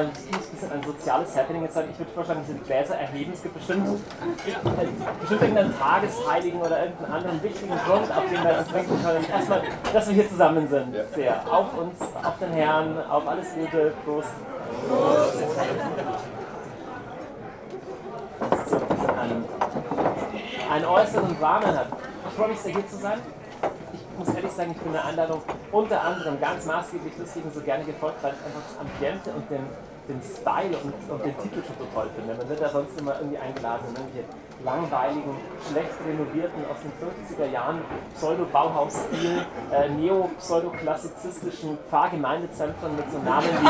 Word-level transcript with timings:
ein 0.00 0.10
bisschen 0.50 0.72
ein 0.72 0.82
soziales 0.82 1.36
Happening 1.36 1.62
jetzt 1.62 1.74
sein. 1.74 1.88
Ich 1.90 1.98
würde 1.98 2.10
vorschlagen, 2.12 2.40
diese 2.46 2.58
Gläser 2.58 2.96
erheben. 2.96 3.32
Es 3.32 3.42
gibt 3.42 3.54
bestimmt, 3.54 3.86
bestimmt 5.20 5.42
irgendeinen 5.42 5.78
Tagesheiligen 5.78 6.60
oder 6.60 6.84
irgendeinen 6.84 7.12
anderen 7.12 7.42
wichtigen 7.42 7.74
Grund, 7.86 8.10
auf 8.10 8.24
den 8.24 8.44
wir 8.44 8.58
uns 8.58 8.68
trinken 8.68 9.02
können. 9.02 9.24
Erstmal, 9.30 9.62
dass 9.92 10.06
wir 10.06 10.14
hier 10.14 10.28
zusammen 10.28 10.68
sind. 10.68 10.94
Sehr. 11.14 11.40
Auf 11.50 11.76
uns, 11.76 12.00
auf 12.00 12.38
den 12.38 12.52
Herrn, 12.52 12.98
auf 13.08 13.26
alles 13.26 13.54
Gute. 13.54 13.92
Prost. 14.04 14.28
Prost. 14.88 15.38
So, 18.66 18.76
einen, 18.76 19.44
einen 20.72 20.84
äußeren 20.84 21.36
Rahmen 21.40 21.66
hat. 21.66 21.86
Ich 22.28 22.34
freue 22.34 22.48
mich 22.48 22.58
sehr, 22.58 22.72
hier 22.72 22.88
zu 22.88 22.96
sein 22.96 23.20
ich 23.92 24.03
muss 24.18 24.34
ehrlich 24.34 24.52
sagen, 24.52 24.72
ich 24.72 24.78
bin 24.78 24.92
der 24.92 25.04
Einladung 25.04 25.42
unter 25.72 26.02
anderem 26.02 26.40
ganz 26.40 26.66
maßgeblich 26.66 27.14
deswegen 27.18 27.50
so 27.50 27.60
gerne 27.60 27.84
gefolgt, 27.84 28.22
weil 28.22 28.32
ich 28.32 28.46
einfach 28.46 28.62
das 28.68 28.78
Ambiente 28.80 29.30
und 29.30 29.50
den, 29.50 29.66
den 30.08 30.20
Style 30.22 30.76
und, 30.82 30.94
und 31.10 31.24
den 31.24 31.36
Titel 31.38 31.62
schon 31.64 31.76
so 31.78 31.86
toll 31.94 32.08
finde. 32.14 32.34
Man 32.34 32.48
wird 32.48 32.60
ja 32.60 32.68
sonst 32.68 32.98
immer 32.98 33.16
irgendwie 33.18 33.38
eingeladen 33.38 33.84
in 33.90 33.96
irgendwelche 33.96 34.28
langweiligen, 34.64 35.36
schlecht 35.68 35.94
renovierten 36.06 36.64
aus 36.70 36.78
den 36.80 36.92
50er 36.96 37.52
Jahren 37.52 37.80
Pseudo-Bauhaus-Stil, 38.14 39.44
äh, 39.72 39.88
neo-pseudoklassizistischen 39.90 41.78
Pfarrgemeindezentren 41.90 42.96
mit 42.96 43.10
so 43.10 43.18
Namen 43.18 43.48
wie 43.60 43.68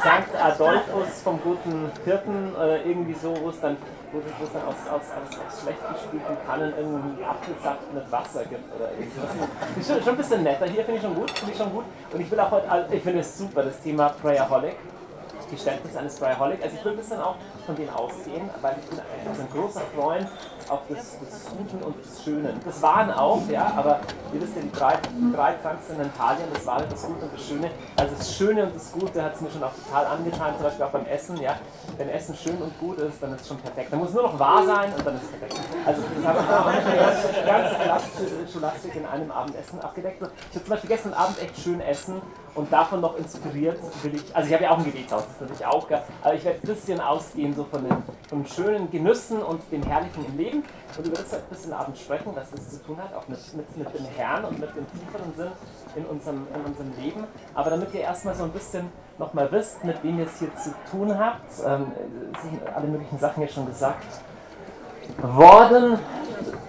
St. 0.00 0.36
Adolphus 0.42 1.22
vom 1.22 1.40
guten 1.42 1.90
Hirten, 2.04 2.54
äh, 2.60 2.82
irgendwie 2.82 3.14
so, 3.14 3.34
wo 3.42 3.50
es 3.50 3.60
dann 3.60 3.76
wo 4.16 4.44
es 4.44 4.52
dann 4.52 4.62
aus, 4.62 4.74
aus, 4.90 5.02
aus, 5.12 5.38
aus 5.38 5.62
schlecht 5.62 5.78
gespülten 5.92 6.36
Kannen 6.46 6.72
irgendwie 6.76 7.24
Apfelsaft 7.24 7.92
mit 7.92 8.10
Wasser 8.10 8.44
gibt 8.44 8.74
oder 8.74 8.90
irgendwas. 8.92 9.86
Schon, 9.86 10.02
schon 10.02 10.12
ein 10.14 10.16
bisschen 10.16 10.42
netter 10.42 10.66
hier, 10.66 10.84
finde 10.84 10.96
ich 10.96 11.02
schon 11.02 11.14
gut, 11.14 11.32
ich 11.50 11.56
schon 11.56 11.72
gut. 11.72 11.84
Und 12.12 12.20
ich 12.20 12.30
will 12.30 12.40
auch 12.40 12.50
heute, 12.50 12.66
ich 12.90 13.02
finde 13.02 13.20
es 13.20 13.38
super, 13.38 13.62
das 13.62 13.80
Thema 13.80 14.08
Prayerholic. 14.20 14.76
Geständnis 15.50 15.96
eines 15.96 16.16
Prayerholic. 16.16 16.62
Also 16.62 16.76
ich 16.76 16.84
will 16.84 16.92
ein 16.92 16.98
bisschen 16.98 17.20
auch 17.20 17.36
von 17.64 17.76
denen 17.76 17.90
ausgehen, 17.90 18.50
weil 18.60 18.76
ich 18.80 18.90
bin 18.90 18.98
ein 18.98 19.48
großer 19.52 19.82
Freund 19.94 20.26
auch 20.70 20.86
des, 20.86 21.18
des 21.18 21.46
Guten 21.56 21.84
und 21.84 22.04
des 22.04 22.24
Schönen. 22.24 22.60
Das 22.64 22.82
waren 22.82 23.10
auch, 23.10 23.42
ja, 23.48 23.72
aber 23.76 24.00
ihr 24.32 24.40
wisst 24.40 24.56
ja, 24.56 24.62
die 24.62 24.72
drei, 24.72 24.94
drei 25.34 25.54
Transzendentalien, 25.54 26.48
das 26.52 26.66
war 26.66 26.82
das 26.82 27.02
Gute 27.02 27.24
und 27.24 27.34
das 27.34 27.46
Schöne. 27.46 27.70
Also 27.96 28.14
das 28.16 28.34
Schöne 28.34 28.64
und 28.64 28.74
das 28.74 28.92
Gute 28.92 29.22
hat 29.22 29.34
es 29.34 29.40
mir 29.40 29.50
schon 29.50 29.62
auch 29.62 29.72
total 29.72 30.06
angetan, 30.06 30.54
zum 30.54 30.64
Beispiel 30.64 30.84
auch 30.84 30.90
beim 30.90 31.06
Essen, 31.06 31.36
ja. 31.40 31.56
Wenn 31.96 32.08
Essen 32.08 32.34
schön 32.34 32.56
und 32.56 32.78
gut 32.78 32.98
ist, 32.98 33.22
dann 33.22 33.34
ist 33.34 33.42
es 33.42 33.48
schon 33.48 33.58
perfekt. 33.58 33.92
Dann 33.92 34.00
muss 34.00 34.12
nur 34.12 34.22
noch 34.22 34.38
wahr 34.38 34.64
sein 34.64 34.92
und 34.96 35.06
dann 35.06 35.16
ist 35.16 35.22
es 35.24 35.30
perfekt. 35.30 35.60
Also 35.84 36.02
das 36.02 36.26
habe 36.26 36.38
ich 36.40 37.00
auch 37.00 37.30
die 37.30 37.46
ganze 37.46 37.74
klassische 37.76 38.52
Scholastik 38.52 38.96
in 38.96 39.06
einem 39.06 39.30
Abendessen 39.30 39.80
abgedeckt. 39.80 40.22
Ich 40.22 40.56
habe 40.56 40.64
zum 40.64 40.70
Beispiel 40.70 40.88
gestern 40.88 41.14
Abend 41.14 41.40
echt 41.42 41.58
schön 41.58 41.80
essen 41.80 42.20
und 42.56 42.72
davon 42.72 43.00
noch 43.00 43.16
inspiriert 43.16 43.78
will 44.02 44.14
ich, 44.14 44.34
also 44.34 44.48
ich 44.48 44.54
habe 44.54 44.64
ja 44.64 44.70
auch 44.70 44.78
ein 44.78 44.84
Gebetshaus, 44.84 45.22
das 45.22 45.32
ist 45.32 45.40
natürlich 45.42 45.66
auch 45.66 45.86
aber 46.22 46.34
ich 46.34 46.44
werde 46.44 46.58
ein 46.62 46.66
bisschen 46.66 47.00
ausgehen 47.00 47.54
so 47.54 47.64
von 47.64 47.84
den, 47.84 47.96
von 48.28 48.42
den 48.42 48.46
schönen 48.46 48.90
Genüssen 48.90 49.42
und 49.42 49.60
dem 49.70 49.82
Herrlichen 49.82 50.24
im 50.26 50.36
Leben. 50.36 50.64
Und 50.96 51.06
über 51.06 51.16
das 51.16 51.34
ein 51.34 51.40
bisschen 51.50 51.72
Abend 51.72 51.96
sprechen, 51.98 52.32
was 52.34 52.50
das 52.50 52.70
zu 52.70 52.82
tun 52.82 52.96
hat, 52.98 53.14
auch 53.14 53.28
mit, 53.28 53.38
mit, 53.54 53.76
mit 53.76 53.94
dem 53.94 54.06
Herrn 54.16 54.44
und 54.44 54.58
mit 54.58 54.70
dem 54.74 54.86
tieferen 54.90 55.34
Sinn 55.36 55.52
in 55.94 56.06
unserem, 56.06 56.46
in 56.54 56.64
unserem 56.64 56.92
Leben. 57.00 57.24
Aber 57.54 57.70
damit 57.70 57.92
ihr 57.94 58.00
erstmal 58.00 58.34
so 58.34 58.44
ein 58.44 58.50
bisschen 58.50 58.90
nochmal 59.18 59.50
wisst, 59.52 59.84
mit 59.84 60.02
wem 60.02 60.18
ihr 60.18 60.26
es 60.26 60.38
hier 60.38 60.54
zu 60.56 60.74
tun 60.90 61.16
habt, 61.18 61.50
ähm, 61.64 61.92
sind 62.42 62.66
alle 62.74 62.88
möglichen 62.88 63.18
Sachen 63.18 63.42
ja 63.42 63.48
schon 63.48 63.66
gesagt 63.66 64.04
worden. 65.22 65.98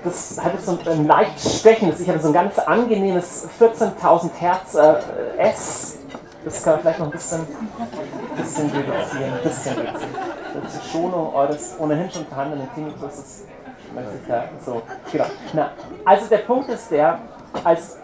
Das 0.04 0.40
hat 0.42 0.54
jetzt 0.54 0.66
so 0.66 0.78
ein 0.90 1.06
leicht 1.06 1.40
stechendes, 1.40 2.00
ich 2.00 2.08
habe 2.08 2.20
so 2.20 2.28
ein 2.28 2.34
ganz 2.34 2.58
angenehmes 2.60 3.48
14.000 3.60 4.30
Hertz 4.40 4.76
äh, 4.76 4.96
S. 5.38 5.98
Das 6.46 6.64
kann 6.64 6.74
man 6.74 6.82
vielleicht 6.82 7.00
noch 7.00 7.08
ein 7.08 7.12
bisschen, 7.12 7.48
bisschen 8.38 8.70
reduzieren. 8.70 9.34
Ein 9.34 9.44
bisschen 9.44 9.74
reduzieren. 9.74 10.12
Zur 10.70 10.82
Schonung 10.92 11.34
eures 11.34 11.76
ohnehin 11.78 12.10
schon 12.10 12.26
vorhandenen 12.26 12.70
Tinnitus 12.74 13.44
so, 14.66 14.82
genau. 15.12 15.26
Na, 15.54 15.72
also 16.06 16.28
der 16.28 16.38
Punkt 16.40 16.70
ist 16.70 16.92
der, 16.92 17.20
als 17.64 17.98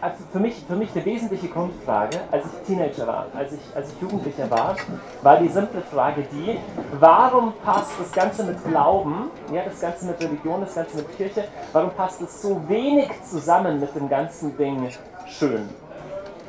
also 0.00 0.24
für 0.32 0.38
mich, 0.38 0.62
für 0.66 0.76
mich 0.76 0.90
eine 0.94 1.04
wesentliche 1.04 1.48
Grundfrage, 1.48 2.18
als 2.30 2.44
ich 2.46 2.66
Teenager 2.66 3.06
war, 3.06 3.26
als 3.34 3.52
ich, 3.52 3.60
als 3.74 3.92
ich 3.92 4.00
Jugendlicher 4.00 4.50
war, 4.50 4.76
war 5.22 5.38
die 5.38 5.48
simple 5.48 5.80
Frage 5.80 6.24
die, 6.32 6.58
warum 6.98 7.52
passt 7.64 7.92
das 7.98 8.12
Ganze 8.12 8.44
mit 8.44 8.62
Glauben, 8.64 9.30
ja, 9.52 9.62
das 9.64 9.80
Ganze 9.80 10.06
mit 10.06 10.20
Religion, 10.20 10.60
das 10.60 10.74
Ganze 10.74 10.98
mit 10.98 11.16
Kirche, 11.16 11.44
warum 11.72 11.90
passt 11.90 12.20
es 12.22 12.40
so 12.40 12.60
wenig 12.68 13.10
zusammen 13.28 13.80
mit 13.80 13.94
dem 13.94 14.08
ganzen 14.08 14.56
Ding 14.56 14.88
schön? 15.26 15.68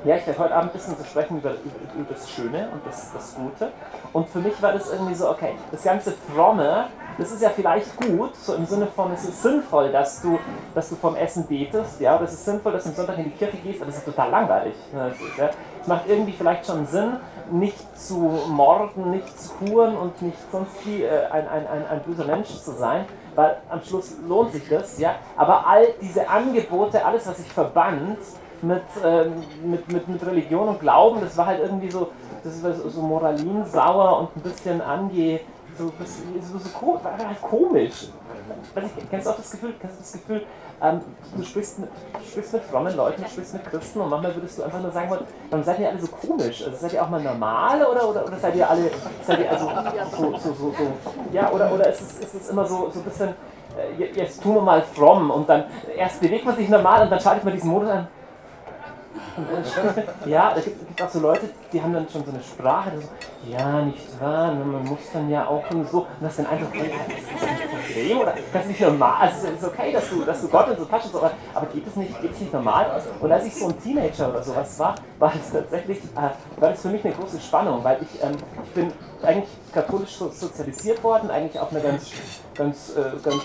Ja, 0.05 0.15
ich 0.15 0.25
werde 0.25 0.39
heute 0.39 0.55
Abend 0.55 0.71
ein 0.71 0.77
bisschen 0.77 0.97
zu 0.97 1.03
sprechen 1.03 1.39
über, 1.39 1.51
über, 1.51 2.13
das 2.13 2.29
Schöne 2.29 2.69
und 2.71 2.85
das, 2.85 3.11
das 3.11 3.35
Gute. 3.35 3.69
Und 4.13 4.29
für 4.29 4.39
mich 4.39 4.61
war 4.61 4.71
das 4.71 4.89
irgendwie 4.89 5.13
so, 5.13 5.29
okay, 5.29 5.55
das 5.71 5.83
ganze 5.83 6.13
Fromme, 6.13 6.85
das 7.17 7.33
ist 7.33 7.41
ja 7.41 7.49
vielleicht 7.49 7.97
gut, 7.97 8.33
so 8.37 8.53
im 8.53 8.65
Sinne 8.65 8.87
von, 8.87 9.11
es 9.11 9.25
ist 9.25 9.43
sinnvoll, 9.43 9.91
dass 9.91 10.21
du, 10.21 10.39
dass 10.73 10.87
du 10.87 10.95
vom 10.95 11.17
Essen 11.17 11.45
betest, 11.47 11.99
ja, 11.99 12.15
oder 12.15 12.23
es 12.23 12.33
ist 12.33 12.45
sinnvoll, 12.45 12.71
dass 12.71 12.83
du 12.83 12.89
am 12.91 12.95
Sonntag 12.95 13.17
in 13.17 13.25
die 13.25 13.31
Kirche 13.31 13.57
gehst, 13.57 13.81
aber 13.81 13.87
das 13.87 13.97
ist 13.97 14.05
total 14.05 14.29
langweilig. 14.29 14.73
Ja. 14.93 15.49
Es 15.81 15.87
macht 15.87 16.07
irgendwie 16.07 16.31
vielleicht 16.31 16.65
schon 16.65 16.85
Sinn, 16.85 17.17
nicht 17.51 17.99
zu 17.99 18.15
morden, 18.47 19.11
nicht 19.11 19.37
zu 19.37 19.51
huren 19.59 19.97
und 19.97 20.21
nicht 20.21 20.37
sonst 20.49 20.85
wie 20.85 21.03
äh, 21.03 21.25
ein, 21.29 21.45
ein, 21.49 21.67
ein, 21.67 21.87
ein 21.87 22.01
böser 22.03 22.23
Mensch 22.23 22.49
zu 22.49 22.71
sein, 22.71 23.05
weil 23.35 23.57
am 23.69 23.81
Schluss 23.81 24.13
lohnt 24.25 24.53
sich 24.53 24.69
das, 24.69 24.97
ja. 24.97 25.15
Aber 25.35 25.67
all 25.67 25.87
diese 26.01 26.29
Angebote, 26.29 27.03
alles, 27.03 27.27
was 27.27 27.37
sich 27.37 27.51
verband, 27.51 28.17
mit, 28.63 28.83
ähm, 29.03 29.33
mit, 29.63 29.91
mit, 29.91 30.07
mit 30.07 30.25
Religion 30.25 30.67
und 30.67 30.79
Glauben, 30.79 31.21
das 31.21 31.37
war 31.37 31.47
halt 31.47 31.61
irgendwie 31.61 31.89
so, 31.89 32.09
das 32.43 32.63
war 32.63 32.73
so, 32.73 33.01
moralinsauer 33.01 34.19
und 34.19 34.37
ein 34.37 34.41
bisschen 34.41 34.81
ange, 34.81 35.41
so, 35.77 35.85
so, 35.85 36.59
so, 36.59 36.69
so 36.69 37.01
halt 37.03 37.41
komisch. 37.41 38.09
Ich, 38.75 39.09
kennst 39.09 39.27
du 39.27 39.31
auch 39.31 39.37
das 39.37 39.51
Gefühl, 39.51 39.73
kennst 39.79 39.97
du 39.97 40.01
das 40.01 40.11
Gefühl, 40.13 40.45
ähm, 40.81 41.01
du, 41.35 41.43
sprichst 41.43 41.79
mit, 41.79 41.89
sprichst 42.29 42.53
mit 42.53 42.63
frommen 42.63 42.95
Leuten, 42.95 43.21
du 43.21 43.29
sprichst 43.29 43.53
mit 43.53 43.65
Christen 43.65 44.01
und 44.01 44.09
manchmal 44.09 44.35
würdest 44.35 44.57
du 44.57 44.63
einfach 44.63 44.81
nur 44.81 44.91
sagen 44.91 45.09
warum 45.49 45.63
seid 45.63 45.79
ihr 45.79 45.89
alle 45.89 45.99
so 45.99 46.07
komisch? 46.07 46.63
Also 46.65 46.77
seid 46.77 46.93
ihr 46.93 47.03
auch 47.03 47.09
mal 47.09 47.21
normal 47.21 47.85
oder, 47.85 48.09
oder, 48.09 48.25
oder 48.25 48.37
seid 48.37 48.55
ihr 48.55 48.69
alle, 48.69 48.91
seid 49.25 49.39
ihr 49.39 49.51
also 49.51 49.69
so, 50.11 50.37
so, 50.37 50.53
so, 50.53 50.71
so 50.71 50.93
ja, 51.33 51.51
oder, 51.51 51.73
oder 51.73 51.89
ist 51.89 52.01
es, 52.01 52.19
ist 52.19 52.33
es 52.33 52.49
immer 52.49 52.65
so, 52.65 52.89
so 52.91 52.99
ein 52.99 53.05
bisschen, 53.05 53.29
äh, 53.77 54.03
jetzt 54.13 54.41
tun 54.41 54.55
wir 54.55 54.61
mal 54.61 54.81
fromm 54.81 55.31
und 55.31 55.47
dann 55.49 55.65
erst 55.95 56.21
bewegt 56.21 56.45
man 56.45 56.55
sich 56.55 56.69
normal 56.69 57.03
und 57.03 57.09
dann 57.11 57.19
schaltet 57.19 57.43
man 57.43 57.53
diesen 57.53 57.69
Modus 57.69 57.89
an, 57.89 58.07
ja, 60.25 60.53
es 60.57 60.65
gibt, 60.65 60.87
gibt, 60.87 61.01
auch 61.01 61.09
so 61.09 61.19
Leute, 61.19 61.49
die 61.71 61.81
haben 61.81 61.93
dann 61.93 62.07
schon 62.09 62.23
so 62.25 62.31
eine 62.31 62.41
Sprache, 62.41 62.91
so, 62.95 63.51
ja, 63.51 63.81
nicht 63.81 64.21
wahr, 64.21 64.53
man 64.53 64.83
muss 64.85 64.99
dann 65.13 65.29
ja 65.29 65.47
auch 65.47 65.63
so, 65.69 65.99
und 65.99 66.07
das 66.21 66.31
ist 66.31 66.39
dann 66.39 66.47
einfach, 66.47 66.71
das 66.71 66.81
ist 66.83 67.47
ein 67.47 67.69
Problem, 67.69 68.19
oder 68.19 68.33
das 68.53 68.61
ist 68.63 68.67
nicht 68.69 68.81
normal, 68.81 69.15
also 69.21 69.47
es 69.47 69.53
ist 69.53 69.63
okay, 69.63 69.91
dass 69.91 70.09
du, 70.09 70.23
dass 70.23 70.41
du 70.41 70.47
Gott 70.47 70.67
in 70.69 70.77
so 70.77 70.85
Taschen 70.85 71.11
so, 71.11 71.21
aber 71.53 71.65
geht 71.67 71.87
es 71.87 71.95
nicht, 71.95 72.21
geht 72.21 72.31
es 72.31 72.39
nicht 72.39 72.53
normal? 72.53 73.01
Und 73.19 73.31
als 73.31 73.45
ich 73.45 73.55
so 73.55 73.67
ein 73.67 73.81
Teenager 73.81 74.29
oder 74.29 74.43
sowas 74.43 74.79
war, 74.79 74.95
war 75.19 75.33
es 75.33 75.51
tatsächlich, 75.51 75.99
äh, 76.15 76.61
war 76.61 76.69
das 76.69 76.81
für 76.81 76.89
mich 76.89 77.03
eine 77.03 77.13
große 77.13 77.39
Spannung, 77.39 77.83
weil 77.83 77.99
ich, 78.01 78.23
ähm, 78.23 78.35
ich 78.63 78.71
bin 78.71 78.91
eigentlich 79.23 79.49
katholisch 79.73 80.17
sozialisiert 80.17 81.03
worden, 81.03 81.29
eigentlich 81.29 81.59
auf 81.59 81.71
eine 81.71 81.81
ganz, 81.81 82.11
ganz, 82.55 82.95
äh, 82.95 83.17
ganz 83.23 83.41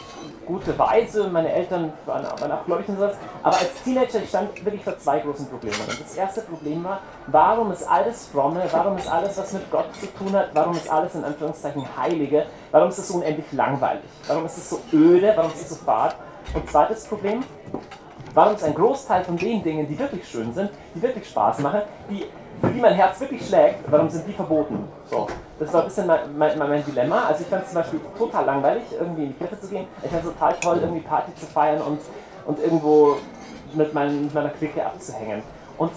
gute 0.46 0.78
Weise. 0.78 1.28
Meine 1.28 1.52
Eltern 1.52 1.92
waren, 2.06 2.24
waren 2.24 2.52
auch 2.52 2.64
gläubig 2.64 2.88
und 2.88 2.96
sowas. 2.96 3.16
Aber 3.42 3.56
als 3.56 3.82
Teenager 3.82 4.22
ich 4.22 4.28
stand 4.28 4.64
wirklich 4.64 4.84
vor 4.84 4.96
zwei 4.98 5.20
großen 5.20 5.46
Problemen. 5.46 5.76
Und 5.88 6.00
das 6.00 6.16
erste 6.16 6.42
Problem 6.42 6.84
war, 6.84 7.00
warum 7.26 7.72
ist 7.72 7.88
alles 7.88 8.26
fromme, 8.26 8.62
warum 8.70 8.96
ist 8.98 9.10
alles, 9.10 9.36
was 9.36 9.52
mit 9.52 9.70
Gott 9.70 9.86
zu 10.00 10.06
tun 10.06 10.32
hat, 10.32 10.50
warum 10.54 10.76
ist 10.76 10.90
alles 10.90 11.14
in 11.14 11.24
Anführungszeichen 11.24 11.84
Heilige, 11.96 12.46
warum 12.70 12.88
ist 12.88 12.98
es 12.98 13.08
so 13.08 13.14
unendlich 13.14 13.52
langweilig, 13.52 14.04
warum 14.26 14.46
ist 14.46 14.56
es 14.56 14.70
so 14.70 14.80
öde, 14.92 15.32
warum 15.34 15.50
ist 15.50 15.62
es 15.62 15.70
so 15.70 15.76
fad? 15.76 16.16
Und 16.54 16.70
zweites 16.70 17.04
Problem, 17.06 17.42
warum 18.34 18.54
ist 18.54 18.64
ein 18.64 18.74
Großteil 18.74 19.24
von 19.24 19.36
den 19.36 19.62
Dingen, 19.62 19.88
die 19.88 19.98
wirklich 19.98 20.28
schön 20.28 20.52
sind, 20.52 20.70
die 20.94 21.02
wirklich 21.02 21.28
Spaß 21.28 21.60
machen, 21.60 21.82
die 22.10 22.26
die 22.72 22.80
mein 22.80 22.94
Herz 22.94 23.20
wirklich 23.20 23.46
schlägt, 23.46 23.90
warum 23.90 24.08
sind 24.08 24.26
die 24.26 24.32
verboten? 24.32 24.88
So, 25.10 25.26
das 25.58 25.72
war 25.72 25.82
ein 25.82 25.86
bisschen 25.86 26.06
mein, 26.06 26.36
mein, 26.36 26.58
mein 26.58 26.84
Dilemma. 26.84 27.24
Also 27.26 27.42
ich 27.42 27.48
fand 27.48 27.62
es 27.64 27.70
zum 27.70 27.80
Beispiel 27.80 28.00
total 28.16 28.44
langweilig, 28.44 28.84
irgendwie 28.92 29.24
in 29.24 29.28
die 29.28 29.34
Kirche 29.34 29.60
zu 29.60 29.68
gehen. 29.68 29.86
Ich 30.02 30.10
fand 30.10 30.24
es 30.24 30.30
total 30.32 30.54
toll, 30.60 30.78
irgendwie 30.80 31.00
Party 31.00 31.34
zu 31.34 31.46
feiern 31.46 31.82
und, 31.82 32.00
und 32.46 32.58
irgendwo 32.58 33.16
mit, 33.74 33.94
mein, 33.94 34.24
mit 34.24 34.34
meiner 34.34 34.50
Clique 34.50 34.84
abzuhängen. 34.84 35.42
Und 35.78 35.92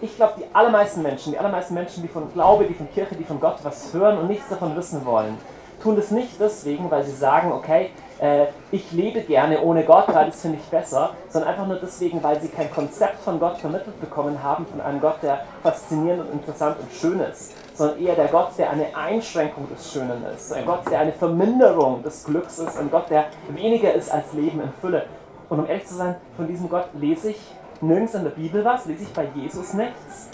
ich 0.00 0.14
glaube, 0.16 0.34
die 0.38 0.44
allermeisten 0.54 1.02
Menschen, 1.02 1.32
die 1.32 1.38
allermeisten 1.38 1.74
Menschen, 1.74 2.02
die 2.02 2.08
von 2.08 2.32
Glaube, 2.32 2.64
die 2.64 2.74
von 2.74 2.88
Kirche, 2.90 3.16
die 3.16 3.24
von 3.24 3.40
Gott 3.40 3.58
was 3.62 3.92
hören 3.92 4.18
und 4.18 4.28
nichts 4.28 4.48
davon 4.48 4.76
wissen 4.76 5.04
wollen, 5.04 5.36
tun 5.82 5.96
das 5.96 6.10
nicht 6.10 6.40
deswegen, 6.40 6.90
weil 6.90 7.04
sie 7.04 7.14
sagen, 7.14 7.52
okay, 7.52 7.90
äh, 8.20 8.46
ich 8.70 8.90
lebe 8.92 9.20
gerne 9.20 9.60
ohne 9.62 9.84
Gott, 9.84 10.06
weil 10.08 10.26
das 10.26 10.40
finde 10.40 10.58
ich 10.58 10.68
besser, 10.68 11.10
sondern 11.28 11.50
einfach 11.50 11.66
nur 11.66 11.76
deswegen, 11.76 12.22
weil 12.22 12.40
sie 12.40 12.48
kein 12.48 12.70
Konzept 12.70 13.20
von 13.20 13.38
Gott 13.38 13.58
vermittelt 13.58 14.00
bekommen 14.00 14.42
haben, 14.42 14.66
von 14.66 14.80
einem 14.80 15.00
Gott, 15.00 15.22
der 15.22 15.44
faszinierend 15.62 16.22
und 16.22 16.32
interessant 16.32 16.76
und 16.80 16.92
schön 16.92 17.20
ist, 17.20 17.54
sondern 17.76 18.00
eher 18.00 18.14
der 18.14 18.28
Gott, 18.28 18.50
der 18.58 18.70
eine 18.70 18.94
Einschränkung 18.96 19.68
des 19.68 19.92
Schönen 19.92 20.24
ist, 20.34 20.52
ein 20.52 20.66
Gott, 20.66 20.90
der 20.90 21.00
eine 21.00 21.12
Verminderung 21.12 22.02
des 22.02 22.24
Glücks 22.24 22.58
ist, 22.58 22.76
ein 22.76 22.90
Gott, 22.90 23.08
der 23.10 23.26
weniger 23.50 23.92
ist 23.94 24.12
als 24.12 24.32
Leben 24.32 24.60
in 24.60 24.72
Fülle. 24.80 25.06
Und 25.48 25.60
um 25.60 25.66
ehrlich 25.66 25.86
zu 25.86 25.94
sein, 25.94 26.16
von 26.36 26.46
diesem 26.46 26.68
Gott 26.68 26.88
lese 26.94 27.30
ich 27.30 27.40
nirgends 27.80 28.14
in 28.14 28.24
der 28.24 28.30
Bibel 28.30 28.64
was, 28.64 28.86
lese 28.86 29.04
ich 29.04 29.12
bei 29.12 29.28
Jesus 29.34 29.74
nichts. 29.74 30.28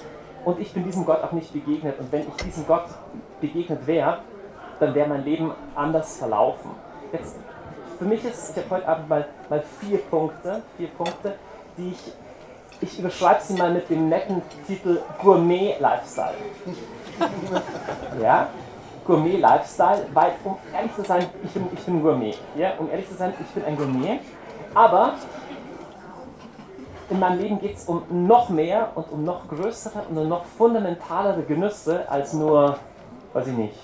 und 0.44 0.60
ich 0.60 0.72
bin 0.72 0.84
diesem 0.84 1.04
Gott 1.04 1.22
auch 1.22 1.32
nicht 1.32 1.52
begegnet. 1.52 1.98
Und 1.98 2.12
wenn 2.12 2.22
ich 2.22 2.44
diesem 2.44 2.66
Gott 2.66 2.84
begegnet 3.40 3.86
wäre, 3.86 4.18
dann 4.80 4.94
wäre 4.94 5.08
mein 5.08 5.24
Leben 5.24 5.52
anders 5.74 6.16
verlaufen. 6.18 6.70
Jetzt, 7.12 7.36
für 7.98 8.04
mich 8.04 8.24
ist, 8.24 8.50
ich 8.50 8.64
habe 8.64 8.76
heute 8.76 8.88
Abend 8.88 9.08
mal, 9.08 9.26
mal 9.48 9.62
vier 9.80 9.98
Punkte, 9.98 10.62
vier 10.76 10.88
Punkte, 10.88 11.34
die 11.76 11.90
ich, 11.90 12.12
ich 12.80 12.98
überschreibe 12.98 13.40
sie 13.42 13.54
mal 13.54 13.72
mit 13.72 13.88
dem 13.88 14.08
netten 14.08 14.42
Titel 14.66 15.00
Gourmet 15.22 15.76
Lifestyle. 15.80 16.34
ja, 18.22 18.48
Gourmet 19.06 19.36
Lifestyle, 19.38 20.06
weil 20.12 20.32
um 20.44 20.56
ehrlich 20.74 20.94
zu 20.94 21.02
sein, 21.02 21.26
ich 21.42 21.50
bin, 21.52 21.66
ich 21.72 21.80
bin 21.80 22.02
Gourmet. 22.02 22.34
Ja, 22.56 22.72
um 22.78 22.90
ehrlich 22.90 23.08
zu 23.08 23.14
sein, 23.14 23.34
ich 23.40 23.46
bin 23.48 23.64
ein 23.64 23.76
Gourmet. 23.76 24.20
Aber 24.74 25.14
in 27.10 27.20
meinem 27.20 27.38
Leben 27.38 27.58
geht 27.60 27.76
es 27.76 27.84
um 27.84 28.02
noch 28.10 28.48
mehr 28.48 28.90
und 28.94 29.10
um 29.12 29.24
noch 29.24 29.48
größere 29.48 30.02
und 30.08 30.18
um 30.18 30.28
noch 30.28 30.44
fundamentalere 30.44 31.42
Genüsse 31.42 32.08
als 32.08 32.32
nur, 32.32 32.78
weiß 33.34 33.46
ich 33.48 33.56
nicht, 33.56 33.78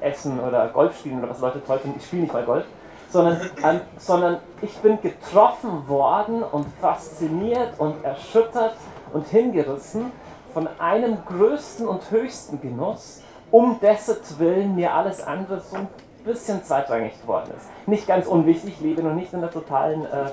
Essen 0.00 0.38
oder 0.40 0.68
Golf 0.68 0.98
spielen 0.98 1.18
oder 1.18 1.30
was 1.30 1.40
Leute 1.40 1.64
toll 1.64 1.78
finden. 1.78 1.98
Ich 1.98 2.06
spiele 2.06 2.22
nicht 2.22 2.34
mal 2.34 2.44
Golf. 2.44 2.64
Sondern, 3.10 3.40
ähm, 3.62 3.80
sondern 3.98 4.38
ich 4.62 4.76
bin 4.78 5.00
getroffen 5.00 5.88
worden 5.88 6.42
und 6.42 6.66
fasziniert 6.80 7.78
und 7.78 8.04
erschüttert 8.04 8.74
und 9.12 9.26
hingerissen 9.28 10.10
von 10.52 10.68
einem 10.78 11.18
größten 11.26 11.86
und 11.86 12.10
höchsten 12.10 12.60
Genuss, 12.60 13.22
um 13.50 13.78
dessen 13.80 14.16
Willen 14.38 14.74
mir 14.74 14.92
alles 14.92 15.22
andere 15.22 15.60
so 15.60 15.76
ein 15.76 15.88
bisschen 16.24 16.64
zweitrangig 16.64 17.20
geworden 17.22 17.50
ist. 17.56 17.68
Nicht 17.86 18.06
ganz 18.06 18.26
unwichtig, 18.26 18.74
ich 18.74 18.80
lebe 18.80 19.02
noch 19.02 19.14
nicht 19.14 19.32
in 19.32 19.40
der 19.40 19.50
totalen 19.50 20.04
äh, 20.06 20.30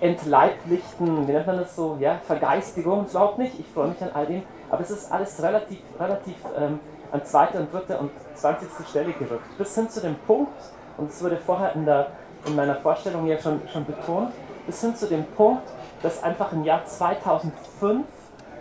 entleiblichten, 0.00 1.26
wie 1.26 1.32
nennt 1.32 1.46
man 1.46 1.58
das 1.58 1.74
so, 1.74 1.96
ja, 1.98 2.20
Vergeistigung, 2.26 3.06
überhaupt 3.08 3.38
nicht, 3.38 3.58
ich 3.58 3.66
freue 3.68 3.88
mich 3.88 4.02
an 4.02 4.10
all 4.12 4.26
dem, 4.26 4.42
aber 4.68 4.82
es 4.82 4.90
ist 4.90 5.10
alles 5.10 5.42
relativ, 5.42 5.78
relativ 5.98 6.36
ähm, 6.58 6.78
an 7.12 7.24
zweiter 7.24 7.60
und 7.60 7.72
dritter 7.72 8.00
und 8.00 8.10
zwanzigste 8.34 8.84
Stelle 8.84 9.12
gerückt, 9.12 9.56
bis 9.56 9.74
hin 9.74 9.88
zu 9.88 10.00
dem 10.00 10.16
Punkt, 10.26 10.52
und 10.98 11.10
es 11.10 11.22
wurde 11.22 11.36
vorher 11.36 11.74
in, 11.74 11.84
der, 11.84 12.08
in 12.46 12.56
meiner 12.56 12.76
Vorstellung 12.76 13.26
ja 13.26 13.38
schon, 13.38 13.60
schon 13.72 13.84
betont, 13.84 14.32
bis 14.66 14.80
hin 14.80 14.94
zu 14.94 15.06
dem 15.06 15.24
Punkt, 15.24 15.68
dass 16.02 16.22
einfach 16.22 16.52
im 16.52 16.64
Jahr 16.64 16.84
2005 16.84 18.04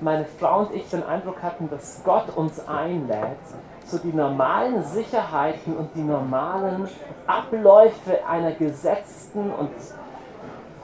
meine 0.01 0.25
Frau 0.25 0.59
und 0.59 0.73
ich 0.73 0.89
den 0.89 1.03
Eindruck 1.03 1.41
hatten, 1.41 1.69
dass 1.69 2.01
Gott 2.03 2.35
uns 2.35 2.67
einlädt, 2.67 3.37
so 3.85 3.97
die 3.97 4.13
normalen 4.13 4.83
Sicherheiten 4.83 5.75
und 5.77 5.89
die 5.95 6.03
normalen 6.03 6.87
Abläufe 7.27 8.25
einer 8.27 8.51
gesetzten 8.51 9.51
und 9.51 9.71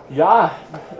ja, 0.09 0.51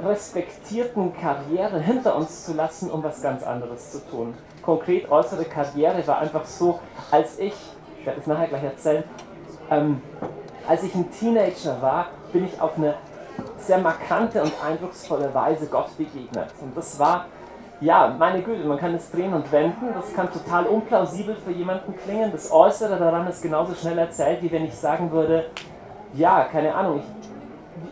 respektierten 0.04 1.14
Karriere 1.14 1.80
hinter 1.80 2.16
uns 2.16 2.46
zu 2.46 2.54
lassen, 2.54 2.90
um 2.90 3.04
was 3.04 3.22
ganz 3.22 3.44
anderes 3.44 3.92
zu 3.92 4.00
tun. 4.10 4.34
Konkret 4.62 5.12
äußere 5.12 5.46
Karriere 5.46 6.06
war 6.08 6.20
einfach 6.20 6.46
so, 6.46 6.80
als 7.12 7.38
ich, 7.40 7.54
ich 8.00 8.06
werde 8.06 8.22
es 8.22 8.28
nachher 8.28 8.48
gleich 8.48 8.64
erzählen, 8.64 9.04
ähm, 9.70 10.02
als 10.68 10.84
ich 10.84 10.94
ein 10.96 11.12
Teenager 11.12 11.82
war, 11.82 12.08
bin 12.32 12.46
ich 12.46 12.60
auf 12.60 12.78
eine 12.78 12.96
sehr 13.58 13.80
markante 13.80 14.42
und 14.42 14.54
eindrucksvolle 14.64 15.34
Weise 15.34 15.68
Gott 15.68 15.96
begegnet. 15.98 16.48
Und 16.62 16.76
das 16.76 17.00
war, 17.00 17.26
ja, 17.80 18.16
meine 18.18 18.42
Güte, 18.42 18.68
man 18.68 18.78
kann 18.78 18.94
es 18.94 19.12
drehen 19.12 19.34
und 19.34 19.52
wenden, 19.52 19.94
das 19.94 20.14
kann 20.14 20.32
total 20.32 20.66
unplausibel 20.66 21.36
für 21.36 21.52
jemanden 21.52 21.96
klingen. 21.96 22.32
Das 22.32 22.52
Äußere 22.52 22.98
daran 22.98 23.28
ist 23.28 23.42
genauso 23.42 23.74
schnell 23.74 23.98
erzählt, 23.98 24.42
wie 24.42 24.52
wenn 24.52 24.66
ich 24.66 24.76
sagen 24.76 25.12
würde, 25.12 25.46
ja, 26.14 26.44
keine 26.52 26.76
Ahnung, 26.76 27.00
ich 27.00 27.32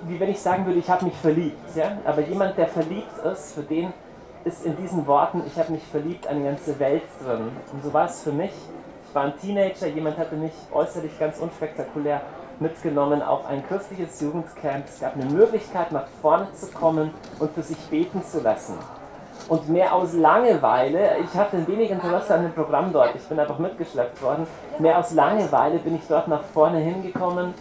wie 0.04 0.20
wenn 0.20 0.30
ich 0.30 0.40
sagen 0.40 0.66
würde, 0.66 0.80
ich 0.80 0.90
habe 0.90 1.06
mich 1.06 1.16
verliebt. 1.16 1.76
Ja? 1.76 1.98
Aber 2.06 2.22
jemand, 2.22 2.58
der 2.58 2.68
verliebt 2.68 3.18
ist, 3.32 3.54
für 3.54 3.62
den 3.62 3.94
ist 4.44 4.66
in 4.66 4.76
diesen 4.78 5.06
Worten, 5.08 5.44
ich 5.46 5.58
habe 5.58 5.72
mich 5.72 5.84
verliebt, 5.84 6.28
eine 6.28 6.44
ganze 6.44 6.80
Welt 6.80 7.04
drin. 7.24 7.52
Und 7.72 7.84
so 7.84 7.94
war 7.94 8.06
es 8.06 8.24
für 8.24 8.32
mich. 8.32 8.52
Ich 9.08 9.16
war 9.16 9.24
ein 9.24 9.38
Teenager, 9.38 9.88
jemand 9.88 10.18
hatte 10.18 10.36
mich 10.36 10.54
äußerlich 10.72 11.18
ganz 11.20 11.40
unspektakulär 11.40 12.22
mitgenommen 12.60 13.22
auf 13.22 13.46
ein 13.46 13.66
christliches 13.68 14.20
Jugendcamp. 14.22 14.86
Es 14.88 15.00
gab 15.00 15.16
eine 15.16 15.26
Möglichkeit, 15.26 15.92
nach 15.92 16.08
vorne 16.22 16.52
zu 16.54 16.68
kommen 16.68 17.12
und 17.40 17.52
für 17.54 17.64
sich 17.64 17.78
beten 17.90 18.24
zu 18.24 18.42
lassen. 18.42 18.78
Und 19.48 19.70
mehr 19.70 19.94
aus 19.94 20.14
Langeweile, 20.14 21.18
ich 21.24 21.34
hatte 21.34 21.66
wenig 21.68 21.90
Interesse 21.90 22.36
an 22.36 22.44
dem 22.44 22.54
Programm 22.54 22.94
dort, 22.94 23.16
ich 23.16 23.24
bin 23.24 23.40
einfach 23.40 23.58
mitgeschleppt 23.58 24.22
worden, 24.22 24.46
mehr 24.78 25.00
aus 25.00 25.14
Langeweile 25.14 25.80
bin 25.80 25.96
ich 25.96 26.02
dort 26.08 26.28
nach 26.28 26.44
vorne 26.44 26.80
hingekommen 26.80 27.54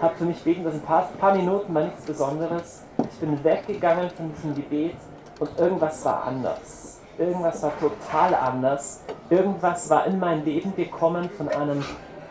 habe 0.00 0.14
für 0.16 0.24
mich 0.24 0.42
beten 0.42 0.64
das 0.64 0.74
ein 0.74 0.82
paar, 0.82 1.08
paar 1.18 1.34
Minuten 1.34 1.74
war 1.74 1.82
nichts 1.82 2.04
Besonderes. 2.04 2.82
Ich 2.98 3.18
bin 3.18 3.42
weggegangen 3.42 4.10
von 4.10 4.32
diesem 4.34 4.54
Gebet 4.54 4.96
und 5.38 5.58
irgendwas 5.58 6.04
war 6.04 6.24
anders. 6.24 7.00
Irgendwas 7.16 7.62
war 7.62 7.72
total 7.78 8.34
anders. 8.34 9.02
Irgendwas 9.30 9.88
war 9.88 10.06
in 10.06 10.18
mein 10.18 10.44
Leben 10.44 10.74
gekommen 10.74 11.30
von 11.36 11.48
einem, 11.48 11.84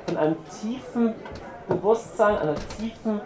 von 0.05 0.17
einem 0.17 0.35
tiefen 0.61 1.13
Bewusstsein, 1.67 2.37
einer 2.37 2.55
tiefen, 2.77 3.21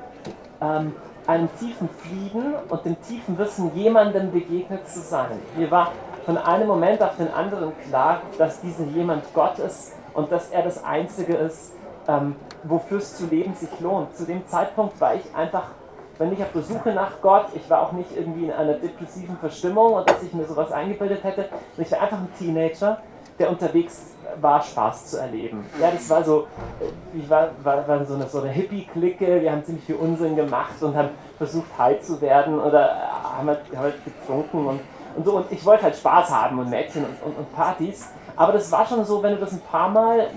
ähm, 0.62 0.94
einem 1.26 1.50
tiefen 1.60 1.90
Frieden 1.90 2.56
und 2.70 2.86
dem 2.86 3.02
tiefen 3.02 3.38
Wissen, 3.38 3.76
jemandem 3.76 4.32
begegnet 4.32 4.88
zu 4.88 5.00
sein. 5.00 5.40
Mir 5.56 5.70
war 5.72 5.92
von 6.26 6.38
einem 6.38 6.68
Moment 6.68 7.02
auf 7.02 7.18
den 7.18 7.32
anderen 7.34 7.72
klar, 7.88 8.22
dass 8.38 8.62
dieser 8.62 8.84
jemand 8.86 9.24
Gott 9.34 9.60
ist 9.60 9.94
und 10.14 10.32
dass 10.32 10.50
er 10.50 10.64
das 10.64 10.84
Einzige 10.84 11.36
ist, 11.36 11.74
ähm, 12.08 12.36
wofür 12.64 12.98
es 12.98 13.18
zu 13.18 13.28
leben 13.28 13.54
sich 13.54 13.70
lohnt. 13.80 14.16
Zu 14.16 14.26
dem 14.26 14.46
Zeitpunkt 14.48 15.00
war 15.00 15.16
ich 15.16 15.24
einfach, 15.36 15.70
wenn 16.18 16.34
ich 16.34 16.42
auf 16.42 16.52
der 16.54 16.64
Suche 16.64 16.92
nach 16.92 17.22
Gott, 17.22 17.46
ich 17.54 17.70
war 17.70 17.82
auch 17.82 17.92
nicht 17.92 18.10
irgendwie 18.16 18.46
in 18.46 18.52
einer 18.52 18.74
depressiven 18.74 19.38
Verstimmung 19.38 19.94
und 19.94 20.10
dass 20.10 20.24
ich 20.24 20.34
mir 20.34 20.46
sowas 20.46 20.72
eingebildet 20.72 21.24
hätte, 21.24 21.50
ich 21.78 21.92
war 21.92 22.02
einfach 22.02 22.18
ein 22.18 22.30
Teenager, 22.38 22.98
der 23.40 23.50
unterwegs 23.50 24.16
war, 24.42 24.62
Spaß 24.62 25.08
zu 25.08 25.18
erleben. 25.18 25.66
Ja, 25.80 25.92
das 25.92 26.10
war 26.10 26.24
so, 26.24 26.48
äh, 26.80 27.18
ich 27.18 27.30
war, 27.30 27.50
war, 27.64 27.88
war 27.88 28.06
so 28.06 28.16
eine, 28.16 28.28
so 28.28 28.42
eine 28.42 28.50
Hippie-Clique, 28.50 29.42
wir 29.42 29.52
haben 29.52 29.64
ziemlich 29.64 29.86
viel 29.86 29.96
Unsinn 29.96 30.36
gemacht 30.36 30.82
und 30.82 30.96
haben 30.96 31.10
versucht, 31.38 31.68
high 31.78 32.00
zu 32.02 32.20
werden 32.22 32.60
oder 32.60 32.96
haben 33.38 33.48
halt, 33.48 33.62
haben 33.76 33.84
halt 33.84 34.06
getrunken 34.06 34.68
und, 34.68 34.80
und 35.16 35.26
so. 35.26 35.38
Und 35.38 35.52
ich 35.52 35.66
wollte 35.66 35.84
halt 35.84 35.96
Spaß 35.96 36.30
haben 36.30 36.60
und 36.60 36.70
Mädchen 36.70 37.06
und, 37.06 37.22
und, 37.24 37.38
und 37.38 37.56
Partys. 37.56 38.10
Aber 38.36 38.54
das 38.54 38.72
war 38.72 38.86
schon 38.86 39.04
so, 39.04 39.22
wenn 39.24 39.34
du 39.34 39.40
das 39.40 39.52
ein 39.52 39.62
paar 39.62 39.90
Mal, 39.90 40.28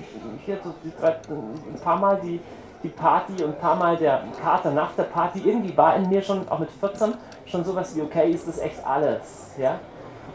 hier 0.45 0.59
so 0.65 0.73
die, 0.83 0.93
ein 1.05 1.81
paar 1.83 1.99
Mal 1.99 2.19
die, 2.23 2.41
die 2.83 2.89
Party 2.89 3.45
und 3.45 3.51
ein 3.51 3.59
paar 3.59 3.77
Mal 3.77 3.97
der 3.97 4.23
Kater 4.43 4.71
nach 4.71 4.93
der 4.93 5.03
Party, 5.03 5.43
irgendwie 5.45 5.77
war 5.77 5.97
in 5.97 6.09
mir 6.09 6.23
schon, 6.23 6.49
auch 6.49 6.59
mit 6.59 6.71
14, 6.71 7.13
schon 7.45 7.65
sowas 7.65 7.95
wie, 7.95 8.01
okay, 8.01 8.31
ist 8.31 8.49
das 8.49 8.59
echt 8.59 8.85
alles. 8.87 9.55
Ja? 9.59 9.79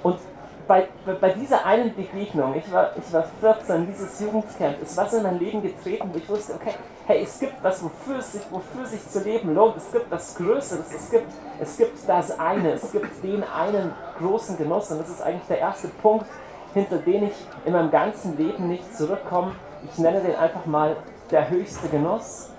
Und 0.04 0.20
bei, 0.68 0.88
bei 1.20 1.30
dieser 1.30 1.66
einen 1.66 1.96
Begegnung, 1.96 2.56
ich 2.56 2.72
war, 2.72 2.92
ich 2.98 3.14
war 3.14 3.26
14, 3.40 3.88
dieses 3.88 4.20
Jugendcamp, 4.20 4.82
ist 4.82 4.98
was 4.98 5.14
in 5.14 5.24
mein 5.24 5.40
Leben 5.40 5.62
getreten, 5.62 6.10
wo 6.12 6.18
ich 6.18 6.28
wusste, 6.28 6.54
okay, 6.56 6.74
hey, 7.06 7.22
es 7.24 7.40
gibt 7.40 7.64
was, 7.64 7.84
wofür 7.84 8.22
sich, 8.22 8.42
wofür 8.50 8.86
sich 8.86 9.08
zu 9.08 9.20
leben 9.24 9.54
lohnt, 9.54 9.78
es 9.78 9.92
gibt 9.92 10.10
was 10.10 10.36
Größeres, 10.36 10.94
es 10.94 11.12
gibt, 11.12 11.28
es 11.60 11.78
gibt 11.78 12.10
das 12.10 12.40
eine, 12.40 12.74
es 12.74 12.92
gibt 12.92 13.24
den 13.24 13.44
einen 13.44 13.94
großen 14.20 14.58
Genuss 14.58 14.92
und 14.92 15.00
das 15.00 15.10
ist 15.10 15.22
eigentlich 15.22 15.48
der 15.48 15.60
erste 15.60 15.88
Punkt, 15.88 16.26
hinter 16.74 16.98
den 16.98 17.28
ich 17.28 17.36
in 17.66 17.74
meinem 17.74 17.92
ganzen 17.92 18.38
Leben 18.38 18.68
nicht 18.68 18.96
zurückkomme. 18.96 19.54
Ich 19.92 19.98
nenne 19.98 20.22
den 20.22 20.36
einfach 20.36 20.66
mal 20.66 20.98
der 21.32 21.50
höchste 21.50 21.88
Genuss. 21.90 22.50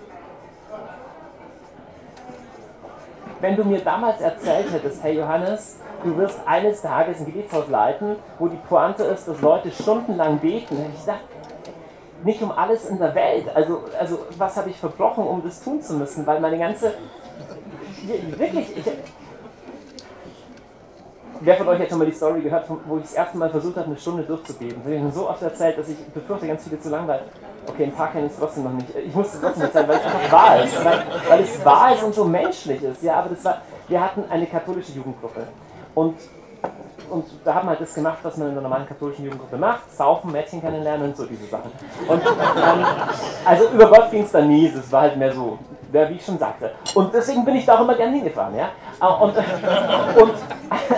Wenn 3.41 3.57
du 3.57 3.65
mir 3.65 3.81
damals 3.81 4.21
erzählt 4.21 4.73
hättest, 4.73 5.03
hey 5.03 5.19
Johannes, 5.19 5.79
du 6.03 6.17
wirst 6.17 6.41
eines 6.47 6.81
Tages 6.81 7.21
ein 7.21 7.27
Gebetshaus 7.27 7.69
leiten, 7.69 8.17
wo 8.39 8.49
die 8.49 8.57
Pointe 8.69 9.05
ist, 9.05 9.29
dass 9.29 9.41
Leute 9.43 9.71
stundenlang 9.71 10.39
beten, 10.39 10.77
hätte 10.77 10.93
ich 10.95 11.01
gedacht, 11.01 11.21
nicht 12.25 12.43
um 12.43 12.51
alles 12.51 12.89
in 12.89 12.99
der 12.99 13.15
Welt. 13.15 13.45
Also, 13.55 13.83
also 13.99 14.19
was 14.39 14.57
habe 14.57 14.71
ich 14.71 14.79
verbrochen, 14.79 15.27
um 15.27 15.43
das 15.43 15.63
tun 15.63 15.83
zu 15.83 15.95
müssen? 15.95 16.27
Weil 16.27 16.41
meine 16.41 16.59
ganze, 16.59 16.95
wirklich, 18.37 18.77
ich, 18.77 18.85
Wer 21.41 21.57
von 21.57 21.69
euch 21.69 21.79
hat 21.79 21.91
schon 21.91 21.99
mal 21.99 22.07
die 22.07 22.13
Story 22.13 22.41
gehört, 22.41 22.67
wo 22.87 22.97
ich 22.97 23.03
das 23.03 23.13
erste 23.13 23.37
Mal 23.37 23.51
versucht 23.51 23.77
habe, 23.77 23.87
eine 23.87 23.97
Stunde 23.99 24.23
durchzubeten? 24.23 24.79
Das 24.79 24.85
habe 24.85 24.95
ich 24.95 25.01
schon 25.03 25.13
so 25.13 25.29
oft 25.29 25.43
erzählt, 25.43 25.79
dass 25.79 25.89
ich 25.89 25.99
befürchte, 26.07 26.47
ganz 26.47 26.65
viele 26.65 26.81
zu 26.81 26.89
langweilig. 26.89 27.27
Okay, 27.69 27.85
ein 27.85 27.93
paar 27.93 28.13
kennen 28.13 28.27
es 28.27 28.39
trotzdem 28.39 28.65
noch 28.65 28.73
nicht. 28.73 28.89
Ich 28.95 29.15
musste 29.15 29.41
trotzdem 29.41 29.63
erzählen, 29.65 29.89
weil 29.89 29.97
es 29.97 30.05
einfach 30.05 30.33
wahr 30.33 30.65
ist. 30.65 30.85
Weil, 30.85 31.03
weil 31.29 31.41
es 31.41 31.65
wahr 31.65 31.95
ist 31.95 32.03
und 32.03 32.15
so 32.15 32.25
menschlich 32.25 32.83
ist. 32.83 33.03
Ja, 33.03 33.17
aber 33.17 33.31
das 33.31 33.45
war, 33.45 33.59
wir 33.89 34.01
hatten 34.03 34.25
eine 34.31 34.47
katholische 34.47 34.93
Jugendgruppe. 34.93 35.47
Und, 35.95 36.17
und 37.11 37.25
da 37.45 37.55
haben 37.55 37.67
wir 37.67 37.71
halt 37.71 37.81
das 37.81 37.95
gemacht, 37.95 38.19
was 38.23 38.37
man 38.37 38.49
in 38.49 38.53
einer 38.53 38.63
normalen 38.63 38.87
katholischen 38.87 39.25
Jugendgruppe 39.25 39.57
macht. 39.57 39.93
Saufen, 39.97 40.33
Mädchen 40.33 40.61
kennenlernen 40.61 41.09
und 41.09 41.17
so 41.17 41.25
diese 41.25 41.47
Sachen. 41.47 41.71
Und 42.09 42.23
ähm, 42.23 42.87
also 43.45 43.69
über 43.69 43.87
Gott 43.89 44.11
ging 44.11 44.23
es 44.23 44.33
dann 44.33 44.49
nie. 44.49 44.67
Es 44.67 44.91
war 44.93 45.03
halt 45.03 45.17
mehr 45.17 45.33
so 45.33 45.59
wie 45.93 46.15
ich 46.15 46.25
schon 46.25 46.39
sagte. 46.39 46.73
Und 46.95 47.15
deswegen 47.15 47.45
bin 47.45 47.57
ich 47.57 47.65
da 47.65 47.77
auch 47.77 47.81
immer 47.81 47.95
gern 47.95 48.13
hingefahren. 48.13 48.55
Ja? 48.57 48.71
Äh, 49.01 49.23
und, 49.23 49.35
und 50.23 50.35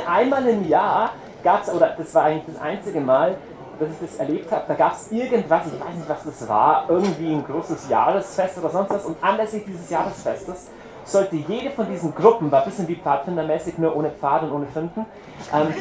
einmal 0.08 0.46
im 0.48 0.68
Jahr 0.68 1.10
gab 1.42 1.62
es, 1.62 1.72
oder 1.72 1.94
das 1.96 2.14
war 2.14 2.25
eigentlich 2.25 2.54
das 2.54 2.62
einzige 2.62 3.00
Mal, 3.00 3.37
dass 3.78 3.90
ich 3.90 3.99
das 4.00 4.16
erlebt 4.18 4.50
habe, 4.50 4.64
da 4.68 4.75
gab 4.75 4.92
es 4.92 5.11
irgendwas, 5.11 5.66
ich 5.66 5.80
weiß 5.80 5.94
nicht, 5.94 6.08
was 6.08 6.25
das 6.25 6.49
war, 6.49 6.85
irgendwie 6.88 7.32
ein 7.32 7.44
großes 7.44 7.88
Jahresfest 7.88 8.58
oder 8.58 8.70
sonst 8.70 8.90
was. 8.90 9.04
Und 9.04 9.16
anlässlich 9.23 9.64
dieses 9.64 9.88
Jahresfestes 9.90 10.68
sollte 11.04 11.37
jede 11.37 11.70
von 11.70 11.88
diesen 11.88 12.14
Gruppen, 12.14 12.50
war 12.50 12.62
ein 12.62 12.68
bisschen 12.68 12.87
wie 12.88 12.97
Pfadfindermäßig, 12.97 13.78
nur 13.78 13.97
ohne 13.97 14.11
Pfad 14.11 14.42
und 14.42 14.52
ohne 14.52 14.66
Finden, 14.66 15.06
ähm, 15.54 15.75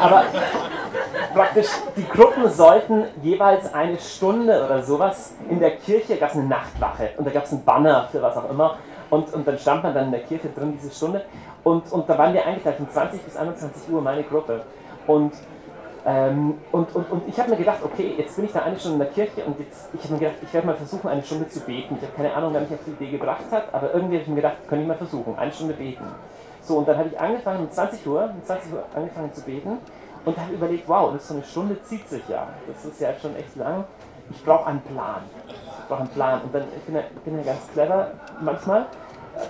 aber 0.00 0.24
praktisch, 1.34 1.68
die 1.96 2.06
Gruppen 2.08 2.48
sollten 2.50 3.04
jeweils 3.22 3.72
eine 3.74 3.98
Stunde 3.98 4.64
oder 4.64 4.82
sowas 4.82 5.34
in 5.48 5.60
der 5.60 5.72
Kirche, 5.72 6.16
gab 6.16 6.30
es 6.30 6.36
eine 6.36 6.46
Nachtwache 6.46 7.10
und 7.18 7.26
da 7.26 7.30
gab 7.30 7.44
es 7.44 7.52
einen 7.52 7.64
Banner 7.64 8.08
für 8.10 8.22
was 8.22 8.36
auch 8.36 8.48
immer. 8.48 8.76
Und, 9.10 9.32
und 9.34 9.46
dann 9.46 9.58
stand 9.58 9.82
man 9.82 9.92
dann 9.92 10.06
in 10.06 10.12
der 10.12 10.20
Kirche 10.20 10.48
drin 10.48 10.78
diese 10.80 10.94
Stunde. 10.94 11.24
Und, 11.64 11.90
und 11.92 12.08
da 12.08 12.16
waren 12.16 12.32
wir 12.32 12.46
eingeteilt 12.46 12.76
von 12.76 12.88
20 12.88 13.22
bis 13.22 13.36
21 13.36 13.92
Uhr 13.92 14.00
meine 14.00 14.22
Gruppe. 14.22 14.62
Und 15.06 15.32
ähm, 16.06 16.54
und, 16.72 16.94
und, 16.94 17.10
und 17.10 17.28
ich 17.28 17.38
habe 17.38 17.50
mir 17.50 17.56
gedacht, 17.56 17.78
okay, 17.82 18.14
jetzt 18.16 18.36
bin 18.36 18.46
ich 18.46 18.52
da 18.52 18.60
eine 18.60 18.78
Stunde 18.78 19.04
in 19.04 19.12
der 19.14 19.26
Kirche 19.26 19.44
und 19.44 19.58
jetzt, 19.58 19.90
ich 19.92 20.02
habe 20.04 20.14
mir 20.14 20.20
gedacht, 20.20 20.36
ich 20.42 20.54
werde 20.54 20.66
mal 20.66 20.76
versuchen, 20.76 21.08
eine 21.08 21.22
Stunde 21.22 21.48
zu 21.48 21.60
beten. 21.60 21.96
Ich 21.96 22.02
habe 22.02 22.16
keine 22.16 22.34
Ahnung, 22.34 22.52
wer 22.54 22.62
mich 22.62 22.72
auf 22.72 22.80
die 22.86 22.92
Idee 22.92 23.10
gebracht 23.10 23.44
hat, 23.50 23.72
aber 23.72 23.92
irgendwie 23.92 24.14
habe 24.14 24.22
ich 24.22 24.28
mir 24.28 24.36
gedacht, 24.36 24.56
könnte 24.66 24.82
ich 24.82 24.88
mal 24.88 24.96
versuchen, 24.96 25.38
eine 25.38 25.52
Stunde 25.52 25.74
beten. 25.74 26.04
So, 26.62 26.78
und 26.78 26.88
dann 26.88 26.98
habe 26.98 27.08
ich 27.08 27.20
angefangen, 27.20 27.60
um 27.60 27.70
20 27.70 28.06
Uhr, 28.06 28.30
um 28.34 28.44
20 28.44 28.72
Uhr 28.72 28.84
angefangen 28.94 29.32
zu 29.34 29.42
beten 29.42 29.78
und 30.24 30.38
habe 30.38 30.52
überlegt, 30.52 30.88
wow, 30.88 31.12
das 31.12 31.22
ist 31.22 31.28
so 31.28 31.34
eine 31.34 31.44
Stunde 31.44 31.82
zieht 31.82 32.08
sich 32.08 32.26
ja. 32.28 32.48
Das 32.66 32.84
ist 32.84 33.00
ja 33.00 33.12
schon 33.20 33.36
echt 33.36 33.56
lang. 33.56 33.84
Ich 34.30 34.44
brauche 34.44 34.66
einen 34.66 34.80
Plan. 34.82 35.22
Ich 35.48 35.88
brauche 35.88 36.00
einen 36.00 36.10
Plan. 36.10 36.40
Und 36.42 36.54
dann, 36.54 36.64
ich 36.76 36.82
bin 36.84 36.94
ja, 36.94 37.02
bin 37.24 37.38
ja 37.38 37.44
ganz 37.44 37.68
clever 37.72 38.12
manchmal 38.40 38.86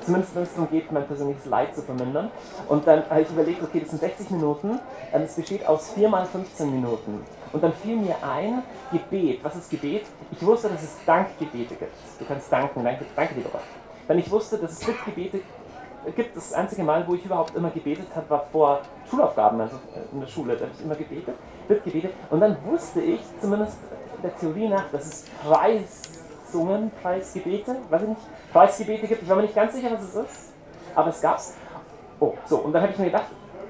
zumindest 0.05 0.35
wenn 0.35 0.43
es 0.43 0.55
darum 0.55 0.71
geht, 0.71 0.91
mein 0.93 1.07
persönliches 1.07 1.47
Leid 1.47 1.75
zu 1.75 1.83
vermindern. 1.83 2.31
Und 2.69 2.87
dann 2.87 3.09
habe 3.09 3.23
ich 3.23 3.31
überlegt, 3.31 3.63
okay, 3.63 3.81
das 3.81 3.91
sind 3.91 4.01
60 4.01 4.31
Minuten, 4.31 4.79
ähm, 5.13 5.23
es 5.23 5.35
besteht 5.35 5.67
aus 5.67 5.91
4 5.93 6.09
mal 6.09 6.27
15 6.27 6.71
Minuten. 6.71 7.25
Und 7.53 7.63
dann 7.63 7.73
fiel 7.73 7.97
mir 7.97 8.17
ein, 8.23 8.63
Gebet. 8.93 9.43
Was 9.43 9.57
ist 9.57 9.71
Gebet? 9.71 10.07
Ich 10.31 10.45
wusste, 10.45 10.69
dass 10.69 10.83
es 10.83 10.97
Dankgebete 11.05 11.75
gibt. 11.75 11.93
Du 12.19 12.25
kannst 12.25 12.51
danken, 12.53 12.85
danke, 12.85 13.05
danke 13.15 13.35
lieber 13.35 13.51
Gott. 13.51 13.63
Wenn 14.07 14.19
ich 14.19 14.31
wusste, 14.31 14.59
dass 14.59 14.73
es 14.73 14.85
Bittgebete 14.85 15.41
gibt, 16.17 16.37
das 16.37 16.53
einzige 16.53 16.83
Mal, 16.83 17.07
wo 17.07 17.15
ich 17.15 17.25
überhaupt 17.25 17.55
immer 17.55 17.71
gebetet 17.71 18.07
habe, 18.15 18.29
war 18.31 18.47
vor 18.51 18.81
Schulaufgaben, 19.09 19.61
also 19.61 19.77
in 20.13 20.21
der 20.21 20.27
Schule, 20.27 20.57
da 20.57 20.63
habe 20.65 20.73
ich 20.77 20.85
immer 20.85 20.95
gebetet, 20.95 21.35
Bittgebete. 21.69 22.11
Und 22.31 22.41
dann 22.41 22.57
wusste 22.65 23.01
ich, 23.01 23.21
zumindest 23.41 23.79
der 24.23 24.37
Theorie 24.37 24.69
nach, 24.69 24.91
dass 24.91 25.07
es 25.07 25.25
Preisungen, 26.51 26.91
Preisgebete, 27.03 27.77
weiß 27.89 28.03
ich 28.03 28.09
nicht, 28.09 28.21
Preisgebete 28.53 29.07
gibt. 29.07 29.23
Ich 29.23 29.29
war 29.29 29.37
mir 29.37 29.43
nicht 29.43 29.55
ganz 29.55 29.75
sicher, 29.75 29.91
was 29.93 30.03
es 30.03 30.15
ist, 30.15 30.53
aber 30.95 31.11
es 31.11 31.21
gab 31.21 31.39
es. 31.39 31.55
Oh, 32.19 32.35
so, 32.47 32.59
und 32.59 32.73
dann 32.73 32.83
habe 32.83 32.93
ich 32.93 32.99
mir 32.99 33.07
gedacht, 33.07 33.27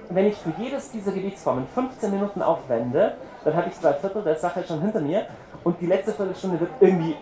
wenn 0.08 0.26
ich 0.26 0.36
für 0.36 0.52
jedes 0.58 0.90
dieser 0.90 1.12
Gebetsformen 1.12 1.66
15 1.74 2.10
Minuten 2.10 2.42
aufwende, 2.42 3.14
dann 3.44 3.54
habe 3.54 3.68
ich 3.68 3.78
zwei 3.78 3.92
Viertel 3.92 4.22
der 4.22 4.36
Sache 4.36 4.64
schon 4.66 4.80
hinter 4.80 5.00
mir 5.00 5.26
und 5.62 5.80
die 5.80 5.86
letzte 5.86 6.12
Viertelstunde 6.12 6.58
wird 6.58 6.70
irgendwie 6.80 7.16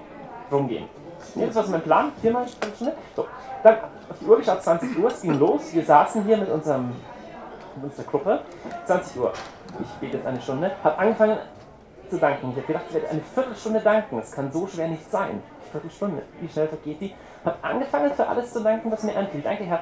rumgehen. 0.51 0.87
Das 1.35 1.55
war 1.55 1.65
so 1.65 1.73
mein 1.73 1.83
Plan, 1.83 2.13
viermal 2.21 2.47
Viertelstunde. 2.47 2.95
So, 3.15 3.27
dann 3.63 3.77
auf 4.09 4.19
die 4.21 4.25
Uhr 4.25 4.39
geschaut, 4.39 4.63
20 4.63 4.99
Uhr, 4.99 5.09
es 5.11 5.21
ging 5.21 5.39
los. 5.39 5.73
Wir 5.73 5.85
saßen 5.85 6.25
hier 6.25 6.37
mit, 6.39 6.49
unserem, 6.49 6.93
mit 7.75 7.85
unserer 7.85 8.07
Gruppe. 8.07 8.41
20 8.87 9.21
Uhr. 9.21 9.33
Ich 9.81 9.89
bete 10.01 10.17
jetzt 10.17 10.27
eine 10.27 10.41
Stunde. 10.41 10.71
Habe 10.83 10.99
angefangen 10.99 11.39
zu 12.11 12.19
danken. 12.19 12.51
Ich 12.51 12.57
habe 12.57 12.67
gedacht, 12.67 12.85
ich 12.89 12.95
werde 12.95 13.11
eine 13.11 13.21
Viertelstunde 13.21 13.81
danken. 13.81 14.19
Es 14.19 14.33
kann 14.33 14.53
so 14.53 14.67
schwer 14.67 14.89
nicht 14.89 15.11
sein. 15.11 15.43
Viertelstunde. 15.71 16.23
Wie 16.41 16.49
schnell 16.49 16.69
vergeht 16.69 17.01
die? 17.01 17.15
Habe 17.45 17.57
angefangen 17.63 18.13
für 18.13 18.27
alles 18.27 18.53
zu 18.53 18.63
danken, 18.63 18.91
was 18.91 19.03
mir 19.03 19.17
anfiel. 19.17 19.43
Danke, 19.43 19.65
Herr. 19.65 19.81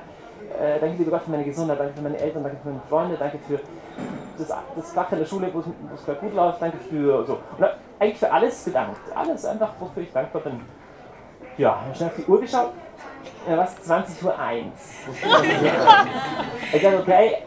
Äh, 0.61 0.79
danke, 0.81 0.99
lieber 0.99 1.13
Gott, 1.13 1.23
für 1.23 1.31
meine 1.31 1.45
Gesundheit. 1.45 1.79
Danke 1.79 1.95
für 1.95 2.03
meine 2.03 2.19
Eltern. 2.19 2.43
Danke 2.43 2.59
für 2.63 2.69
meine 2.69 2.83
Freunde. 2.89 3.17
Danke 3.17 3.39
für 3.47 3.61
das, 4.39 4.49
das 4.77 4.93
Fach 4.93 5.11
in 5.13 5.19
der 5.19 5.27
Schule, 5.27 5.51
wo 5.53 5.63
es 5.95 6.05
gerade 6.05 6.21
gut 6.21 6.35
läuft. 6.35 6.61
Danke 6.61 6.79
für 6.79 7.25
so. 7.25 7.39
Und 7.57 7.67
eigentlich 7.99 8.19
für 8.19 8.31
alles 8.31 8.65
gedankt. 8.65 9.01
Alles 9.15 9.45
einfach, 9.45 9.73
wofür 9.79 10.03
ich 10.03 10.13
dankbar 10.13 10.43
bin. 10.43 10.61
Ja, 11.57 11.81
habe 11.81 11.95
schnell 11.95 12.11
auf 12.11 12.17
die 12.17 12.25
Uhr 12.25 12.41
geschaut. 12.41 12.73
Ja, 13.49 13.57
was? 13.57 13.77
20.01 13.89 14.25
Uhr. 14.25 14.33
ich 16.73 16.83
dachte, 16.83 16.99
okay, 16.99 17.39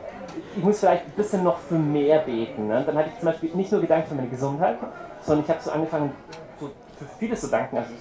ich 0.59 0.65
muss 0.65 0.79
vielleicht 0.79 1.05
ein 1.05 1.11
bisschen 1.11 1.43
noch 1.43 1.57
für 1.57 1.75
mehr 1.75 2.19
beten. 2.19 2.67
Ne? 2.67 2.83
Dann 2.85 2.97
habe 2.97 3.07
ich 3.07 3.19
zum 3.19 3.29
Beispiel 3.29 3.49
nicht 3.53 3.71
nur 3.71 3.79
gedankt 3.79 4.09
für 4.09 4.15
meine 4.15 4.27
Gesundheit, 4.27 4.77
sondern 5.21 5.45
ich 5.45 5.49
habe 5.49 5.61
so 5.61 5.71
angefangen, 5.71 6.11
so 6.59 6.69
für 6.97 7.05
vieles 7.17 7.41
zu 7.41 7.47
danken. 7.47 7.77
Also 7.77 7.91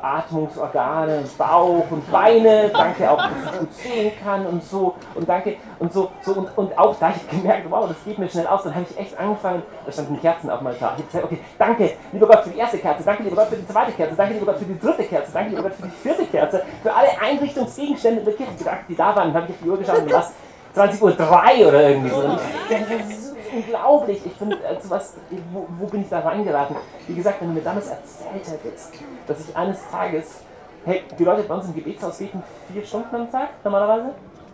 Atmungsorgane, 0.00 1.24
Bauch 1.36 1.90
und 1.90 2.08
Beine, 2.12 2.70
danke 2.72 3.10
auch, 3.10 3.16
dass 3.16 3.32
ich 3.32 3.58
gut 3.58 3.74
sehen 3.74 4.12
kann 4.22 4.46
und 4.46 4.62
so 4.62 4.94
und 5.16 5.28
danke 5.28 5.56
und 5.80 5.92
so, 5.92 6.12
so 6.22 6.34
und, 6.34 6.56
und 6.56 6.78
auch 6.78 6.94
da 7.00 7.10
ich 7.10 7.28
gemerkt, 7.28 7.68
wow, 7.68 7.88
das 7.88 7.96
geht 8.04 8.16
mir 8.16 8.28
schnell 8.28 8.46
aus, 8.46 8.62
dann 8.62 8.76
habe 8.76 8.86
ich 8.88 8.96
echt 8.96 9.18
angefangen, 9.18 9.64
da 9.84 9.90
standen 9.90 10.20
Kerzen 10.20 10.50
auf 10.50 10.60
meinem 10.60 10.78
Tag. 10.78 10.92
Ich 10.98 11.02
habe 11.02 11.06
gesagt, 11.06 11.24
okay, 11.24 11.38
danke, 11.58 11.90
lieber 12.12 12.28
Gott, 12.28 12.44
für 12.44 12.50
die 12.50 12.58
erste 12.58 12.78
Kerze, 12.78 13.02
danke, 13.02 13.24
lieber 13.24 13.34
Gott, 13.34 13.48
für 13.48 13.56
die 13.56 13.66
zweite 13.66 13.90
Kerze, 13.90 14.14
danke, 14.14 14.34
lieber 14.34 14.46
Gott, 14.46 14.58
für 14.58 14.66
die 14.66 14.78
dritte 14.78 15.02
Kerze, 15.02 15.32
danke, 15.32 15.50
lieber 15.50 15.62
Gott, 15.62 15.74
für 15.74 15.82
die 15.82 15.90
vierte 15.90 16.26
Kerze, 16.26 16.62
für 16.80 16.94
alle 16.94 17.08
Einrichtungsgegenstände 17.20 18.22
der 18.22 18.34
Kirche, 18.34 18.52
die 18.88 18.94
da 18.94 19.16
waren, 19.16 19.32
dann 19.32 19.42
habe 19.42 19.46
ich 19.48 19.50
auf 19.50 19.62
die 19.64 19.68
Uhr 19.68 19.78
geschaut 19.78 20.02
und 20.02 20.12
was, 20.12 20.32
20.03 20.78 21.60
Uhr 21.60 21.68
oder 21.68 21.88
irgendwie 21.90 22.10
so. 22.10 22.16
Und 22.16 22.38
ich, 22.70 23.28
unglaublich. 23.52 24.20
Ich 24.24 24.32
bin, 24.34 24.52
also 24.52 24.90
was, 24.90 25.14
wo, 25.52 25.66
wo, 25.78 25.86
bin 25.86 26.02
ich 26.02 26.08
da 26.08 26.20
reingeraten? 26.20 26.76
Wie 27.06 27.14
gesagt, 27.14 27.40
wenn 27.40 27.48
du 27.48 27.54
mir 27.54 27.62
damals 27.62 27.88
erzählt 27.88 28.60
hättest, 28.62 28.94
dass 29.26 29.40
ich 29.40 29.56
eines 29.56 29.78
Tages, 29.90 30.42
hey, 30.84 31.02
die 31.18 31.24
Leute 31.24 31.42
bei 31.42 31.54
uns 31.54 31.66
im 31.66 31.74
Gebetshaus 31.74 32.18
beten 32.18 32.42
vier 32.72 32.84
Stunden 32.84 33.14
am 33.14 33.30
Tag 33.30 33.48
normalerweise. 33.64 34.10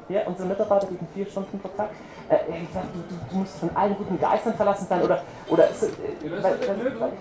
Ja, 0.08 0.20
unsere 0.26 0.48
Mitarbeiter 0.48 0.86
beten 0.86 1.08
vier 1.14 1.26
Stunden 1.26 1.58
pro 1.58 1.68
Tag. 1.68 1.88
Äh, 2.28 2.36
ich 2.62 2.72
dachte, 2.72 2.88
du, 2.92 3.16
du, 3.30 3.38
musst 3.38 3.58
von 3.58 3.70
allen 3.74 3.96
guten 3.96 4.18
Geistern 4.20 4.54
verlassen 4.54 4.86
sein 4.88 5.02
oder, 5.02 5.22
oder 5.48 5.68
ist, 5.70 5.82
äh, 5.82 5.88
weil, 6.22 6.42
weil, 6.42 7.00
weil, 7.00 7.12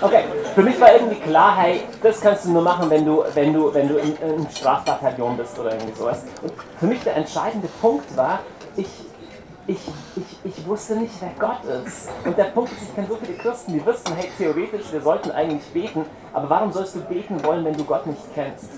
Okay, 0.00 0.24
für 0.54 0.62
mich 0.62 0.78
war 0.78 0.92
irgendwie 0.92 1.16
klar, 1.16 1.56
hey, 1.56 1.80
das 2.02 2.20
kannst 2.20 2.44
du 2.44 2.50
nur 2.50 2.60
machen, 2.60 2.90
wenn 2.90 3.04
du, 3.04 3.24
wenn 3.32 3.52
du, 3.52 3.72
wenn 3.72 3.88
du 3.88 3.96
im, 3.96 4.14
im 4.20 4.48
Strafbataillon 4.50 5.38
bist 5.38 5.58
oder 5.58 5.72
irgendwie 5.72 5.94
sowas. 5.94 6.22
Und 6.42 6.52
für 6.78 6.86
mich 6.86 7.02
der 7.02 7.16
entscheidende 7.16 7.68
Punkt 7.80 8.14
war, 8.14 8.40
ich, 8.76 8.88
ich, 9.66 9.78
ich, 10.16 10.38
ich 10.44 10.66
wusste 10.66 10.96
nicht, 10.96 11.14
wer 11.20 11.30
Gott 11.38 11.64
ist. 11.86 12.10
Und 12.24 12.36
der 12.36 12.44
Punkt 12.44 12.72
ist, 12.72 12.82
ich 12.82 12.94
kenne 12.94 13.08
so 13.08 13.16
viele 13.16 13.38
Christen, 13.38 13.72
die 13.72 13.86
wissen, 13.86 14.14
hey, 14.14 14.30
theoretisch, 14.36 14.92
wir 14.92 15.00
sollten 15.00 15.30
eigentlich 15.30 15.66
beten, 15.72 16.04
aber 16.34 16.50
warum 16.50 16.72
sollst 16.72 16.94
du 16.94 17.00
beten 17.00 17.42
wollen, 17.42 17.64
wenn 17.64 17.76
du 17.76 17.84
Gott 17.84 18.06
nicht 18.06 18.22
kennst? 18.34 18.68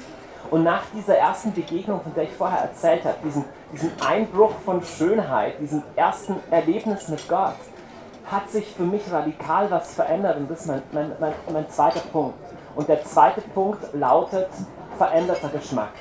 Und 0.51 0.63
nach 0.63 0.83
dieser 0.95 1.17
ersten 1.17 1.53
Begegnung, 1.53 2.01
von 2.01 2.15
der 2.15 2.25
ich 2.25 2.33
vorher 2.33 2.61
erzählt 2.61 3.05
habe, 3.05 3.17
diesen, 3.25 3.45
diesen 3.73 3.91
Einbruch 4.01 4.53
von 4.65 4.83
Schönheit, 4.83 5.61
diesem 5.61 5.83
ersten 5.97 6.37
Erlebnis 6.51 7.09
mit 7.09 7.29
Gott, 7.29 7.57
hat 8.31 8.51
sich 8.51 8.75
für 8.75 8.83
mich 8.83 9.11
radikal 9.11 9.71
was 9.71 9.95
verändert 9.95 10.37
und 10.37 10.51
das 10.51 10.61
ist 10.61 10.67
mein, 10.67 10.83
mein, 10.93 11.13
mein, 11.19 11.33
mein 11.53 11.71
zweiter 11.71 12.01
Punkt. 12.13 12.39
Und 12.77 12.89
der 12.89 13.03
zweite 13.05 13.41
Punkt 13.41 13.93
lautet 13.95 14.49
veränderter 14.97 15.49
Geschmack. 15.49 15.93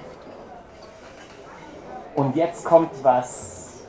Und 2.16 2.36
jetzt 2.36 2.66
kommt 2.66 2.92
was 3.04 3.84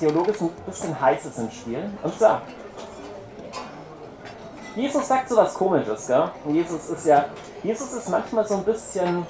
theologisch 0.00 0.40
ein 0.40 0.50
bisschen 0.66 1.00
heißes 1.00 1.38
ins 1.38 1.54
Spiel. 1.54 1.90
Und 2.02 2.18
zwar, 2.18 2.42
Jesus 4.74 5.06
sagt 5.06 5.28
so 5.28 5.36
was 5.36 5.54
komisches, 5.54 6.06
gell? 6.06 6.30
Jesus 6.48 6.90
ist 6.90 7.06
ja, 7.06 7.26
Jesus 7.62 7.92
ist 7.92 8.08
manchmal 8.08 8.46
so 8.46 8.54
ein 8.56 8.64
bisschen 8.64 9.26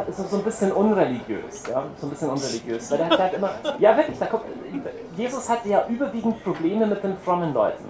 ist 0.00 0.30
so 0.30 0.36
ein 0.36 0.42
bisschen 0.42 0.72
unreligiös, 0.72 1.64
ja, 1.68 1.84
so 2.00 2.06
ein 2.06 2.10
bisschen 2.10 2.30
unreligiös, 2.30 2.90
weil 2.90 2.98
der 2.98 3.10
hat, 3.10 3.18
hat 3.18 3.34
immer, 3.34 3.50
ja 3.78 3.96
wirklich, 3.96 4.18
da 4.18 4.26
kommt, 4.26 4.44
Jesus 5.16 5.48
hatte 5.48 5.68
ja 5.68 5.86
überwiegend 5.88 6.42
Probleme 6.42 6.86
mit 6.86 7.02
den 7.04 7.16
frommen 7.18 7.52
Leuten. 7.52 7.84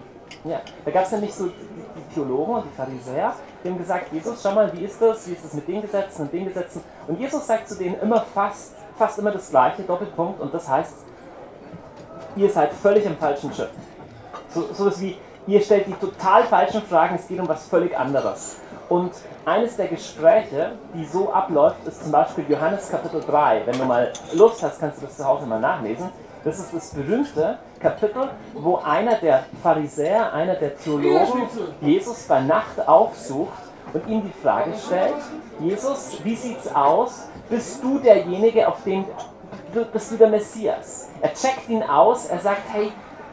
Ja, 0.44 0.60
da 0.84 0.90
gab 0.90 1.04
es 1.04 1.12
nämlich 1.12 1.34
so 1.34 1.46
die, 1.46 1.52
die 1.52 2.14
Theologen 2.14 2.54
und 2.54 2.64
die 2.64 2.76
Pharisäer, 2.76 3.34
die 3.62 3.68
haben 3.68 3.78
gesagt, 3.78 4.12
Jesus, 4.12 4.42
schau 4.42 4.52
mal, 4.52 4.72
wie 4.72 4.84
ist 4.84 5.00
das, 5.00 5.28
wie 5.28 5.32
ist 5.32 5.44
das 5.44 5.52
mit 5.54 5.68
den 5.68 5.82
Gesetzen 5.82 6.22
und 6.22 6.32
den 6.32 6.46
Gesetzen? 6.46 6.82
Und 7.06 7.20
Jesus 7.20 7.46
sagt 7.46 7.68
zu 7.68 7.76
denen 7.76 8.00
immer 8.00 8.20
fast, 8.34 8.74
fast 8.98 9.18
immer 9.18 9.30
das 9.30 9.50
gleiche, 9.50 9.82
Doppelpunkt, 9.82 10.40
und 10.40 10.52
das 10.52 10.68
heißt, 10.68 10.94
ihr 12.36 12.50
seid 12.50 12.72
völlig 12.72 13.04
im 13.04 13.16
falschen 13.16 13.52
Schiff. 13.52 13.70
So, 14.54 14.72
so 14.72 14.88
ist 14.88 15.00
wie, 15.00 15.16
ihr 15.46 15.60
stellt 15.60 15.86
die 15.86 15.94
total 15.94 16.44
falschen 16.44 16.82
Fragen, 16.82 17.16
es 17.16 17.28
geht 17.28 17.38
um 17.38 17.48
was 17.48 17.66
völlig 17.66 17.96
anderes. 17.96 18.56
Und 18.92 19.12
eines 19.46 19.76
der 19.78 19.88
Gespräche, 19.88 20.72
die 20.92 21.06
so 21.06 21.32
abläuft, 21.32 21.78
ist 21.86 22.02
zum 22.02 22.12
Beispiel 22.12 22.44
Johannes 22.46 22.90
Kapitel 22.90 23.22
3. 23.22 23.62
Wenn 23.64 23.78
du 23.78 23.86
mal 23.86 24.12
Lust 24.34 24.62
hast, 24.62 24.80
kannst 24.80 25.00
du 25.00 25.06
das 25.06 25.16
zu 25.16 25.24
Hause 25.24 25.46
mal 25.46 25.58
nachlesen. 25.58 26.10
Das 26.44 26.58
ist 26.58 26.74
das 26.74 26.90
berühmte 26.90 27.56
Kapitel, 27.80 28.28
wo 28.52 28.76
einer 28.76 29.14
der 29.14 29.44
Pharisäer, 29.62 30.34
einer 30.34 30.56
der 30.56 30.76
Theologen 30.76 31.48
Jesus 31.80 32.24
bei 32.24 32.42
Nacht 32.42 32.86
aufsucht 32.86 33.62
und 33.94 34.06
ihm 34.08 34.24
die 34.24 34.42
Frage 34.42 34.72
stellt, 34.74 35.14
Jesus, 35.58 36.18
wie 36.22 36.36
sieht's 36.36 36.74
aus? 36.74 37.28
Bist 37.48 37.82
du 37.82 37.98
derjenige, 37.98 38.68
auf 38.68 38.84
den 38.84 39.06
bist 39.90 40.10
du 40.10 40.16
der 40.18 40.28
Messias? 40.28 41.08
Er 41.22 41.32
checkt 41.32 41.66
ihn 41.70 41.82
aus, 41.82 42.26
er 42.26 42.40
sagt, 42.40 42.60
hey, 42.70 42.92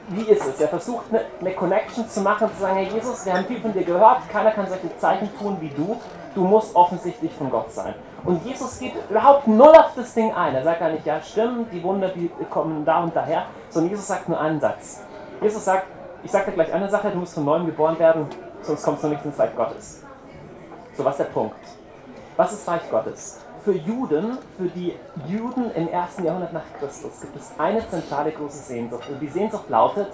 wie 0.10 0.24
ist 0.24 0.46
es? 0.46 0.60
Er 0.60 0.68
versucht 0.68 1.06
eine, 1.10 1.22
eine 1.40 1.54
Connection 1.54 2.08
zu 2.10 2.22
machen, 2.22 2.50
zu 2.56 2.62
sagen, 2.62 2.76
hey 2.78 2.90
Jesus, 2.94 3.26
wir 3.26 3.34
haben 3.34 3.46
viel 3.46 3.62
von 3.62 3.74
dir 3.74 3.84
gehört, 3.84 4.30
keiner 4.32 4.52
kann 4.52 4.68
solche 4.68 4.96
Zeichen 4.98 5.30
tun 5.38 5.58
wie 5.60 5.70
du, 5.70 6.00
du 6.36 6.44
musst 6.44 6.76
offensichtlich 6.76 7.32
von 7.34 7.50
Gott 7.50 7.72
sein. 7.72 7.94
Und 8.26 8.44
Jesus 8.46 8.80
geht 8.80 8.94
überhaupt 9.10 9.48
null 9.48 9.76
auf 9.76 9.94
das 9.96 10.14
Ding 10.14 10.34
ein. 10.34 10.54
Er 10.54 10.64
sagt 10.64 10.80
gar 10.80 10.90
nicht, 10.90 11.06
ja 11.06 11.22
stimmt, 11.22 11.72
die 11.72 11.82
Wunder, 11.84 12.10
die 12.10 12.30
kommen 12.50 12.84
da 12.84 13.04
und 13.04 13.16
daher, 13.16 13.46
sondern 13.70 13.92
Jesus 13.92 14.08
sagt 14.08 14.28
nur 14.28 14.40
einen 14.40 14.60
Satz. 14.60 15.02
Jesus 15.42 15.64
sagt, 15.64 15.88
ich 16.24 16.32
sage 16.32 16.48
dir 16.48 16.52
gleich 16.54 16.74
eine 16.74 16.90
Sache, 16.90 17.12
du 17.12 17.18
musst 17.18 17.34
von 17.34 17.46
neuem 17.46 17.66
geboren 17.66 17.98
werden, 17.98 18.28
sonst 18.62 18.84
kommst 18.84 19.04
du 19.04 19.08
nicht 19.08 19.24
ins 19.24 19.40
Reich 19.40 19.56
Gottes. 19.56 20.04
So, 20.98 21.06
was 21.06 21.14
ist 21.14 21.20
der 21.20 21.32
Punkt? 21.32 21.56
Was 22.36 22.52
ist 22.52 22.68
Reich 22.68 22.90
Gottes? 22.92 23.40
Für 23.70 23.78
Juden, 23.78 24.40
für 24.58 24.68
die 24.68 24.96
Juden 25.28 25.70
im 25.76 25.90
ersten 25.90 26.26
Jahrhundert 26.26 26.54
nach 26.54 26.64
Christus, 26.80 27.22
gibt 27.22 27.36
es 27.36 27.52
eine 27.60 27.88
zentrale 27.88 28.32
große 28.32 28.64
Sehnsucht. 28.64 29.08
Und 29.08 29.20
die 29.20 29.28
Sehnsucht 29.28 29.70
lautet, 29.70 30.08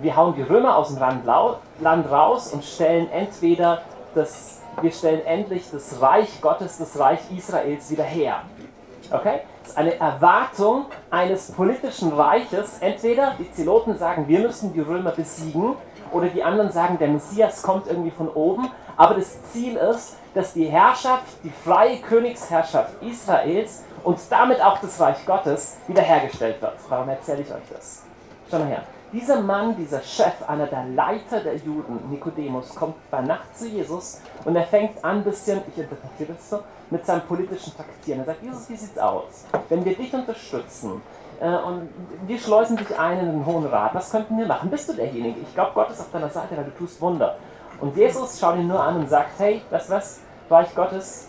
wir 0.00 0.14
hauen 0.14 0.34
die 0.34 0.42
Römer 0.42 0.76
aus 0.76 0.88
dem 0.88 0.98
Land, 0.98 2.10
raus 2.10 2.52
und 2.52 2.62
stellen 2.62 3.08
entweder 3.10 3.80
das, 4.14 4.60
wir 4.82 4.92
stellen 4.92 5.24
endlich 5.24 5.70
das 5.72 6.02
Reich 6.02 6.42
Gottes, 6.42 6.76
das 6.76 6.98
Reich 6.98 7.20
Israels 7.34 7.90
wieder 7.90 8.04
her. 8.04 8.42
Okay? 9.10 9.40
Das 9.62 9.70
ist 9.70 9.78
eine 9.78 9.98
Erwartung 9.98 10.86
eines 11.08 11.52
politischen 11.52 12.12
Reiches. 12.12 12.80
Entweder 12.80 13.34
die 13.38 13.50
Zeloten 13.52 13.96
sagen, 13.96 14.28
wir 14.28 14.40
müssen 14.40 14.74
die 14.74 14.80
Römer 14.80 15.12
besiegen, 15.12 15.76
oder 16.12 16.26
die 16.28 16.42
anderen 16.42 16.70
sagen, 16.70 16.98
der 16.98 17.08
Messias 17.08 17.62
kommt 17.62 17.86
irgendwie 17.86 18.10
von 18.10 18.28
oben. 18.28 18.70
Aber 18.96 19.14
das 19.14 19.38
Ziel 19.52 19.76
ist, 19.76 20.16
dass 20.34 20.54
die 20.54 20.66
Herrschaft, 20.66 21.24
die 21.44 21.50
freie 21.50 21.98
Königsherrschaft 21.98 23.02
Israels 23.02 23.84
und 24.04 24.18
damit 24.30 24.62
auch 24.62 24.78
das 24.78 24.98
Reich 25.00 25.24
Gottes 25.26 25.76
wiederhergestellt 25.86 26.60
wird. 26.60 26.74
Warum 26.88 27.08
erzähle 27.08 27.42
ich 27.42 27.52
euch 27.52 27.68
das? 27.72 28.02
Schau 28.50 28.58
mal 28.58 28.68
her. 28.68 28.82
Dieser 29.12 29.42
Mann, 29.42 29.76
dieser 29.76 30.00
Chef, 30.00 30.32
einer 30.48 30.66
der 30.66 30.86
Leiter 30.86 31.40
der 31.40 31.56
Juden, 31.56 32.10
Nikodemus, 32.10 32.74
kommt 32.74 32.94
bei 33.10 33.20
Nacht 33.20 33.56
zu 33.58 33.68
Jesus 33.68 34.22
und 34.46 34.56
er 34.56 34.62
fängt 34.62 35.04
an, 35.04 35.18
ein 35.18 35.24
bisschen, 35.24 35.60
ich 35.68 35.82
interpretiere 35.82 36.32
das 36.32 36.48
so, 36.48 36.60
mit 36.88 37.04
seinem 37.04 37.20
politischen 37.22 37.76
Taktieren. 37.76 38.20
Er 38.20 38.26
sagt, 38.26 38.42
Jesus, 38.42 38.70
wie 38.70 38.76
sieht's 38.76 38.98
aus? 38.98 39.44
Wenn 39.68 39.84
wir 39.84 39.94
dich 39.94 40.14
unterstützen 40.14 41.02
äh, 41.40 41.46
und 41.46 41.90
wir 42.26 42.38
schleusen 42.38 42.78
dich 42.78 42.98
ein 42.98 43.20
in 43.20 43.26
den 43.32 43.46
Hohen 43.46 43.66
Rat, 43.66 43.94
was 43.94 44.10
könnten 44.10 44.38
wir 44.38 44.46
machen? 44.46 44.70
Bist 44.70 44.88
du 44.88 44.94
derjenige? 44.94 45.40
Ich 45.40 45.52
glaube, 45.52 45.72
Gott 45.74 45.90
ist 45.90 46.00
auf 46.00 46.10
deiner 46.10 46.30
Seite, 46.30 46.56
weil 46.56 46.64
du 46.64 46.70
tust 46.70 46.98
Wunder. 47.02 47.36
Und 47.82 47.96
Jesus 47.96 48.38
schaut 48.38 48.58
ihn 48.58 48.68
nur 48.68 48.80
an 48.80 48.94
und 48.94 49.08
sagt, 49.10 49.32
hey, 49.38 49.60
weißt 49.68 49.88
du 49.88 49.94
was? 49.94 50.20
Reich 50.48 50.72
Gottes 50.72 51.28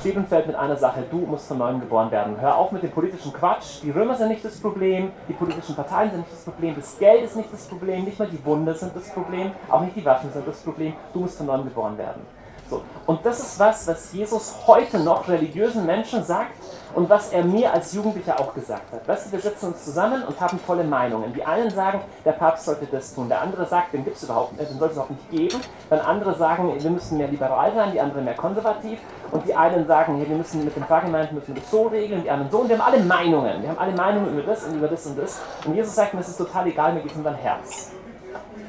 steht 0.00 0.16
und 0.16 0.26
fällt 0.28 0.48
mit 0.48 0.56
einer 0.56 0.76
Sache, 0.76 1.04
du 1.08 1.18
musst 1.18 1.46
von 1.46 1.58
neuem 1.58 1.78
geboren 1.78 2.10
werden. 2.10 2.40
Hör 2.40 2.56
auf 2.56 2.72
mit 2.72 2.82
dem 2.82 2.90
politischen 2.90 3.32
Quatsch. 3.32 3.80
Die 3.84 3.92
Römer 3.92 4.16
sind 4.16 4.30
nicht 4.30 4.44
das 4.44 4.58
Problem, 4.58 5.12
die 5.28 5.34
politischen 5.34 5.76
Parteien 5.76 6.10
sind 6.10 6.20
nicht 6.20 6.32
das 6.32 6.42
Problem, 6.42 6.74
das 6.74 6.98
Geld 6.98 7.22
ist 7.22 7.36
nicht 7.36 7.52
das 7.52 7.66
Problem, 7.66 8.04
nicht 8.04 8.18
mal 8.18 8.26
die 8.26 8.44
Wunder 8.44 8.74
sind 8.74 8.94
das 8.96 9.08
Problem, 9.10 9.52
auch 9.70 9.80
nicht 9.82 9.94
die 9.94 10.04
Waffen 10.04 10.32
sind 10.32 10.48
das 10.48 10.58
Problem. 10.62 10.94
Du 11.12 11.20
musst 11.20 11.38
von 11.38 11.46
neuem 11.46 11.62
geboren 11.62 11.96
werden. 11.96 12.22
So. 12.68 12.82
Und 13.06 13.24
das 13.24 13.38
ist 13.38 13.60
was, 13.60 13.86
was 13.86 14.12
Jesus 14.12 14.56
heute 14.66 14.98
noch 14.98 15.28
religiösen 15.28 15.86
Menschen 15.86 16.24
sagt 16.24 16.57
und 16.98 17.08
was 17.08 17.32
er 17.32 17.44
mir 17.44 17.72
als 17.72 17.92
Jugendlicher 17.92 18.40
auch 18.40 18.52
gesagt 18.52 18.92
hat. 18.92 19.06
Weißt 19.06 19.26
du, 19.26 19.32
wir 19.32 19.38
sitzen 19.38 19.66
uns 19.66 19.84
zusammen 19.84 20.24
und 20.24 20.40
haben 20.40 20.58
tolle 20.66 20.82
Meinungen. 20.82 21.32
Die 21.32 21.44
einen 21.44 21.70
sagen, 21.70 22.00
der 22.24 22.32
Papst 22.32 22.64
sollte 22.64 22.86
das 22.86 23.14
tun, 23.14 23.28
der 23.28 23.40
andere 23.40 23.66
sagt, 23.66 23.92
den 23.92 24.02
gibt 24.02 24.16
es 24.16 24.24
überhaupt 24.24 24.58
nicht, 24.58 24.68
den 24.68 24.80
sollte 24.80 24.94
es 24.94 24.96
überhaupt 24.96 25.12
nicht 25.12 25.30
geben. 25.30 25.62
Dann 25.90 26.00
andere 26.00 26.34
sagen, 26.34 26.74
wir 26.76 26.90
müssen 26.90 27.16
mehr 27.16 27.28
liberal 27.28 27.72
sein, 27.72 27.92
die 27.92 28.00
anderen 28.00 28.24
mehr 28.24 28.34
konservativ. 28.34 28.98
Und 29.30 29.46
die 29.46 29.54
einen 29.54 29.86
sagen, 29.86 30.16
hey, 30.16 30.28
wir 30.28 30.36
müssen 30.36 30.64
mit 30.64 30.74
den 30.74 30.82
Pfarrgemeinden 30.82 31.36
müssen 31.38 31.54
das 31.54 31.70
so 31.70 31.86
regeln, 31.86 32.24
die 32.24 32.30
anderen 32.32 32.50
so. 32.50 32.58
Und 32.58 32.68
wir 32.68 32.76
haben 32.76 32.92
alle 32.92 33.04
Meinungen. 33.04 33.62
Wir 33.62 33.68
haben 33.68 33.78
alle 33.78 33.92
Meinungen 33.92 34.36
über 34.36 34.42
das 34.42 34.64
und 34.64 34.74
über 34.74 34.88
das 34.88 35.06
und 35.06 35.18
das. 35.20 35.40
Und 35.66 35.76
Jesus 35.76 35.94
sagt 35.94 36.14
mir, 36.14 36.20
es 36.20 36.28
ist 36.28 36.38
total 36.38 36.66
egal, 36.66 36.94
mir 36.94 37.02
geht 37.02 37.12
es 37.12 37.16
um 37.16 37.22
dein 37.22 37.36
Herz. 37.36 37.92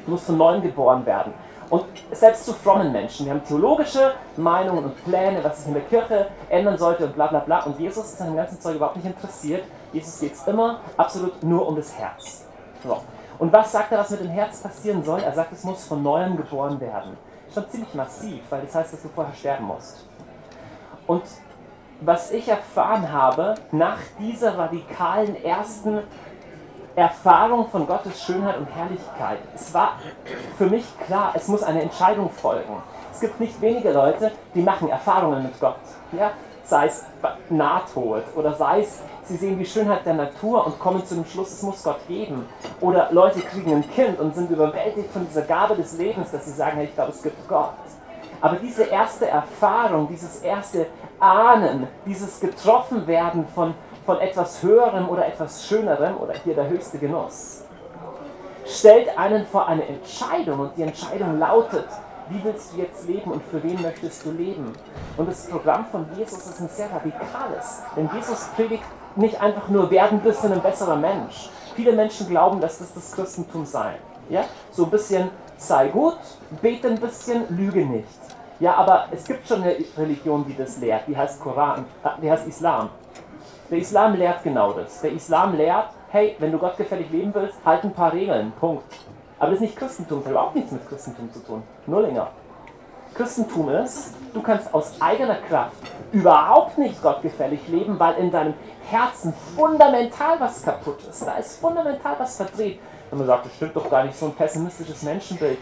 Du 0.04 0.12
musst 0.12 0.26
von 0.26 0.36
neuem 0.36 0.62
geboren 0.62 1.04
werden. 1.04 1.34
Und 1.70 1.84
selbst 2.10 2.46
zu 2.46 2.52
frommen 2.52 2.90
Menschen. 2.90 3.26
Wir 3.26 3.32
haben 3.32 3.44
theologische 3.44 4.14
Meinungen 4.36 4.84
und 4.84 5.04
Pläne, 5.04 5.42
was 5.42 5.58
sich 5.58 5.68
in 5.68 5.74
der 5.74 5.84
Kirche 5.84 6.26
ändern 6.48 6.76
sollte 6.76 7.06
und 7.06 7.14
bla 7.14 7.28
bla 7.28 7.38
bla. 7.38 7.62
Und 7.62 7.78
Jesus 7.78 8.12
ist 8.12 8.20
an 8.20 8.28
dem 8.28 8.36
ganzen 8.36 8.60
Zeug 8.60 8.74
überhaupt 8.74 8.96
nicht 8.96 9.06
interessiert. 9.06 9.62
Jesus 9.92 10.18
geht 10.18 10.34
es 10.34 10.46
immer 10.48 10.80
absolut 10.96 11.40
nur 11.44 11.66
um 11.68 11.76
das 11.76 11.96
Herz. 11.96 12.44
So. 12.82 13.00
Und 13.38 13.52
was 13.52 13.70
sagt 13.70 13.92
er, 13.92 13.98
was 13.98 14.10
mit 14.10 14.20
dem 14.20 14.30
Herz 14.30 14.60
passieren 14.60 15.04
soll? 15.04 15.20
Er 15.20 15.32
sagt, 15.32 15.52
es 15.52 15.62
muss 15.62 15.86
von 15.86 16.02
neuem 16.02 16.36
geboren 16.36 16.80
werden. 16.80 17.16
Schon 17.54 17.68
ziemlich 17.70 17.94
massiv, 17.94 18.40
weil 18.50 18.62
das 18.62 18.74
heißt, 18.74 18.92
dass 18.92 19.02
du 19.02 19.08
vorher 19.08 19.34
sterben 19.34 19.66
musst. 19.66 20.04
Und 21.06 21.22
was 22.00 22.32
ich 22.32 22.48
erfahren 22.48 23.12
habe 23.12 23.54
nach 23.72 23.98
dieser 24.18 24.58
radikalen 24.58 25.36
ersten 25.42 26.00
Erfahrung 26.96 27.68
von 27.68 27.86
Gottes 27.86 28.22
Schönheit 28.22 28.58
und 28.58 28.66
Herrlichkeit. 28.66 29.38
Es 29.54 29.72
war 29.72 29.92
für 30.58 30.66
mich 30.66 30.84
klar, 31.06 31.32
es 31.34 31.48
muss 31.48 31.62
eine 31.62 31.82
Entscheidung 31.82 32.30
folgen. 32.30 32.82
Es 33.12 33.20
gibt 33.20 33.40
nicht 33.40 33.60
wenige 33.60 33.92
Leute, 33.92 34.32
die 34.54 34.62
machen 34.62 34.88
Erfahrungen 34.88 35.42
mit 35.42 35.58
Gott. 35.60 35.76
Ja? 36.12 36.32
Sei 36.64 36.86
es 36.86 37.04
Nahtod 37.48 38.22
oder 38.36 38.54
sei 38.54 38.80
es, 38.80 39.00
sie 39.24 39.36
sehen 39.36 39.58
die 39.58 39.66
Schönheit 39.66 40.06
der 40.06 40.14
Natur 40.14 40.66
und 40.66 40.78
kommen 40.78 41.04
zu 41.04 41.14
dem 41.14 41.24
Schluss, 41.24 41.52
es 41.52 41.62
muss 41.62 41.82
Gott 41.82 42.06
geben. 42.06 42.46
Oder 42.80 43.08
Leute 43.10 43.40
kriegen 43.40 43.72
ein 43.72 43.90
Kind 43.90 44.20
und 44.20 44.34
sind 44.34 44.50
überwältigt 44.50 45.12
von 45.12 45.26
dieser 45.26 45.42
Gabe 45.42 45.74
des 45.74 45.98
Lebens, 45.98 46.30
dass 46.30 46.44
sie 46.44 46.52
sagen, 46.52 46.76
hey, 46.76 46.86
ich 46.86 46.94
glaube, 46.94 47.10
es 47.10 47.22
gibt 47.22 47.48
Gott. 47.48 47.74
Aber 48.40 48.56
diese 48.56 48.84
erste 48.84 49.28
Erfahrung, 49.28 50.08
dieses 50.08 50.42
erste 50.42 50.86
Ahnen, 51.18 51.86
dieses 52.06 52.40
Getroffenwerden 52.40 53.46
von, 53.48 53.74
von 54.06 54.18
etwas 54.18 54.62
Höherem 54.62 55.08
oder 55.08 55.26
etwas 55.26 55.66
Schönerem 55.66 56.16
oder 56.16 56.34
hier 56.44 56.54
der 56.54 56.68
höchste 56.68 56.98
Genuss, 56.98 57.64
stellt 58.66 59.16
einen 59.18 59.46
vor 59.46 59.66
eine 59.68 59.86
Entscheidung 59.86 60.60
und 60.60 60.76
die 60.76 60.82
Entscheidung 60.82 61.38
lautet, 61.38 61.86
wie 62.28 62.42
willst 62.44 62.72
du 62.72 62.78
jetzt 62.78 63.08
leben 63.08 63.32
und 63.32 63.42
für 63.50 63.62
wen 63.62 63.82
möchtest 63.82 64.24
du 64.24 64.30
leben? 64.30 64.72
Und 65.16 65.28
das 65.28 65.46
Programm 65.46 65.84
von 65.90 66.06
Jesus 66.16 66.46
ist 66.46 66.60
ein 66.60 66.68
sehr 66.68 66.88
radikales, 66.90 67.82
denn 67.96 68.08
Jesus 68.14 68.44
predigt 68.54 68.84
nicht 69.16 69.40
einfach 69.40 69.68
nur, 69.68 69.90
werden 69.90 70.18
ein 70.18 70.22
bisschen 70.22 70.52
ein 70.52 70.60
besserer 70.60 70.96
Mensch. 70.96 71.50
Viele 71.74 71.92
Menschen 71.92 72.28
glauben, 72.28 72.60
dass 72.60 72.78
das 72.78 72.94
das 72.94 73.12
Christentum 73.12 73.64
sei. 73.66 73.94
Ja? 74.28 74.44
So 74.70 74.84
ein 74.84 74.90
bisschen, 74.90 75.30
sei 75.56 75.88
gut, 75.88 76.18
bete 76.62 76.88
ein 76.88 77.00
bisschen, 77.00 77.44
lüge 77.56 77.84
nicht. 77.84 78.06
Ja, 78.60 78.74
aber 78.74 79.06
es 79.10 79.24
gibt 79.24 79.48
schon 79.48 79.62
eine 79.62 79.74
Religion, 79.96 80.44
die 80.46 80.54
das 80.54 80.78
lehrt, 80.78 81.08
die 81.08 81.16
heißt 81.16 81.40
Koran, 81.40 81.86
äh, 82.04 82.08
die 82.22 82.30
heißt 82.30 82.46
Islam. 82.46 82.90
Der 83.70 83.78
Islam 83.78 84.16
lehrt 84.16 84.42
genau 84.42 84.72
das. 84.72 85.00
Der 85.00 85.12
Islam 85.12 85.56
lehrt, 85.56 85.90
hey, 86.08 86.34
wenn 86.40 86.50
du 86.50 86.58
gottgefällig 86.58 87.08
leben 87.10 87.32
willst, 87.32 87.64
halt 87.64 87.84
ein 87.84 87.92
paar 87.92 88.12
Regeln. 88.12 88.52
Punkt. 88.58 88.84
Aber 89.38 89.50
das 89.50 89.56
ist 89.56 89.60
nicht 89.60 89.76
Christentum, 89.76 90.18
das 90.18 90.26
hat 90.26 90.32
überhaupt 90.32 90.56
nichts 90.56 90.72
mit 90.72 90.88
Christentum 90.88 91.32
zu 91.32 91.38
tun. 91.38 91.62
Nur 91.86 92.02
länger. 92.02 92.28
Christentum 93.14 93.68
ist, 93.70 94.14
du 94.34 94.42
kannst 94.42 94.72
aus 94.74 95.00
eigener 95.00 95.36
Kraft 95.36 95.76
überhaupt 96.12 96.78
nicht 96.78 97.00
gottgefällig 97.00 97.66
leben, 97.68 97.98
weil 97.98 98.14
in 98.16 98.30
deinem 98.30 98.54
Herzen 98.88 99.32
fundamental 99.56 100.38
was 100.40 100.62
kaputt 100.62 100.98
ist. 101.08 101.26
Da 101.26 101.34
ist 101.34 101.60
fundamental 101.60 102.16
was 102.18 102.36
verdreht. 102.36 102.80
Und 103.10 103.18
man 103.18 103.26
sagt, 103.26 103.46
das 103.46 103.54
stimmt 103.54 103.74
doch 103.76 103.88
gar 103.88 104.04
nicht, 104.04 104.16
so 104.16 104.26
ein 104.26 104.34
pessimistisches 104.34 105.02
Menschenbild 105.02 105.58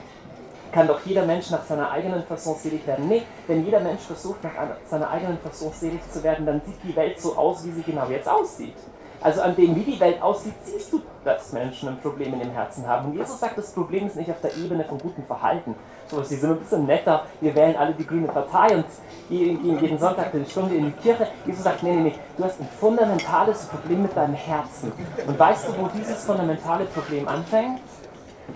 kann 0.72 0.86
doch 0.86 1.00
jeder 1.04 1.24
Mensch 1.24 1.50
nach 1.50 1.64
seiner 1.64 1.90
eigenen 1.90 2.22
Fasson 2.24 2.56
selig 2.56 2.86
werden. 2.86 3.08
Nee, 3.08 3.22
wenn 3.46 3.64
jeder 3.64 3.80
Mensch 3.80 4.02
versucht, 4.02 4.42
nach 4.44 4.52
seiner 4.88 5.10
eigenen 5.10 5.38
Fasson 5.38 5.72
selig 5.72 6.00
zu 6.10 6.22
werden, 6.22 6.46
dann 6.46 6.60
sieht 6.64 6.82
die 6.82 6.94
Welt 6.96 7.20
so 7.20 7.36
aus, 7.36 7.64
wie 7.64 7.72
sie 7.72 7.82
genau 7.82 8.06
jetzt 8.08 8.28
aussieht. 8.28 8.76
Also 9.20 9.40
an 9.42 9.56
dem, 9.56 9.74
wie 9.74 9.82
die 9.82 9.98
Welt 9.98 10.22
aussieht, 10.22 10.54
siehst 10.62 10.92
du, 10.92 11.02
dass 11.24 11.52
Menschen 11.52 11.88
ein 11.88 12.00
Problem 12.00 12.34
in 12.34 12.40
dem 12.40 12.52
Herzen 12.52 12.86
haben. 12.86 13.10
Und 13.10 13.16
Jesus 13.16 13.40
sagt, 13.40 13.58
das 13.58 13.72
Problem 13.72 14.06
ist 14.06 14.14
nicht 14.14 14.30
auf 14.30 14.40
der 14.40 14.56
Ebene 14.56 14.84
von 14.84 14.98
gutem 14.98 15.24
Verhalten. 15.24 15.74
So, 16.06 16.22
sie 16.22 16.36
sind 16.36 16.50
ein 16.50 16.58
bisschen 16.58 16.86
netter, 16.86 17.24
wir 17.40 17.54
wählen 17.54 17.76
alle 17.76 17.92
die 17.94 18.06
grüne 18.06 18.28
Partei 18.28 18.76
und 18.76 18.84
gehen 19.28 19.80
jeden 19.80 19.98
Sonntag 19.98 20.32
eine 20.32 20.46
Stunde 20.46 20.76
in 20.76 20.86
die 20.86 20.92
Kirche. 20.92 21.26
Jesus 21.44 21.64
sagt, 21.64 21.82
nee, 21.82 21.92
nee, 21.92 22.02
nee, 22.02 22.14
du 22.36 22.44
hast 22.44 22.60
ein 22.60 22.68
fundamentales 22.78 23.64
Problem 23.66 24.02
mit 24.02 24.16
deinem 24.16 24.34
Herzen. 24.34 24.92
Und 25.26 25.38
weißt 25.38 25.68
du, 25.68 25.72
wo 25.78 25.88
dieses 25.88 26.24
fundamentale 26.24 26.84
Problem 26.84 27.26
anfängt? 27.26 27.80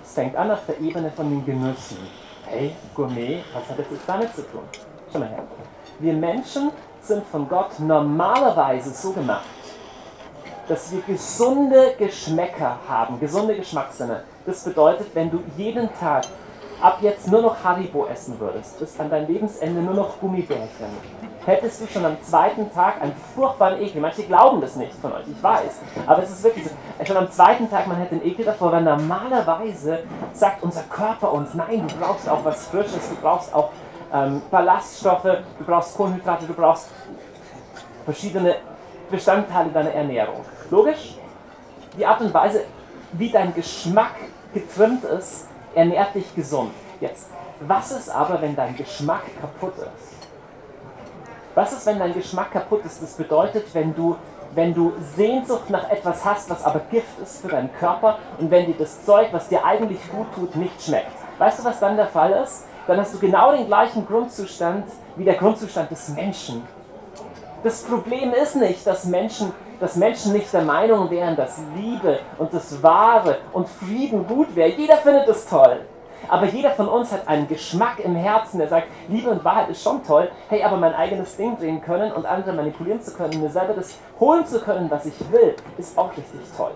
Es 0.03 0.15
fängt 0.15 0.37
an 0.37 0.51
auf 0.51 0.65
der 0.67 0.81
Ebene 0.81 1.11
von 1.11 1.29
den 1.29 1.45
Genüssen. 1.45 1.99
Hey, 2.47 2.75
Gourmet, 2.95 3.43
was 3.53 3.69
hat 3.69 3.79
das 3.79 3.87
jetzt 3.91 4.07
damit 4.07 4.35
zu 4.35 4.43
tun? 4.43 4.63
Schau 5.13 5.19
mal 5.19 5.29
her. 5.29 5.43
Wir 5.99 6.13
Menschen 6.15 6.71
sind 7.01 7.27
von 7.27 7.49
Gott 7.49 7.79
normalerweise 7.79 8.91
so 8.91 9.13
gemacht, 9.13 9.47
dass 10.69 10.93
wir 10.93 11.01
gesunde 11.03 11.95
Geschmäcker 11.99 12.79
haben, 12.89 13.19
gesunde 13.21 13.57
Geschmackssinne. 13.57 14.25
Das 14.47 14.65
bedeutet, 14.65 15.15
wenn 15.15 15.31
du 15.31 15.43
jeden 15.57 15.89
Tag 15.99 16.25
ab 16.81 16.99
jetzt 17.01 17.29
nur 17.29 17.43
noch 17.43 17.63
Haribo 17.63 18.07
essen 18.07 18.39
würdest, 18.41 18.79
bis 18.79 18.99
an 18.99 19.11
dein 19.11 19.27
Lebensende 19.27 19.81
nur 19.81 19.95
noch 19.95 20.19
Gummibärchen, 20.21 20.89
hättest 21.47 21.81
du 21.81 21.87
schon 21.87 22.05
am 22.05 22.23
zweiten 22.23 22.73
Tag 22.73 23.01
einen 23.01 23.15
furchtbaren 23.35 23.81
Ekel. 23.81 24.01
Manche 24.01 24.23
glauben 24.23 24.61
das 24.61 24.77
nicht 24.77 24.95
von 24.95 25.13
euch, 25.13 25.25
ich 25.29 25.43
weiß. 25.43 25.81
Aber 26.07 26.23
es 26.23 26.31
ist 26.31 26.43
wirklich 26.43 26.65
so. 26.65 26.71
Schon 27.05 27.17
am 27.17 27.31
zweiten 27.31 27.69
Tag, 27.69 27.87
man 27.89 27.97
hätte 27.97 28.13
einen 28.13 28.25
Ekel 28.25 28.45
davor, 28.45 28.71
weil 28.73 28.83
normalerweise 28.83 30.05
sagt 30.33 30.63
unser 30.63 30.83
Körper 30.85 31.33
uns, 31.33 31.55
nein, 31.55 31.87
du 31.89 31.97
brauchst 31.97 32.29
auch 32.29 32.45
was 32.45 32.69
Frisches, 32.69 33.09
du 33.09 33.17
brauchst 33.21 33.53
auch 33.53 33.71
ähm, 34.13 34.43
Ballaststoffe, 34.51 35.23
du 35.23 35.65
brauchst 35.67 35.97
Kohlenhydrate, 35.97 36.47
du 36.47 36.55
brauchst 36.55 36.89
verschiedene 38.05 38.57
Bestandteile 39.11 39.71
deiner 39.71 39.93
Ernährung. 39.93 40.45
Logisch? 40.71 41.17
Die 41.97 42.07
Art 42.07 42.21
und 42.21 42.33
Weise, 42.33 42.65
wie 43.13 43.31
dein 43.31 43.55
Geschmack 43.55 44.15
getrimmt 44.55 45.05
ist, 45.05 45.49
ernährt 45.75 46.15
dich 46.15 46.35
gesund. 46.35 46.73
Jetzt, 47.01 47.31
was 47.61 47.91
ist 47.93 48.09
aber, 48.09 48.41
wenn 48.41 48.55
dein 48.55 48.77
Geschmack 48.77 49.23
kaputt 49.41 49.75
ist? 49.77 50.12
Was 51.55 51.73
ist, 51.73 51.85
wenn 51.85 51.99
dein 51.99 52.15
Geschmack 52.15 52.53
kaputt 52.53 52.85
ist? 52.87 53.03
Das 53.03 53.13
bedeutet, 53.13 53.67
wenn 53.75 53.95
du, 53.95 54.17
wenn 54.55 54.73
du 54.73 54.95
Sehnsucht 55.17 55.69
nach 55.69 55.91
etwas 55.91 56.25
hast, 56.25 56.49
was 56.49 56.65
aber 56.65 56.81
Gift 56.91 57.19
ist 57.23 57.43
für 57.43 57.49
deinen 57.49 57.71
Körper 57.75 58.19
und 58.39 58.51
wenn 58.51 58.67
dir 58.67 58.75
das 58.79 59.05
Zeug, 59.05 59.29
was 59.33 59.49
dir 59.49 59.65
eigentlich 59.65 60.01
gut 60.11 60.27
tut, 60.35 60.57
nicht 60.57 60.81
schmeckt. 60.83 61.13
Weißt 61.39 61.59
du, 61.59 61.65
was 61.65 61.79
dann 61.79 61.97
der 61.97 62.07
Fall 62.07 62.33
ist? 62.43 62.65
Dann 62.87 62.99
hast 62.99 63.15
du 63.15 63.19
genau 63.19 63.53
den 63.53 63.67
gleichen 63.67 64.07
Grundzustand 64.07 64.87
wie 65.17 65.25
der 65.25 65.35
Grundzustand 65.35 65.91
des 65.91 66.09
Menschen. 66.09 66.67
Das 67.63 67.83
Problem 67.83 68.33
ist 68.33 68.57
nicht, 68.57 68.87
dass 68.87 69.05
Menschen, 69.05 69.53
dass 69.79 69.97
Menschen 69.97 70.33
nicht 70.33 70.53
der 70.53 70.63
Meinung 70.63 71.11
wären, 71.11 71.37
dass 71.37 71.61
Liebe 71.77 72.19
und 72.39 72.53
das 72.53 72.83
Wahre 72.83 73.39
und 73.53 73.69
Frieden 73.69 74.27
gut 74.27 74.57
wäre. 74.57 74.71
Jeder 74.71 74.97
findet 74.97 75.29
es 75.29 75.47
toll. 75.47 75.81
Aber 76.29 76.47
jeder 76.47 76.71
von 76.71 76.89
uns 76.89 77.13
hat 77.13 77.29
einen 77.29 77.49
Geschmack 77.49 78.01
im 78.01 78.15
Herzen, 78.17 78.59
der 78.59 78.69
sagt, 78.69 78.89
Liebe 79.09 79.31
und 79.31 79.45
Wahrheit 79.45 79.69
ist 79.71 79.83
schon 79.83 80.03
toll, 80.05 80.31
hey, 80.49 80.63
aber 80.63 80.77
mein 80.77 80.95
eigenes 80.95 81.37
Ding 81.37 81.59
drehen 81.59 81.81
können 81.83 82.13
und 82.13 82.27
andere 82.27 82.53
manipulieren 82.53 83.01
zu 83.01 83.13
können, 83.13 83.41
mir 83.41 83.51
selber 83.51 83.75
das 83.75 83.97
holen 84.21 84.47
zu 84.47 84.61
können, 84.61 84.91
was 84.91 85.07
ich 85.07 85.15
will, 85.31 85.55
ist 85.79 85.97
auch 85.99 86.11
richtig 86.11 86.41
toll. 86.57 86.73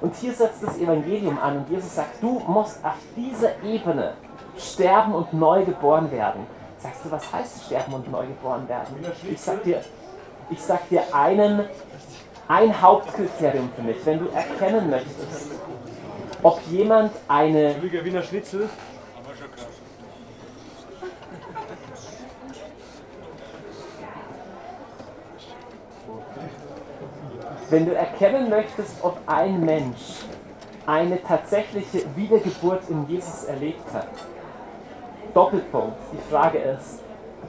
Und 0.00 0.14
hier 0.16 0.32
setzt 0.32 0.62
das 0.62 0.78
Evangelium 0.78 1.38
an 1.38 1.58
und 1.58 1.70
Jesus 1.70 1.94
sagt, 1.94 2.22
du 2.22 2.40
musst 2.46 2.84
auf 2.84 2.96
dieser 3.16 3.62
Ebene 3.62 4.14
sterben 4.56 5.14
und 5.14 5.32
neu 5.32 5.64
geboren 5.64 6.10
werden. 6.10 6.46
Sagst 6.78 7.04
du, 7.04 7.10
was 7.10 7.32
heißt 7.32 7.66
sterben 7.66 7.94
und 7.94 8.10
neu 8.10 8.26
geboren 8.26 8.68
werden? 8.68 8.94
Ich 9.30 9.40
sag 9.40 9.62
dir, 9.62 9.80
ich 10.50 10.60
sag 10.60 10.88
dir 10.88 11.02
einen, 11.12 11.64
ein 12.46 12.80
Hauptkriterium 12.80 13.70
für 13.74 13.82
mich, 13.82 13.96
wenn 14.04 14.20
du 14.20 14.26
erkennen 14.28 14.88
möchtest, 14.88 15.50
ob 16.42 16.60
jemand 16.70 17.12
eine. 17.26 17.74
Wiener 17.82 18.22
Schnitzel. 18.22 18.68
Wenn 27.70 27.84
du 27.84 27.94
erkennen 27.94 28.48
möchtest, 28.48 28.96
ob 29.02 29.18
ein 29.26 29.62
Mensch 29.62 30.24
eine 30.86 31.22
tatsächliche 31.22 32.04
Wiedergeburt 32.16 32.88
in 32.88 33.06
Jesus 33.06 33.44
erlebt 33.44 33.92
hat, 33.92 34.08
Doppelpunkt, 35.34 35.98
die 36.12 36.32
Frage 36.32 36.58
ist, 36.58 37.00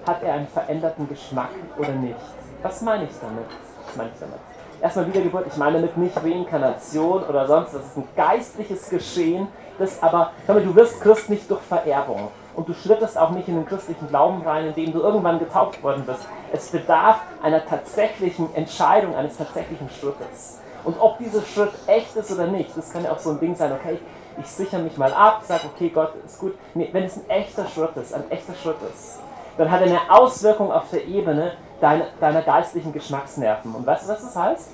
hat 0.05 0.21
er 0.21 0.34
einen 0.34 0.47
veränderten 0.47 1.08
Geschmack 1.08 1.51
oder 1.77 1.93
nicht? 1.93 2.19
Was 2.62 2.82
meine 2.82 3.05
ich 3.05 3.12
damit? 3.21 3.45
Was 3.86 3.95
meine 3.95 4.10
ich 4.13 4.19
damit? 4.19 4.39
Erstmal 4.82 5.08
Wiedergeburt, 5.08 5.47
ich 5.47 5.55
meine 5.55 5.79
damit 5.79 5.95
nicht 5.95 6.17
Reinkarnation 6.21 7.23
oder 7.23 7.47
sonst, 7.47 7.73
das 7.73 7.86
ist 7.86 7.97
ein 7.97 8.08
geistliches 8.17 8.89
Geschehen, 8.89 9.47
das 9.77 10.03
aber, 10.03 10.32
mal, 10.47 10.62
du 10.62 10.75
wirst 10.75 10.99
Christ 10.99 11.29
nicht 11.29 11.49
durch 11.49 11.62
Vererbung 11.62 12.29
und 12.60 12.67
du 12.67 12.74
schrittest 12.74 13.17
auch 13.17 13.30
nicht 13.30 13.48
in 13.48 13.56
den 13.56 13.65
christlichen 13.65 14.10
Glauben 14.10 14.41
rein, 14.41 14.67
indem 14.67 14.91
du 14.91 15.00
irgendwann 15.00 15.39
getauft 15.39 15.82
worden 15.82 16.04
bist. 16.06 16.28
Es 16.52 16.67
bedarf 16.67 17.22
einer 17.41 17.65
tatsächlichen 17.65 18.54
Entscheidung, 18.54 19.15
eines 19.15 19.38
tatsächlichen 19.38 19.89
Schrittes. 19.89 20.60
Und 20.84 21.00
ob 21.00 21.19
dieser 21.19 21.41
Schritt 21.41 21.72
echt 21.88 22.17
ist 22.17 22.34
oder 22.34 22.48
nicht, 22.48 22.76
das 22.76 22.91
kann 22.91 23.06
ja 23.06 23.13
auch 23.13 23.19
so 23.19 23.30
ein 23.30 23.39
Ding 23.39 23.56
sein, 23.56 23.72
okay, 23.72 23.98
ich 24.38 24.45
sichere 24.48 24.82
mich 24.82 24.98
mal 24.98 25.13
ab, 25.13 25.41
sage, 25.45 25.69
okay, 25.74 25.88
Gott 25.88 26.12
ist 26.26 26.38
gut. 26.38 26.54
Nee, 26.74 26.89
wenn 26.91 27.06
es 27.06 27.15
ein 27.15 27.30
echter 27.30 27.65
Schritt 27.65 27.95
ist, 27.95 28.13
ein 28.13 28.30
echter 28.30 28.56
Schritt 28.56 28.78
ist, 28.93 29.19
dann 29.58 29.72
hat 29.72 29.80
er 29.80 29.88
eine 29.88 30.02
Auswirkung 30.10 30.69
auf 30.69 30.89
der 30.91 31.06
Ebene 31.06 31.54
deiner, 31.80 32.08
deiner 32.19 32.41
geistlichen 32.41 32.91
Geschmacksnerven. 32.91 33.74
Und 33.74 33.88
weißt 33.88 34.04
du, 34.04 34.12
was 34.12 34.22
das 34.22 34.36
heißt? 34.36 34.69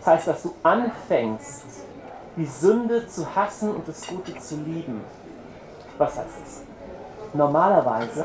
Das 0.00 0.06
heißt, 0.06 0.28
dass 0.28 0.42
du 0.42 0.52
anfängst, 0.62 1.64
die 2.36 2.44
Sünde 2.44 3.06
zu 3.06 3.34
hassen 3.34 3.74
und 3.74 3.88
das 3.88 4.06
Gute 4.06 4.36
zu 4.36 4.56
lieben. 4.56 5.02
Was 5.96 6.18
heißt 6.18 6.28
das? 6.44 6.69
Normalerweise 7.32 8.24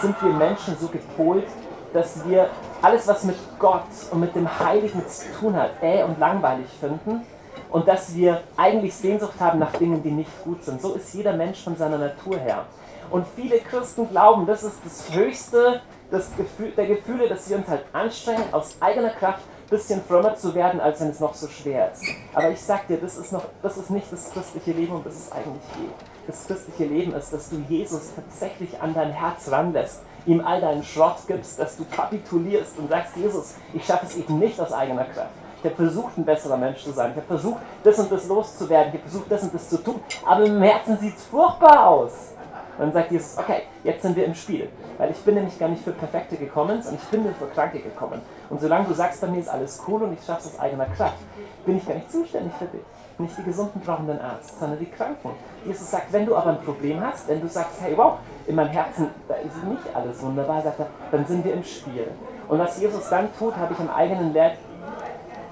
sind 0.00 0.22
wir 0.22 0.32
Menschen 0.32 0.76
so 0.78 0.88
gepolt, 0.88 1.46
dass 1.92 2.26
wir 2.26 2.48
alles, 2.80 3.06
was 3.06 3.24
mit 3.24 3.36
Gott 3.58 3.84
und 4.10 4.20
mit 4.20 4.34
dem 4.34 4.48
Heiligen 4.58 5.06
zu 5.06 5.26
tun 5.38 5.56
hat, 5.56 5.70
äh 5.82 6.02
und 6.02 6.18
langweilig 6.18 6.66
finden 6.80 7.22
und 7.70 7.88
dass 7.88 8.14
wir 8.14 8.42
eigentlich 8.56 8.94
Sehnsucht 8.94 9.40
haben 9.40 9.58
nach 9.58 9.72
Dingen, 9.72 10.02
die 10.02 10.10
nicht 10.10 10.44
gut 10.44 10.62
sind. 10.64 10.80
So 10.80 10.94
ist 10.94 11.12
jeder 11.14 11.34
Mensch 11.34 11.62
von 11.62 11.76
seiner 11.76 11.98
Natur 11.98 12.38
her. 12.38 12.64
Und 13.10 13.26
viele 13.36 13.58
Christen 13.58 14.08
glauben, 14.08 14.46
das 14.46 14.62
ist 14.62 14.80
das 14.84 15.14
höchste 15.14 15.80
das 16.12 16.28
Gefühl, 16.36 16.72
der 16.72 16.86
Gefühle, 16.86 17.28
dass 17.28 17.48
wir 17.48 17.56
uns 17.56 17.66
halt 17.66 17.84
anstrengen, 17.92 18.44
aus 18.52 18.76
eigener 18.80 19.10
Kraft 19.10 19.40
ein 19.40 19.70
bisschen 19.70 20.02
frömmer 20.02 20.36
zu 20.36 20.54
werden, 20.54 20.78
als 20.78 21.00
wenn 21.00 21.08
es 21.08 21.20
noch 21.20 21.34
so 21.34 21.48
schwer 21.48 21.90
ist. 21.90 22.04
Aber 22.34 22.50
ich 22.50 22.60
sag 22.60 22.86
dir, 22.86 22.98
das 22.98 23.16
ist, 23.16 23.32
noch, 23.32 23.44
das 23.62 23.78
ist 23.78 23.90
nicht 23.90 24.12
das 24.12 24.30
christliche 24.30 24.72
Leben, 24.72 24.94
um 24.94 25.02
das 25.02 25.14
es 25.14 25.32
eigentlich 25.32 25.62
geht. 25.74 26.11
Das 26.26 26.46
christliche 26.46 26.84
Leben 26.84 27.14
ist, 27.14 27.32
dass 27.32 27.50
du 27.50 27.56
Jesus 27.68 28.12
tatsächlich 28.14 28.80
an 28.80 28.94
dein 28.94 29.10
Herz 29.10 29.50
ranlässt, 29.50 30.02
ihm 30.24 30.40
all 30.40 30.60
deinen 30.60 30.84
Schrott 30.84 31.16
gibst, 31.26 31.58
dass 31.58 31.76
du 31.76 31.84
kapitulierst 31.84 32.78
und 32.78 32.88
sagst, 32.88 33.16
Jesus, 33.16 33.54
ich 33.74 33.84
schaffe 33.84 34.06
es 34.06 34.16
eben 34.16 34.38
nicht 34.38 34.60
aus 34.60 34.72
eigener 34.72 35.04
Kraft. 35.04 35.30
Ich 35.58 35.64
habe 35.64 35.76
versucht, 35.76 36.18
ein 36.18 36.24
besserer 36.24 36.56
Mensch 36.56 36.82
zu 36.82 36.90
sein. 36.90 37.10
Ich 37.10 37.16
habe 37.16 37.26
versucht, 37.26 37.60
das 37.84 37.98
und 37.98 38.10
das 38.10 38.26
loszuwerden. 38.26 38.92
Ich 38.94 39.00
habe 39.00 39.10
versucht, 39.10 39.30
das 39.30 39.42
und 39.44 39.54
das 39.54 39.68
zu 39.68 39.78
tun. 39.78 40.00
Aber 40.26 40.44
im 40.44 40.60
Herzen 40.60 40.98
sieht 40.98 41.16
es 41.16 41.24
furchtbar 41.24 41.86
aus. 41.86 42.32
Und 42.78 42.86
dann 42.86 42.92
sagt 42.92 43.12
Jesus, 43.12 43.38
okay, 43.38 43.62
jetzt 43.84 44.02
sind 44.02 44.16
wir 44.16 44.24
im 44.24 44.34
Spiel. 44.34 44.68
Weil 44.98 45.10
ich 45.10 45.18
bin 45.18 45.34
nämlich 45.34 45.58
gar 45.58 45.68
nicht 45.68 45.84
für 45.84 45.92
Perfekte 45.92 46.36
gekommen, 46.36 46.82
sondern 46.82 47.00
ich 47.02 47.08
bin 47.10 47.22
nur 47.22 47.34
für 47.34 47.46
Kranke 47.46 47.80
gekommen. 47.80 48.22
Und 48.50 48.60
solange 48.60 48.86
du 48.86 48.94
sagst, 48.94 49.20
bei 49.20 49.28
mir 49.28 49.40
ist 49.40 49.48
alles 49.48 49.80
cool 49.86 50.02
und 50.02 50.14
ich 50.14 50.24
schaffe 50.24 50.48
es 50.48 50.54
aus 50.54 50.60
eigener 50.60 50.86
Kraft, 50.86 51.18
bin 51.64 51.76
ich 51.76 51.86
gar 51.86 51.94
nicht 51.94 52.10
zuständig 52.10 52.52
für 52.58 52.66
dich. 52.66 52.82
Nicht 53.18 53.38
die 53.38 53.42
Gesunden 53.42 53.80
brauchen 53.80 54.06
den 54.06 54.20
Arzt, 54.20 54.58
sondern 54.58 54.78
die 54.78 54.86
Kranken. 54.86 55.30
Jesus 55.64 55.90
sagt, 55.90 56.12
wenn 56.12 56.26
du 56.26 56.34
aber 56.34 56.50
ein 56.50 56.62
Problem 56.62 57.00
hast, 57.00 57.28
wenn 57.28 57.40
du 57.40 57.48
sagst, 57.48 57.80
hey, 57.80 57.96
wow, 57.96 58.14
in 58.46 58.56
meinem 58.56 58.70
Herzen, 58.70 59.08
da 59.28 59.34
ist 59.34 59.62
nicht 59.64 59.94
alles 59.94 60.22
wunderbar, 60.22 60.62
sagt 60.62 60.80
er, 60.80 60.86
dann 61.10 61.26
sind 61.26 61.44
wir 61.44 61.54
im 61.54 61.62
Spiel. 61.62 62.10
Und 62.48 62.58
was 62.58 62.80
Jesus 62.80 63.08
dann 63.08 63.28
tut, 63.38 63.56
habe 63.56 63.74
ich 63.74 63.80
im 63.80 63.90
eigenen 63.90 64.34
Leib 64.34 64.56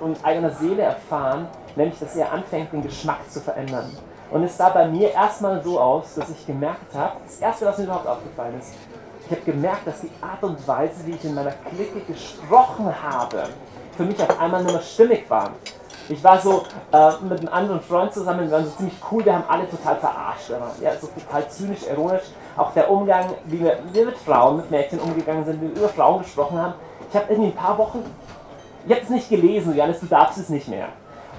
und 0.01 0.25
eigener 0.25 0.51
Seele 0.51 0.83
erfahren, 0.83 1.46
nämlich, 1.77 1.99
dass 1.99 2.16
er 2.16 2.33
anfängt, 2.33 2.73
den 2.73 2.83
Geschmack 2.83 3.31
zu 3.31 3.40
verändern. 3.40 3.96
Und 4.31 4.44
es 4.44 4.57
sah 4.57 4.70
bei 4.70 4.87
mir 4.88 5.12
erstmal 5.12 5.62
so 5.62 5.79
aus, 5.79 6.14
dass 6.14 6.31
ich 6.31 6.46
gemerkt 6.46 6.94
habe, 6.94 7.16
das 7.25 7.40
erste, 7.40 7.66
was 7.66 7.79
mir 7.79 7.85
überhaupt 7.85 8.07
aufgefallen 8.07 8.59
ist, 8.59 8.75
ich 9.27 9.37
habe 9.37 9.42
gemerkt, 9.42 9.87
dass 9.87 10.01
die 10.01 10.11
Art 10.20 10.42
und 10.42 10.66
Weise, 10.66 11.07
wie 11.07 11.12
ich 11.12 11.25
in 11.25 11.35
meiner 11.35 11.53
Clique 11.53 12.01
gesprochen 12.01 12.92
habe, 13.01 13.44
für 13.96 14.05
mich 14.05 14.20
auf 14.20 14.40
einmal 14.40 14.62
nur 14.62 14.73
noch 14.73 14.83
stimmig 14.83 15.29
war. 15.29 15.51
Ich 16.11 16.25
war 16.25 16.40
so 16.40 16.64
äh, 16.92 17.11
mit 17.23 17.38
einem 17.40 17.49
anderen 17.53 17.81
Freund 17.81 18.12
zusammen, 18.12 18.40
wir 18.40 18.51
waren 18.51 18.64
so 18.64 18.70
ziemlich 18.73 18.96
cool, 19.11 19.25
wir 19.25 19.35
haben 19.35 19.44
alle 19.49 19.68
total 19.70 19.96
verarscht. 19.96 20.51
Ja, 20.81 20.92
so 21.01 21.07
total 21.07 21.49
zynisch, 21.49 21.87
ironisch. 21.88 22.25
Auch 22.57 22.73
der 22.73 22.90
Umgang, 22.90 23.27
wie 23.44 23.61
wir, 23.61 23.79
wir 23.92 24.07
mit 24.07 24.16
Frauen, 24.18 24.57
mit 24.57 24.70
Mädchen 24.70 24.99
umgegangen 24.99 25.44
sind, 25.44 25.61
wie 25.61 25.68
wir 25.68 25.77
über 25.77 25.88
Frauen 25.88 26.23
gesprochen 26.23 26.61
haben. 26.61 26.75
Ich 27.09 27.16
habe 27.16 27.27
irgendwie 27.29 27.51
ein 27.51 27.57
paar 27.57 27.79
Wochen, 27.79 28.03
ich 28.87 28.92
habe 28.92 29.03
es 29.03 29.11
nicht 29.11 29.29
gelesen, 29.29 29.77
Janis, 29.77 30.01
du 30.01 30.07
darfst 30.07 30.38
es 30.38 30.49
nicht 30.49 30.68
mehr 30.68 30.88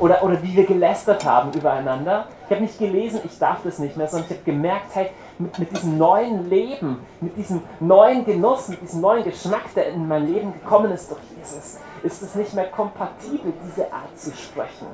oder, 0.02 0.24
oder 0.24 0.42
wie 0.42 0.56
wir 0.56 0.66
gelästert 0.66 1.24
haben 1.26 1.52
übereinander. 1.54 2.26
Ich 2.46 2.52
habe 2.52 2.62
nicht 2.62 2.80
gelesen, 2.80 3.22
ich 3.24 3.38
darf 3.38 3.60
das 3.64 3.80
nicht 3.80 3.96
mehr, 3.96 4.08
sondern 4.08 4.30
ich 4.30 4.38
habe 4.38 4.46
gemerkt, 4.46 4.88
hey, 4.94 5.12
mit, 5.38 5.58
mit 5.60 5.72
diesem 5.72 5.98
neuen 5.98 6.50
Leben, 6.50 7.06
mit 7.22 7.38
diesem 7.38 7.62
neuen 7.80 8.26
Genuss, 8.26 8.68
mit 8.70 8.82
diesem 8.82 9.02
neuen 9.02 9.24
Geschmack, 9.24 9.74
der 9.76 9.90
in 9.90 10.08
mein 10.08 10.28
Leben 10.28 10.54
gekommen 10.54 10.92
ist 10.92 11.12
durch 11.12 11.22
Jesus, 11.38 11.80
ist 12.04 12.22
es 12.22 12.36
nicht 12.36 12.54
mehr 12.54 12.68
kompatibel, 12.70 13.54
diese 13.66 13.92
Art 13.92 14.18
zu 14.18 14.32
sprechen. 14.32 14.88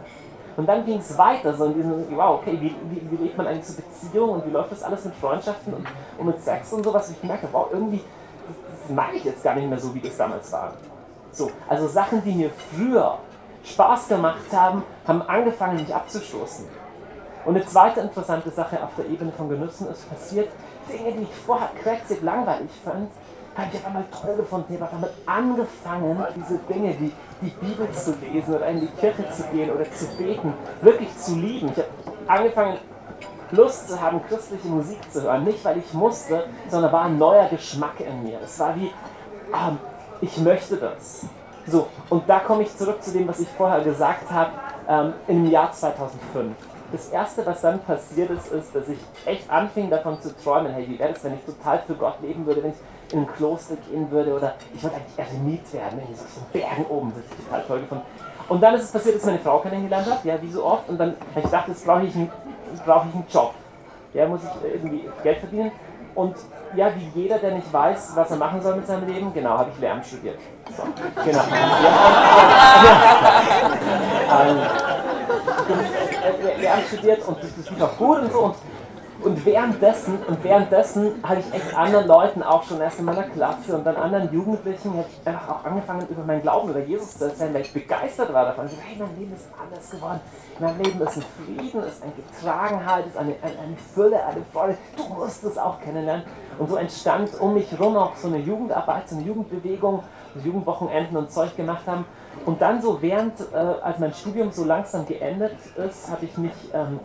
Und 0.57 0.67
dann 0.67 0.85
ging 0.85 0.97
es 0.97 1.15
weiter, 1.17 1.53
so 1.53 1.65
in 1.65 1.75
diesem, 1.75 2.17
wow, 2.17 2.39
okay, 2.41 2.57
wie, 2.59 2.75
wie, 2.89 3.11
wie 3.11 3.23
lebt 3.23 3.37
man 3.37 3.45
eigentlich 3.45 3.67
so 3.67 3.81
Beziehungen 3.81 4.41
und 4.41 4.45
wie 4.47 4.49
läuft 4.49 4.71
das 4.71 4.81
alles 4.81 5.05
mit 5.05 5.13
Freundschaften 5.15 5.73
und, 5.73 5.85
und 6.17 6.25
mit 6.25 6.41
Sex 6.41 6.73
und 6.73 6.83
sowas. 6.83 7.07
Und 7.09 7.17
ich 7.21 7.23
merke, 7.23 7.47
wow, 7.51 7.67
irgendwie, 7.71 8.03
das, 8.47 8.81
das 8.81 8.95
mag 8.95 9.09
ich 9.13 9.23
jetzt 9.23 9.43
gar 9.43 9.53
nicht 9.53 9.69
mehr 9.69 9.79
so, 9.79 9.93
wie 9.93 9.99
das 9.99 10.17
damals 10.17 10.51
war. 10.51 10.73
So, 11.31 11.51
also 11.69 11.87
Sachen, 11.87 12.23
die 12.23 12.33
mir 12.33 12.49
früher 12.49 13.19
Spaß 13.63 14.07
gemacht 14.07 14.51
haben, 14.51 14.83
haben 15.07 15.21
angefangen, 15.21 15.77
mich 15.77 15.93
abzustoßen. 15.93 16.65
Und 17.45 17.55
eine 17.55 17.65
zweite 17.65 18.01
interessante 18.01 18.49
Sache 18.49 18.81
auf 18.83 18.89
der 18.97 19.05
Ebene 19.05 19.31
von 19.31 19.47
Genüssen 19.49 19.87
ist 19.89 20.09
passiert, 20.09 20.49
Dinge, 20.89 21.11
die 21.13 21.23
ich 21.23 21.35
vorher 21.45 21.69
quetzig 21.81 22.21
langweilig 22.21 22.71
fand, 22.83 23.11
habe 23.57 23.69
ich 23.71 23.79
auf 23.79 23.85
einmal 23.87 24.05
toll 24.21 24.35
gefunden. 24.35 24.73
Ich 24.73 24.81
habe 24.81 24.91
damit 24.91 25.11
angefangen, 25.25 26.25
diese 26.35 26.59
Dinge, 26.59 26.93
die, 26.93 27.11
die 27.41 27.49
Bibel 27.49 27.91
zu 27.91 28.13
lesen 28.21 28.55
oder 28.55 28.67
in 28.67 28.81
die 28.81 28.87
Kirche 28.87 29.29
zu 29.31 29.43
gehen 29.51 29.71
oder 29.71 29.89
zu 29.91 30.05
beten, 30.17 30.53
wirklich 30.81 31.15
zu 31.17 31.35
lieben. 31.35 31.71
Ich 31.71 31.77
habe 31.77 31.89
angefangen, 32.27 32.77
Lust 33.51 33.89
zu 33.89 33.99
haben, 33.99 34.21
christliche 34.27 34.67
Musik 34.67 34.99
zu 35.11 35.23
hören. 35.23 35.43
Nicht, 35.45 35.63
weil 35.63 35.77
ich 35.77 35.93
musste, 35.93 36.43
sondern 36.69 36.91
war 36.91 37.05
ein 37.05 37.17
neuer 37.17 37.47
Geschmack 37.47 37.99
in 37.99 38.23
mir. 38.23 38.39
Es 38.43 38.59
war 38.59 38.75
wie, 38.75 38.91
ähm, 39.53 39.79
ich 40.21 40.37
möchte 40.37 40.75
das. 40.77 41.25
So, 41.65 41.87
und 42.09 42.29
da 42.29 42.39
komme 42.39 42.63
ich 42.63 42.75
zurück 42.75 43.01
zu 43.01 43.11
dem, 43.11 43.27
was 43.27 43.39
ich 43.39 43.47
vorher 43.49 43.81
gesagt 43.81 44.29
habe, 44.31 44.51
ähm, 44.87 45.13
im 45.27 45.49
Jahr 45.49 45.71
2005. 45.71 46.55
Das 46.91 47.09
erste, 47.09 47.45
was 47.45 47.61
dann 47.61 47.79
passiert 47.81 48.29
ist, 48.29 48.51
ist, 48.53 48.73
dass 48.73 48.87
ich 48.87 48.99
echt 49.25 49.49
anfing 49.49 49.89
davon 49.89 50.21
zu 50.21 50.33
träumen, 50.37 50.71
hey, 50.71 50.87
wie 50.87 50.97
wäre 50.97 51.11
es, 51.11 51.23
wenn 51.23 51.33
ich 51.33 51.43
total 51.43 51.79
für 51.85 51.95
Gott 51.95 52.21
leben 52.21 52.45
würde, 52.45 52.63
wenn 52.63 52.71
ich 52.71 52.77
in 53.11 53.19
ein 53.19 53.27
Kloster 53.27 53.75
gehen 53.89 54.09
würde 54.11 54.35
oder 54.35 54.55
ich 54.75 54.83
wollte 54.83 54.97
eigentlich 54.97 55.17
Eremit 55.17 55.73
werden, 55.73 56.01
ich 56.11 56.17
so 56.17 56.25
in 56.53 56.59
Bergen 56.59 56.85
oben, 56.89 57.13
das 57.15 57.23
ich 57.25 57.45
total 57.45 57.63
toll 57.63 57.79
gefunden. 57.81 58.03
Und 58.49 58.61
dann 58.61 58.75
ist 58.75 58.83
es 58.83 58.91
passiert, 58.91 59.15
dass 59.15 59.25
meine 59.25 59.39
Frau 59.39 59.57
kennengelernt 59.59 60.09
hat, 60.09 60.23
ja, 60.23 60.41
wie 60.41 60.51
so 60.51 60.65
oft, 60.65 60.87
und 60.89 60.97
dann 60.97 61.15
habe 61.31 61.39
ich 61.39 61.43
gedacht, 61.43 61.67
jetzt 61.67 61.85
brauche 61.85 62.03
ich, 62.03 62.15
einen, 62.15 62.31
brauche 62.85 63.07
ich 63.09 63.15
einen 63.15 63.25
Job. 63.29 63.53
Ja, 64.13 64.25
muss 64.27 64.41
ich 64.43 64.71
irgendwie 64.71 65.09
Geld 65.23 65.39
verdienen. 65.39 65.71
Und 66.15 66.35
ja, 66.75 66.91
wie 66.95 67.21
jeder, 67.21 67.37
der 67.37 67.51
nicht 67.51 67.71
weiß, 67.71 68.13
was 68.15 68.31
er 68.31 68.37
machen 68.37 68.59
soll 68.61 68.77
mit 68.77 68.87
seinem 68.87 69.07
Leben, 69.07 69.31
genau, 69.33 69.57
habe 69.57 69.69
ich 69.73 69.79
Lehramt 69.79 70.05
studiert. 70.05 70.39
So, 70.75 70.83
genau. 71.23 71.43
Ja, 71.43 71.49
ähm, 74.49 74.57
Lehramt 76.59 76.87
studiert 76.87 77.27
und 77.27 77.43
das, 77.43 77.55
das 77.55 77.69
lief 77.69 77.81
auch 77.81 77.97
gut 77.97 78.19
und 78.19 78.31
so. 78.31 78.39
Und 78.39 78.55
Und 79.27 79.45
währenddessen, 79.45 80.19
und 80.25 80.41
währenddessen 80.41 81.21
habe 81.21 81.41
ich 81.41 81.53
echt 81.53 81.75
anderen 81.75 82.07
Leuten 82.07 82.41
auch 82.41 82.63
schon 82.63 82.79
erst 82.79 82.99
in 82.99 83.03
meiner 83.03 83.23
Klasse 83.23 83.75
und 83.75 83.85
dann 83.85 83.97
anderen 83.97 84.31
Jugendlichen 84.31 84.93
habe 84.93 85.05
ich 85.09 85.27
einfach 85.27 85.49
auch 85.49 85.65
angefangen, 85.65 86.07
über 86.09 86.23
meinen 86.23 86.41
Glauben, 86.41 86.69
über 86.69 86.79
Jesus 86.79 87.17
zu 87.17 87.25
erzählen, 87.25 87.53
weil 87.53 87.63
ich 87.63 87.73
begeistert 87.73 88.31
war 88.31 88.45
davon. 88.45 88.67
Ich 88.67 88.71
so, 88.71 88.77
hey, 88.81 88.95
mein 88.97 89.19
Leben 89.19 89.35
ist 89.35 89.49
anders 89.61 89.91
geworden. 89.91 90.21
Mein 90.59 90.77
Leben 90.81 91.01
ist 91.01 91.17
ein 91.17 91.25
Frieden, 91.43 91.83
ist 91.83 92.01
eine 92.01 92.13
Getragenheit, 92.13 93.07
ist 93.07 93.17
eine, 93.17 93.35
eine, 93.41 93.59
eine 93.59 93.75
Fülle, 93.93 94.25
eine 94.25 94.45
Freude. 94.53 94.77
Du 94.95 95.13
musst 95.13 95.43
es 95.43 95.57
auch 95.57 95.81
kennenlernen. 95.81 96.23
Und 96.57 96.69
so 96.69 96.77
entstand 96.77 97.37
um 97.37 97.53
mich 97.53 97.69
herum 97.69 97.97
auch 97.97 98.15
so 98.15 98.29
eine 98.29 98.37
Jugendarbeit, 98.37 99.09
so 99.09 99.17
eine 99.17 99.25
Jugendbewegung, 99.25 100.03
Jugendwochenenden 100.41 101.17
und 101.17 101.31
Zeug 101.31 101.53
gemacht 101.57 101.85
haben. 101.85 102.05
Und 102.45 102.61
dann 102.61 102.81
so 102.81 103.01
während, 103.01 103.33
äh, 103.51 103.57
als 103.57 103.99
mein 103.99 104.13
Studium 104.13 104.53
so 104.53 104.63
langsam 104.63 105.05
geendet 105.05 105.57
ist, 105.75 106.09
habe 106.09 106.23
ich 106.23 106.37
mich 106.37 106.53
ähm, 106.73 107.01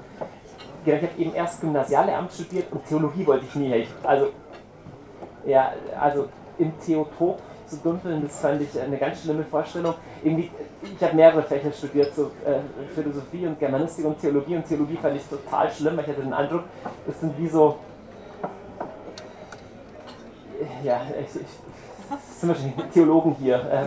ich 0.84 0.92
habe 0.92 1.08
eben 1.18 1.34
erst 1.34 1.60
Gymnasiallehramt 1.60 2.32
studiert 2.32 2.72
und 2.72 2.84
Theologie 2.86 3.26
wollte 3.26 3.46
ich 3.46 3.54
nie. 3.54 3.86
Also, 4.02 4.28
ja, 5.46 5.72
also 6.00 6.28
im 6.58 6.72
Theotop 6.80 7.40
zu 7.66 7.76
dümpeln, 7.76 8.22
das 8.22 8.40
fand 8.40 8.60
ich 8.60 8.80
eine 8.80 8.98
ganz 8.98 9.22
schlimme 9.22 9.44
Vorstellung. 9.44 9.94
Irgendwie, 10.22 10.50
ich 10.82 11.02
habe 11.02 11.16
mehrere 11.16 11.42
Fächer 11.42 11.72
studiert, 11.72 12.14
so 12.14 12.30
äh, 12.44 12.60
Philosophie 12.94 13.46
und 13.46 13.58
Germanistik 13.58 14.04
und 14.04 14.20
Theologie. 14.20 14.56
Und 14.56 14.66
Theologie 14.66 14.96
fand 14.96 15.16
ich 15.16 15.24
total 15.24 15.70
schlimm, 15.70 15.98
ich 15.98 16.06
hatte 16.06 16.20
den 16.20 16.32
Eindruck, 16.32 16.64
das 17.06 17.20
sind 17.20 17.36
wie 17.38 17.48
so. 17.48 17.78
Ja, 20.84 21.00
ich, 21.18 21.40
ich, 21.40 21.46
das 22.10 22.40
sind 22.40 22.48
wahrscheinlich 22.50 22.74
Theologen 22.92 23.36
hier, 23.40 23.56
äh, 23.56 23.84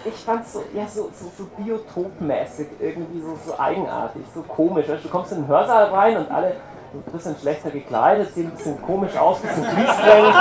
ich 0.00 0.06
nicht 0.06 0.16
ich 0.16 0.24
fand 0.24 0.44
es 0.44 0.52
so, 0.52 0.64
ja, 0.74 0.86
so, 0.86 1.10
so, 1.12 1.30
so 1.36 1.62
biotopmäßig, 1.62 2.68
irgendwie 2.80 3.20
so, 3.20 3.38
so 3.46 3.58
eigenartig, 3.58 4.22
so 4.34 4.42
komisch. 4.42 4.88
Weißt, 4.88 5.04
du 5.04 5.08
kommst 5.08 5.32
in 5.32 5.38
den 5.38 5.48
Hörsaal 5.48 5.86
rein 5.86 6.16
und 6.16 6.30
alle 6.30 6.56
ein 6.92 7.12
bisschen 7.12 7.36
schlechter 7.36 7.70
gekleidet, 7.70 8.34
sehen 8.34 8.48
ein 8.48 8.56
bisschen 8.56 8.82
komisch 8.82 9.16
aus, 9.16 9.38
ein 9.42 9.48
bisschen 9.48 9.64
griesgrämig 9.64 10.34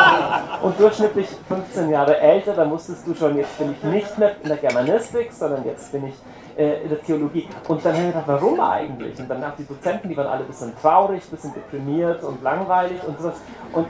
und 0.63 0.79
durchschnittlich 0.79 1.27
15 1.47 1.89
Jahre 1.89 2.19
älter, 2.19 2.53
da 2.53 2.65
musstest 2.65 3.05
du 3.05 3.13
schon, 3.13 3.37
jetzt 3.37 3.57
bin 3.59 3.71
ich 3.71 3.83
nicht 3.83 4.17
mehr 4.17 4.31
in 4.41 4.47
der 4.47 4.57
Germanistik, 4.57 5.31
sondern 5.31 5.63
jetzt 5.65 5.91
bin 5.91 6.07
ich 6.07 6.15
äh, 6.57 6.81
in 6.81 6.89
der 6.89 7.01
Theologie. 7.03 7.47
Und 7.67 7.85
dann 7.85 7.93
habe 7.93 8.03
ich 8.03 8.13
gedacht, 8.13 8.27
warum 8.27 8.59
eigentlich? 8.59 9.19
Und 9.19 9.29
danach 9.29 9.55
die 9.57 9.65
Dozenten, 9.65 10.09
die 10.09 10.17
waren 10.17 10.27
alle 10.27 10.41
ein 10.41 10.47
bisschen 10.47 10.73
traurig, 10.81 11.21
ein 11.23 11.29
bisschen 11.29 11.53
deprimiert 11.53 12.23
und 12.23 12.41
langweilig 12.41 12.99
und 13.07 13.19
sowas. 13.19 13.35
Und 13.73 13.87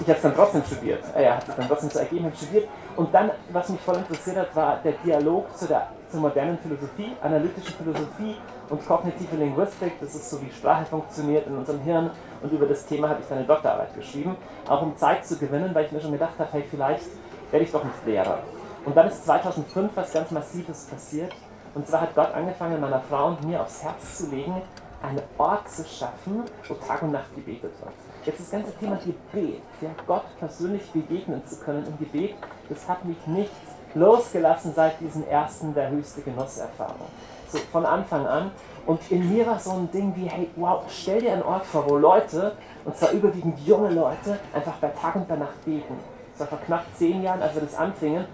ich 0.00 0.06
habe 0.06 0.16
es 0.16 0.22
dann 0.22 0.34
trotzdem 0.34 0.62
studiert. 0.64 1.02
Äh, 1.14 1.24
ja, 1.24 1.36
hat 1.36 1.46
sich 1.46 1.54
dann 1.54 1.68
trotzdem 1.68 1.90
so 1.90 1.98
ergeben, 1.98 2.32
studiert. 2.36 2.68
Und 2.96 3.12
dann, 3.14 3.30
was 3.52 3.68
mich 3.68 3.80
voll 3.80 3.96
interessiert 3.96 4.36
hat, 4.36 4.54
war 4.54 4.80
der 4.84 4.92
Dialog 5.04 5.56
zu 5.56 5.66
der, 5.66 5.88
zur 6.10 6.20
modernen 6.20 6.58
Philosophie, 6.58 7.12
analytischen 7.22 7.74
Philosophie 7.74 8.36
und 8.68 8.86
kognitive 8.86 9.36
Linguistik. 9.36 9.92
Das 10.00 10.14
ist 10.14 10.30
so, 10.30 10.40
wie 10.42 10.50
Sprache 10.50 10.84
funktioniert 10.86 11.46
in 11.46 11.56
unserem 11.56 11.80
Hirn. 11.80 12.10
Und 12.42 12.52
über 12.52 12.66
das 12.66 12.86
Thema 12.86 13.08
habe 13.08 13.20
ich 13.20 13.28
dann 13.28 13.38
eine 13.38 13.46
Doktorarbeit 13.46 13.94
geschrieben, 13.94 14.36
auch 14.68 14.82
um 14.82 14.96
Zeit 14.96 15.26
zu 15.26 15.36
gewinnen, 15.38 15.70
weil 15.74 15.86
ich 15.86 15.92
mir 15.92 16.00
schon 16.00 16.12
gedacht 16.12 16.38
habe, 16.38 16.48
hey, 16.52 16.64
vielleicht 16.70 17.06
werde 17.50 17.64
ich 17.64 17.72
doch 17.72 17.84
nicht 17.84 18.06
Lehrer. 18.06 18.38
Und 18.84 18.96
dann 18.96 19.08
ist 19.08 19.24
2005 19.24 19.92
was 19.94 20.12
ganz 20.12 20.30
Massives 20.30 20.86
passiert. 20.86 21.32
Und 21.74 21.86
zwar 21.86 22.02
hat 22.02 22.14
Gott 22.14 22.32
angefangen, 22.34 22.80
meiner 22.80 23.00
Frau 23.00 23.28
und 23.28 23.44
mir 23.44 23.60
aufs 23.60 23.82
Herz 23.82 24.18
zu 24.18 24.30
legen, 24.30 24.62
einen 25.02 25.22
Ort 25.36 25.68
zu 25.70 25.84
schaffen, 25.84 26.44
wo 26.66 26.74
Tag 26.74 27.02
und 27.02 27.12
Nacht 27.12 27.34
gebetet 27.34 27.72
wird. 27.80 28.07
Jetzt 28.24 28.40
das 28.40 28.50
ganze 28.50 28.72
Thema 28.76 28.96
Gebet, 28.96 29.62
ja, 29.80 29.90
Gott 30.06 30.24
persönlich 30.38 30.90
begegnen 30.90 31.44
zu 31.46 31.56
können 31.56 31.86
im 31.86 31.98
Gebet, 31.98 32.34
das 32.68 32.88
hat 32.88 33.04
mich 33.04 33.26
nicht 33.26 33.50
losgelassen 33.94 34.72
seit 34.74 35.00
diesen 35.00 35.26
ersten 35.28 35.74
der 35.74 35.90
höchste 35.90 36.20
Genusserfahrung. 36.22 37.08
So 37.48 37.58
von 37.72 37.86
Anfang 37.86 38.26
an. 38.26 38.50
Und 38.86 39.00
in 39.10 39.32
mir 39.32 39.46
war 39.46 39.58
so 39.58 39.72
ein 39.72 39.90
Ding 39.90 40.14
wie, 40.16 40.26
hey, 40.26 40.50
wow, 40.56 40.82
stell 40.88 41.20
dir 41.20 41.32
einen 41.32 41.42
Ort 41.42 41.64
vor, 41.66 41.88
wo 41.88 41.96
Leute, 41.96 42.52
und 42.84 42.96
zwar 42.96 43.12
überwiegend 43.12 43.58
junge 43.60 43.90
Leute, 43.90 44.38
einfach 44.52 44.74
bei 44.74 44.88
Tag 44.88 45.16
und 45.16 45.28
bei 45.28 45.36
Nacht 45.36 45.64
beten. 45.64 45.94
Das 46.32 46.40
war 46.40 46.58
vor 46.58 46.66
knapp 46.66 46.84
zehn 46.94 47.22
Jahren, 47.22 47.42
als 47.42 47.54
wir 47.54 47.62
das 47.62 47.74
anfingen. 47.74 48.24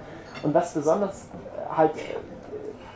Und 0.42 0.55
was 0.55 0.75
besonders 0.75 1.23
äh, 1.25 1.77
halt 1.77 1.97
äh, 1.97 2.16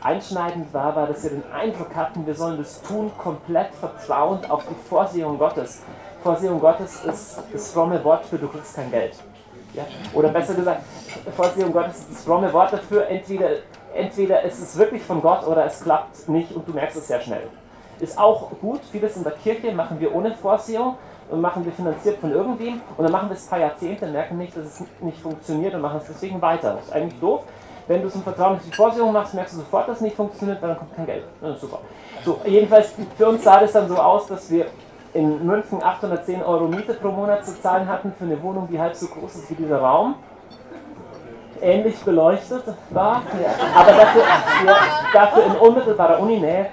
einschneidend 0.03 0.73
war, 0.75 0.95
war, 0.95 1.07
dass 1.07 1.23
wir 1.23 1.31
den 1.31 1.45
Eindruck 1.53 1.95
hatten, 1.95 2.27
wir 2.27 2.35
sollen 2.35 2.59
das 2.59 2.83
tun 2.83 3.11
komplett 3.17 3.75
vertrauend 3.75 4.51
auf 4.51 4.65
die 4.67 4.89
Vorsehung 4.89 5.39
Gottes. 5.39 5.83
Vorsehung 6.29 6.61
Gottes 6.61 7.03
ist 7.07 7.39
das 7.51 7.73
fromme 7.73 8.05
Wort 8.05 8.27
für 8.27 8.37
du 8.37 8.49
kriegst 8.49 8.77
kein 8.77 8.91
Geld. 8.91 9.15
Ja? 9.73 9.85
Oder 10.13 10.29
besser 10.29 10.53
gesagt, 10.53 10.83
Vorsehung 11.35 11.73
Gottes 11.73 12.01
ist 12.01 12.11
das 12.11 12.25
fromme 12.25 12.53
Wort 12.53 12.71
dafür, 12.71 13.09
entweder, 13.09 13.49
entweder 13.95 14.43
ist 14.43 14.61
es 14.61 14.77
wirklich 14.77 15.03
von 15.03 15.23
Gott 15.23 15.47
oder 15.47 15.65
es 15.65 15.81
klappt 15.83 16.29
nicht 16.29 16.55
und 16.55 16.69
du 16.69 16.75
merkst 16.75 16.99
es 16.99 17.09
sehr 17.09 17.23
schnell. 17.23 17.45
Ist 17.99 18.19
auch 18.19 18.51
gut, 18.61 18.81
vieles 18.93 19.17
in 19.17 19.25
der 19.25 19.33
Kirche 19.33 19.73
machen 19.73 19.99
wir 20.01 20.15
ohne 20.15 20.35
Vorsehung 20.35 20.99
und 21.31 21.41
machen 21.41 21.65
wir 21.65 21.73
finanziert 21.73 22.19
von 22.19 22.31
irgendwem 22.31 22.83
und 22.99 23.03
dann 23.03 23.13
machen 23.13 23.31
wir 23.31 23.35
es 23.35 23.47
ein 23.47 23.49
paar 23.49 23.61
Jahrzehnte, 23.61 24.07
merken 24.07 24.37
nicht, 24.37 24.55
dass 24.55 24.67
es 24.67 24.83
nicht 25.01 25.23
funktioniert 25.23 25.73
und 25.73 25.81
machen 25.81 26.01
es 26.03 26.09
deswegen 26.09 26.43
weiter. 26.43 26.75
Das 26.75 26.89
ist 26.89 26.93
eigentlich 26.93 27.19
doof. 27.21 27.45
Wenn 27.87 28.03
du 28.03 28.09
es 28.09 28.15
im 28.15 28.23
Vertrauen 28.23 28.57
auf 28.57 28.63
die 28.63 28.77
Vorsehung 28.77 29.15
machst, 29.15 29.33
merkst 29.33 29.55
du 29.55 29.61
sofort, 29.61 29.89
dass 29.89 29.97
es 29.97 30.03
nicht 30.03 30.17
funktioniert, 30.17 30.61
weil 30.61 30.69
dann 30.69 30.79
kommt 30.79 30.95
kein 30.95 31.07
Geld. 31.07 31.25
Super. 31.59 31.79
So, 32.23 32.39
jedenfalls, 32.45 32.93
für 33.17 33.29
uns 33.29 33.43
sah 33.43 33.61
das 33.61 33.73
dann 33.73 33.89
so 33.89 33.97
aus, 33.97 34.27
dass 34.27 34.51
wir 34.51 34.67
in 35.15 35.47
München 35.47 35.83
810 35.83 36.43
Euro 36.43 36.67
Miete 36.67 36.95
pro 36.95 37.09
Monat 37.09 37.45
zu 37.45 37.61
zahlen 37.61 37.89
hatten 37.89 38.13
für 38.19 38.25
eine 38.25 38.43
Wohnung, 38.43 38.69
die 38.71 38.81
halb 38.81 38.95
so 38.95 39.07
groß 39.07 39.37
ist 39.37 39.51
wie 39.51 39.55
dieser 39.55 39.79
Raum. 39.79 40.17
Ähnlich 41.61 41.99
beleuchtet 42.05 42.63
war, 42.91 43.23
aber 43.75 43.93
dafür, 43.93 44.23
ja, 44.65 44.77
dafür 45.13 45.47
in 45.47 45.53
unmittelbarer 45.57 46.21
Uninähe. 46.21 46.67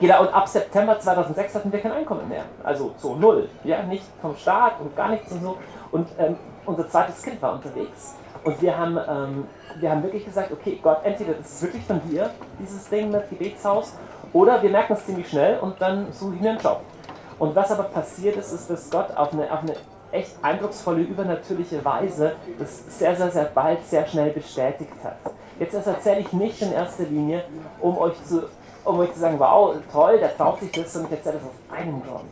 Genau, 0.00 0.20
und 0.20 0.34
ab 0.34 0.46
September 0.46 0.98
2006 0.98 1.54
hatten 1.54 1.72
wir 1.72 1.80
kein 1.80 1.92
Einkommen 1.92 2.28
mehr. 2.28 2.44
Also 2.62 2.92
so 2.98 3.16
null. 3.16 3.48
Ja, 3.64 3.82
nicht 3.82 4.04
vom 4.20 4.36
Staat 4.36 4.80
und 4.80 4.94
gar 4.94 5.08
nichts 5.08 5.32
und 5.32 5.42
so. 5.42 5.58
Und 5.90 6.08
ähm, 6.18 6.36
unser 6.66 6.88
zweites 6.88 7.22
Kind 7.22 7.40
war 7.40 7.54
unterwegs. 7.54 8.16
Und 8.44 8.60
wir 8.62 8.78
haben, 8.78 8.98
ähm, 9.08 9.46
wir 9.80 9.90
haben 9.90 10.02
wirklich 10.02 10.24
gesagt, 10.24 10.52
okay, 10.52 10.78
Gott, 10.82 10.98
entweder 11.02 11.32
das 11.32 11.54
ist 11.54 11.62
wirklich 11.62 11.84
von 11.84 12.00
dir, 12.08 12.30
dieses 12.60 12.88
Ding 12.88 13.10
mit 13.10 13.28
Gebetshaus, 13.30 13.94
oder 14.32 14.62
wir 14.62 14.70
merken 14.70 14.92
es 14.92 15.06
ziemlich 15.06 15.28
schnell 15.28 15.58
und 15.58 15.80
dann 15.80 16.12
suche 16.12 16.34
ich 16.34 16.40
mir 16.40 16.50
einen 16.50 16.60
Job. 16.60 16.82
Und 17.38 17.54
was 17.54 17.70
aber 17.70 17.84
passiert 17.84 18.36
ist, 18.36 18.52
ist, 18.52 18.68
dass 18.68 18.90
Gott 18.90 19.16
auf 19.16 19.32
eine, 19.32 19.52
auf 19.52 19.60
eine 19.60 19.74
echt 20.10 20.32
eindrucksvolle, 20.42 21.02
übernatürliche 21.02 21.84
Weise 21.84 22.32
das 22.58 22.98
sehr, 22.98 23.14
sehr, 23.14 23.30
sehr 23.30 23.44
bald, 23.44 23.84
sehr 23.86 24.06
schnell 24.06 24.30
bestätigt 24.30 24.92
hat. 25.04 25.16
Jetzt 25.58 25.74
das 25.74 25.86
erzähle 25.86 26.20
ich 26.20 26.32
nicht 26.32 26.62
in 26.62 26.72
erster 26.72 27.04
Linie, 27.04 27.44
um 27.80 27.98
euch 27.98 28.14
zu, 28.24 28.44
um 28.84 28.98
euch 28.98 29.12
zu 29.12 29.20
sagen, 29.20 29.38
wow, 29.38 29.74
toll, 29.92 30.18
der 30.18 30.36
traut 30.36 30.60
sich 30.60 30.72
das, 30.72 30.92
sondern 30.92 31.12
ich 31.12 31.18
erzähle 31.18 31.38
das 31.38 31.44
aus 31.44 31.76
einem 31.78 32.02
Grund. 32.02 32.30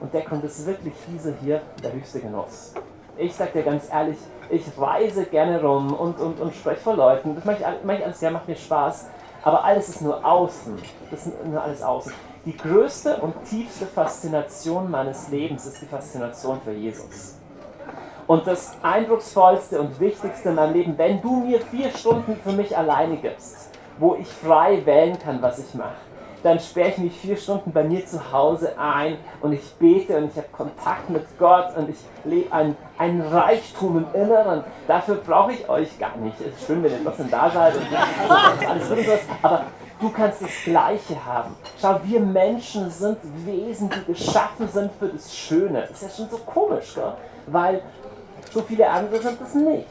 Und 0.00 0.12
der 0.12 0.22
Grund 0.22 0.42
ist 0.44 0.66
wirklich 0.66 0.94
dieser 1.08 1.32
hier, 1.40 1.60
der 1.82 1.92
höchste 1.92 2.20
Genuss. 2.20 2.74
Ich 3.16 3.34
sage 3.34 3.52
dir 3.52 3.62
ganz 3.62 3.88
ehrlich, 3.90 4.16
ich 4.50 4.64
reise 4.78 5.24
gerne 5.26 5.62
rum 5.62 5.92
und, 5.94 6.18
und, 6.18 6.40
und 6.40 6.54
spreche 6.54 6.80
vor 6.80 6.96
Leuten. 6.96 7.34
Das 7.34 7.44
mache 7.44 7.58
ich, 7.60 7.84
mach 7.84 7.94
ich 7.94 8.04
alles 8.04 8.20
gerne, 8.20 8.34
macht 8.34 8.48
mir 8.48 8.56
Spaß. 8.56 9.06
Aber 9.42 9.64
alles 9.64 9.88
ist 9.88 10.02
nur 10.02 10.24
außen. 10.24 10.78
Das 11.10 11.26
ist 11.26 11.44
nur 11.44 11.62
alles 11.62 11.82
außen. 11.82 12.12
Die 12.44 12.56
größte 12.56 13.18
und 13.18 13.34
tiefste 13.44 13.86
Faszination 13.86 14.90
meines 14.90 15.28
Lebens 15.28 15.64
ist 15.64 15.80
die 15.80 15.86
Faszination 15.86 16.60
für 16.64 16.72
Jesus. 16.72 17.36
Und 18.26 18.48
das 18.48 18.76
eindrucksvollste 18.82 19.80
und 19.80 20.00
wichtigste 20.00 20.48
in 20.48 20.56
meinem 20.56 20.72
Leben, 20.72 20.98
wenn 20.98 21.22
du 21.22 21.36
mir 21.36 21.60
vier 21.60 21.90
Stunden 21.90 22.36
für 22.42 22.50
mich 22.50 22.76
alleine 22.76 23.16
gibst, 23.18 23.70
wo 24.00 24.16
ich 24.16 24.26
frei 24.26 24.84
wählen 24.84 25.16
kann, 25.20 25.40
was 25.40 25.60
ich 25.60 25.72
mache, 25.74 25.94
dann 26.42 26.58
sperre 26.58 26.88
ich 26.88 26.98
mich 26.98 27.16
vier 27.16 27.36
Stunden 27.36 27.70
bei 27.70 27.84
mir 27.84 28.04
zu 28.04 28.32
Hause 28.32 28.76
ein 28.76 29.18
und 29.40 29.52
ich 29.52 29.74
bete 29.74 30.16
und 30.16 30.32
ich 30.32 30.36
habe 30.36 30.48
Kontakt 30.50 31.10
mit 31.10 31.22
Gott 31.38 31.76
und 31.76 31.90
ich 31.90 31.98
lebe 32.24 32.52
ein, 32.52 32.76
ein 32.98 33.20
Reichtum 33.20 33.98
im 33.98 34.20
Inneren. 34.20 34.64
Dafür 34.88 35.14
brauche 35.14 35.52
ich 35.52 35.68
euch 35.68 35.96
gar 36.00 36.16
nicht. 36.16 36.40
Es 36.40 36.60
ist 36.60 36.66
schön, 36.66 36.82
wenn 36.82 36.90
ihr 36.90 37.04
trotzdem 37.04 37.30
da 37.30 37.48
seid 37.48 37.76
und 37.76 37.86
alles 38.68 38.88
sowas, 38.88 39.20
aber 39.42 39.64
Du 40.02 40.10
kannst 40.10 40.42
das 40.42 40.50
Gleiche 40.64 41.24
haben. 41.24 41.54
Schau, 41.80 42.00
wir 42.02 42.18
Menschen 42.18 42.90
sind 42.90 43.18
Wesen, 43.46 43.88
die 43.88 44.12
geschaffen 44.12 44.68
sind 44.68 44.90
für 44.98 45.06
das 45.06 45.32
Schöne. 45.32 45.82
Das 45.82 46.02
ist 46.02 46.18
ja 46.18 46.24
schon 46.24 46.28
so 46.28 46.38
komisch, 46.38 46.96
gell? 46.96 47.12
weil 47.46 47.82
so 48.52 48.62
viele 48.62 48.90
andere 48.90 49.20
sind 49.22 49.40
das 49.40 49.54
nicht. 49.54 49.86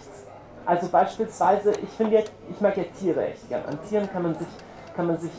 Also 0.66 0.90
beispielsweise, 0.90 1.72
ich 1.82 1.90
finde 1.92 2.16
ja, 2.16 2.24
ich 2.50 2.60
mag 2.60 2.76
ja 2.76 2.84
Tiere 3.00 3.26
echt 3.26 3.48
gern. 3.48 3.64
An 3.66 3.80
Tieren 3.88 4.10
kann 4.12 4.24
man 4.24 4.36
sich, 4.36 4.48
kann 4.98 5.08
man 5.08 5.18
sich, 5.18 5.32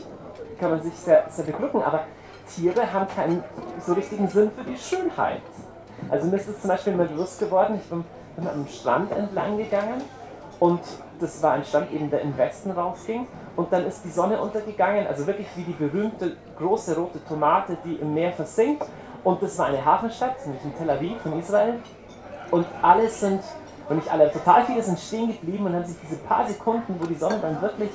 kann 0.59 0.71
man 0.71 0.81
sich 0.81 0.95
sehr, 0.95 1.23
sehr 1.29 1.45
beglücken, 1.45 1.83
aber 1.83 2.05
Tiere 2.49 2.91
haben 2.91 3.07
keinen 3.07 3.43
so 3.85 3.93
richtigen 3.93 4.27
Sinn 4.27 4.49
für 4.57 4.63
die 4.63 4.75
Schönheit. 4.75 5.43
Also 6.09 6.25
mir 6.25 6.37
ist 6.37 6.49
es 6.49 6.59
zum 6.59 6.69
Beispiel 6.69 6.95
mal 6.95 7.05
bewusst 7.05 7.39
geworden, 7.39 7.79
ich 7.79 7.87
bin, 7.87 8.03
bin 8.35 8.47
am 8.47 8.67
Strand 8.67 9.11
entlang 9.11 9.55
gegangen 9.55 10.01
und 10.63 10.79
das 11.19 11.43
war 11.43 11.51
ein 11.51 11.65
Strand 11.65 11.91
eben, 11.91 12.09
der 12.09 12.21
im 12.21 12.37
Westen 12.37 12.71
rausging 12.71 13.27
und 13.57 13.73
dann 13.73 13.85
ist 13.85 14.05
die 14.05 14.09
Sonne 14.09 14.41
untergegangen, 14.41 15.05
also 15.07 15.27
wirklich 15.27 15.47
wie 15.57 15.63
die 15.63 15.73
berühmte 15.73 16.37
große 16.57 16.95
rote 16.95 17.21
Tomate, 17.25 17.77
die 17.83 17.95
im 17.95 18.13
Meer 18.13 18.31
versinkt. 18.31 18.85
Und 19.25 19.43
das 19.43 19.59
war 19.59 19.65
eine 19.65 19.83
Hafenstadt, 19.83 20.37
nämlich 20.45 20.63
in 20.63 20.73
Tel 20.77 20.89
Aviv 20.89 21.17
in 21.25 21.37
Israel. 21.37 21.79
Und 22.49 22.65
alle 22.81 23.09
sind, 23.09 23.41
und 23.89 23.97
nicht 23.97 24.09
alle, 24.09 24.31
total 24.31 24.63
viele 24.63 24.81
sind 24.81 24.97
stehen 24.97 25.33
geblieben 25.33 25.65
und 25.65 25.73
haben 25.73 25.83
sich 25.83 25.97
diese 26.01 26.15
paar 26.21 26.47
Sekunden, 26.47 26.95
wo 26.97 27.07
die 27.07 27.15
Sonne 27.15 27.39
dann 27.41 27.61
wirklich 27.61 27.91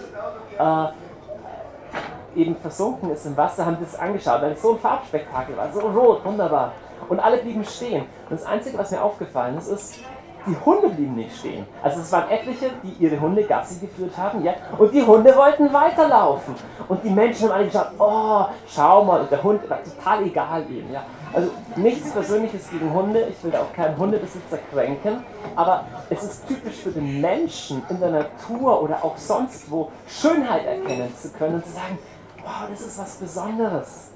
äh, 0.58 2.38
eben 2.38 2.54
versunken 2.56 3.10
ist 3.12 3.24
im 3.24 3.34
Wasser, 3.34 3.64
haben 3.64 3.78
das 3.80 3.98
angeschaut, 3.98 4.42
weil 4.42 4.52
es 4.52 4.60
so 4.60 4.74
ein 4.74 4.78
Farbspektakel 4.78 5.56
war, 5.56 5.72
so 5.72 5.80
rot, 5.80 6.22
wunderbar. 6.22 6.72
Und 7.08 7.18
alle 7.18 7.38
blieben 7.38 7.64
stehen. 7.64 8.02
Und 8.28 8.38
das 8.38 8.44
Einzige, 8.44 8.76
was 8.76 8.90
mir 8.90 9.02
aufgefallen 9.02 9.56
ist, 9.56 9.68
ist, 9.68 10.00
die 10.46 10.56
Hunde 10.64 10.88
blieben 10.88 11.14
nicht 11.14 11.36
stehen. 11.36 11.66
Also 11.82 12.00
es 12.00 12.10
waren 12.12 12.30
etliche, 12.30 12.70
die 12.82 13.04
ihre 13.04 13.20
Hunde 13.20 13.44
Gassi 13.44 13.80
geführt 13.80 14.16
haben, 14.16 14.42
ja, 14.44 14.54
und 14.78 14.92
die 14.92 15.02
Hunde 15.02 15.34
wollten 15.36 15.72
weiterlaufen. 15.72 16.54
Und 16.88 17.04
die 17.04 17.10
Menschen 17.10 17.48
haben 17.48 17.56
alle 17.56 17.66
gesagt, 17.66 17.92
oh, 17.98 18.46
schau 18.66 19.04
mal, 19.04 19.20
und 19.20 19.30
der 19.30 19.42
Hund 19.42 19.68
war 19.68 19.78
total 19.82 20.24
egal 20.24 20.64
ihm, 20.70 20.92
ja. 20.92 21.02
Also 21.32 21.50
nichts 21.76 22.10
Persönliches 22.10 22.70
gegen 22.70 22.92
Hunde, 22.92 23.26
ich 23.28 23.42
will 23.44 23.50
da 23.50 23.60
auch 23.60 23.72
keinen 23.74 23.98
Hundebesitzer 23.98 24.58
kränken, 24.72 25.24
aber 25.56 25.84
es 26.08 26.22
ist 26.22 26.48
typisch 26.48 26.76
für 26.76 26.90
den 26.90 27.20
Menschen 27.20 27.82
in 27.90 28.00
der 28.00 28.10
Natur 28.10 28.82
oder 28.82 29.04
auch 29.04 29.16
sonst 29.18 29.70
wo 29.70 29.90
Schönheit 30.06 30.64
erkennen 30.64 31.14
zu 31.14 31.30
können 31.32 31.56
und 31.56 31.66
zu 31.66 31.72
sagen, 31.72 31.98
wow, 32.42 32.68
das 32.70 32.80
ist 32.80 32.98
was 32.98 33.16
Besonderes. 33.16 34.10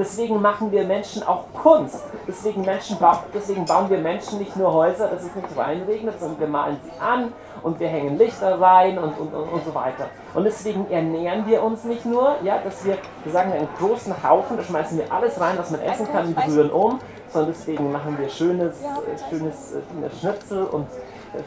Deswegen 0.00 0.40
machen 0.40 0.72
wir 0.72 0.84
Menschen 0.84 1.22
auch 1.22 1.44
Kunst. 1.52 2.04
Deswegen, 2.26 2.64
Menschen 2.64 2.96
deswegen 3.34 3.66
bauen 3.66 3.90
wir 3.90 3.98
Menschen 3.98 4.38
nicht 4.38 4.56
nur 4.56 4.72
Häuser, 4.72 5.08
dass 5.08 5.22
es 5.24 5.34
nicht 5.34 5.54
reinregnet, 5.54 6.18
sondern 6.18 6.40
wir 6.40 6.48
malen 6.48 6.78
sie 6.82 7.00
an 7.00 7.32
und 7.62 7.78
wir 7.78 7.88
hängen 7.88 8.16
Lichter 8.16 8.58
rein 8.58 8.98
und, 8.98 9.18
und, 9.18 9.34
und, 9.34 9.48
und 9.52 9.62
so 9.62 9.74
weiter. 9.74 10.06
Und 10.32 10.44
deswegen 10.44 10.90
ernähren 10.90 11.46
wir 11.46 11.62
uns 11.62 11.84
nicht 11.84 12.06
nur, 12.06 12.36
ja, 12.42 12.58
dass 12.64 12.82
wir, 12.84 12.96
wir 13.24 13.32
sagen 13.32 13.52
einen 13.52 13.68
großen 13.78 14.14
Haufen, 14.22 14.56
da 14.56 14.62
schmeißen 14.62 14.96
wir 14.96 15.12
alles 15.12 15.38
rein, 15.38 15.58
was 15.58 15.70
man 15.70 15.82
essen 15.82 16.10
kann 16.10 16.28
und 16.28 16.46
rühren 16.46 16.70
um, 16.70 16.98
sondern 17.28 17.52
deswegen 17.52 17.92
machen 17.92 18.16
wir 18.18 18.28
schönes, 18.30 18.80
äh, 18.80 19.28
schönes 19.28 19.74
äh, 19.74 20.18
Schnitzel 20.18 20.64
und 20.64 20.86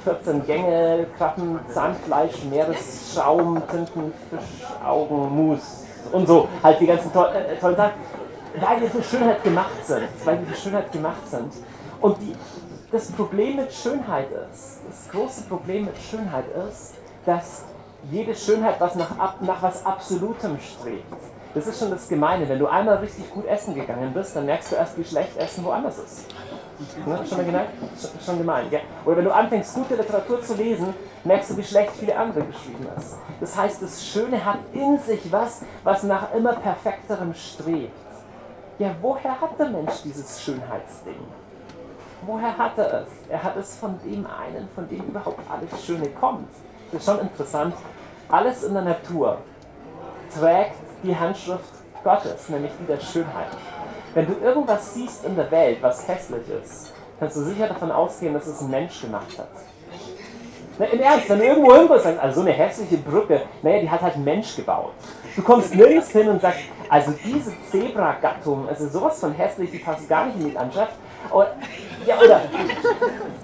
14 0.04 0.42
äh, 0.42 0.46
Gänge, 0.46 1.08
Krabben, 1.18 1.60
Zahnfleisch, 1.70 2.44
Meeresschaum, 2.52 3.64
Tinten, 3.68 4.14
Fischaugen, 4.30 5.36
Mus 5.36 5.83
und 6.12 6.28
so. 6.28 6.48
Halt 6.62 6.80
die 6.80 6.88
ganzen 6.88 7.12
to 7.14 7.24
äh, 7.26 7.58
tollen 7.60 7.76
Sachen 7.76 7.94
weil 8.60 8.82
wir 8.82 8.90
für 8.90 9.04
Schönheit 9.04 9.44
gemacht 9.44 9.86
sind. 9.86 10.08
Weil 10.24 10.40
wir 10.40 10.48
für 10.48 10.62
Schönheit 10.62 10.92
gemacht 10.92 11.28
sind. 11.28 11.54
Und 12.02 12.22
die, 12.22 12.34
das 12.92 13.12
Problem 13.12 13.56
mit 13.58 13.74
Schönheit 13.74 14.28
ist, 14.52 14.82
das 14.88 15.10
große 15.12 15.44
Problem 15.44 15.86
mit 15.86 15.98
Schönheit 15.98 16.46
ist, 16.70 16.96
dass 17.26 17.64
jede 18.12 18.36
Schönheit 18.36 18.80
was 18.80 18.96
nach, 18.96 19.40
nach 19.42 19.62
was 19.62 19.86
Absolutem 19.86 20.60
strebt. 20.60 21.06
Das 21.54 21.68
ist 21.68 21.80
schon 21.80 21.92
das 21.92 22.08
Gemeine. 22.10 22.48
Wenn 22.50 22.60
du 22.60 22.68
einmal 22.68 22.98
richtig 22.98 23.32
gut 23.32 23.46
essen 23.46 23.76
gegangen 23.76 24.12
bist, 24.14 24.36
dann 24.36 24.46
merkst 24.46 24.72
du 24.72 24.76
erst, 24.76 24.98
wie 24.98 25.06
schlecht 25.06 25.38
Essen 25.38 25.64
woanders 25.64 26.00
ist. 26.00 26.26
Ne? 27.06 27.20
Schon, 27.28 27.38
mal 27.38 27.46
gemerkt? 27.46 27.72
Schon, 28.00 28.12
schon 28.26 28.38
gemein. 28.38 28.70
Gell? 28.70 28.82
Oder 29.06 29.18
wenn 29.18 29.26
du 29.26 29.32
anfängst, 29.32 29.76
gute 29.76 29.96
Literatur 29.96 30.42
zu 30.42 30.56
lesen, 30.56 30.94
merkst 31.24 31.52
du, 31.52 31.58
wie 31.58 31.64
schlecht 31.64 31.92
viele 31.92 32.16
andere 32.18 32.44
geschrieben 32.44 32.88
ist. 32.98 33.18
Das 33.40 33.58
heißt, 33.58 33.82
das 33.82 34.06
Schöne 34.06 34.44
hat 34.44 34.60
in 34.74 34.98
sich 34.98 35.32
was, 35.32 35.62
was 35.84 36.04
nach 36.04 36.34
immer 36.34 36.54
perfekterem 36.54 37.34
strebt. 37.34 37.92
Ja, 38.80 38.96
woher 39.02 39.40
hat 39.40 39.60
der 39.60 39.70
Mensch 39.70 40.02
dieses 40.04 40.42
Schönheitsding? 40.42 41.20
Woher 42.26 42.58
hat 42.58 42.78
er 42.78 43.02
es? 43.02 43.10
Er 43.30 43.44
hat 43.44 43.56
es 43.58 43.76
von 43.76 44.00
dem 44.04 44.26
einen, 44.26 44.68
von 44.74 44.88
dem 44.88 45.04
überhaupt 45.04 45.40
alles 45.50 45.86
Schöne 45.86 46.08
kommt. 46.10 46.50
Das 46.92 47.02
ist 47.02 47.06
schon 47.06 47.20
interessant. 47.20 47.76
Alles 48.30 48.64
in 48.64 48.74
der 48.74 48.84
Natur 48.84 49.38
trägt 50.34 50.76
die 51.04 51.16
Handschrift 51.16 51.74
Gottes, 52.04 52.50
nämlich 52.50 52.72
die 52.80 52.86
der 52.86 53.00
Schönheit. 53.00 53.48
Wenn 54.14 54.28
du 54.28 54.34
irgendwas 54.44 54.94
siehst 54.94 55.26
in 55.26 55.36
der 55.36 55.50
Welt, 55.50 55.80
was 55.82 56.08
hässlich 56.08 56.44
ist, 56.64 56.94
kannst 57.20 57.36
du 57.36 57.42
sicher 57.42 57.68
davon 57.68 57.92
ausgehen, 57.92 58.34
dass 58.34 58.46
es 58.46 58.62
ein 58.62 58.70
Mensch 58.70 59.02
gemacht 59.02 59.40
hat. 59.40 59.50
Na, 60.78 60.86
Im 60.86 61.00
Ernst, 61.00 61.30
wenn 61.30 61.40
du 61.40 61.46
irgendwo 61.46 61.76
hinkommst, 61.76 62.04
sagst, 62.04 62.20
also 62.20 62.42
so 62.42 62.48
eine 62.48 62.52
hässliche 62.56 62.98
Brücke, 62.98 63.42
naja, 63.62 63.82
die 63.82 63.90
hat 63.90 64.02
halt 64.02 64.16
ein 64.16 64.24
Mensch 64.24 64.56
gebaut. 64.56 64.94
Du 65.36 65.42
kommst 65.42 65.74
nirgends 65.74 66.10
hin 66.12 66.30
und 66.30 66.42
sagst, 66.42 66.60
also 66.90 67.12
diese 67.24 67.54
Zebra-Gattung, 67.72 68.68
also 68.68 68.88
sowas 68.88 69.20
von 69.20 69.34
hässlich, 69.34 69.72
die 69.72 69.80
passt 69.80 70.08
gar 70.08 70.26
nicht 70.28 70.40
in 70.40 70.50
die 70.50 70.52
Landschaft. 70.52 70.94
Oder, 71.32 71.56
ja, 72.06 72.18
oder, 72.20 72.42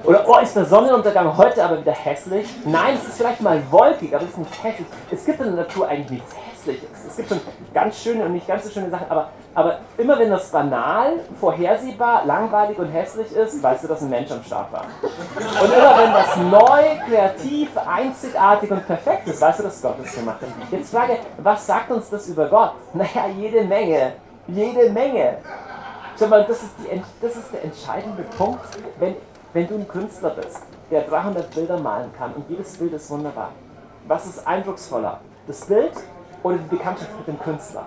oder, 0.03 0.25
oh, 0.27 0.37
ist 0.37 0.55
der 0.55 0.65
Sonnenuntergang 0.65 1.35
heute 1.35 1.63
aber 1.63 1.79
wieder 1.79 1.93
hässlich? 1.93 2.47
Nein, 2.65 2.95
es 2.95 3.07
ist 3.07 3.17
vielleicht 3.17 3.41
mal 3.41 3.61
wolkig, 3.71 4.13
aber 4.13 4.23
es 4.23 4.31
ist 4.31 4.37
nicht 4.37 4.63
hässlich. 4.63 4.87
Es 5.09 5.25
gibt 5.25 5.39
in 5.39 5.45
der 5.45 5.55
Natur 5.55 5.87
eigentlich 5.87 6.19
nichts 6.19 6.35
Hässliches. 6.59 6.89
Es 7.07 7.15
gibt 7.15 7.29
schon 7.29 7.41
ganz 7.73 7.97
schöne 7.97 8.25
und 8.25 8.33
nicht 8.33 8.47
ganz 8.47 8.65
so 8.65 8.69
schöne 8.69 8.89
Sachen, 8.89 9.09
aber, 9.09 9.29
aber 9.55 9.79
immer 9.97 10.17
wenn 10.19 10.29
das 10.29 10.49
banal, 10.49 11.19
vorhersehbar, 11.39 12.25
langweilig 12.25 12.77
und 12.77 12.87
hässlich 12.87 13.31
ist, 13.31 13.61
weißt 13.61 13.83
du, 13.83 13.87
dass 13.87 14.01
ein 14.01 14.09
Mensch 14.09 14.31
am 14.31 14.43
Start 14.43 14.71
war. 14.71 14.85
Und 15.35 15.73
immer 15.73 15.97
wenn 15.97 16.13
das 16.13 16.37
neu, 16.37 17.05
kreativ, 17.07 17.69
einzigartig 17.77 18.71
und 18.71 18.85
perfekt 18.85 19.27
ist, 19.27 19.41
weißt 19.41 19.59
du, 19.59 19.63
dass 19.63 19.81
Gott 19.81 19.95
es 20.03 20.15
gemacht 20.15 20.41
hat. 20.41 20.49
Jetzt 20.71 20.91
frage, 20.91 21.17
was 21.37 21.65
sagt 21.65 21.91
uns 21.91 22.09
das 22.09 22.27
über 22.27 22.47
Gott? 22.47 22.73
Naja, 22.93 23.27
jede 23.37 23.63
Menge. 23.63 24.13
Jede 24.47 24.89
Menge. 24.89 25.37
Schau 26.17 26.27
mal, 26.27 26.43
das 26.45 26.63
ist, 26.63 26.71
die, 26.79 27.01
das 27.21 27.35
ist 27.35 27.53
der 27.53 27.63
entscheidende 27.63 28.23
Punkt, 28.37 28.65
wenn, 28.99 29.15
wenn 29.53 29.67
du 29.67 29.75
ein 29.75 29.87
Künstler 29.87 30.31
bist, 30.31 30.63
der 30.91 31.01
300 31.03 31.53
Bilder 31.53 31.79
malen 31.79 32.11
kann 32.17 32.33
und 32.33 32.49
jedes 32.49 32.77
Bild 32.77 32.93
ist 32.93 33.09
wunderbar. 33.09 33.51
Was 34.07 34.25
ist 34.25 34.45
eindrucksvoller? 34.45 35.21
Das 35.47 35.65
Bild 35.65 35.93
oder 36.43 36.57
die 36.57 36.75
Bekanntschaft 36.75 37.17
mit 37.17 37.27
dem 37.27 37.39
Künstler? 37.39 37.85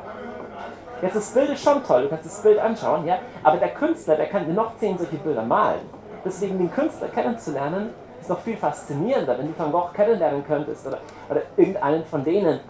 Jetzt, 1.01 1.17
das 1.17 1.31
Bild 1.31 1.51
ist 1.51 1.63
schon 1.63 1.83
toll, 1.85 2.03
du 2.03 2.09
kannst 2.09 2.27
das 2.27 2.43
Bild 2.43 2.59
anschauen, 2.59 3.05
ja, 3.07 3.19
aber 3.43 3.57
der 3.57 3.71
Künstler, 3.71 4.17
der 4.17 4.27
kann 4.27 4.55
noch 4.55 4.77
zehn 4.79 4.97
solche 4.97 5.17
Bilder 5.17 5.43
malen. 5.43 5.81
Deswegen 6.25 6.59
den 6.59 6.71
Künstler 6.71 7.09
kennenzulernen, 7.09 7.91
ist 8.21 8.31
noch 8.31 8.41
viel 8.41 8.57
faszinierender, 8.57 9.37
wenn 9.37 9.49
du 9.49 9.59
Van 9.59 9.73
Gogh 9.73 9.93
kennenlernen 9.93 10.45
könntest 10.47 10.87
oder, 10.87 10.99
oder 11.29 11.43
irgendeinen 11.57 12.05
von 12.05 12.23
denen. 12.23 12.61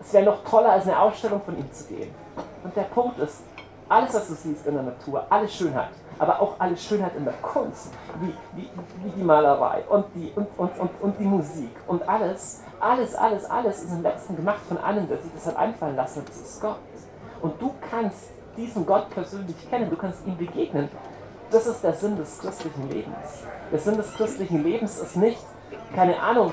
Es 0.00 0.12
wäre 0.14 0.24
noch 0.24 0.42
toller, 0.44 0.72
als 0.72 0.84
eine 0.84 0.98
Ausstellung 0.98 1.42
von 1.42 1.58
ihm 1.58 1.70
zu 1.70 1.84
gehen. 1.84 2.14
Und 2.64 2.74
der 2.74 2.84
Punkt 2.84 3.18
ist, 3.18 3.42
alles, 3.90 4.14
was 4.14 4.28
du 4.28 4.34
siehst 4.34 4.66
in 4.66 4.74
der 4.74 4.84
Natur, 4.84 5.26
alle 5.28 5.48
Schönheit, 5.48 5.90
aber 6.18 6.40
auch 6.40 6.54
alle 6.58 6.76
Schönheit 6.76 7.14
in 7.16 7.24
der 7.24 7.34
Kunst, 7.42 7.92
wie, 8.20 8.32
wie, 8.54 8.70
wie 9.02 9.10
die 9.10 9.22
Malerei 9.22 9.82
und 9.88 10.06
die, 10.14 10.32
und, 10.36 10.46
und, 10.56 10.78
und, 10.78 10.90
und 11.00 11.18
die 11.18 11.24
Musik 11.24 11.76
und 11.86 12.08
alles, 12.08 12.62
alles, 12.80 13.14
alles, 13.14 13.44
alles 13.44 13.82
ist 13.82 13.92
im 13.92 14.02
letzten 14.02 14.36
gemacht 14.36 14.60
von 14.66 14.78
einem, 14.78 15.08
der 15.08 15.18
sich 15.18 15.30
das 15.34 15.46
hat 15.46 15.56
einfallen 15.56 15.96
lassen, 15.96 16.22
das 16.26 16.36
ist 16.40 16.60
Gott. 16.60 16.78
Und 17.40 17.60
du 17.60 17.74
kannst 17.90 18.30
diesen 18.56 18.84
Gott 18.86 19.10
persönlich 19.10 19.56
kennen, 19.68 19.88
du 19.90 19.96
kannst 19.96 20.26
ihm 20.26 20.36
begegnen. 20.36 20.88
Das 21.50 21.66
ist 21.66 21.82
der 21.82 21.94
Sinn 21.94 22.16
des 22.16 22.38
christlichen 22.38 22.88
Lebens. 22.90 23.44
Der 23.72 23.78
Sinn 23.78 23.96
des 23.96 24.14
christlichen 24.14 24.62
Lebens 24.62 24.98
ist 25.00 25.16
nicht, 25.16 25.38
keine 25.94 26.20
Ahnung, 26.20 26.52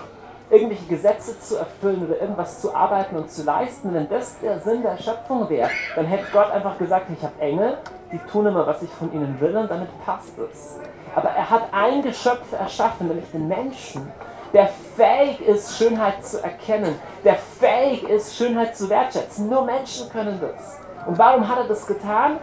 irgendwelche 0.50 0.86
Gesetze 0.86 1.40
zu 1.40 1.58
erfüllen 1.58 2.06
oder 2.06 2.20
irgendwas 2.20 2.62
zu 2.62 2.74
arbeiten 2.74 3.16
und 3.18 3.30
zu 3.30 3.44
leisten. 3.44 3.94
Wenn 3.94 4.10
das 4.10 4.40
der 4.40 4.60
Sinn 4.60 4.82
der 4.82 4.98
Schöpfung 4.98 5.50
wäre, 5.50 5.70
dann 5.96 6.06
hätte 6.06 6.26
Gott 6.32 6.52
einfach 6.52 6.78
gesagt, 6.78 7.08
ich 7.16 7.22
habe 7.24 7.40
Engel, 7.40 7.78
die 8.12 8.20
tun 8.32 8.46
immer, 8.46 8.66
was 8.66 8.82
ich 8.82 8.90
von 8.90 9.12
ihnen 9.14 9.40
will 9.40 9.56
und 9.56 9.70
damit 9.70 9.90
passt 10.06 10.38
es. 10.40 10.80
Aber 11.16 11.30
er 11.30 11.50
hat 11.50 11.74
ein 11.74 12.02
Geschöpf 12.02 12.54
erschaffen, 12.54 13.08
nämlich 13.08 13.30
den 13.32 13.48
Menschen, 13.48 14.12
der 14.54 14.70
fähig 14.96 15.42
ist, 15.42 15.78
Schönheit 15.78 16.26
zu 16.26 16.44
erkennen, 16.44 16.96
der 17.24 17.36
fähig 17.36 18.04
ist, 18.04 18.36
Schönheit 18.36 18.76
zu 18.76 18.90
wertschätzen. 18.90 19.50
Nur 19.50 19.66
Menschen 19.66 20.10
können 20.10 20.40
das. 20.40 20.78
Und 21.06 21.18
warum 21.18 21.48
hat 21.48 21.60
er 21.60 21.68
das 21.68 21.86
getan? 21.86 22.38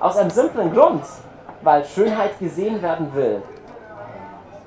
Aus 0.00 0.16
einem 0.16 0.30
simplen 0.30 0.72
Grund, 0.72 1.04
weil 1.62 1.84
Schönheit 1.84 2.38
gesehen 2.38 2.80
werden 2.80 3.12
will. 3.14 3.42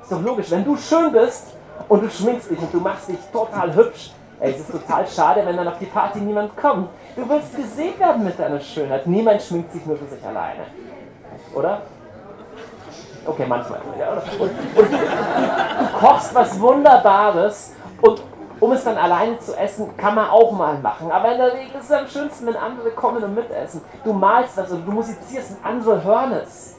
Ist 0.02 0.12
doch 0.12 0.22
logisch, 0.22 0.52
wenn 0.52 0.66
du 0.66 0.76
schön 0.76 1.12
bist, 1.12 1.56
und 1.88 2.04
du 2.04 2.10
schminkst 2.10 2.50
dich 2.50 2.60
und 2.60 2.74
du 2.74 2.80
machst 2.80 3.10
dich 3.10 3.20
total 3.32 3.74
hübsch. 3.76 4.12
Ey, 4.40 4.52
es 4.52 4.60
ist 4.62 4.72
total 4.72 5.06
schade, 5.08 5.46
wenn 5.46 5.56
dann 5.56 5.68
auf 5.68 5.78
die 5.78 5.86
Party 5.86 6.20
niemand 6.20 6.56
kommt. 6.58 6.90
Du 7.16 7.28
willst 7.30 7.56
gesehen 7.56 8.00
werden 8.00 8.24
mit 8.24 8.40
deiner 8.40 8.60
Schönheit. 8.60 9.06
Niemand 9.06 9.42
schminkt 9.42 9.72
sich 9.72 9.86
nur 9.86 9.98
für 9.98 10.08
sich 10.08 10.26
alleine. 10.26 10.66
Oder? 11.54 11.82
Okay, 13.26 13.46
manchmal. 13.48 13.80
Ja? 14.00 14.14
Und, 14.40 14.50
und 14.50 14.52
du, 14.76 14.98
du 14.98 16.00
kochst 16.00 16.34
was 16.34 16.60
Wunderbares 16.60 17.74
und 18.02 18.24
um 18.60 18.72
es 18.74 18.84
dann 18.84 18.98
alleine 18.98 19.40
zu 19.40 19.58
essen, 19.58 19.96
kann 19.98 20.16
man 20.16 20.30
auch 20.30 20.52
mal 20.52 20.78
machen. 20.78 21.12
Aber 21.12 21.32
in 21.32 21.38
der 21.40 21.54
Regel 21.54 21.80
ist 21.80 21.86
es 21.86 21.92
am 21.92 22.08
schönsten, 22.08 22.46
wenn 22.46 22.56
andere 22.56 22.92
kommen 22.92 23.24
und 23.24 23.34
mitessen. 23.34 23.82
Du 24.04 24.14
malst 24.14 24.56
was 24.56 24.72
oder 24.72 24.82
du 24.82 24.92
musizierst 24.92 25.52
und 25.52 25.66
andere 25.66 26.04
hören 26.04 26.34
es. 26.34 26.76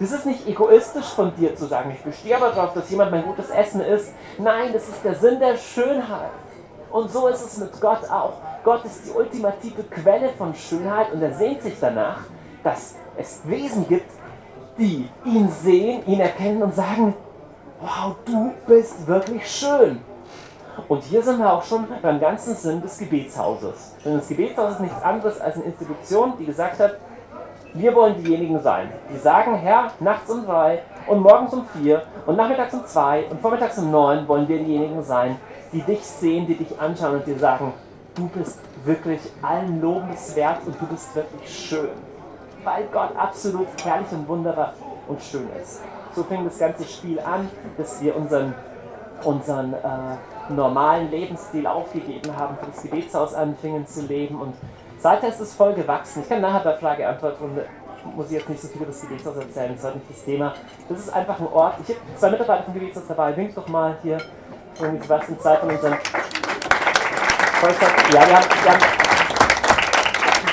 Das 0.00 0.10
ist 0.10 0.26
nicht 0.26 0.48
egoistisch 0.48 1.06
von 1.14 1.34
dir 1.36 1.54
zu 1.54 1.66
sagen, 1.66 1.92
ich 1.94 2.02
bestehe 2.02 2.34
aber 2.34 2.48
darauf, 2.48 2.72
dass 2.74 2.90
jemand 2.90 3.10
mein 3.10 3.24
gutes 3.24 3.50
Essen 3.50 3.82
isst. 3.82 4.12
Nein, 4.38 4.72
das 4.72 4.88
ist 4.88 5.04
der 5.04 5.14
Sinn 5.14 5.38
der 5.38 5.56
Schönheit. 5.56 6.32
Und 6.90 7.10
so 7.10 7.28
ist 7.28 7.44
es 7.44 7.58
mit 7.58 7.78
Gott 7.80 8.10
auch. 8.10 8.34
Gott 8.64 8.84
ist 8.84 9.06
die 9.06 9.10
ultimative 9.10 9.82
Quelle 9.84 10.30
von 10.30 10.54
Schönheit 10.54 11.12
und 11.12 11.22
er 11.22 11.34
sehnt 11.34 11.62
sich 11.62 11.74
danach, 11.80 12.20
dass 12.64 12.96
es 13.16 13.42
Wesen 13.44 13.86
gibt, 13.86 14.10
die 14.82 15.08
ihn 15.24 15.48
sehen, 15.48 16.02
ihn 16.06 16.20
erkennen 16.20 16.62
und 16.62 16.74
sagen, 16.74 17.14
wow, 17.80 18.16
du 18.24 18.52
bist 18.66 19.06
wirklich 19.06 19.48
schön. 19.48 20.00
Und 20.88 21.04
hier 21.04 21.22
sind 21.22 21.38
wir 21.38 21.52
auch 21.52 21.62
schon 21.62 21.86
beim 22.00 22.18
ganzen 22.18 22.56
Sinn 22.56 22.82
des 22.82 22.98
Gebetshauses. 22.98 23.94
Denn 24.04 24.14
das 24.14 24.28
Gebetshaus 24.28 24.72
ist 24.72 24.80
nichts 24.80 25.02
anderes 25.02 25.40
als 25.40 25.56
eine 25.56 25.64
Institution, 25.66 26.32
die 26.38 26.46
gesagt 26.46 26.80
hat, 26.80 26.96
wir 27.74 27.94
wollen 27.94 28.22
diejenigen 28.22 28.60
sein, 28.60 28.90
die 29.12 29.18
sagen, 29.18 29.54
Herr, 29.54 29.92
nachts 30.00 30.30
um 30.30 30.44
drei 30.44 30.82
und 31.06 31.20
morgens 31.20 31.54
um 31.54 31.64
vier 31.66 32.02
und 32.26 32.36
nachmittags 32.36 32.74
um 32.74 32.84
zwei 32.84 33.24
und 33.30 33.40
vormittags 33.40 33.78
um 33.78 33.90
neun 33.90 34.26
wollen 34.28 34.48
wir 34.48 34.58
diejenigen 34.58 35.02
sein, 35.02 35.36
die 35.72 35.80
dich 35.82 36.04
sehen, 36.04 36.46
die 36.46 36.56
dich 36.56 36.78
anschauen 36.78 37.14
und 37.14 37.26
dir 37.26 37.38
sagen, 37.38 37.72
du 38.14 38.28
bist 38.28 38.58
wirklich 38.84 39.20
allen 39.40 39.80
Lobens 39.80 40.34
wert 40.36 40.58
und 40.66 40.78
du 40.80 40.86
bist 40.86 41.14
wirklich 41.14 41.48
schön. 41.48 42.11
Weil 42.64 42.84
Gott 42.92 43.16
absolut 43.16 43.68
herrlich 43.84 44.12
und 44.12 44.28
wunderbar 44.28 44.74
und 45.08 45.20
schön 45.22 45.48
ist. 45.60 45.82
So 46.14 46.22
fing 46.24 46.44
das 46.44 46.58
ganze 46.58 46.84
Spiel 46.84 47.18
an, 47.20 47.48
dass 47.76 48.00
wir 48.02 48.14
unseren, 48.14 48.54
unseren 49.24 49.74
äh, 49.74 50.52
normalen 50.52 51.10
Lebensstil 51.10 51.66
aufgegeben 51.66 52.36
haben, 52.36 52.56
für 52.58 52.66
das 52.66 52.82
Gebetshaus 52.82 53.34
anfingen 53.34 53.86
zu 53.86 54.02
leben 54.02 54.40
und 54.40 54.54
seither 54.98 55.28
ist 55.28 55.40
es 55.40 55.54
voll 55.54 55.74
gewachsen. 55.74 56.22
Ich 56.22 56.28
kann 56.28 56.40
nachher 56.40 56.60
bei 56.60 56.76
Frage-Antwort-Runde 56.76 57.66
muss 58.16 58.26
ich 58.26 58.32
jetzt 58.32 58.48
nicht 58.48 58.60
so 58.60 58.68
viel 58.68 58.78
über 58.78 58.86
das 58.86 59.00
Gebetshaus 59.00 59.36
erzählen, 59.36 59.70
das 59.74 59.78
ist 59.78 59.84
heute 59.84 59.98
nicht 59.98 60.10
das 60.10 60.24
Thema. 60.24 60.54
Das 60.88 60.98
ist 60.98 61.14
einfach 61.14 61.38
ein 61.38 61.46
Ort. 61.46 61.74
Ich 61.86 61.94
habe 61.94 62.00
zwei 62.16 62.30
Mitarbeiter 62.30 62.64
vom 62.64 62.74
Gebetshaus 62.74 63.04
dabei. 63.06 63.36
Winkt 63.36 63.56
doch 63.56 63.68
mal 63.68 63.96
hier 64.02 64.18
was 65.08 65.28
in 65.28 65.38
Zeit 65.38 65.60
von 65.60 65.70
unseren 65.70 65.96
Vollstadt. 67.60 67.92
Ja, 68.12 68.26
wir 68.26 68.36
haben, 68.36 68.46
wir 68.64 68.72
haben 68.72 68.80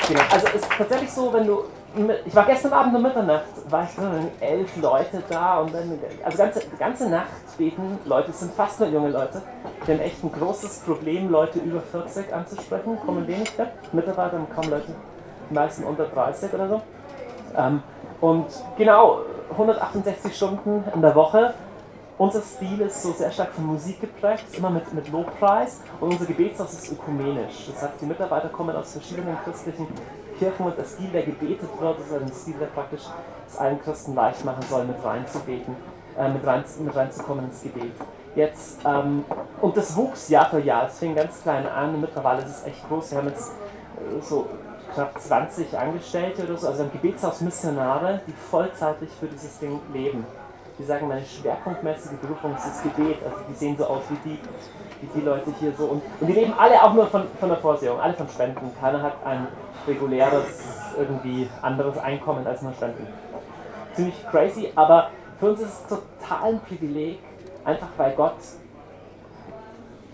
genau. 0.06 0.22
Also 0.30 0.46
es 0.48 0.54
ist 0.54 0.70
tatsächlich 0.76 1.10
so, 1.10 1.32
wenn 1.32 1.46
du 1.46 1.64
ich 2.24 2.34
war 2.36 2.46
gestern 2.46 2.72
Abend 2.72 2.94
um 2.94 3.02
Mitternacht, 3.02 3.44
war 3.68 3.84
ich 3.84 3.94
drin, 3.96 4.28
elf 4.40 4.76
Leute 4.76 5.22
da 5.28 5.58
und 5.58 5.74
dann, 5.74 5.98
also 6.24 6.38
ganze, 6.38 6.62
ganze 6.78 7.08
Nacht 7.08 7.58
beten 7.58 7.98
Leute, 8.04 8.30
es 8.30 8.40
sind 8.40 8.54
fast 8.54 8.80
nur 8.80 8.88
junge 8.88 9.10
Leute. 9.10 9.42
Die 9.86 9.92
haben 9.92 10.00
echt 10.00 10.22
ein 10.22 10.30
großes 10.30 10.80
Problem, 10.80 11.30
Leute 11.30 11.58
über 11.58 11.80
40 11.80 12.32
anzusprechen, 12.32 12.98
kommen 13.04 13.26
wenig 13.26 13.58
weg. 13.58 13.68
Mitarbeiter 13.92 14.36
haben 14.36 14.46
kaum 14.54 14.70
Leute, 14.70 14.86
die 15.50 15.54
meisten 15.54 15.84
unter 15.84 16.04
30 16.04 16.54
oder 16.54 16.68
so. 16.68 16.82
Ähm, 17.56 17.82
und 18.20 18.46
genau, 18.76 19.22
168 19.50 20.36
Stunden 20.36 20.84
in 20.94 21.02
der 21.02 21.14
Woche. 21.14 21.54
Unser 22.20 22.42
Stil 22.42 22.82
ist 22.82 23.02
so 23.02 23.12
sehr 23.12 23.30
stark 23.30 23.54
von 23.54 23.64
Musik 23.64 23.98
geprägt, 23.98 24.44
immer 24.52 24.68
mit, 24.68 24.92
mit 24.92 25.10
Lobpreis 25.10 25.80
und 26.00 26.12
unser 26.12 26.26
Gebetshaus 26.26 26.74
ist 26.74 26.92
ökumenisch. 26.92 27.70
Das 27.72 27.80
heißt, 27.80 27.94
die 27.98 28.04
Mitarbeiter 28.04 28.50
kommen 28.50 28.76
aus 28.76 28.92
verschiedenen 28.92 29.38
christlichen 29.42 29.88
Kirchen 30.38 30.66
und 30.66 30.76
der 30.76 30.84
Stil, 30.84 31.08
der 31.12 31.22
gebetet 31.22 31.70
wird, 31.80 31.98
ist 31.98 32.12
ein 32.12 32.30
Stil, 32.30 32.56
der 32.60 32.66
praktisch 32.66 33.04
es 33.48 33.56
allen 33.56 33.80
Christen 33.80 34.14
leicht 34.14 34.44
machen 34.44 34.62
soll, 34.68 34.84
mit 34.84 35.02
reinzubeten, 35.02 35.74
äh, 36.18 36.28
mit, 36.28 36.46
rein, 36.46 36.62
mit 36.80 36.94
reinzukommen 36.94 37.46
ins 37.46 37.62
Gebet. 37.62 37.92
Jetzt, 38.34 38.80
ähm, 38.84 39.24
und 39.62 39.74
das 39.78 39.96
wuchs 39.96 40.28
Jahr 40.28 40.50
für 40.50 40.60
Jahr, 40.60 40.88
es 40.88 40.98
fing 40.98 41.14
ganz 41.14 41.42
klein 41.42 41.66
an 41.66 41.94
und 41.94 42.02
mittlerweile 42.02 42.42
ist 42.42 42.50
es 42.50 42.66
echt 42.66 42.86
groß. 42.86 43.12
Wir 43.12 43.18
haben 43.18 43.28
jetzt 43.28 43.48
äh, 43.48 44.20
so 44.20 44.46
knapp 44.92 45.18
20 45.18 45.78
Angestellte 45.78 46.44
oder 46.44 46.58
so, 46.58 46.68
also 46.68 46.82
ein 46.82 46.92
Gebetshaus 46.92 47.40
Missionare, 47.40 48.20
die 48.26 48.32
vollzeitig 48.32 49.08
für 49.18 49.26
dieses 49.26 49.58
Ding 49.58 49.80
leben. 49.94 50.26
Die 50.80 50.86
sagen, 50.86 51.08
meine 51.08 51.22
schwerpunktmäßige 51.22 52.16
Berufung 52.22 52.54
ist 52.56 52.64
das 52.64 52.82
Gebet. 52.82 53.18
Also 53.22 53.36
die 53.46 53.54
sehen 53.54 53.76
so 53.76 53.84
aus 53.84 54.00
wie 54.08 54.30
die, 54.30 54.38
wie 55.02 55.20
die 55.20 55.26
Leute 55.26 55.52
hier 55.60 55.72
so. 55.76 55.84
Und, 55.84 56.02
und 56.20 56.26
die 56.26 56.32
leben 56.32 56.54
alle 56.56 56.82
auch 56.82 56.94
nur 56.94 57.06
von, 57.06 57.24
von 57.38 57.50
der 57.50 57.58
Vorsehung, 57.58 58.00
alle 58.00 58.14
von 58.14 58.26
Spenden. 58.30 58.70
Keiner 58.80 59.02
hat 59.02 59.12
ein 59.22 59.46
reguläres, 59.86 60.94
irgendwie 60.96 61.50
anderes 61.60 61.98
Einkommen 61.98 62.46
als 62.46 62.62
nur 62.62 62.72
Spenden. 62.72 63.06
Ziemlich 63.92 64.26
crazy, 64.30 64.72
aber 64.74 65.10
für 65.38 65.50
uns 65.50 65.60
ist 65.60 65.68
es 65.68 65.86
total 65.86 66.54
ein 66.54 66.60
Privileg, 66.60 67.18
einfach 67.62 67.88
weil 67.98 68.12
Gott 68.12 68.36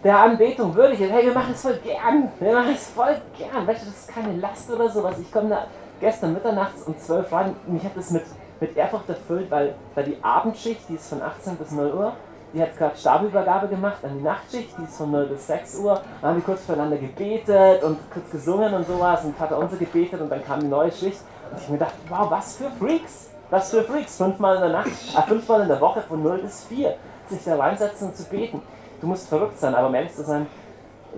der 0.02 0.18
Anbetung 0.18 0.74
würdig 0.74 1.00
ist. 1.00 1.12
Hey, 1.12 1.26
wir 1.26 1.32
machen 1.32 1.52
es 1.52 1.62
voll 1.62 1.78
gern. 1.84 2.28
Wir 2.40 2.52
machen 2.52 2.72
es 2.74 2.90
voll 2.90 3.16
gern. 3.38 3.64
Weißt 3.68 3.82
du, 3.82 3.86
das 3.86 4.00
ist 4.00 4.08
keine 4.12 4.36
Last 4.38 4.68
oder 4.68 4.88
sowas. 4.90 5.16
Ich 5.20 5.30
komme 5.30 5.50
da 5.50 5.66
gestern 6.00 6.32
mitternachts 6.32 6.82
um 6.82 6.98
12 6.98 7.32
rein. 7.32 7.54
Mich 7.68 7.84
hat 7.84 7.96
das 7.96 8.10
mit, 8.10 8.24
mit 8.60 8.76
Ehrfurcht 8.76 9.08
erfüllt, 9.08 9.50
weil, 9.50 9.74
weil 9.94 10.04
die 10.04 10.16
Abendschicht, 10.22 10.88
die 10.88 10.94
ist 10.94 11.08
von 11.08 11.22
18 11.22 11.56
bis 11.56 11.70
0 11.72 11.92
Uhr, 11.92 12.12
die 12.52 12.62
hat 12.62 12.76
gerade 12.76 12.96
Stabübergabe 12.96 13.68
gemacht 13.68 13.98
an 14.02 14.16
die 14.16 14.22
Nachtschicht, 14.22 14.70
die 14.78 14.84
ist 14.84 14.96
von 14.96 15.10
0 15.10 15.26
bis 15.26 15.46
6 15.46 15.78
Uhr. 15.80 16.00
Dann 16.20 16.30
haben 16.30 16.36
wir 16.36 16.44
kurz 16.44 16.64
voneinander 16.64 16.96
gebetet 16.96 17.82
und 17.82 17.98
kurz 18.12 18.30
gesungen 18.30 18.72
und 18.72 18.86
sowas 18.86 19.24
und 19.24 19.36
Vater 19.36 19.58
unser 19.58 19.76
gebetet 19.76 20.20
und 20.20 20.30
dann 20.30 20.44
kam 20.44 20.60
die 20.60 20.68
neue 20.68 20.90
Schicht. 20.90 21.20
Und 21.50 21.60
ich 21.60 21.68
mir 21.68 21.78
dachte, 21.78 21.96
wow, 22.08 22.30
was 22.30 22.56
für 22.56 22.70
Freaks! 22.70 23.30
Was 23.50 23.70
für 23.70 23.82
Freaks! 23.82 24.16
Fünfmal 24.16 24.56
in 24.56 24.62
der 24.62 24.70
Nacht, 24.70 24.88
äh, 24.88 25.22
fünfmal 25.22 25.62
in 25.62 25.68
der 25.68 25.80
Woche 25.80 26.00
von 26.02 26.22
0 26.22 26.38
bis 26.38 26.64
4 26.64 26.94
sich 27.28 27.44
da 27.44 27.56
reinsetzen 27.56 28.08
und 28.08 28.16
zu 28.16 28.24
beten 28.24 28.62
du 29.00 29.06
musst 29.06 29.28
verrückt 29.28 29.58
sein, 29.58 29.74
aber 29.74 29.94
ehrlich 29.94 30.14
zu 30.14 30.24
sein, 30.24 30.46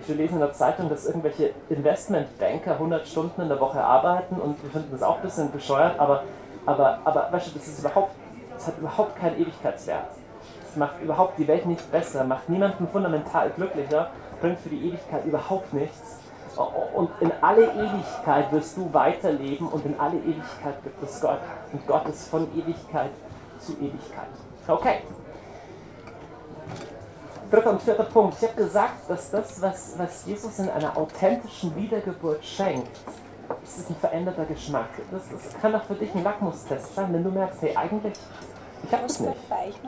ich 0.00 0.08
will 0.08 0.16
lesen 0.16 0.34
in 0.34 0.40
der 0.40 0.52
Zeitung, 0.52 0.88
dass 0.88 1.06
irgendwelche 1.06 1.50
Investmentbanker 1.68 2.72
100 2.72 3.06
Stunden 3.06 3.40
in 3.40 3.48
der 3.48 3.60
Woche 3.60 3.82
arbeiten 3.82 4.36
und 4.36 4.62
wir 4.62 4.70
finden 4.70 4.90
das 4.92 5.02
auch 5.02 5.16
ein 5.16 5.22
bisschen 5.22 5.50
bescheuert, 5.50 5.98
aber, 5.98 6.22
aber, 6.68 6.98
aber 7.04 7.28
weißt 7.30 7.48
du, 7.48 7.58
das, 7.58 7.66
ist 7.66 7.80
überhaupt, 7.80 8.12
das 8.54 8.66
hat 8.66 8.78
überhaupt 8.78 9.16
keinen 9.18 9.40
Ewigkeitswert. 9.40 10.08
Das 10.66 10.76
macht 10.76 11.00
überhaupt 11.00 11.38
die 11.38 11.48
Welt 11.48 11.64
nicht 11.64 11.90
besser, 11.90 12.24
macht 12.24 12.48
niemanden 12.50 12.86
fundamental 12.88 13.50
glücklicher, 13.50 14.10
bringt 14.40 14.58
für 14.60 14.68
die 14.68 14.88
Ewigkeit 14.88 15.24
überhaupt 15.24 15.72
nichts. 15.72 16.18
Und 16.94 17.10
in 17.20 17.32
alle 17.40 17.72
Ewigkeit 17.72 18.52
wirst 18.52 18.76
du 18.76 18.92
weiterleben 18.92 19.68
und 19.68 19.86
in 19.86 19.98
alle 19.98 20.18
Ewigkeit 20.18 20.82
gibt 20.82 21.02
es 21.02 21.20
Gott. 21.20 21.38
Und 21.72 21.86
Gott 21.86 22.06
ist 22.08 22.28
von 22.28 22.46
Ewigkeit 22.54 23.10
zu 23.60 23.72
Ewigkeit. 23.74 24.28
Okay, 24.66 25.02
dritter 27.50 27.70
und 27.70 27.82
vierter 27.82 28.04
Punkt. 28.04 28.36
Ich 28.40 28.48
habe 28.48 28.62
gesagt, 28.62 29.08
dass 29.08 29.30
das, 29.30 29.62
was, 29.62 29.94
was 29.96 30.26
Jesus 30.26 30.58
in 30.58 30.68
einer 30.68 30.96
authentischen 30.96 31.74
Wiedergeburt 31.76 32.44
schenkt, 32.44 32.90
das 33.48 33.78
ist 33.78 33.90
ein 33.90 33.96
veränderter 33.96 34.44
Geschmack. 34.44 34.88
Das, 35.10 35.22
das 35.30 35.60
kann 35.60 35.74
auch 35.74 35.84
für 35.84 35.94
dich 35.94 36.14
ein 36.14 36.22
Lackmustest 36.22 36.94
sein, 36.94 37.12
wenn 37.12 37.24
du 37.24 37.30
merkst, 37.30 37.62
hey, 37.62 37.76
eigentlich, 37.76 38.14
ich 38.84 38.92
habe 38.92 39.06
es 39.06 39.20
nicht. 39.20 39.36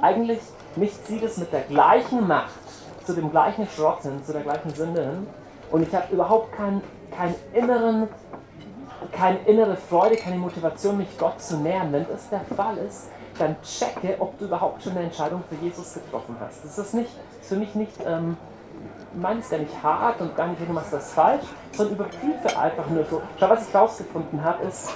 Eigentlich 0.00 0.40
mich 0.76 1.04
zieht 1.04 1.22
es 1.22 1.36
mit 1.36 1.52
der 1.52 1.62
gleichen 1.62 2.26
Macht 2.26 2.58
zu 3.04 3.14
dem 3.14 3.30
gleichen 3.30 3.66
Schrott 3.66 4.02
hin, 4.02 4.22
zu 4.24 4.32
der 4.32 4.42
gleichen 4.42 4.70
Sünde 4.74 5.02
hin. 5.02 5.26
Und 5.70 5.82
ich 5.82 5.94
habe 5.94 6.12
überhaupt 6.12 6.52
keinen 6.52 6.82
kein 7.10 7.34
inneren, 7.52 8.08
keine 9.12 9.38
innere 9.40 9.76
Freude, 9.76 10.16
keine 10.16 10.36
Motivation, 10.36 10.96
mich 10.96 11.18
Gott 11.18 11.40
zu 11.40 11.56
nähern. 11.58 11.92
Wenn 11.92 12.06
das 12.08 12.28
der 12.30 12.40
Fall 12.56 12.78
ist, 12.78 13.08
dann 13.38 13.56
checke, 13.62 14.16
ob 14.18 14.38
du 14.38 14.44
überhaupt 14.46 14.82
schon 14.82 14.92
eine 14.92 15.04
Entscheidung 15.04 15.42
für 15.48 15.56
Jesus 15.64 15.94
getroffen 15.94 16.36
hast. 16.40 16.64
Das 16.64 16.78
ist, 16.78 16.94
nicht, 16.94 17.10
ist 17.40 17.48
für 17.48 17.56
mich 17.56 17.74
nicht, 17.74 17.92
ähm, 18.06 18.36
meines 19.14 19.50
ja 19.50 19.58
nicht 19.58 19.82
hart 19.82 20.20
und 20.20 20.36
gar 20.36 20.48
nicht, 20.48 20.60
du 20.60 20.72
machst 20.72 20.92
das 20.92 21.12
falsch, 21.12 21.44
sondern 21.72 21.96
überprüfe 21.96 22.58
einfach 22.58 22.88
nur 22.88 23.04
so. 23.04 23.22
Schau, 23.38 23.48
was 23.48 23.68
ich 23.68 23.74
rausgefunden 23.74 24.42
habe, 24.42 24.64
ist, 24.64 24.90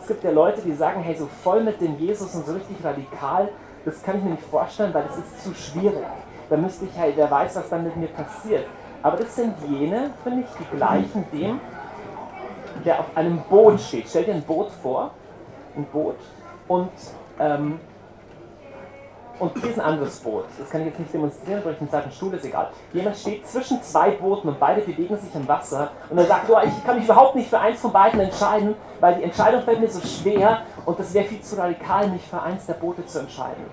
es 0.00 0.06
gibt 0.06 0.24
ja 0.24 0.30
Leute, 0.30 0.62
die 0.62 0.72
sagen, 0.72 1.00
hey, 1.02 1.14
so 1.14 1.28
voll 1.42 1.62
mit 1.62 1.80
dem 1.80 1.98
Jesus 1.98 2.34
und 2.34 2.46
so 2.46 2.54
richtig 2.54 2.84
radikal, 2.84 3.48
das 3.84 4.02
kann 4.02 4.18
ich 4.18 4.24
mir 4.24 4.30
nicht 4.30 4.44
vorstellen, 4.44 4.92
weil 4.94 5.04
das 5.04 5.18
ist 5.18 5.44
zu 5.44 5.54
schwierig. 5.54 6.04
Da 6.50 6.56
müsste 6.56 6.84
ich 6.84 6.98
halt, 6.98 7.16
wer 7.16 7.30
weiß, 7.30 7.56
was 7.56 7.68
dann 7.68 7.84
mit 7.84 7.96
mir 7.96 8.08
passiert. 8.08 8.66
Aber 9.02 9.16
das 9.16 9.34
sind 9.34 9.54
jene, 9.68 10.10
finde 10.22 10.42
ich, 10.42 10.46
die 10.58 10.76
gleichen 10.76 11.24
dem, 11.32 11.60
der 12.84 13.00
auf 13.00 13.16
einem 13.16 13.42
Boot 13.48 13.80
steht. 13.80 14.08
Stell 14.08 14.24
dir 14.24 14.34
ein 14.34 14.42
Boot 14.42 14.70
vor, 14.82 15.10
ein 15.76 15.84
Boot, 15.86 16.16
und 16.68 16.90
ähm, 17.38 17.80
und 19.38 19.52
hier 19.58 19.70
ist 19.70 19.78
ein 19.78 19.84
anderes 19.84 20.20
Boot. 20.20 20.44
Das 20.58 20.70
kann 20.70 20.82
ich 20.82 20.88
jetzt 20.88 20.98
nicht 20.98 21.14
demonstrieren, 21.14 21.62
weil 21.64 21.74
ich 21.74 21.80
nicht 21.80 21.90
sagen, 21.90 22.10
Stuhl 22.10 22.34
ist 22.34 22.44
egal. 22.44 22.70
Jemand 22.92 23.16
steht 23.16 23.46
zwischen 23.46 23.82
zwei 23.82 24.10
Booten 24.12 24.48
und 24.48 24.60
beide 24.60 24.82
bewegen 24.82 25.16
sich 25.16 25.34
im 25.34 25.46
Wasser 25.48 25.90
und 26.10 26.18
er 26.18 26.26
sagt, 26.26 26.48
oh, 26.50 26.58
ich 26.64 26.84
kann 26.84 26.96
mich 26.96 27.04
überhaupt 27.04 27.34
nicht 27.34 27.48
für 27.48 27.58
eins 27.58 27.80
von 27.80 27.92
beiden 27.92 28.20
entscheiden, 28.20 28.74
weil 29.00 29.16
die 29.16 29.24
Entscheidung 29.24 29.62
fällt 29.62 29.80
mir 29.80 29.88
so 29.88 30.00
schwer 30.06 30.62
und 30.84 30.98
das 30.98 31.12
wäre 31.14 31.24
viel 31.24 31.40
zu 31.40 31.56
radikal, 31.56 32.08
mich 32.08 32.22
für 32.22 32.40
eins 32.40 32.66
der 32.66 32.74
Boote 32.74 33.04
zu 33.06 33.20
entscheiden. 33.20 33.64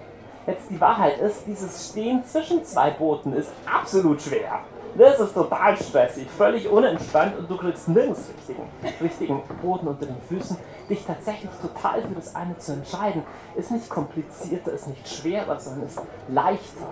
Jetzt 0.48 0.70
die 0.70 0.82
Wahrheit 0.82 1.20
ist, 1.20 1.46
dieses 1.46 1.90
Stehen 1.90 2.24
zwischen 2.26 2.64
zwei 2.64 2.90
Booten 2.92 3.34
ist 3.34 3.52
absolut 3.72 4.22
schwer. 4.22 4.62
Das 4.98 5.20
ist 5.20 5.34
total 5.34 5.78
stressig, 5.78 6.28
völlig 6.30 6.70
unentspannt 6.70 7.38
und 7.38 7.50
du 7.50 7.58
kriegst 7.58 7.88
nirgends 7.88 8.30
richtigen, 8.36 8.64
richtigen 9.02 9.42
Boden 9.62 9.88
unter 9.88 10.06
den 10.06 10.22
Füßen. 10.28 10.58
Dich 10.90 11.06
tatsächlich 11.06 11.52
total 11.62 12.02
für 12.02 12.16
das 12.16 12.36
eine 12.36 12.58
zu 12.58 12.74
entscheiden, 12.74 13.24
ist 13.56 13.72
nicht 13.72 13.90
komplizierter, 13.90 14.72
ist 14.74 14.88
nicht 14.88 15.08
schwerer, 15.08 15.60
sondern 15.60 15.88
ist 15.88 16.02
leichter. 16.28 16.88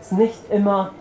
Ist 0.00 0.12
nicht 0.12 0.50
immer, 0.50 0.92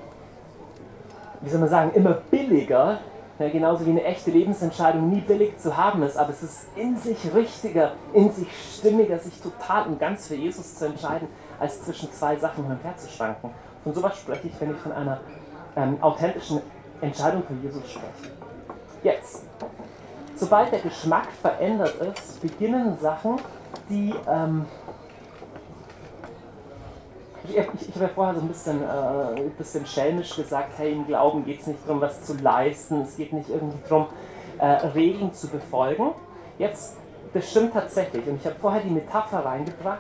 wie 1.41 1.49
soll 1.49 1.59
man 1.59 1.69
sagen, 1.69 1.91
immer 1.95 2.13
billiger, 2.29 2.99
ja, 3.39 3.49
genauso 3.49 3.85
wie 3.85 3.91
eine 3.91 4.03
echte 4.03 4.31
Lebensentscheidung 4.31 5.09
nie 5.09 5.21
billig 5.21 5.57
zu 5.57 5.77
haben 5.77 6.01
ist, 6.01 6.17
aber 6.17 6.31
es 6.31 6.41
ist 6.41 6.67
in 6.75 6.97
sich 6.97 7.17
richtiger, 7.35 7.91
in 8.13 8.31
sich 8.31 8.47
stimmiger, 8.77 9.19
sich 9.19 9.39
total 9.41 9.87
und 9.87 9.99
ganz 9.99 10.27
für 10.27 10.35
Jesus 10.35 10.75
zu 10.75 10.85
entscheiden, 10.85 11.27
als 11.59 11.83
zwischen 11.83 12.11
zwei 12.11 12.35
Sachen 12.37 12.63
hin 12.63 12.73
und 12.73 12.83
her 12.83 12.97
zu 12.97 13.09
schwanken. 13.09 13.51
Von 13.83 13.93
sowas 13.93 14.17
spreche 14.17 14.47
ich, 14.47 14.59
wenn 14.59 14.71
ich 14.71 14.77
von 14.77 14.91
einer 14.91 15.19
ähm, 15.77 15.97
authentischen 16.01 16.61
Entscheidung 17.01 17.43
für 17.43 17.53
Jesus 17.65 17.89
spreche. 17.89 18.33
Jetzt, 19.03 19.45
sobald 20.35 20.71
der 20.71 20.79
Geschmack 20.79 21.27
verändert 21.41 21.95
ist, 21.95 22.41
beginnen 22.41 22.97
Sachen, 22.99 23.37
die. 23.89 24.13
Ähm, 24.27 24.65
ich, 27.47 27.55
ich, 27.55 27.89
ich 27.89 27.95
habe 27.95 28.05
ja 28.05 28.11
vorher 28.13 28.35
so 28.35 28.41
ein 28.41 28.47
bisschen, 28.47 28.81
äh, 28.81 29.41
ein 29.41 29.51
bisschen 29.51 29.85
schelmisch 29.85 30.35
gesagt, 30.35 30.73
hey, 30.77 30.91
im 30.91 31.05
Glauben 31.05 31.45
geht 31.45 31.61
es 31.61 31.67
nicht 31.67 31.79
darum, 31.85 32.01
was 32.01 32.23
zu 32.23 32.33
leisten, 32.33 33.01
es 33.01 33.15
geht 33.15 33.31
nicht 33.31 33.49
irgendwie 33.49 33.77
darum, 33.87 34.07
äh, 34.57 34.65
Regeln 34.65 35.33
zu 35.33 35.47
befolgen. 35.47 36.11
Jetzt, 36.57 36.97
das 37.33 37.49
stimmt 37.49 37.73
tatsächlich. 37.73 38.27
Und 38.27 38.41
ich 38.41 38.45
habe 38.45 38.57
vorher 38.59 38.81
die 38.81 38.89
Metapher 38.89 39.45
reingebracht, 39.45 39.99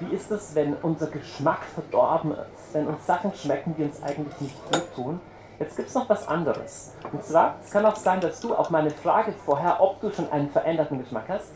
wie 0.00 0.14
ist 0.14 0.30
es, 0.30 0.54
wenn 0.54 0.74
unser 0.74 1.06
Geschmack 1.06 1.60
verdorben 1.74 2.32
ist? 2.32 2.74
Wenn 2.74 2.86
uns 2.86 3.06
Sachen 3.06 3.32
schmecken, 3.34 3.74
die 3.76 3.84
uns 3.84 4.02
eigentlich 4.02 4.40
nicht 4.40 4.72
gut 4.72 4.94
tun? 4.94 5.20
Jetzt 5.58 5.76
gibt 5.76 5.88
es 5.88 5.94
noch 5.94 6.08
was 6.08 6.26
anderes. 6.26 6.92
Und 7.12 7.24
zwar, 7.24 7.56
es 7.64 7.70
kann 7.70 7.86
auch 7.86 7.96
sein, 7.96 8.20
dass 8.20 8.40
du 8.40 8.54
auf 8.54 8.70
meine 8.70 8.90
Frage 8.90 9.32
vorher, 9.32 9.80
ob 9.80 10.00
du 10.00 10.10
schon 10.10 10.30
einen 10.32 10.50
veränderten 10.50 10.98
Geschmack 10.98 11.26
hast, 11.28 11.52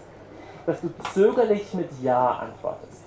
dass 0.67 0.81
du 0.81 0.91
zögerlich 1.13 1.75
mit 1.75 1.91
Ja 2.01 2.31
antwortest. 2.31 3.03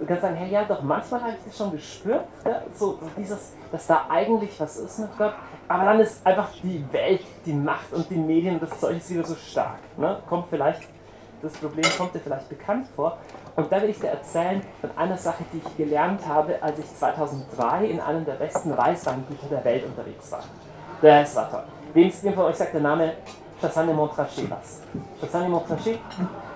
Du 0.00 0.06
kannst 0.06 0.22
sagen, 0.22 0.34
hey, 0.34 0.50
ja, 0.50 0.64
doch, 0.64 0.82
manchmal 0.82 1.22
habe 1.22 1.32
ich 1.34 1.44
das 1.44 1.56
schon 1.56 1.70
gespürt, 1.70 2.24
ja, 2.44 2.62
so 2.74 2.98
dieses, 3.16 3.52
dass 3.70 3.86
da 3.86 4.06
eigentlich 4.08 4.58
was 4.58 4.76
ist 4.76 4.98
mit 4.98 5.16
Gott, 5.16 5.34
aber 5.68 5.84
dann 5.84 6.00
ist 6.00 6.26
einfach 6.26 6.48
die 6.62 6.84
Welt, 6.92 7.22
die 7.46 7.52
Macht 7.52 7.92
und 7.92 8.10
die 8.10 8.16
Medien 8.16 8.58
das 8.58 8.80
Zeug 8.80 8.96
ist 8.96 9.10
wieder 9.10 9.24
so 9.24 9.36
stark. 9.36 9.78
Ne? 9.96 10.18
Kommt 10.28 10.46
vielleicht, 10.50 10.82
das 11.40 11.52
Problem 11.52 11.84
kommt 11.96 12.14
dir 12.14 12.18
vielleicht 12.18 12.48
bekannt 12.48 12.88
vor. 12.96 13.18
Und 13.54 13.70
da 13.70 13.82
will 13.82 13.90
ich 13.90 14.00
dir 14.00 14.08
erzählen 14.08 14.62
von 14.80 14.90
einer 14.96 15.18
Sache, 15.18 15.44
die 15.52 15.58
ich 15.58 15.76
gelernt 15.76 16.26
habe, 16.26 16.62
als 16.62 16.78
ich 16.78 16.96
2003 16.96 17.86
in 17.86 18.00
einem 18.00 18.24
der 18.24 18.34
besten 18.34 18.76
Weißweingüter 18.76 19.48
der 19.50 19.64
Welt 19.64 19.84
unterwegs 19.84 20.32
war. 20.32 20.42
Das 21.02 21.36
war 21.36 21.50
toll. 21.50 21.64
Wem 21.92 22.10
von 22.10 22.44
euch 22.44 22.56
sagt 22.56 22.72
der 22.72 22.80
Name 22.80 23.12
Chassagne 23.60 23.92
Montrachet 23.92 24.50
was? 24.50 24.80
Chassagne 25.20 25.48
Montrachet? 25.48 25.98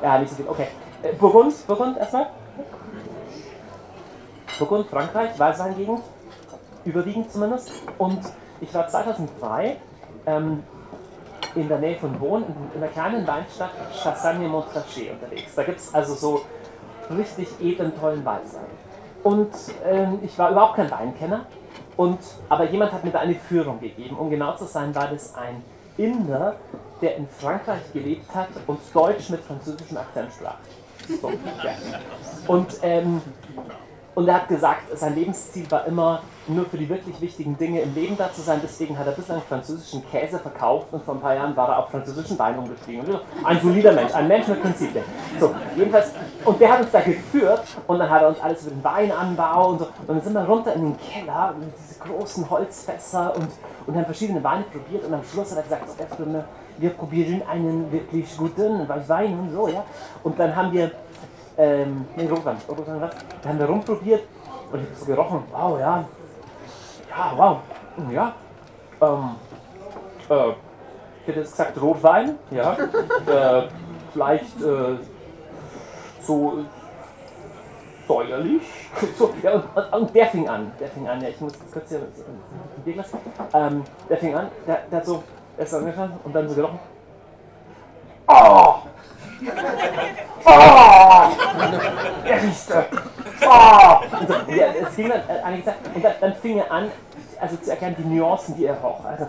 Ja, 0.02 0.18
nicht 0.18 0.30
so 0.30 0.36
viel. 0.36 0.48
Okay. 0.48 0.68
Äh, 1.02 1.12
Burgund, 1.12 1.54
Burgund 1.66 1.98
erstmal. 1.98 2.28
Burgund, 4.58 4.88
Frankreich, 4.88 5.38
Weißweingegend, 5.38 6.00
überwiegend 6.84 7.30
zumindest. 7.30 7.70
Und 7.98 8.20
ich 8.60 8.72
war 8.72 8.88
2003 8.88 9.76
ähm, 10.26 10.62
in 11.54 11.68
der 11.68 11.78
Nähe 11.78 11.96
von 11.96 12.12
Bonn, 12.18 12.44
in, 12.74 12.80
der 12.80 12.88
kleinen 12.90 13.26
Weinstadt 13.26 13.70
Chassagne-Montrachet 14.02 15.12
unterwegs. 15.12 15.54
Da 15.54 15.62
gibt 15.62 15.78
es 15.78 15.94
also 15.94 16.14
so 16.14 16.42
richtig 17.10 17.48
edlen, 17.60 17.92
tollen 17.98 18.24
Weißwein. 18.24 18.64
Und 19.22 19.50
ähm, 19.84 20.20
ich 20.22 20.38
war 20.38 20.50
überhaupt 20.50 20.76
kein 20.76 20.90
Weinkenner, 20.90 21.46
und, 21.96 22.18
aber 22.48 22.64
jemand 22.70 22.92
hat 22.92 23.04
mir 23.04 23.10
da 23.10 23.20
eine 23.20 23.34
Führung 23.34 23.80
gegeben. 23.80 24.16
Um 24.18 24.28
genau 24.30 24.54
zu 24.54 24.64
sein, 24.64 24.94
war 24.94 25.08
das 25.08 25.34
ein 25.34 25.62
Inder, 25.96 26.56
der 27.00 27.16
in 27.16 27.26
Frankreich 27.28 27.92
gelebt 27.92 28.34
hat 28.34 28.48
und 28.66 28.78
Deutsch 28.92 29.30
mit 29.30 29.40
französischem 29.40 29.96
Akzent 29.96 30.30
sprach. 30.32 30.56
So, 31.20 31.30
ja. 31.30 31.74
Und 32.46 32.78
ähm, 32.82 33.22
und 34.16 34.26
er 34.28 34.36
hat 34.36 34.48
gesagt, 34.48 34.98
sein 34.98 35.14
Lebensziel 35.14 35.70
war 35.70 35.84
immer, 35.86 36.22
nur 36.48 36.64
für 36.64 36.78
die 36.78 36.88
wirklich 36.88 37.20
wichtigen 37.20 37.58
Dinge 37.58 37.82
im 37.82 37.94
Leben 37.94 38.16
da 38.16 38.32
zu 38.32 38.40
sein. 38.40 38.60
Deswegen 38.62 38.98
hat 38.98 39.06
er 39.06 39.12
bislang 39.12 39.42
französischen 39.42 40.02
Käse 40.08 40.38
verkauft 40.38 40.86
und 40.92 41.04
vor 41.04 41.16
ein 41.16 41.20
paar 41.20 41.34
Jahren 41.34 41.54
war 41.54 41.68
er 41.68 41.78
auf 41.80 41.90
französischen 41.90 42.38
Wein 42.38 42.58
umgestiegen. 42.58 43.02
Ein 43.44 43.60
solider 43.60 43.92
Mensch, 43.92 44.14
ein 44.14 44.26
Mensch 44.26 44.48
mit 44.48 44.62
Prinzipien. 44.62 45.04
So, 45.38 45.54
jedenfalls, 45.76 46.12
und 46.46 46.58
der 46.58 46.72
hat 46.72 46.80
uns 46.80 46.90
da 46.92 47.00
geführt 47.00 47.62
und 47.86 47.98
dann 47.98 48.08
hat 48.08 48.22
er 48.22 48.28
uns 48.28 48.40
alles 48.40 48.62
über 48.62 48.70
den 48.70 48.84
Weinanbau 48.84 49.70
und 49.70 49.78
so. 49.80 49.84
Und 49.84 50.08
dann 50.08 50.22
sind 50.22 50.32
wir 50.32 50.44
runter 50.44 50.72
in 50.72 50.82
den 50.82 50.96
Keller 50.98 51.54
mit 51.58 51.68
diese 51.78 51.98
großen 51.98 52.48
Holzfässer 52.48 53.34
und, 53.36 53.48
und 53.86 53.96
haben 53.96 54.06
verschiedene 54.06 54.42
Weine 54.42 54.64
probiert 54.64 55.04
und 55.04 55.12
am 55.12 55.24
Schluss 55.24 55.50
hat 55.50 55.58
er 55.58 55.64
gesagt, 55.64 55.84
wir 56.78 56.90
probieren 56.90 57.42
einen 57.50 57.90
wirklich 57.92 58.36
guten 58.36 58.88
Wein 58.88 59.38
und 59.38 59.52
so, 59.52 59.68
ja. 59.68 59.84
Und 60.22 60.38
dann 60.38 60.54
haben 60.54 60.72
wir 60.72 60.90
ähm, 61.58 62.06
nee, 62.16 62.28
Rotwein, 62.28 62.56
Rotwein 62.68 63.00
was? 63.00 63.14
Da 63.42 63.48
haben 63.48 63.58
wir 63.58 63.66
rumprobiert 63.66 64.24
und 64.72 64.80
ich 64.82 64.86
habe 64.88 64.98
so 64.98 65.06
gerochen, 65.06 65.44
wow, 65.50 65.78
ja, 65.78 66.04
ja, 67.08 67.32
wow, 67.34 67.58
ja, 68.10 68.34
ähm, 69.00 69.36
äh, 70.28 70.50
ich 71.20 71.28
hätte 71.28 71.40
jetzt 71.40 71.52
gesagt 71.52 71.80
Rotwein, 71.80 72.38
ja, 72.50 72.72
äh, 73.26 73.68
vielleicht 74.12 74.60
äh, 74.60 74.98
so 76.20 76.58
säuerlich, 78.06 78.62
so, 79.18 79.32
ja, 79.42 79.52
und, 79.52 79.64
und, 79.76 79.92
und, 79.92 80.14
der 80.14 80.26
fing 80.26 80.48
an, 80.48 80.72
der 80.78 80.88
fing 80.88 81.08
an, 81.08 81.22
ja, 81.22 81.28
ich 81.28 81.40
muss 81.40 81.54
kurz 81.72 81.88
hier 81.88 81.98
ein 81.98 82.82
Bier 82.84 82.96
lassen, 82.96 83.18
ähm, 83.54 83.82
der 84.08 84.16
fing 84.18 84.34
an, 84.34 84.48
der, 84.66 84.82
der 84.90 84.98
hat 84.98 85.06
so, 85.06 85.22
er 85.56 85.64
ist 85.64 85.74
angefangen 85.74 86.20
und 86.22 86.34
dann 86.34 86.48
so 86.48 86.54
gerochen, 86.54 86.78
oh! 88.28 88.74
Oh! 90.44 91.30
Der 92.26 92.42
Riester! 92.42 92.86
Oh! 93.42 94.18
Und, 94.20 94.28
so, 94.28 94.34
ja, 94.52 94.66
es 94.88 94.96
ging 94.96 95.08
dann, 95.08 95.20
äh, 95.28 95.74
und 95.94 96.04
dann, 96.04 96.14
dann 96.20 96.34
fing 96.36 96.58
er 96.58 96.70
an, 96.70 96.90
also 97.40 97.56
zu 97.56 97.70
erkennen, 97.70 97.96
die 97.98 98.04
Nuancen, 98.04 98.56
die 98.56 98.66
er 98.66 98.76
roch. 98.80 99.04
Also, 99.04 99.28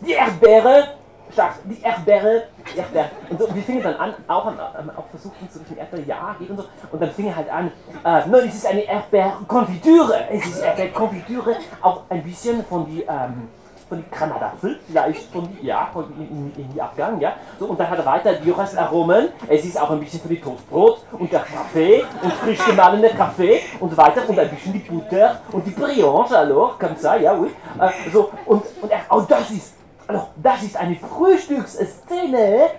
die 0.00 0.12
Erdbeere, 0.12 0.88
stark, 1.32 1.54
die 1.64 1.80
Erdbeere, 1.82 2.42
die 2.72 2.78
Erdbeere. 2.78 3.10
Und 3.30 3.40
so, 3.40 3.54
wir 3.54 3.62
fingen 3.62 3.82
dann 3.82 3.94
an, 3.96 4.14
auch, 4.28 4.46
an, 4.46 4.58
auch 4.96 5.06
versuchten 5.10 5.48
zu 5.50 5.60
durch 5.60 5.78
Erdbeere, 5.78 6.02
ja, 6.06 6.36
geht 6.38 6.50
und 6.50 6.58
so. 6.58 6.64
Und 6.92 7.00
dann 7.00 7.10
fing 7.10 7.28
er 7.28 7.36
halt 7.36 7.50
an, 7.50 7.72
äh, 8.04 8.26
nein, 8.26 8.48
es 8.48 8.56
ist 8.56 8.66
eine 8.66 8.82
Erdbeerkonfitüre. 8.82 10.28
Es 10.30 10.46
ist 10.46 10.60
Erdbeerkonfitüre, 10.60 11.56
auch 11.80 12.02
ein 12.10 12.22
bisschen 12.22 12.64
von 12.66 12.86
die, 12.86 13.02
ähm, 13.02 13.48
von 13.88 14.04
Granatapfel, 14.10 14.78
vielleicht 14.86 15.30
von 15.32 15.48
ja, 15.62 15.88
von 15.92 16.04
in, 16.18 16.52
in, 16.56 16.72
die 16.72 16.80
Abgang, 16.80 17.20
ja. 17.20 17.34
So, 17.58 17.66
und 17.66 17.78
dann 17.78 17.88
hat 17.88 17.98
er 17.98 18.06
weiter 18.06 18.32
die 18.34 18.50
Röstaromen, 18.50 19.28
es 19.48 19.64
ist 19.64 19.80
auch 19.80 19.90
ein 19.90 20.00
bisschen 20.00 20.20
für 20.20 20.28
die 20.28 20.40
Toastbrot 20.40 21.04
und 21.12 21.32
der 21.32 21.40
Kaffee 21.40 22.04
und 22.22 22.32
frisch 22.32 22.64
gemahlener 22.64 23.10
Kaffee 23.10 23.60
und 23.78 23.96
weiter 23.96 24.28
und 24.28 24.38
ein 24.38 24.50
bisschen 24.50 24.72
die 24.72 24.80
Butter 24.80 25.40
und 25.52 25.66
die 25.66 25.70
Brioche, 25.70 26.36
alors, 26.36 26.78
comme 26.78 26.96
ça, 26.96 27.16
ja, 27.16 27.38
oui. 27.38 27.48
Äh, 27.80 28.10
so, 28.12 28.30
und, 28.46 28.62
und 28.82 28.90
er, 28.90 29.00
oh, 29.10 29.20
das 29.20 29.50
ist, 29.50 29.74
alors, 30.08 30.28
das 30.36 30.62
ist 30.62 30.76
eine 30.76 30.96
Frühstücksszene. 30.96 32.70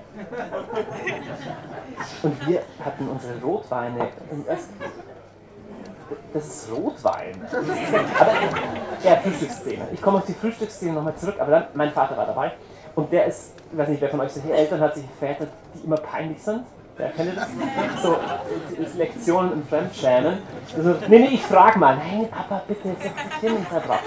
Und 2.24 2.47
wir 2.47 2.62
hatten 2.84 3.08
unsere 3.08 3.41
Rotweine. 3.41 4.08
Und 4.32 4.47
das, 4.47 4.70
das 6.34 6.45
ist 6.45 6.72
Rotwein. 6.72 7.36
aber 8.20 8.32
ja, 9.03 9.16
Frühstücksszene. 9.18 9.88
Ich 9.93 10.01
komme 10.01 10.18
auf 10.18 10.26
die 10.26 10.34
Frühstücksszene 10.34 10.93
nochmal 10.93 11.16
zurück, 11.16 11.36
aber 11.39 11.51
dann, 11.51 11.66
mein 11.74 11.91
Vater 11.91 12.18
war 12.18 12.26
dabei. 12.26 12.53
Und 12.95 13.12
der 13.12 13.26
ist, 13.26 13.53
ich 13.72 13.78
weiß 13.78 13.89
nicht, 13.89 14.01
wer 14.01 14.10
von 14.10 14.22
euch 14.22 14.32
solche 14.32 14.51
Eltern 14.51 14.80
hat, 14.80 14.95
sich 14.95 15.05
Väter, 15.20 15.47
die 15.76 15.86
immer 15.86 15.97
peinlich 15.97 16.41
sind. 16.41 16.64
Wer 16.97 17.10
kennt 17.10 17.38
das? 17.38 17.47
So 18.01 18.18
Lektionen 18.97 19.53
im 19.53 19.68
Fremdschämen. 19.68 20.39
Also, 20.76 20.95
nee, 21.08 21.20
nee, 21.20 21.30
ich 21.34 21.43
frage 21.43 21.78
mal. 21.78 21.95
Nein, 21.95 22.28
Papa, 22.28 22.64
bitte, 22.68 22.89
setz 22.99 23.14
dich 23.14 23.49
hin 23.51 23.68
sei 23.70 23.80
brav. 23.80 23.99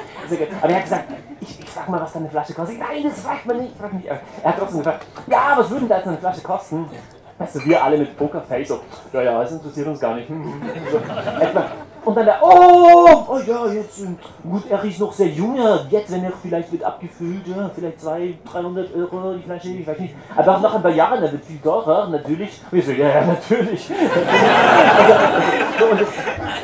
Aber 0.61 0.70
er 0.70 0.76
hat 0.76 0.82
gesagt, 0.82 1.05
ich, 1.40 1.61
ich 1.61 1.70
frag 1.70 1.88
mal, 1.88 2.01
was 2.01 2.12
deine 2.12 2.28
Flasche 2.28 2.53
kostet. 2.53 2.80
Nein, 2.80 3.05
das 3.05 3.20
fragt 3.20 3.46
man 3.46 3.59
nicht. 3.59 3.76
Frag 3.78 3.92
mich. 3.92 4.07
Er 4.07 4.20
hat 4.44 4.59
trotzdem 4.59 4.78
gefragt, 4.78 5.07
ja, 5.28 5.55
was 5.57 5.70
würde 5.70 5.80
denn 5.82 5.88
da 5.88 5.96
jetzt 5.98 6.09
eine 6.09 6.18
Flasche 6.18 6.40
kosten? 6.40 6.90
Weißt 7.38 7.55
du, 7.55 7.64
wir 7.64 7.82
alle 7.82 7.96
mit 7.96 8.18
Pokerface 8.18 8.68
so, 8.68 8.80
ja, 9.12 9.22
ja, 9.22 9.40
das 9.40 9.53
interessiert 9.53 9.86
uns 9.86 10.01
gar 10.01 10.14
nicht. 10.14 10.28
So, 10.90 10.98
etwa, 10.98 11.70
und 12.05 12.16
dann 12.16 12.24
der, 12.24 12.38
oh, 12.42 13.24
oh 13.28 13.38
ja, 13.46 13.66
jetzt, 13.66 14.03
gut, 14.42 14.70
er 14.70 14.82
ist 14.84 15.01
noch 15.01 15.12
sehr 15.12 15.28
jung, 15.28 15.59
jetzt, 15.90 16.11
wenn 16.11 16.24
er 16.24 16.32
vielleicht 16.32 16.72
wird 16.72 16.82
abgefüllt, 16.82 17.46
ja, 17.46 17.70
vielleicht 17.74 18.01
200, 18.01 18.53
300 18.53 18.94
Euro 18.94 19.34
die 19.34 19.42
Flasche, 19.42 19.68
ich 19.68 19.86
weiß 19.86 19.98
nicht. 19.98 20.14
Aber 20.34 20.59
nach 20.59 20.74
ein 20.74 20.82
paar 20.82 20.90
Jahren, 20.90 21.22
er 21.22 21.32
wird 21.32 21.44
viel 21.44 21.59
teurer, 21.59 22.09
natürlich. 22.09 22.61
Und 22.70 22.78
ich 22.78 22.86
so, 22.86 22.92
ja, 22.92 23.09
ja, 23.09 23.26
natürlich. 23.26 23.90
also, 24.98 25.12
also, 25.12 25.90
und, 25.90 26.01
das, 26.01 26.09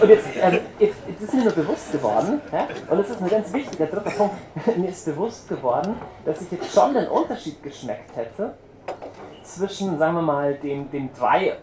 und 0.00 0.08
jetzt, 0.08 0.26
ähm, 0.40 0.60
jetzt, 0.78 0.96
jetzt, 1.06 1.22
ist 1.22 1.34
mir 1.34 1.44
nur 1.44 1.52
bewusst 1.52 1.92
geworden, 1.92 2.40
ja, 2.52 2.66
und 2.90 2.98
das 2.98 3.10
ist 3.10 3.22
ein 3.22 3.28
ganz 3.28 3.52
wichtiger 3.52 3.86
dritter 3.86 4.10
Punkt, 4.10 4.34
mir 4.76 4.88
ist 4.88 5.04
bewusst 5.04 5.48
geworden, 5.48 5.96
dass 6.24 6.40
ich 6.40 6.50
jetzt 6.50 6.72
schon 6.72 6.94
den 6.94 7.08
Unterschied 7.08 7.62
geschmeckt 7.62 8.16
hätte 8.16 8.54
zwischen, 9.42 9.98
sagen 9.98 10.14
wir 10.14 10.22
mal, 10.22 10.54
dem, 10.54 10.90
dem 10.90 11.10
3 11.18 11.56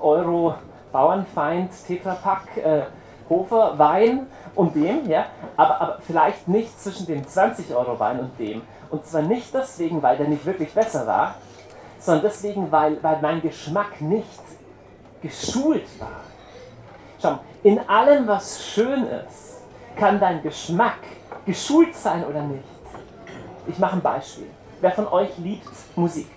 Euro 0.00 0.54
Bauernfeind 0.92 1.70
Tetrapack 1.86 2.56
äh, 2.56 2.82
Hofer 3.28 3.78
Wein 3.78 4.26
und 4.54 4.74
dem, 4.74 5.08
ja, 5.08 5.26
aber, 5.56 5.80
aber 5.80 5.98
vielleicht 6.06 6.46
nicht 6.48 6.78
zwischen 6.80 7.06
dem 7.06 7.26
20 7.26 7.74
Euro 7.74 7.98
Wein 7.98 8.20
und 8.20 8.38
dem. 8.38 8.62
Und 8.90 9.06
zwar 9.06 9.22
nicht 9.22 9.52
deswegen, 9.52 10.02
weil 10.02 10.16
der 10.16 10.28
nicht 10.28 10.44
wirklich 10.44 10.72
besser 10.72 11.06
war, 11.06 11.34
sondern 11.98 12.24
deswegen, 12.24 12.70
weil, 12.70 13.02
weil 13.02 13.18
mein 13.20 13.40
Geschmack 13.40 14.00
nicht 14.00 14.42
geschult 15.22 15.86
war. 15.98 16.20
Schau, 17.20 17.38
in 17.62 17.80
allem, 17.88 18.26
was 18.26 18.62
schön 18.62 19.06
ist, 19.06 19.62
kann 19.96 20.20
dein 20.20 20.42
Geschmack 20.42 20.98
geschult 21.46 21.94
sein 21.94 22.24
oder 22.24 22.42
nicht. 22.42 22.64
Ich 23.66 23.78
mache 23.78 23.96
ein 23.96 24.02
Beispiel. 24.02 24.50
Wer 24.80 24.92
von 24.92 25.08
euch 25.08 25.30
liebt 25.38 25.70
Musik? 25.96 26.28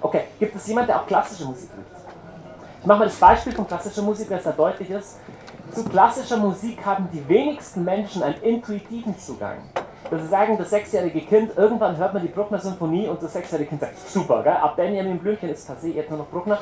Okay, 0.00 0.24
gibt 0.38 0.56
es 0.56 0.66
jemanden, 0.66 0.88
der 0.88 1.02
auch 1.02 1.06
klassische 1.06 1.44
Musik 1.44 1.68
liebt? 1.76 1.90
Ich 2.80 2.86
mache 2.86 3.00
mal 3.00 3.04
das 3.06 3.16
Beispiel 3.16 3.52
von 3.52 3.66
klassischer 3.66 4.02
Musik, 4.02 4.28
dass 4.28 4.44
da 4.44 4.52
deutlich 4.52 4.88
ist. 4.90 5.18
Zu 5.72 5.84
klassischer 5.84 6.36
Musik 6.36 6.84
haben 6.84 7.08
die 7.12 7.26
wenigsten 7.28 7.84
Menschen 7.84 8.22
einen 8.22 8.40
intuitiven 8.42 9.18
Zugang. 9.18 9.58
Dass 10.10 10.22
sie 10.22 10.28
sagen, 10.28 10.56
das 10.56 10.70
sechsjährige 10.70 11.20
Kind, 11.20 11.56
irgendwann 11.56 11.96
hört 11.96 12.14
man 12.14 12.22
die 12.22 12.28
Bruckner 12.28 12.58
Symphonie 12.58 13.08
und 13.08 13.20
das 13.20 13.32
sechsjährige 13.32 13.70
Kind 13.70 13.80
sagt, 13.80 13.98
super, 14.08 14.42
gell? 14.42 14.52
ab 14.52 14.76
Benjamin 14.76 15.18
Blümchen 15.18 15.48
ist 15.48 15.68
passé, 15.68 15.92
jetzt 15.92 16.10
nur 16.10 16.20
noch 16.20 16.28
Bruckner. 16.28 16.58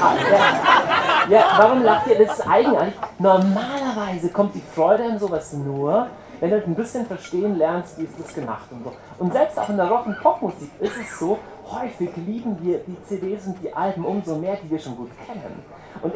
Ah, 0.00 0.14
ja, 0.30 1.36
ja, 1.36 1.44
warum 1.58 1.82
lacht 1.82 2.06
ihr? 2.06 2.24
Das 2.24 2.38
ist 2.38 2.48
eigenartig. 2.48 2.94
Normalerweise 3.18 4.28
kommt 4.30 4.54
die 4.54 4.62
Freude 4.74 5.04
an 5.04 5.18
sowas 5.18 5.52
nur, 5.52 6.06
wenn 6.38 6.50
du 6.50 6.56
halt 6.56 6.66
ein 6.66 6.74
bisschen 6.74 7.06
verstehen 7.06 7.56
lernst, 7.56 7.98
wie 7.98 8.04
ist 8.04 8.20
das 8.20 8.32
gemacht 8.32 8.66
und 8.70 8.84
so. 8.84 8.92
Und 9.18 9.32
selbst 9.32 9.58
auch 9.58 9.68
in 9.68 9.76
der 9.76 9.88
Rock- 9.88 10.06
und 10.06 10.20
Popmusik 10.20 10.70
ist 10.78 10.96
es 10.96 11.18
so, 11.18 11.38
häufig 11.70 12.10
lieben 12.16 12.56
wir 12.62 12.78
die 12.86 12.96
CDs 13.04 13.46
und 13.46 13.56
die 13.62 13.74
Alben 13.74 14.04
umso 14.04 14.36
mehr, 14.36 14.56
die 14.62 14.70
wir 14.70 14.78
schon 14.78 14.96
gut 14.96 15.10
kennen. 15.26 15.64
Und 16.02 16.12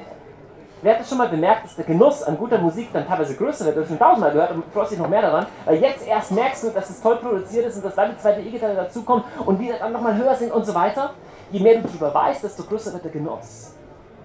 Wer 0.82 0.94
hat 0.94 1.00
das 1.00 1.10
schon 1.10 1.18
mal 1.18 1.28
bemerkt, 1.28 1.64
dass 1.64 1.76
der 1.76 1.84
Genuss 1.84 2.22
an 2.22 2.38
guter 2.38 2.56
Musik 2.56 2.88
dann 2.90 3.06
teilweise 3.06 3.36
größer 3.36 3.66
wird? 3.66 3.76
Du 3.76 3.80
hast 3.82 3.88
schon 3.88 3.98
tausendmal 3.98 4.32
gehört 4.32 4.52
und 4.52 4.64
freust 4.72 4.92
dich 4.92 4.98
noch 4.98 5.08
mehr 5.08 5.20
daran. 5.20 5.44
Weil 5.66 5.76
jetzt 5.76 6.08
erst 6.08 6.32
merkst 6.32 6.64
du, 6.64 6.70
dass 6.70 6.88
es 6.88 7.02
toll 7.02 7.16
produziert 7.16 7.66
ist 7.66 7.76
und 7.76 7.84
dass 7.84 7.94
dann 7.94 8.12
die 8.12 8.16
zweite 8.16 8.40
E-Gitarre 8.40 8.74
dazukommt 8.74 9.24
und 9.44 9.58
die 9.58 9.70
dann 9.78 9.92
nochmal 9.92 10.16
höher 10.16 10.34
sind 10.34 10.50
und 10.50 10.64
so 10.64 10.74
weiter. 10.74 11.10
Je 11.50 11.60
mehr 11.60 11.74
du 11.74 11.82
darüber 11.82 12.14
weißt, 12.14 12.44
desto 12.44 12.62
größer 12.62 12.94
wird 12.94 13.04
der 13.04 13.10
Genuss. 13.10 13.74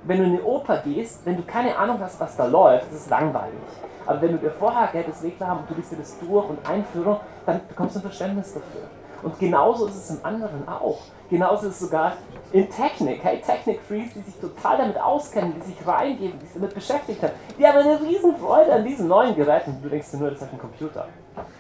Wenn 0.06 0.20
du 0.20 0.24
in 0.24 0.30
eine 0.36 0.44
Oper 0.44 0.78
gehst, 0.78 1.26
wenn 1.26 1.36
du 1.36 1.44
keine 1.44 1.76
Ahnung 1.78 2.00
hast, 2.00 2.22
was 2.22 2.38
da 2.38 2.46
läuft, 2.46 2.88
das 2.90 3.02
ist 3.02 3.10
langweilig. 3.10 3.60
Aber 4.06 4.22
wenn 4.22 4.32
du 4.32 4.38
dir 4.38 4.52
vorher 4.52 4.88
Geld 4.94 5.10
das 5.10 5.24
Regler 5.24 5.48
haben 5.48 5.60
und 5.62 5.70
du 5.70 5.74
liest 5.74 5.92
dir 5.92 5.98
das 5.98 6.18
durch 6.20 6.48
und 6.48 6.60
Einführung, 6.70 7.20
dann 7.46 7.60
bekommst 7.68 7.96
du 7.96 8.00
ein 8.00 8.04
Verständnis 8.04 8.54
dafür. 8.54 8.84
Und 9.24 9.38
genauso 9.40 9.88
ist 9.88 9.96
es 9.96 10.10
im 10.12 10.24
anderen 10.24 10.66
auch. 10.70 11.00
Genauso 11.30 11.68
ist 11.68 11.74
es 11.74 11.80
sogar 11.80 12.14
in 12.52 12.70
Technik. 12.70 13.24
Hey, 13.24 13.42
Technik-Freaks, 13.42 14.14
die 14.14 14.22
sich 14.22 14.36
total 14.40 14.78
damit 14.78 15.00
auskennen, 15.00 15.54
die 15.56 15.62
sich 15.62 15.88
reingeben, 15.88 16.40
die 16.40 16.46
sich 16.46 16.56
damit 16.56 16.74
beschäftigt 16.74 17.22
haben, 17.22 17.34
die 17.58 17.66
haben 17.66 17.78
eine 17.78 18.00
riesen 18.02 18.36
Freude 18.38 18.74
an 18.74 18.84
diesen 18.84 19.08
neuen 19.08 19.36
Geräten. 19.36 19.78
Du 19.82 19.90
denkst 19.90 20.12
dir 20.12 20.18
nur, 20.18 20.32
das 20.32 20.42
ist 20.42 20.52
ein 20.52 20.60
Computer. 20.60 21.08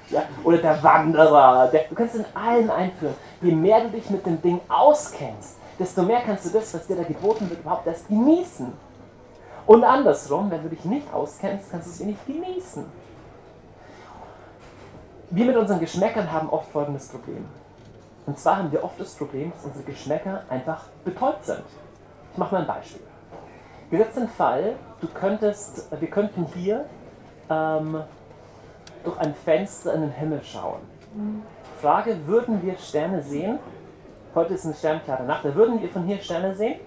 Ja? 0.09 0.23
Oder 0.43 0.57
der 0.57 0.81
Wanderer. 0.83 1.67
Der, 1.71 1.85
du 1.89 1.95
kannst 1.95 2.15
in 2.15 2.25
allen 2.33 2.69
einführen. 2.69 3.15
Je 3.41 3.51
mehr 3.51 3.81
du 3.81 3.89
dich 3.89 4.09
mit 4.09 4.25
dem 4.25 4.41
Ding 4.41 4.61
auskennst, 4.69 5.57
desto 5.79 6.03
mehr 6.03 6.21
kannst 6.21 6.45
du 6.45 6.49
das, 6.51 6.73
was 6.73 6.87
dir 6.87 6.95
da 6.95 7.03
geboten 7.03 7.49
wird, 7.49 7.61
überhaupt 7.61 7.87
erst 7.87 8.07
genießen. 8.07 8.71
Und 9.65 9.83
andersrum, 9.83 10.51
wenn 10.51 10.61
du 10.61 10.69
dich 10.69 10.85
nicht 10.85 11.11
auskennst, 11.11 11.71
kannst 11.71 11.87
du 11.87 11.91
es 11.91 12.01
eh 12.01 12.05
nicht 12.05 12.25
genießen. 12.25 12.85
Wir 15.31 15.45
mit 15.45 15.57
unseren 15.57 15.79
Geschmäckern 15.79 16.31
haben 16.31 16.49
oft 16.49 16.71
folgendes 16.71 17.07
Problem. 17.07 17.45
Und 18.25 18.39
zwar 18.39 18.57
haben 18.57 18.71
wir 18.71 18.83
oft 18.83 18.99
das 18.99 19.13
Problem, 19.15 19.51
dass 19.51 19.65
unsere 19.65 19.83
Geschmäcker 19.83 20.43
einfach 20.49 20.85
betäubt 21.03 21.45
sind. 21.45 21.63
Ich 22.31 22.37
mache 22.37 22.55
mal 22.55 22.61
ein 22.61 22.67
Beispiel. 22.67 23.01
Gesetzt 23.91 24.17
den 24.17 24.27
Fall, 24.27 24.75
du 24.99 25.07
könntest, 25.07 25.87
wir 25.91 26.09
könnten 26.09 26.45
hier 26.53 26.85
ähm, 27.49 28.01
durch 29.03 29.17
ein 29.19 29.35
Fenster 29.35 29.93
in 29.93 30.01
den 30.01 30.11
Himmel 30.11 30.41
schauen. 30.43 30.81
Frage, 31.81 32.17
würden 32.25 32.61
wir 32.63 32.77
Sterne 32.77 33.21
sehen? 33.21 33.59
Heute 34.33 34.55
ist 34.55 34.65
eine 34.65 34.73
sternklare 34.73 35.23
Nacht. 35.23 35.43
Würden 35.43 35.81
wir 35.81 35.89
von 35.89 36.03
hier 36.03 36.17
Sterne 36.17 36.55
sehen? 36.55 36.79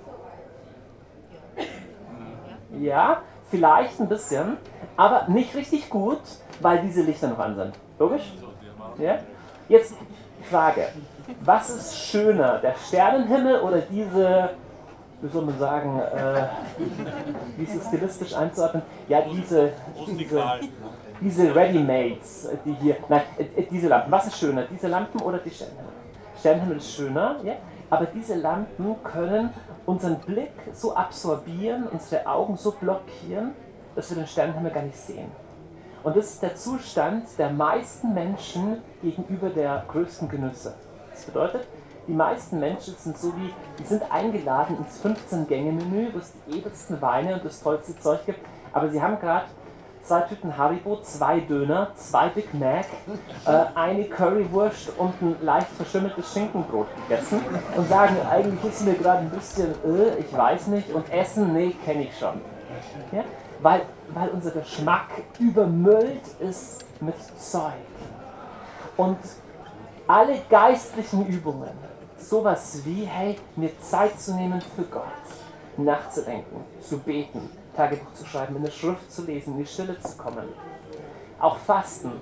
Ja, 2.79 3.23
vielleicht 3.51 4.01
ein 4.01 4.09
bisschen, 4.09 4.59
aber 4.97 5.29
nicht 5.29 5.55
richtig 5.55 5.89
gut, 5.89 6.21
weil 6.61 6.81
diese 6.83 7.03
Lichter 7.03 7.29
noch 7.29 7.39
an 7.39 7.57
sind. 7.57 7.75
Logisch? 7.99 8.33
Ja? 8.99 9.19
Jetzt 9.69 9.95
Frage, 10.43 10.89
was 11.41 11.71
ist 11.71 11.97
schöner, 11.97 12.59
der 12.59 12.75
Sternenhimmel 12.75 13.61
oder 13.61 13.81
diese, 13.81 14.51
wie 15.21 15.29
soll 15.29 15.45
man 15.45 15.59
sagen, 15.59 16.01
äh, 16.01 16.47
wie 17.57 17.65
ist 17.65 17.75
es 17.75 17.87
stilistisch 17.89 18.35
einzuordnen? 18.35 18.83
Ja, 19.09 19.23
diese, 19.23 19.73
diese, 20.07 20.43
diese 21.21 21.55
Ready-Mates, 21.55 22.49
die 22.65 22.75
hier, 22.75 22.97
nein, 23.09 23.23
äh, 23.39 23.63
diese 23.71 23.89
Lampen, 23.89 24.11
was 24.11 24.27
ist 24.29 24.39
schöner, 24.39 24.65
diese 24.71 24.89
Lampen 24.89 25.21
oder 25.21 25.39
die 25.39 25.51
Sternenhimmel? 25.51 25.93
Sternenhimmel 26.39 26.77
ist 26.79 26.93
schöner, 26.93 27.37
ja? 27.43 27.55
aber 27.91 28.07
diese 28.07 28.35
Lampen 28.37 28.97
können 29.03 29.51
unseren 29.87 30.19
Blick 30.21 30.53
so 30.73 30.95
absorbieren, 30.95 31.89
unsere 31.89 32.27
Augen 32.27 32.57
so 32.57 32.73
blockieren, 32.73 33.53
dass 33.95 34.11
wir 34.11 34.19
den 34.19 34.27
Sternenhimmel 34.27 34.71
gar 34.71 34.83
nicht 34.83 34.99
sehen. 34.99 35.31
Und 36.05 36.17
das 36.17 36.35
ist 36.35 36.43
der 36.43 36.55
Zustand 36.55 37.27
der 37.39 37.51
meisten 37.51 38.15
Menschen 38.15 38.83
gegenüber 39.03 39.51
der 39.51 39.85
größten 39.89 40.29
Genüsse. 40.29 40.75
Das 41.19 41.27
bedeutet, 41.27 41.67
die 42.07 42.13
meisten 42.13 42.61
Menschen 42.61 42.95
sind 42.97 43.19
so 43.19 43.35
wie, 43.37 43.53
die 43.77 43.85
sind 43.85 44.03
eingeladen 44.11 44.79
ins 44.79 45.05
15-Gänge-Menü, 45.05 46.15
wo 46.15 46.19
es 46.19 46.33
die 46.47 46.59
edelsten 46.59 47.03
Weine 47.03 47.35
und 47.35 47.45
das 47.45 47.61
tollste 47.61 47.99
Zeug 47.99 48.25
gibt, 48.25 48.39
aber 48.73 48.89
sie 48.89 49.03
haben 49.03 49.19
gerade 49.19 49.47
zwei 50.03 50.21
Tüten 50.21 50.57
Haribo, 50.57 51.03
zwei 51.03 51.41
Döner, 51.41 51.91
zwei 51.97 52.29
Big 52.29 52.55
Mac, 52.55 52.87
äh, 53.47 53.51
eine 53.75 54.05
Currywurst 54.05 54.93
und 54.97 55.21
ein 55.21 55.37
leicht 55.43 55.67
verschimmeltes 55.73 56.33
Schinkenbrot 56.33 56.87
gegessen 57.09 57.41
und 57.77 57.89
sagen, 57.89 58.17
eigentlich 58.31 58.73
ist 58.73 58.85
mir 58.85 58.95
gerade 58.95 59.19
ein 59.19 59.31
bisschen, 59.31 59.73
äh, 59.85 60.19
ich 60.21 60.33
weiß 60.33 60.69
nicht, 60.69 60.91
und 60.91 61.13
Essen, 61.13 61.53
nee, 61.53 61.75
kenne 61.85 62.05
ich 62.05 62.17
schon. 62.17 62.41
Ja? 63.11 63.25
Weil, 63.61 63.83
weil 64.15 64.29
unser 64.29 64.53
Geschmack 64.53 65.09
übermüllt 65.41 66.23
ist 66.39 66.85
mit 67.01 67.17
Zeug. 67.39 67.73
Und 68.97 69.19
alle 70.09 70.41
geistlichen 70.49 71.27
Übungen, 71.27 71.71
sowas 72.17 72.81
wie, 72.85 73.05
hey, 73.05 73.37
mir 73.57 73.79
Zeit 73.81 74.19
zu 74.19 74.35
nehmen 74.35 74.61
für 74.75 74.85
Gott, 74.85 75.05
nachzudenken, 75.77 76.65
zu 76.81 76.99
beten, 76.99 77.51
Tagebuch 77.77 78.15
zu 78.15 78.25
schreiben, 78.25 78.57
in 78.57 78.65
der 78.65 78.71
Schrift 78.71 79.13
zu 79.13 79.27
lesen, 79.27 79.53
in 79.53 79.59
die 79.61 79.67
Stille 79.67 80.01
zu 80.01 80.17
kommen. 80.17 80.49
Auch 81.39 81.59
Fasten 81.59 82.13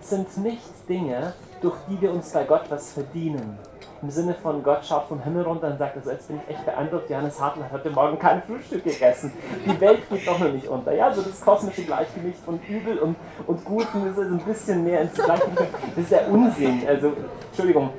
sind 0.00 0.36
nicht 0.38 0.88
Dinge, 0.88 1.32
durch 1.60 1.76
die 1.88 2.00
wir 2.00 2.10
uns 2.10 2.32
bei 2.32 2.42
Gott 2.42 2.64
was 2.68 2.92
verdienen. 2.92 3.56
Im 4.02 4.10
Sinne 4.10 4.34
von 4.34 4.62
Gott 4.62 4.84
schaut 4.84 5.08
vom 5.08 5.22
Himmel 5.22 5.44
runter 5.44 5.68
und 5.68 5.78
sagt, 5.78 5.96
also 5.96 6.10
jetzt 6.10 6.28
bin 6.28 6.38
ich 6.42 6.54
echt 6.54 6.66
beeindruckt, 6.66 7.08
Johannes 7.08 7.40
Hartl 7.40 7.62
hat 7.62 7.72
heute 7.72 7.90
Morgen 7.90 8.18
kein 8.18 8.42
Frühstück 8.42 8.84
gegessen. 8.84 9.32
Die 9.64 9.80
Welt 9.80 10.08
geht 10.10 10.26
doch 10.26 10.38
noch 10.38 10.52
nicht 10.52 10.68
unter. 10.68 10.92
Ja, 10.92 11.12
so 11.12 11.22
das 11.22 11.40
kosmische 11.40 11.82
Gleichgewicht 11.82 12.38
von 12.44 12.60
Übel 12.68 12.98
und, 12.98 13.16
und 13.46 13.64
Guten 13.64 14.06
ist 14.06 14.18
also 14.18 14.34
ein 14.34 14.38
bisschen 14.38 14.84
mehr 14.84 15.00
ins 15.00 15.14
Gleichgewicht. 15.14 15.72
Das 15.94 16.04
ist 16.04 16.10
ja 16.10 16.26
Unsinn. 16.26 16.82
Also, 16.86 17.12
Entschuldigung, 17.48 17.90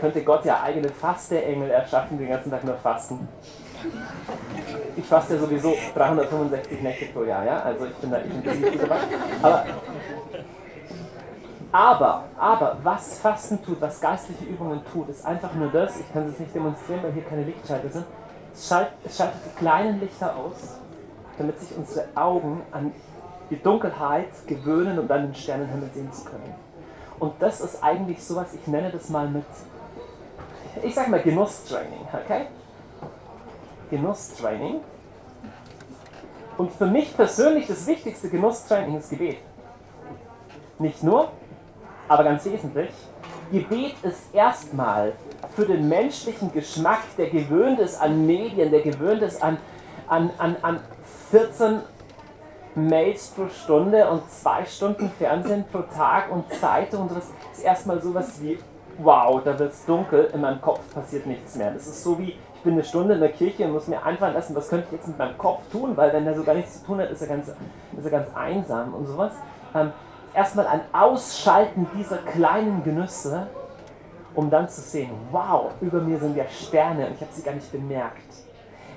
könnte 0.00 0.22
Gott 0.22 0.44
ja 0.44 0.62
eigene 0.62 0.88
Fasteengel 0.88 1.70
erschaffen, 1.70 2.18
den 2.18 2.28
ganzen 2.28 2.50
Tag 2.50 2.64
nur 2.64 2.76
fasten. 2.76 3.28
Ich 4.96 5.04
faste 5.04 5.34
ja 5.34 5.40
sowieso 5.40 5.74
365 5.94 6.82
Nächte 6.82 7.06
pro 7.06 7.24
Jahr, 7.24 7.44
ja? 7.44 7.62
Also 7.62 7.86
ich 7.86 7.94
bin 7.96 8.10
da 8.10 8.18
intensiv 8.18 8.80
dabei. 8.80 8.98
Aber 9.42 9.64
aber, 11.76 12.24
aber, 12.38 12.78
was 12.82 13.18
Fasten 13.18 13.62
tut, 13.62 13.78
was 13.82 14.00
geistliche 14.00 14.44
Übungen 14.46 14.80
tut, 14.90 15.10
ist 15.10 15.26
einfach 15.26 15.52
nur 15.52 15.68
das, 15.68 16.00
ich 16.00 16.10
kann 16.10 16.26
es 16.26 16.38
nicht 16.38 16.54
demonstrieren, 16.54 17.02
weil 17.02 17.12
hier 17.12 17.24
keine 17.24 17.42
Lichtschalter 17.42 17.90
sind, 17.90 18.06
es, 18.54 18.66
schalt, 18.66 18.88
es 19.04 19.18
schaltet 19.18 19.42
die 19.44 19.58
kleinen 19.58 20.00
Lichter 20.00 20.34
aus, 20.36 20.78
damit 21.36 21.60
sich 21.60 21.76
unsere 21.76 22.06
Augen 22.14 22.62
an 22.72 22.94
die 23.50 23.62
Dunkelheit 23.62 24.30
gewöhnen 24.46 24.98
und 24.98 25.08
dann 25.08 25.24
den 25.24 25.34
Sternenhimmel 25.34 25.90
sehen 25.92 26.10
zu 26.14 26.24
können. 26.24 26.54
Und 27.18 27.34
das 27.40 27.60
ist 27.60 27.84
eigentlich 27.84 28.24
sowas, 28.24 28.54
ich 28.54 28.66
nenne 28.66 28.90
das 28.90 29.10
mal 29.10 29.28
mit, 29.28 29.44
ich 30.82 30.94
sag 30.94 31.08
mal 31.08 31.20
Genusstraining, 31.20 32.08
okay? 32.10 32.46
Genusstraining. 33.90 34.80
Und 36.56 36.72
für 36.72 36.86
mich 36.86 37.14
persönlich 37.14 37.66
das 37.66 37.86
wichtigste 37.86 38.30
Genusstraining 38.30 38.96
ist 38.96 39.10
Gebet. 39.10 39.40
Nicht 40.78 41.02
nur, 41.02 41.32
aber 42.08 42.24
ganz 42.24 42.44
wesentlich, 42.44 42.90
Gebet 43.50 43.94
ist 44.02 44.34
erstmal 44.34 45.12
für 45.54 45.66
den 45.66 45.88
menschlichen 45.88 46.52
Geschmack, 46.52 47.00
der 47.16 47.30
gewöhnt 47.30 47.78
ist 47.78 48.00
an 48.00 48.26
Medien, 48.26 48.70
der 48.70 48.80
gewöhnt 48.80 49.22
ist 49.22 49.42
an, 49.42 49.58
an, 50.08 50.30
an, 50.38 50.56
an 50.62 50.80
14 51.30 51.80
Mails 52.74 53.28
pro 53.28 53.48
Stunde 53.48 54.08
und 54.08 54.30
zwei 54.30 54.64
Stunden 54.64 55.10
Fernsehen 55.18 55.64
pro 55.70 55.82
Tag 55.82 56.30
und 56.30 56.52
Zeitung 56.52 57.02
und 57.02 57.16
das 57.16 57.30
ist 57.52 57.64
erstmal 57.64 58.02
sowas 58.02 58.40
wie, 58.42 58.58
wow, 58.98 59.40
da 59.42 59.58
wird 59.58 59.72
es 59.72 59.84
dunkel, 59.86 60.30
in 60.32 60.40
meinem 60.40 60.60
Kopf 60.60 60.80
passiert 60.92 61.26
nichts 61.26 61.56
mehr. 61.56 61.70
Das 61.70 61.86
ist 61.86 62.02
so 62.02 62.18
wie, 62.18 62.30
ich 62.30 62.62
bin 62.62 62.74
eine 62.74 62.84
Stunde 62.84 63.14
in 63.14 63.20
der 63.20 63.32
Kirche 63.32 63.64
und 63.64 63.72
muss 63.72 63.86
mir 63.86 64.02
einfallen 64.04 64.34
lassen, 64.34 64.54
was 64.54 64.68
könnte 64.68 64.86
ich 64.90 64.98
jetzt 64.98 65.08
mit 65.08 65.18
meinem 65.18 65.38
Kopf 65.38 65.62
tun, 65.70 65.96
weil 65.96 66.12
wenn 66.12 66.26
er 66.26 66.34
so 66.34 66.42
gar 66.42 66.54
nichts 66.54 66.80
zu 66.80 66.86
tun 66.86 66.98
hat, 66.98 67.10
ist 67.10 67.22
er 67.22 67.28
ganz, 67.28 67.48
ist 67.48 68.04
er 68.04 68.10
ganz 68.10 68.28
einsam 68.34 68.92
und 68.92 69.06
sowas. 69.06 69.32
Ähm, 69.74 69.92
erstmal 70.36 70.66
ein 70.66 70.82
Ausschalten 70.92 71.88
dieser 71.96 72.18
kleinen 72.18 72.84
Genüsse, 72.84 73.48
um 74.34 74.50
dann 74.50 74.68
zu 74.68 74.82
sehen, 74.82 75.10
wow, 75.32 75.72
über 75.80 76.00
mir 76.00 76.18
sind 76.18 76.36
ja 76.36 76.44
Sterne 76.46 77.06
und 77.06 77.14
ich 77.14 77.20
habe 77.22 77.32
sie 77.32 77.42
gar 77.42 77.54
nicht 77.54 77.72
bemerkt. 77.72 78.22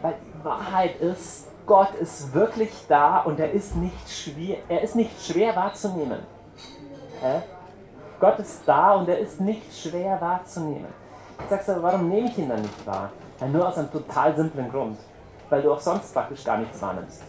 Weil 0.01 0.15
die 0.21 0.45
Wahrheit 0.45 0.99
ist, 0.99 1.47
Gott 1.65 1.95
ist 1.95 2.33
wirklich 2.33 2.71
da 2.89 3.19
und 3.19 3.39
er 3.39 3.51
ist 3.51 3.75
nicht 3.75 4.09
schwer, 4.09 4.57
er 4.67 4.81
ist 4.81 4.95
nicht 4.95 5.11
schwer 5.25 5.55
wahrzunehmen. 5.55 6.19
Hä? 7.21 7.41
Gott 8.19 8.37
ist 8.39 8.63
da 8.65 8.95
und 8.95 9.07
er 9.07 9.19
ist 9.19 9.39
nicht 9.39 9.73
schwer 9.73 10.19
wahrzunehmen. 10.19 10.87
Ich 11.41 11.49
sagst 11.49 11.69
aber, 11.69 11.83
warum 11.83 12.09
nehme 12.09 12.27
ich 12.27 12.37
ihn 12.37 12.49
dann 12.49 12.61
nicht 12.61 12.85
wahr? 12.85 13.11
Ja, 13.39 13.47
nur 13.47 13.65
aus 13.65 13.77
einem 13.77 13.91
total 13.91 14.35
simplen 14.35 14.69
Grund. 14.69 14.97
Weil 15.49 15.61
du 15.61 15.71
auch 15.71 15.79
sonst 15.79 16.13
praktisch 16.13 16.43
gar 16.43 16.57
nichts 16.57 16.81
wahrnimmst 16.81 17.23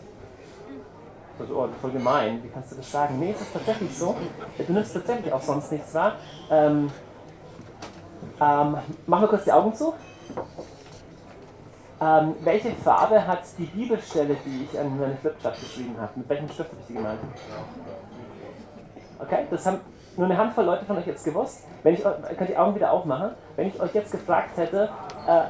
so, 1.46 1.56
oh, 1.56 1.68
voll 1.80 1.90
gemein, 1.90 2.42
wie 2.42 2.48
kannst 2.48 2.72
du 2.72 2.76
das 2.76 2.90
sagen? 2.90 3.18
Nee, 3.18 3.32
es 3.32 3.40
ist 3.40 3.52
tatsächlich 3.52 3.96
so. 3.96 4.16
Du 4.56 4.72
nimmst 4.72 4.94
tatsächlich 4.94 5.32
auch 5.32 5.42
sonst 5.42 5.72
nichts 5.72 5.94
wahr. 5.94 6.16
Ähm, 6.50 6.90
ähm, 8.40 8.76
machen 9.06 9.22
wir 9.22 9.28
kurz 9.28 9.44
die 9.44 9.52
Augen 9.52 9.74
zu. 9.74 9.94
Ähm, 12.00 12.34
welche 12.40 12.70
Farbe 12.70 13.26
hat 13.26 13.42
die 13.58 13.66
Bibelstelle, 13.66 14.36
die 14.44 14.64
ich 14.64 14.78
an 14.78 14.98
meine 14.98 15.16
Flipchart 15.16 15.60
geschrieben 15.60 15.96
habe? 16.00 16.12
Mit 16.16 16.28
welchem 16.28 16.48
Stift 16.48 16.70
habe 16.70 16.80
ich 16.80 16.86
die 16.86 16.94
gemalt? 16.94 17.18
Okay, 19.18 19.46
das 19.50 19.66
haben 19.66 19.80
nur 20.16 20.26
eine 20.26 20.38
Handvoll 20.38 20.64
Leute 20.64 20.86
von 20.86 20.96
euch 20.96 21.06
jetzt 21.06 21.24
gewusst. 21.24 21.66
Wenn 21.82 21.94
ich, 21.94 22.02
könnt 22.02 22.48
die 22.48 22.56
Augen 22.56 22.74
wieder 22.74 22.90
aufmachen. 22.92 23.32
Wenn 23.56 23.68
ich 23.68 23.78
euch 23.80 23.92
jetzt 23.92 24.12
gefragt 24.12 24.56
hätte, 24.56 24.88
äh, 25.26 25.42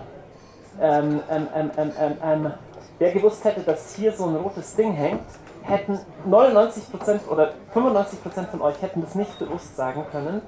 ähm, 0.81 1.21
ähm, 1.31 1.49
ähm, 1.55 1.71
ähm, 1.77 2.17
ähm 2.23 2.53
wer 2.99 3.13
gewusst 3.13 3.45
hätte, 3.45 3.61
dass 3.61 3.95
hier 3.95 4.13
so 4.13 4.27
ein 4.27 4.37
rotes 4.37 4.77
Ding 4.77 4.93
hängt, 4.93 5.23
hätten 5.63 5.99
99% 6.29 7.29
oder 7.29 7.53
95% 7.75 8.47
von 8.51 8.63
euch 8.63 8.81
hätten 8.83 9.01
das 9.03 9.15
nicht 9.15 9.39
bewusst 9.39 9.77
sagen 9.77 10.05
können. 10.11 10.43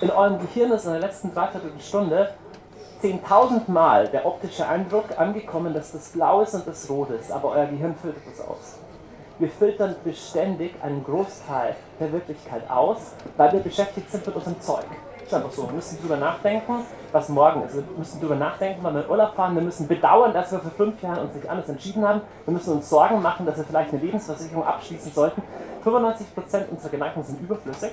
In 0.00 0.10
eurem 0.10 0.38
Gehirn 0.40 0.72
ist 0.72 0.84
in 0.86 0.92
der 0.92 1.00
letzten 1.00 1.34
Dreiviertelstunde 1.34 2.30
10.000 3.02 3.70
Mal 3.70 4.08
der 4.08 4.26
optische 4.26 4.66
Eindruck 4.66 5.18
angekommen, 5.18 5.72
dass 5.72 5.92
das 5.92 6.10
blau 6.10 6.42
ist 6.42 6.54
und 6.54 6.66
das 6.66 6.88
rot 6.90 7.10
ist, 7.10 7.32
aber 7.32 7.50
euer 7.50 7.66
Gehirn 7.66 7.94
filtert 7.94 8.22
das 8.30 8.46
aus. 8.46 8.78
Wir 9.38 9.48
filtern 9.48 9.96
beständig 10.04 10.74
einen 10.82 11.02
Großteil 11.02 11.74
der 11.98 12.12
Wirklichkeit 12.12 12.68
aus, 12.68 13.14
weil 13.38 13.52
wir 13.52 13.60
beschäftigt 13.60 14.10
sind 14.10 14.26
mit 14.26 14.36
unserem 14.36 14.60
Zeug. 14.60 14.84
Ist 15.30 15.36
einfach 15.36 15.52
so. 15.52 15.68
Wir 15.68 15.74
müssen 15.74 16.00
drüber 16.00 16.16
nachdenken, 16.16 16.84
was 17.12 17.28
morgen 17.28 17.62
ist. 17.62 17.76
Wir 17.76 17.84
müssen 17.96 18.18
drüber 18.18 18.34
nachdenken, 18.34 18.80
wann 18.82 18.94
wir 18.94 19.04
in 19.04 19.10
Urlaub 19.10 19.36
fahren. 19.36 19.54
Wir 19.54 19.62
müssen 19.62 19.86
bedauern, 19.86 20.34
dass 20.34 20.50
wir 20.50 20.58
vor 20.58 20.72
fünf 20.72 21.00
Jahren 21.00 21.20
uns 21.20 21.36
nicht 21.36 21.48
anders 21.48 21.68
entschieden 21.68 22.04
haben. 22.04 22.22
Wir 22.44 22.52
müssen 22.52 22.72
uns 22.72 22.90
Sorgen 22.90 23.22
machen, 23.22 23.46
dass 23.46 23.56
wir 23.56 23.62
vielleicht 23.62 23.92
eine 23.92 24.02
Lebensversicherung 24.02 24.64
abschließen 24.64 25.12
sollten. 25.12 25.40
95% 25.84 26.70
unserer 26.72 26.90
Gedanken 26.90 27.22
sind 27.22 27.40
überflüssig, 27.42 27.92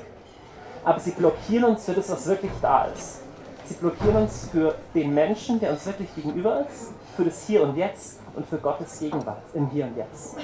aber 0.84 1.00
sie 1.00 1.12
blockieren 1.12 1.66
uns 1.66 1.86
für 1.86 1.94
das, 1.94 2.10
was 2.10 2.26
wirklich 2.26 2.54
da 2.60 2.86
ist. 2.86 3.22
Sie 3.66 3.76
blockieren 3.76 4.16
uns 4.16 4.50
für 4.52 4.74
den 4.96 5.14
Menschen, 5.14 5.60
der 5.60 5.74
uns 5.74 5.86
wirklich 5.86 6.16
gegenüber 6.16 6.66
ist, 6.68 6.92
für 7.16 7.24
das 7.24 7.46
Hier 7.46 7.62
und 7.62 7.78
Jetzt 7.78 8.20
und 8.36 8.48
für 8.48 8.58
Gottes 8.58 8.98
Gegenwart 8.98 9.44
im 9.54 9.70
Hier 9.70 9.86
und 9.86 9.96
Jetzt. 9.96 10.38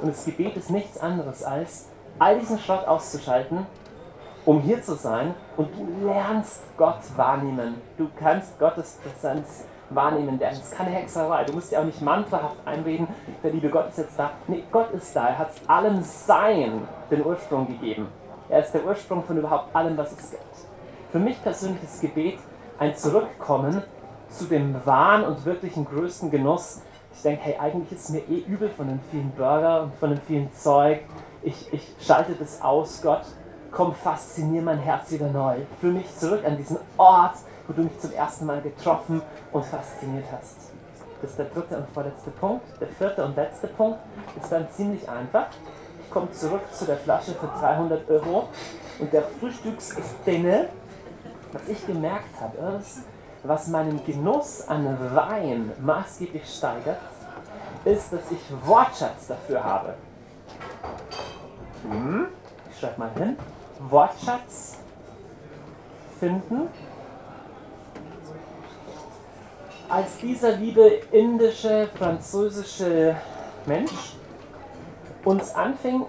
Und 0.00 0.06
das 0.06 0.24
Gebet 0.24 0.56
ist 0.56 0.70
nichts 0.70 0.96
anderes 0.96 1.42
als, 1.42 1.88
all 2.20 2.38
diesen 2.38 2.60
Schrott 2.60 2.86
auszuschalten, 2.86 3.66
um 4.46 4.60
hier 4.60 4.80
zu 4.80 4.94
sein 4.94 5.34
und 5.56 5.68
du 5.76 6.06
lernst 6.06 6.62
Gott 6.78 7.00
wahrnehmen. 7.16 7.74
Du 7.98 8.08
kannst 8.18 8.58
Gottes 8.58 8.98
Präsenz 9.02 9.64
wahrnehmen, 9.90 10.40
es 10.40 10.58
ist 10.58 10.72
keine 10.72 10.90
Hexerei. 10.90 11.44
Du 11.44 11.52
musst 11.52 11.72
dir 11.72 11.80
auch 11.80 11.84
nicht 11.84 12.00
mantrahaft 12.00 12.56
einreden, 12.64 13.08
der 13.42 13.50
liebe 13.50 13.68
Gott 13.68 13.88
ist 13.88 13.98
jetzt 13.98 14.18
da. 14.18 14.30
Nee, 14.46 14.62
Gott 14.70 14.90
ist 14.92 15.14
da. 15.14 15.28
Er 15.28 15.38
hat 15.38 15.50
allem 15.66 16.02
Sein 16.02 16.82
den 17.10 17.26
Ursprung 17.26 17.66
gegeben. 17.66 18.08
Er 18.48 18.60
ist 18.60 18.72
der 18.72 18.86
Ursprung 18.86 19.24
von 19.24 19.36
überhaupt 19.36 19.74
allem, 19.74 19.96
was 19.96 20.12
es 20.12 20.30
gibt. 20.30 20.42
Für 21.10 21.18
mich 21.18 21.42
persönlich 21.42 21.82
ist 21.82 22.00
Gebet 22.00 22.38
ein 22.78 22.94
Zurückkommen 22.94 23.82
zu 24.28 24.44
dem 24.44 24.74
wahren 24.84 25.24
und 25.24 25.44
wirklichen 25.44 25.84
größten 25.84 26.30
Genuss. 26.30 26.82
Ich 27.14 27.22
denke, 27.22 27.42
hey, 27.42 27.56
eigentlich 27.58 27.92
ist 27.92 28.04
es 28.04 28.10
mir 28.10 28.22
eh 28.28 28.44
übel 28.46 28.68
von 28.68 28.88
den 28.88 29.00
vielen 29.10 29.30
Burger 29.30 29.84
und 29.84 29.94
von 29.96 30.10
dem 30.10 30.20
vielen 30.20 30.52
Zeug. 30.52 31.00
Ich, 31.42 31.72
ich 31.72 31.94
schalte 32.00 32.34
das 32.34 32.60
aus, 32.60 33.00
Gott. 33.02 33.22
Komm, 33.76 33.94
faszinier 33.94 34.62
mein 34.62 34.78
Herz 34.78 35.10
wieder 35.10 35.28
neu. 35.28 35.58
Fühl 35.82 35.92
mich 35.92 36.16
zurück 36.16 36.42
an 36.46 36.56
diesen 36.56 36.78
Ort, 36.96 37.34
wo 37.66 37.74
du 37.74 37.82
mich 37.82 38.00
zum 38.00 38.10
ersten 38.10 38.46
Mal 38.46 38.62
getroffen 38.62 39.20
und 39.52 39.66
fasziniert 39.66 40.24
hast. 40.32 40.70
Das 41.20 41.32
ist 41.32 41.38
der 41.38 41.44
dritte 41.44 41.76
und 41.76 41.88
vorletzte 41.90 42.30
Punkt. 42.30 42.64
Der 42.80 42.88
vierte 42.88 43.22
und 43.22 43.36
letzte 43.36 43.66
Punkt 43.66 43.98
ist 44.40 44.50
dann 44.50 44.66
ziemlich 44.70 45.06
einfach. 45.06 45.48
Ich 46.00 46.10
komme 46.10 46.32
zurück 46.32 46.62
zu 46.72 46.86
der 46.86 46.96
Flasche 46.96 47.32
für 47.32 47.48
300 47.48 48.08
Euro 48.08 48.48
und 48.98 49.12
der 49.12 49.24
Frühstücksszene, 49.24 50.70
was 51.52 51.68
ich 51.68 51.86
gemerkt 51.86 52.40
habe, 52.40 52.78
ist, 52.80 53.00
was 53.42 53.66
meinen 53.66 54.02
Genuss 54.06 54.66
an 54.68 54.96
Wein 55.12 55.70
maßgeblich 55.82 56.48
steigert, 56.48 57.00
ist, 57.84 58.10
dass 58.10 58.30
ich 58.30 58.40
Wortschatz 58.66 59.26
dafür 59.26 59.62
habe. 59.62 59.94
Hm, 61.90 62.28
ich 62.70 62.80
schreibe 62.80 63.00
mal 63.00 63.10
hin. 63.18 63.36
Wortschatz 63.78 64.78
finden. 66.18 66.68
Als 69.88 70.18
dieser 70.18 70.52
liebe 70.56 70.82
indische, 71.12 71.88
französische 71.96 73.16
Mensch 73.66 74.16
uns 75.24 75.54
anfing 75.54 76.06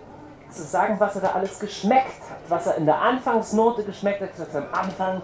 zu 0.50 0.64
sagen, 0.64 0.96
was 1.00 1.16
er 1.16 1.22
da 1.22 1.32
alles 1.32 1.60
geschmeckt 1.60 2.22
hat, 2.30 2.38
was 2.50 2.68
er 2.68 2.76
in 2.76 2.86
der 2.86 3.02
Anfangsnote 3.02 3.84
geschmeckt 3.84 4.22
hat, 4.22 4.32
gesagt, 4.32 4.56
am 4.56 4.68
Anfang 4.72 5.22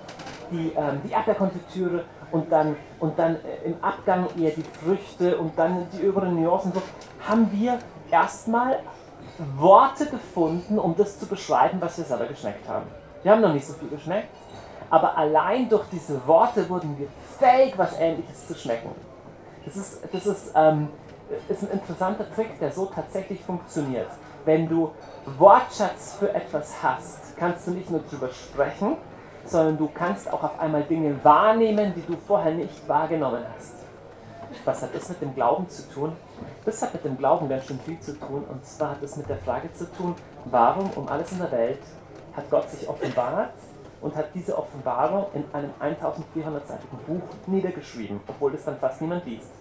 die, 0.52 0.72
ähm, 0.76 1.02
die 1.04 1.12
Erdbeerkonfitüre 1.12 2.04
und 2.32 2.52
dann, 2.52 2.76
und 3.00 3.18
dann 3.18 3.36
äh, 3.36 3.70
im 3.70 3.76
Abgang 3.82 4.28
eher 4.38 4.52
die 4.52 4.64
Früchte 4.64 5.38
und 5.38 5.58
dann 5.58 5.88
die 5.94 6.08
oberen 6.08 6.42
Nuancen, 6.42 6.74
so, 6.74 6.82
haben 7.28 7.50
wir 7.52 7.80
erstmal 8.12 8.80
Worte 9.58 10.06
gefunden, 10.06 10.80
um 10.80 10.96
das 10.96 11.20
zu 11.20 11.26
beschreiben, 11.28 11.80
was 11.82 11.98
wir 11.98 12.06
selber 12.06 12.26
geschmeckt 12.26 12.68
haben. 12.68 12.86
Wir 13.24 13.32
haben 13.32 13.42
noch 13.42 13.54
nicht 13.54 13.66
so 13.66 13.74
viel 13.74 13.90
geschmeckt, 13.90 14.30
aber 14.90 15.18
allein 15.18 15.70
durch 15.70 15.86
diese 15.92 16.26
Worte 16.28 16.70
wurden 16.70 16.98
wir 16.98 17.08
fähig, 17.40 17.74
was 17.78 17.98
Ähnliches 18.00 18.48
zu 18.48 18.56
schmecken. 18.56 18.92
Das 19.66 19.76
ist, 19.78 20.02
das 20.12 20.26
ist, 20.26 20.52
ähm, 20.56 20.90
ist 21.48 21.64
ein 21.64 21.72
interessanter 21.72 22.30
Trick, 22.36 22.60
der 22.60 22.72
so 22.72 22.86
tatsächlich 22.86 23.42
funktioniert. 23.42 24.10
Wenn 24.46 24.68
du 24.68 24.92
Wortschatz 25.38 26.18
für 26.20 26.34
etwas 26.34 26.84
hast, 26.84 27.38
kannst 27.38 27.66
du 27.68 27.72
nicht 27.72 27.90
nur 27.90 28.02
drüber 28.02 28.30
sprechen, 28.30 28.98
sondern 29.46 29.78
du 29.78 29.90
kannst 29.94 30.32
auch 30.32 30.44
auf 30.44 30.60
einmal 30.60 30.84
Dinge 30.84 31.18
wahrnehmen, 31.24 31.94
die 31.96 32.02
du 32.02 32.18
vorher 32.28 32.54
nicht 32.54 32.88
wahrgenommen 32.88 33.44
hast. 33.56 33.76
Was 34.66 34.82
hat 34.82 34.94
das 34.94 35.10
mit 35.10 35.22
dem 35.22 35.34
Glauben 35.34 35.68
zu 35.70 35.90
tun? 35.90 36.14
Das 36.66 36.82
hat 36.82 36.94
mit 36.94 37.04
dem 37.06 37.18
Glauben 37.18 37.50
ganz 37.50 37.66
schön 37.66 37.80
viel 37.80 38.00
zu 38.00 38.18
tun. 38.20 38.44
Und 38.50 38.66
zwar 38.66 38.92
hat 38.92 39.04
es 39.04 39.16
mit 39.18 39.30
der 39.30 39.38
Frage 39.38 39.72
zu 39.74 39.92
tun, 39.92 40.16
warum 40.46 40.90
um 40.92 41.08
alles 41.08 41.32
in 41.32 41.40
der 41.40 41.52
Welt 41.52 41.80
hat 42.36 42.50
Gott 42.50 42.70
sich 42.70 42.88
offenbart 42.88 43.54
und 44.02 44.16
hat 44.16 44.28
diese 44.34 44.58
Offenbarung 44.58 45.28
in 45.34 45.46
einem 45.54 45.72
1400-seitigen 45.80 46.98
Buch 47.08 47.22
niedergeschrieben, 47.48 48.20
obwohl 48.28 48.52
das 48.52 48.66
dann 48.66 48.78
fast 48.78 49.02
niemand 49.02 49.26
liest. 49.26 49.52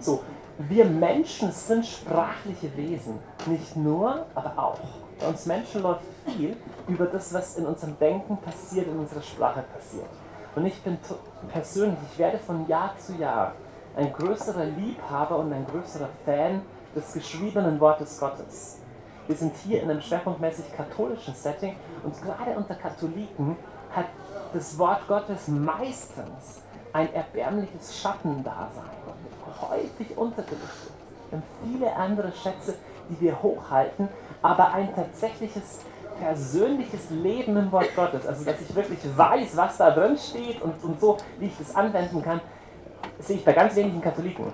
So, 0.00 0.22
wir 0.58 0.84
Menschen 0.84 1.50
sind 1.52 1.86
sprachliche 1.86 2.76
Wesen. 2.76 3.18
Nicht 3.46 3.76
nur, 3.76 4.26
aber 4.34 4.52
auch. 4.56 4.80
Bei 5.18 5.28
uns 5.28 5.46
Menschen 5.46 5.82
läuft 5.82 6.02
viel 6.26 6.56
über 6.86 7.06
das, 7.06 7.32
was 7.32 7.56
in 7.56 7.66
unserem 7.66 7.98
Denken 7.98 8.36
passiert, 8.38 8.86
in 8.86 8.98
unserer 8.98 9.22
Sprache 9.22 9.64
passiert. 9.74 10.08
Und 10.54 10.66
ich 10.66 10.80
bin 10.82 10.98
persönlich, 11.48 11.98
ich 12.12 12.18
werde 12.18 12.38
von 12.38 12.66
Jahr 12.68 12.94
zu 12.98 13.14
Jahr 13.14 13.52
ein 13.98 14.12
größerer 14.12 14.64
Liebhaber 14.64 15.38
und 15.38 15.52
ein 15.52 15.66
größerer 15.66 16.08
Fan 16.24 16.62
des 16.94 17.12
geschriebenen 17.12 17.80
Wortes 17.80 18.20
Gottes. 18.20 18.78
Wir 19.26 19.34
sind 19.34 19.54
hier 19.56 19.82
in 19.82 19.90
einem 19.90 20.00
schwerpunktmäßig 20.00 20.72
katholischen 20.72 21.34
Setting 21.34 21.74
und 22.04 22.14
gerade 22.22 22.52
unter 22.56 22.76
Katholiken 22.76 23.56
hat 23.90 24.06
das 24.54 24.78
Wort 24.78 25.06
Gottes 25.08 25.48
meistens 25.48 26.62
ein 26.92 27.12
erbärmliches 27.12 28.00
Schattendasein, 28.00 28.84
häufig 29.60 30.16
unterbelichtet. 30.16 30.92
Haben 31.32 31.42
viele 31.64 31.94
andere 31.94 32.32
Schätze, 32.32 32.76
die 33.10 33.20
wir 33.20 33.42
hochhalten, 33.42 34.08
aber 34.40 34.72
ein 34.72 34.94
tatsächliches 34.94 35.80
persönliches 36.20 37.10
Leben 37.10 37.56
im 37.56 37.72
Wort 37.72 37.94
Gottes, 37.96 38.26
also 38.26 38.44
dass 38.44 38.60
ich 38.60 38.74
wirklich 38.74 39.00
weiß, 39.16 39.56
was 39.56 39.76
da 39.76 39.90
drin 39.90 40.16
steht 40.16 40.62
und, 40.62 40.82
und 40.84 41.00
so, 41.00 41.16
wie 41.38 41.46
ich 41.46 41.58
das 41.58 41.74
anwenden 41.74 42.22
kann, 42.22 42.40
sehe 43.18 43.36
ich 43.36 43.44
bei 43.44 43.52
ganz 43.52 43.74
wenigen 43.76 44.00
Katholiken. 44.00 44.52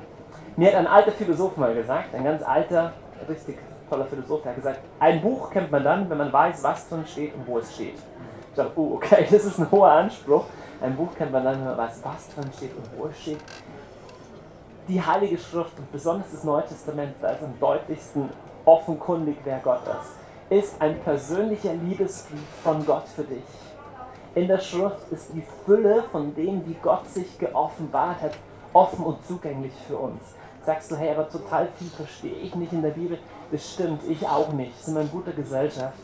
Mir 0.57 0.69
hat 0.69 0.77
ein 0.77 0.87
alter 0.87 1.13
Philosoph 1.13 1.57
mal 1.57 1.75
gesagt, 1.75 2.15
ein 2.15 2.25
ganz 2.25 2.43
alter, 2.43 2.93
richtig 3.29 3.59
toller 3.91 4.07
Philosoph, 4.07 4.43
der 4.43 4.51
hat 4.53 4.57
gesagt, 4.57 4.81
ein 5.01 5.21
Buch 5.21 5.51
kennt 5.51 5.71
man 5.71 5.85
dann, 5.85 6.09
wenn 6.09 6.19
man 6.19 6.33
weiß, 6.33 6.63
was 6.63 6.89
drin 6.89 7.05
steht 7.07 7.35
und 7.35 7.47
wo 7.47 7.59
es 7.59 7.75
steht. 7.75 7.97
Ich 8.51 8.57
dachte, 8.57 8.73
oh, 8.77 8.95
okay, 8.95 9.27
das 9.31 9.45
ist 9.45 9.59
ein 9.59 9.71
hoher 9.71 9.91
Anspruch. 9.91 10.45
Ein 10.81 10.97
Buch 10.97 11.15
kennt 11.17 11.33
man 11.33 11.45
dann, 11.45 11.59
wenn 11.59 11.65
man 11.65 11.77
weiß, 11.77 12.01
was 12.03 12.35
drin 12.35 12.51
steht 12.57 12.77
und 12.77 12.85
wo 12.97 13.07
es 13.07 13.21
steht. 13.21 13.39
Die 14.87 15.01
Heilige 15.01 15.39
Schrift 15.39 15.79
und 15.79 15.91
besonders 15.91 16.31
das 16.31 16.45
Neue 16.45 16.65
Testament, 16.65 17.15
da 17.21 17.31
ist 17.31 17.43
am 17.43 17.59
deutlichsten 17.59 18.29
offenkundig, 18.65 19.39
wer 19.45 19.59
Gott 19.59 19.81
ist, 19.87 20.59
ist 20.59 20.81
ein 20.81 21.01
persönlicher 21.01 21.73
Liebesbrief 21.73 22.47
von 22.63 22.85
Gott 22.85 23.09
für 23.09 23.25
dich. 23.25 23.43
In 24.35 24.49
der 24.49 24.59
Schrift 24.59 25.13
ist 25.13 25.33
die 25.33 25.45
Fülle 25.65 26.03
von 26.11 26.35
dem, 26.35 26.67
wie 26.67 26.75
Gott 26.83 27.09
sich 27.09 27.39
geoffenbart 27.39 28.21
hat, 28.21 28.33
offen 28.73 29.05
und 29.05 29.25
zugänglich 29.25 29.73
für 29.87 29.97
uns. 29.97 30.21
Sagst 30.67 30.91
du, 30.91 30.97
hey, 30.97 31.11
aber 31.11 31.29
total 31.29 31.69
viel 31.79 31.87
verstehe 31.87 32.35
ich 32.43 32.53
nicht 32.57 32.73
in 32.73 32.83
der 32.83 32.91
Bibel. 32.91 33.19
Das 33.53 33.75
stimmt, 33.75 34.03
ich 34.09 34.27
auch 34.27 34.53
nicht. 34.53 34.77
Sind 34.85 34.95
wir 34.97 35.03
in 35.03 35.11
guter 35.11 35.31
Gesellschaft. 35.31 35.95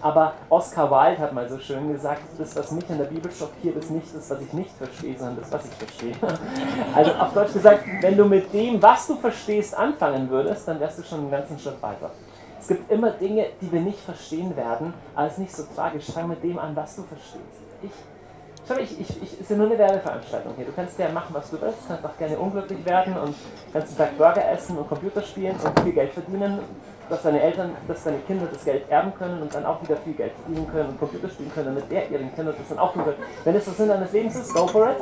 Aber 0.00 0.34
Oscar 0.50 0.88
Wilde 0.88 1.18
hat 1.18 1.32
mal 1.32 1.48
so 1.48 1.58
schön 1.58 1.92
gesagt, 1.92 2.22
das, 2.38 2.54
was 2.54 2.70
mich 2.70 2.88
in 2.88 2.98
der 2.98 3.06
Bibel 3.06 3.30
schockiert, 3.32 3.76
ist 3.76 3.90
nicht 3.90 4.14
das, 4.14 4.30
was 4.30 4.40
ich 4.40 4.52
nicht 4.52 4.70
verstehe, 4.76 5.18
sondern 5.18 5.40
das, 5.40 5.50
was 5.50 5.64
ich 5.64 5.74
verstehe. 5.74 6.14
Also 6.94 7.10
auf 7.12 7.34
Deutsch 7.34 7.52
gesagt, 7.54 7.84
wenn 8.02 8.16
du 8.16 8.24
mit 8.24 8.52
dem, 8.52 8.80
was 8.80 9.08
du 9.08 9.16
verstehst, 9.16 9.76
anfangen 9.76 10.30
würdest, 10.30 10.68
dann 10.68 10.78
wärst 10.78 11.00
du 11.00 11.02
schon 11.02 11.20
einen 11.20 11.30
ganzen 11.30 11.58
Schritt 11.58 11.82
weiter. 11.82 12.10
Es 12.60 12.68
gibt 12.68 12.90
immer 12.90 13.10
Dinge, 13.10 13.46
die 13.60 13.72
wir 13.72 13.80
nicht 13.80 13.98
verstehen 13.98 14.56
werden, 14.56 14.94
aber 15.14 15.26
es 15.26 15.32
ist 15.32 15.38
nicht 15.38 15.56
so 15.56 15.64
tragisch. 15.74 16.06
Fang 16.12 16.28
mit 16.28 16.42
dem 16.44 16.58
an, 16.58 16.76
was 16.76 16.94
du 16.94 17.02
verstehst. 17.02 17.69
Ich, 17.82 17.90
schau, 18.66 18.76
ich, 18.76 19.00
ich, 19.00 19.22
ich, 19.22 19.40
ist 19.40 19.50
ja 19.50 19.56
nur 19.56 19.66
eine 19.66 19.78
Werbeveranstaltung 19.78 20.54
hier. 20.56 20.66
Du 20.66 20.72
kannst 20.72 20.98
ja 20.98 21.08
machen, 21.10 21.34
was 21.34 21.50
du 21.50 21.60
willst, 21.60 21.88
kannst 21.88 22.04
auch 22.04 22.16
gerne 22.16 22.38
unglücklich 22.38 22.84
werden 22.84 23.16
und 23.16 23.34
den 23.34 23.72
ganzen 23.72 23.96
Tag 23.96 24.16
Burger 24.16 24.50
essen 24.50 24.78
und 24.78 24.88
Computer 24.88 25.22
spielen 25.22 25.56
und 25.56 25.80
viel 25.80 25.92
Geld 25.92 26.12
verdienen 26.12 26.60
dass 27.10 27.22
deine 27.22 27.42
Eltern, 27.42 27.72
dass 27.88 28.04
deine 28.04 28.18
Kinder 28.20 28.46
das 28.50 28.64
Geld 28.64 28.88
erben 28.88 29.12
können 29.14 29.42
und 29.42 29.52
dann 29.54 29.66
auch 29.66 29.82
wieder 29.82 29.96
viel 29.96 30.14
Geld 30.14 30.32
verdienen 30.32 30.66
können 30.70 30.90
und 30.90 30.98
Computer 30.98 31.28
spielen 31.28 31.50
können, 31.52 31.74
damit 31.74 31.90
der 31.90 32.08
ihren 32.08 32.34
Kindern 32.34 32.54
das 32.56 32.68
dann 32.68 32.78
auch 32.78 32.92
tun 32.92 33.04
wird. 33.04 33.16
Wenn 33.44 33.56
es 33.56 33.64
das 33.64 33.76
Sinn 33.76 33.88
deines 33.88 34.12
Lebens 34.12 34.36
ist, 34.36 34.54
go 34.54 34.66
for 34.66 34.90
it. 34.90 34.96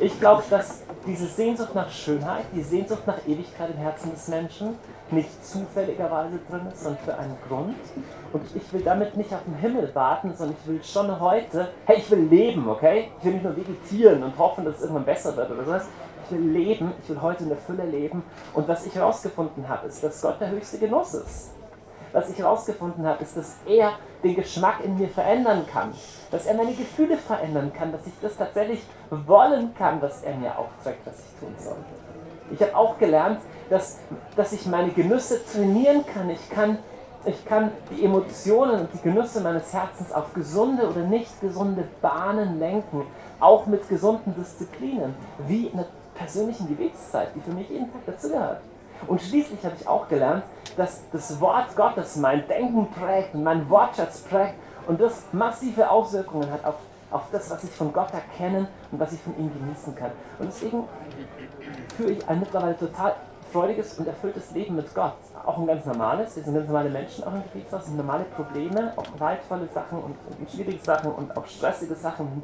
Ich 0.00 0.18
glaube, 0.18 0.42
dass 0.50 0.82
diese 1.06 1.26
Sehnsucht 1.26 1.74
nach 1.74 1.90
Schönheit, 1.90 2.44
die 2.54 2.62
Sehnsucht 2.62 3.06
nach 3.06 3.18
Ewigkeit 3.26 3.70
im 3.70 3.76
Herzen 3.76 4.10
des 4.10 4.28
Menschen 4.28 4.76
nicht 5.12 5.44
zufälligerweise 5.44 6.38
drin 6.50 6.66
ist, 6.72 6.82
sondern 6.82 7.02
für 7.04 7.16
einen 7.16 7.36
Grund. 7.48 7.76
Und 8.32 8.42
ich 8.54 8.72
will 8.72 8.82
damit 8.82 9.16
nicht 9.16 9.32
auf 9.32 9.44
den 9.44 9.54
Himmel 9.56 9.94
warten, 9.94 10.34
sondern 10.34 10.56
ich 10.60 10.68
will 10.68 10.82
schon 10.82 11.20
heute, 11.20 11.68
hey, 11.86 11.98
ich 11.98 12.10
will 12.10 12.20
leben, 12.20 12.68
okay? 12.68 13.10
Ich 13.18 13.24
will 13.24 13.34
nicht 13.34 13.44
nur 13.44 13.56
vegetieren 13.56 14.22
und 14.22 14.38
hoffen, 14.38 14.64
dass 14.64 14.76
es 14.76 14.82
irgendwann 14.82 15.04
besser 15.04 15.36
wird 15.36 15.50
oder 15.50 15.64
sowas. 15.64 15.86
Ich 16.24 16.32
will 16.32 16.50
leben, 16.50 16.92
ich 17.02 17.08
will 17.08 17.20
heute 17.20 17.42
in 17.42 17.48
der 17.50 17.58
Fülle 17.58 17.84
leben. 17.84 18.22
Und 18.54 18.66
was 18.68 18.86
ich 18.86 18.94
herausgefunden 18.94 19.68
habe, 19.68 19.88
ist, 19.88 20.02
dass 20.02 20.22
Gott 20.22 20.40
der 20.40 20.50
höchste 20.50 20.78
Genuss 20.78 21.14
ist. 21.14 21.50
Was 22.12 22.28
ich 22.28 22.38
herausgefunden 22.38 23.06
habe, 23.06 23.22
ist, 23.22 23.36
dass 23.36 23.56
er 23.66 23.92
den 24.22 24.36
Geschmack 24.36 24.84
in 24.84 24.98
mir 24.98 25.08
verändern 25.08 25.64
kann. 25.70 25.92
Dass 26.30 26.46
er 26.46 26.54
meine 26.54 26.74
Gefühle 26.74 27.16
verändern 27.16 27.72
kann, 27.72 27.90
dass 27.90 28.06
ich 28.06 28.12
das 28.20 28.36
tatsächlich 28.36 28.82
wollen 29.10 29.74
kann, 29.74 30.00
was 30.00 30.22
er 30.22 30.36
mir 30.36 30.58
aufträgt, 30.58 31.00
was 31.06 31.20
ich 31.20 31.40
tun 31.40 31.54
soll. 31.58 31.76
Ich 32.50 32.60
habe 32.60 32.76
auch 32.76 32.98
gelernt, 32.98 33.40
dass, 33.70 33.98
dass 34.36 34.52
ich 34.52 34.66
meine 34.66 34.90
Genüsse 34.90 35.40
trainieren 35.44 36.04
kann. 36.06 36.30
Ich 36.30 36.50
kann 36.50 36.78
ich 37.24 37.44
kann 37.44 37.70
die 37.90 38.04
Emotionen 38.04 38.80
und 38.80 38.88
die 38.92 39.00
Genüsse 39.00 39.40
meines 39.40 39.72
Herzens 39.72 40.12
auf 40.12 40.34
gesunde 40.34 40.88
oder 40.88 41.02
nicht 41.02 41.40
gesunde 41.40 41.84
Bahnen 42.00 42.58
lenken, 42.58 43.06
auch 43.38 43.66
mit 43.66 43.88
gesunden 43.88 44.34
Disziplinen, 44.34 45.14
wie 45.46 45.66
in 45.66 45.76
der 45.76 45.86
persönlichen 46.16 46.68
Gebetszeit, 46.68 47.28
die 47.34 47.40
für 47.40 47.52
mich 47.52 47.68
jeden 47.68 47.92
Tag 47.92 48.04
dazugehört. 48.06 48.60
Und 49.06 49.20
schließlich 49.20 49.64
habe 49.64 49.76
ich 49.78 49.86
auch 49.86 50.08
gelernt, 50.08 50.42
dass 50.76 51.02
das 51.12 51.40
Wort 51.40 51.76
Gottes 51.76 52.16
mein 52.16 52.46
Denken 52.48 52.88
prägt 52.90 53.34
und 53.34 53.44
mein 53.44 53.68
Wortschatz 53.70 54.20
prägt 54.22 54.54
und 54.88 55.00
das 55.00 55.22
massive 55.32 55.90
Auswirkungen 55.90 56.50
hat 56.50 56.64
auf, 56.64 56.74
auf 57.10 57.22
das, 57.30 57.50
was 57.50 57.62
ich 57.64 57.70
von 57.70 57.92
Gott 57.92 58.12
erkennen 58.12 58.66
und 58.90 58.98
was 58.98 59.12
ich 59.12 59.20
von 59.20 59.36
ihm 59.38 59.50
genießen 59.52 59.94
kann. 59.94 60.10
Und 60.38 60.46
deswegen 60.48 60.84
führe 61.96 62.12
ich 62.12 62.28
ein 62.28 62.40
mittlerweile 62.40 62.76
total 62.76 63.14
freudiges 63.52 63.98
und 63.98 64.06
erfülltes 64.06 64.50
Leben 64.52 64.76
mit 64.76 64.94
Gott. 64.94 65.14
Auch 65.44 65.58
ein 65.58 65.66
ganz 65.66 65.84
normales, 65.84 66.34
wir 66.36 66.42
sind 66.42 66.54
ganz 66.54 66.66
normale 66.66 66.90
Menschen 66.90 67.24
auch 67.24 67.32
im 67.32 67.42
Gebetshaus, 67.42 67.86
sind 67.86 67.96
normale 67.96 68.24
Probleme, 68.24 68.92
auch 68.96 69.20
leidvolle 69.20 69.68
Sachen 69.72 69.98
und, 69.98 70.16
und 70.38 70.50
schwierige 70.50 70.82
Sachen 70.82 71.12
und 71.12 71.36
auch 71.36 71.46
stressige 71.46 71.94
Sachen. 71.94 72.42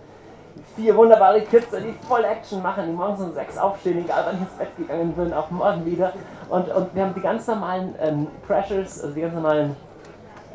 Vier 0.75 0.97
wunderbare 0.97 1.41
Kids, 1.43 1.69
die 1.71 1.95
voll 2.07 2.25
Action 2.25 2.63
machen, 2.63 2.87
die 2.87 2.93
morgens 2.93 3.21
um 3.21 3.33
sechs 3.33 3.57
aufstehen, 3.57 4.05
egal 4.05 4.25
wann 4.27 4.37
ich 4.37 4.43
ins 4.43 4.53
Bett 4.53 4.77
gegangen 4.77 5.13
bin, 5.13 5.33
auch 5.33 5.51
morgen 5.51 5.87
wieder. 5.87 6.13
Und, 6.49 6.69
und 6.69 6.95
wir 6.95 7.03
haben 7.05 7.15
die 7.15 7.21
ganz 7.21 7.47
normalen 7.47 7.95
ähm, 8.01 8.27
Pressures, 8.47 9.03
also 9.03 9.15
die 9.15 9.21
ganz 9.21 9.35
normalen 9.35 9.77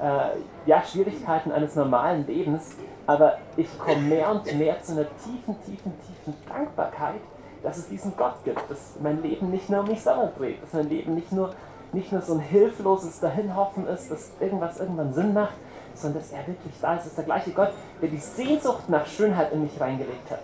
äh, 0.01 0.37
ja, 0.65 0.83
Schwierigkeiten 0.83 1.51
eines 1.51 1.75
normalen 1.75 2.27
Lebens. 2.27 2.75
Aber 3.07 3.37
ich 3.55 3.67
komme 3.79 4.01
mehr 4.01 4.29
und 4.31 4.45
mehr 4.57 4.81
zu 4.81 4.93
einer 4.93 5.05
tiefen, 5.23 5.55
tiefen, 5.65 5.93
tiefen 6.05 6.33
Dankbarkeit 6.49 7.21
dass 7.63 7.77
es 7.77 7.87
diesen 7.87 8.15
Gott 8.15 8.35
gibt, 8.43 8.59
dass 8.69 8.95
mein 9.01 9.21
Leben 9.23 9.49
nicht 9.49 9.69
nur 9.69 9.79
um 9.79 9.87
mich 9.87 10.01
selber 10.01 10.31
dreht, 10.37 10.61
dass 10.61 10.73
mein 10.73 10.89
Leben 10.89 11.15
nicht 11.15 11.31
nur, 11.31 11.53
nicht 11.93 12.11
nur 12.11 12.21
so 12.21 12.33
ein 12.33 12.39
hilfloses 12.39 13.19
Dahinhoffen 13.19 13.87
ist, 13.87 14.11
dass 14.11 14.31
irgendwas 14.39 14.79
irgendwann 14.79 15.13
Sinn 15.13 15.33
macht, 15.33 15.55
sondern 15.95 16.21
dass 16.21 16.31
er 16.31 16.45
wirklich 16.45 16.73
da 16.81 16.95
ist. 16.95 17.01
Es 17.01 17.07
ist 17.07 17.17
der 17.17 17.25
gleiche 17.25 17.51
Gott, 17.51 17.71
der 18.01 18.09
die 18.09 18.17
Sehnsucht 18.17 18.89
nach 18.89 19.05
Schönheit 19.05 19.53
in 19.53 19.63
mich 19.63 19.79
reingelegt 19.79 20.29
hat. 20.29 20.41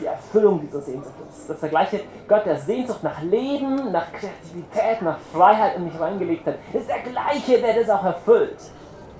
Die 0.00 0.06
Erfüllung 0.06 0.60
dieser 0.60 0.80
Sehnsucht 0.80 1.14
ist. 1.28 1.48
Das 1.48 1.56
ist 1.56 1.62
der 1.62 1.70
gleiche 1.70 2.00
Gott, 2.28 2.46
der 2.46 2.58
Sehnsucht 2.58 3.02
nach 3.02 3.20
Leben, 3.22 3.90
nach 3.90 4.12
Kreativität, 4.12 5.02
nach 5.02 5.18
Freiheit 5.32 5.76
in 5.76 5.84
mich 5.84 5.98
reingelegt 5.98 6.46
hat. 6.46 6.56
Das 6.72 6.82
ist 6.82 6.90
der 6.90 7.00
gleiche, 7.00 7.60
der 7.60 7.74
das 7.74 7.90
auch 7.90 8.04
erfüllt. 8.04 8.58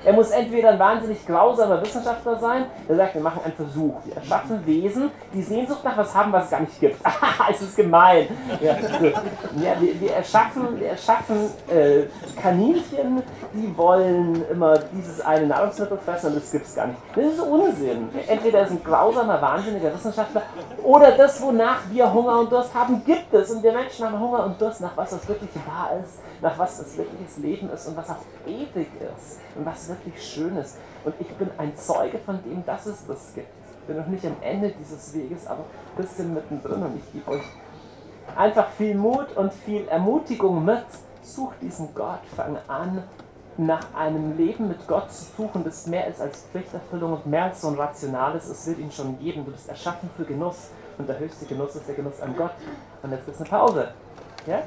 Er 0.03 0.15
muss 0.15 0.31
entweder 0.31 0.71
ein 0.71 0.79
wahnsinnig 0.79 1.27
grausamer 1.27 1.83
Wissenschaftler 1.83 2.39
sein, 2.39 2.67
der 2.89 2.97
sagt, 2.97 3.15
wir 3.15 3.21
machen 3.21 3.41
einen 3.45 3.53
Versuch. 3.53 3.95
Wir 4.05 4.17
erschaffen 4.17 4.65
Wesen, 4.67 5.11
die 5.35 5.43
Sehnsucht 5.43 5.85
nach 5.85 5.97
was 5.97 6.15
haben, 6.15 6.33
was 6.33 6.45
es 6.45 6.51
gar 6.51 6.61
nicht 6.61 6.81
gibt. 6.81 6.97
es 7.51 7.61
ist 7.61 7.77
gemein. 7.77 8.29
Ja, 8.63 8.77
ja 9.63 9.77
wir, 9.79 10.01
wir, 10.01 10.15
erschaffen, 10.15 10.81
wir 10.81 10.89
erschaffen 10.89 11.51
äh, 11.69 12.05
Kaninchen, 12.41 13.23
die 13.53 13.77
wollen 13.77 14.43
immer 14.51 14.79
dieses 14.79 15.21
eine 15.21 15.47
Nahrungsmittel 15.47 15.99
fressen 15.99 16.29
und 16.29 16.37
das 16.37 16.51
gibt 16.51 16.65
es 16.65 16.75
gar 16.75 16.87
nicht. 16.87 17.01
Das 17.15 17.25
ist 17.25 17.41
Unsinn. 17.41 18.09
Entweder 18.27 18.63
ist 18.63 18.71
ein 18.71 18.83
grausamer, 18.83 19.41
wahnsinniger 19.43 19.93
Wissenschaftler 19.93 20.43
oder 20.83 21.13
das, 21.13 21.43
wonach 21.43 21.81
wir 21.91 22.11
Hunger 22.11 22.41
und 22.41 22.51
Durst 22.51 22.75
haben, 22.75 23.05
gibt 23.05 23.35
es. 23.35 23.51
Und 23.51 23.63
wir 23.63 23.73
Menschen 23.73 24.07
haben 24.07 24.19
Hunger 24.19 24.45
und 24.45 24.59
Durst 24.61 24.81
nach 24.81 24.97
was, 24.97 25.13
was 25.13 25.29
wirklich 25.29 25.51
wahr 25.67 25.91
ist, 26.03 26.21
nach 26.41 26.59
was 26.59 26.79
das 26.79 26.97
wirkliches 26.97 27.37
Leben 27.39 27.69
ist 27.71 27.87
und 27.87 27.97
was 27.99 28.09
auch 28.09 28.17
ewig 28.47 28.89
ist 29.15 29.41
und 29.57 29.67
was 29.67 29.90
wirklich 29.91 30.23
Schönes. 30.23 30.77
Und 31.05 31.15
ich 31.19 31.29
bin 31.35 31.51
ein 31.59 31.77
Zeuge 31.77 32.19
von 32.19 32.43
dem, 32.43 32.65
dass 32.65 32.87
es 32.87 33.07
das 33.07 33.35
gibt. 33.35 33.49
Bin 33.87 33.97
noch 33.97 34.07
nicht 34.07 34.25
am 34.25 34.37
Ende 34.41 34.73
dieses 34.79 35.15
Weges, 35.15 35.47
aber 35.47 35.65
ein 35.97 36.03
bisschen 36.03 36.33
mittendrin 36.35 36.83
und 36.83 36.97
ich 36.97 37.13
gebe 37.13 37.31
euch 37.31 37.43
einfach 38.37 38.69
viel 38.71 38.95
Mut 38.95 39.37
und 39.37 39.53
viel 39.53 39.87
Ermutigung 39.89 40.65
mit. 40.65 40.85
Sucht 41.23 41.57
diesen 41.61 41.95
Gott, 41.95 42.21
fang 42.35 42.57
an, 42.69 43.03
nach 43.57 43.95
einem 43.95 44.37
Leben 44.37 44.69
mit 44.69 44.87
Gott 44.87 45.13
zu 45.13 45.25
suchen, 45.37 45.65
das 45.65 45.87
mehr 45.87 46.07
ist 46.07 46.21
als 46.21 46.45
Pflichterfüllung 46.51 47.13
und 47.13 47.27
mehr 47.27 47.45
als 47.45 47.61
so 47.61 47.69
ein 47.69 47.75
rationales, 47.75 48.49
es 48.49 48.67
wird 48.67 48.79
ihn 48.79 48.91
schon 48.91 49.19
geben. 49.19 49.45
Du 49.45 49.53
bist 49.53 49.69
erschaffen 49.69 50.09
für 50.17 50.25
Genuss 50.25 50.71
und 50.99 51.09
der 51.09 51.19
höchste 51.19 51.45
Genuss 51.47 51.75
ist 51.75 51.87
der 51.87 51.95
Genuss 51.95 52.21
an 52.21 52.35
Gott. 52.37 52.53
Und 53.03 53.11
jetzt 53.11 53.29
ist 53.29 53.41
eine 53.41 53.51
Pause. 53.51 53.89
Ja? 54.47 54.63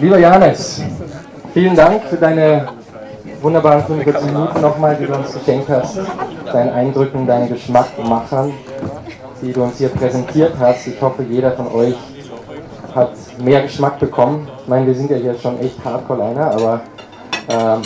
Lieber 0.00 0.18
Johannes, 0.18 0.82
vielen 1.52 1.76
Dank 1.76 2.04
für 2.04 2.16
deine 2.16 2.68
wunderbaren 3.42 3.84
45 3.84 4.32
Minuten 4.32 4.60
nochmal, 4.62 4.96
die 4.96 5.04
du 5.04 5.14
uns 5.14 5.34
geschenkt 5.34 5.68
hast, 5.68 5.98
deinen 6.50 6.70
Eindrücken, 6.70 7.26
deinen 7.26 7.50
Geschmackmachern, 7.50 8.50
die 9.42 9.52
du 9.52 9.62
uns 9.62 9.76
hier 9.76 9.90
präsentiert 9.90 10.54
hast. 10.58 10.86
Ich 10.86 10.98
hoffe, 11.02 11.22
jeder 11.24 11.52
von 11.52 11.70
euch 11.72 11.96
hat 12.94 13.10
mehr 13.44 13.60
Geschmack 13.60 13.98
bekommen. 13.98 14.48
Ich 14.62 14.68
meine, 14.68 14.86
wir 14.86 14.94
sind 14.94 15.10
ja 15.10 15.18
hier 15.18 15.34
schon 15.34 15.60
echt 15.60 15.84
hardcore 15.84 16.24
einer, 16.24 16.50
aber 16.50 16.80
ähm, 17.50 17.82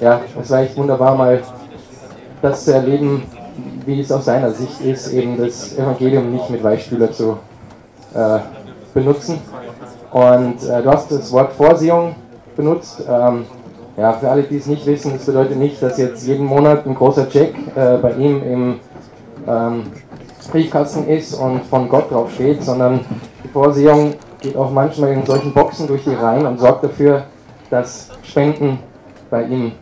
ja, 0.00 0.20
es 0.40 0.48
war 0.48 0.60
echt 0.60 0.76
wunderbar, 0.76 1.16
mal 1.16 1.42
das 2.40 2.64
zu 2.64 2.72
erleben, 2.72 3.24
wie 3.84 4.00
es 4.00 4.12
aus 4.12 4.26
seiner 4.26 4.52
Sicht 4.52 4.80
ist, 4.80 5.12
eben 5.12 5.36
das 5.36 5.76
Evangelium 5.76 6.30
nicht 6.30 6.48
mit 6.50 6.62
Weichspüler 6.62 7.10
zu 7.10 7.36
äh, 8.14 8.38
benutzen, 8.96 9.38
und 10.16 10.62
äh, 10.62 10.82
du 10.82 10.90
hast 10.90 11.10
das 11.10 11.30
Wort 11.32 11.52
Vorsehung 11.52 12.14
benutzt. 12.56 13.02
Ähm, 13.06 13.44
ja, 13.98 14.12
für 14.14 14.30
alle, 14.30 14.42
die 14.44 14.56
es 14.56 14.66
nicht 14.66 14.86
wissen, 14.86 15.12
das 15.12 15.26
bedeutet 15.26 15.58
nicht, 15.58 15.82
dass 15.82 15.98
jetzt 15.98 16.26
jeden 16.26 16.46
Monat 16.46 16.86
ein 16.86 16.94
großer 16.94 17.28
Check 17.28 17.54
äh, 17.74 17.98
bei 17.98 18.12
ihm 18.12 18.42
im 18.42 18.80
ähm, 19.46 19.82
Briefkasten 20.50 21.06
ist 21.08 21.34
und 21.34 21.64
von 21.64 21.88
Gott 21.88 22.10
drauf 22.10 22.32
steht, 22.32 22.62
sondern 22.62 23.00
die 23.44 23.48
Vorsehung 23.48 24.14
geht 24.40 24.56
auch 24.56 24.70
manchmal 24.70 25.12
in 25.12 25.26
solchen 25.26 25.52
Boxen 25.52 25.86
durch 25.86 26.04
die 26.04 26.14
Reihen 26.14 26.46
und 26.46 26.58
sorgt 26.58 26.84
dafür, 26.84 27.24
dass 27.68 28.08
Spenden 28.22 28.78
bei 29.28 29.44
ihm 29.44 29.72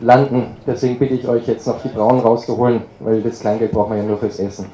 landen. 0.00 0.56
Deswegen 0.66 0.98
bitte 0.98 1.14
ich 1.14 1.28
euch 1.28 1.46
jetzt 1.46 1.66
noch 1.66 1.82
die 1.82 1.88
Brauen 1.88 2.20
rauszuholen, 2.20 2.82
weil 3.00 3.20
das 3.20 3.40
Kleingeld 3.40 3.72
braucht 3.72 3.90
man 3.90 3.98
ja 3.98 4.04
nur 4.04 4.18
fürs 4.18 4.38
Essen. 4.38 4.66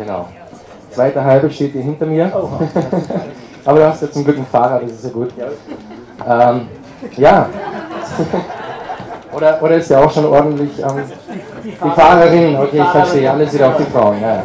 Genau 0.00 0.26
zweite 0.90 1.24
halbe 1.24 1.50
steht 1.50 1.72
hier 1.72 1.82
hinter 1.82 2.06
mir. 2.06 2.30
Aber 3.64 3.78
du 3.78 3.86
hast 3.86 4.02
ja 4.02 4.10
zum 4.10 4.24
Glück 4.24 4.38
ein 4.38 4.46
Fahrrad, 4.46 4.82
das 4.82 4.92
ist 4.92 5.04
ja 5.04 5.10
gut. 5.10 5.30
Ähm, 6.26 6.68
ja. 7.16 7.48
oder, 9.36 9.62
oder 9.62 9.76
ist 9.76 9.90
ja 9.90 10.04
auch 10.04 10.10
schon 10.10 10.26
ordentlich 10.26 10.78
ähm, 10.78 11.02
die, 11.64 11.72
Fahrerin, 11.72 12.56
okay, 12.56 12.80
ich 12.80 12.88
verstehe, 12.88 13.30
alles 13.30 13.52
wieder 13.52 13.68
auf 13.68 13.76
die 13.76 13.84
Frauen. 13.84 14.20
Ja. 14.20 14.44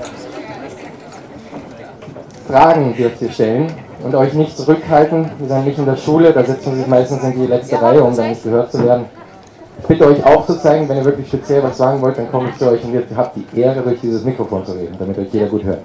Fragen 2.47 2.95
dürft 2.95 3.21
ihr 3.21 3.31
stellen 3.31 3.67
und 4.03 4.13
euch 4.15 4.33
nicht 4.33 4.55
zurückhalten. 4.57 5.31
Wir 5.39 5.47
sind 5.47 5.65
nicht 5.65 5.79
in 5.79 5.85
der 5.85 5.95
Schule, 5.95 6.31
da 6.31 6.43
setzen 6.43 6.71
wir 6.71 6.77
sich 6.77 6.87
meistens 6.87 7.23
in 7.23 7.41
die 7.41 7.47
letzte 7.47 7.81
Reihe, 7.81 8.03
um 8.03 8.15
dann 8.15 8.29
nicht 8.29 8.43
gehört 8.43 8.71
zu 8.71 8.85
werden. 8.85 9.05
Ich 9.85 9.89
bitte 9.89 10.07
euch 10.07 10.25
auch 10.25 10.47
zu 10.47 10.59
zeigen, 10.59 10.89
wenn 10.89 10.97
ihr 10.97 11.05
wirklich 11.05 11.27
speziell 11.27 11.61
was 11.61 11.77
sagen 11.77 12.01
wollt, 12.01 12.17
dann 12.17 12.31
komme 12.31 12.49
ich 12.49 12.57
zu 12.57 12.67
euch 12.67 12.83
und 12.83 12.91
ihr 12.91 13.05
habt 13.15 13.35
die 13.35 13.61
Ehre, 13.61 13.83
durch 13.83 14.01
dieses 14.01 14.23
Mikrofon 14.23 14.65
zu 14.65 14.71
reden, 14.71 14.95
damit 14.97 15.15
euch 15.19 15.31
jeder 15.31 15.45
gut 15.45 15.63
hört. 15.63 15.81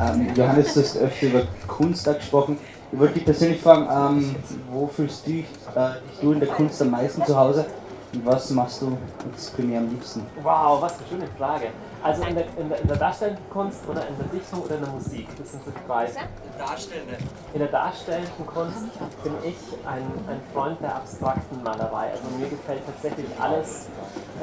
Ähm, 0.00 0.28
Johannes, 0.34 0.72
du 0.72 0.80
hast 0.80 0.96
öfter 0.96 1.26
über 1.26 1.42
Kunst 1.66 2.06
gesprochen. 2.06 2.56
Ich 2.90 2.98
wollte 2.98 3.12
dich 3.12 3.26
persönlich 3.26 3.60
fragen, 3.60 3.86
ähm, 3.92 4.34
wo 4.72 4.86
fühlst 4.86 5.26
du 5.26 5.32
dich, 5.32 5.44
äh, 5.74 5.90
du 6.22 6.32
in 6.32 6.40
der 6.40 6.48
Kunst 6.48 6.80
am 6.80 6.92
meisten 6.92 7.22
zu 7.26 7.36
Hause 7.36 7.66
und 8.14 8.24
was 8.24 8.48
machst 8.52 8.80
du 8.80 8.96
jetzt 9.30 9.54
primär 9.54 9.80
am 9.80 9.90
liebsten? 9.90 10.22
Wow, 10.42 10.80
was 10.80 10.94
eine 10.94 11.06
schöne 11.10 11.26
Frage. 11.36 11.66
Also 12.02 12.22
in 12.24 12.34
der, 12.34 12.44
in 12.56 12.68
der, 12.68 12.80
in 12.80 12.88
der 12.88 12.96
darstellenden 12.96 13.50
Kunst 13.50 13.80
oder 13.86 14.06
in 14.06 14.16
der 14.16 14.26
Dichtung 14.26 14.62
oder 14.62 14.76
in 14.76 14.84
der 14.84 14.90
Musik, 14.90 15.28
das 15.36 15.50
sind 15.50 15.64
so 15.64 15.70
die 15.70 15.86
drei. 15.86 16.10
Darstellende. 16.58 17.18
In 17.52 17.58
der 17.58 17.68
darstellenden 17.68 18.46
Kunst 18.46 18.78
bin 19.22 19.34
ich 19.44 19.56
ein, 19.86 20.02
ein 20.28 20.40
Freund 20.54 20.80
der 20.80 20.96
abstrakten 20.96 21.62
Malerei. 21.62 22.10
Also 22.10 22.24
mir 22.38 22.48
gefällt 22.48 22.82
tatsächlich 22.86 23.26
alles 23.38 23.88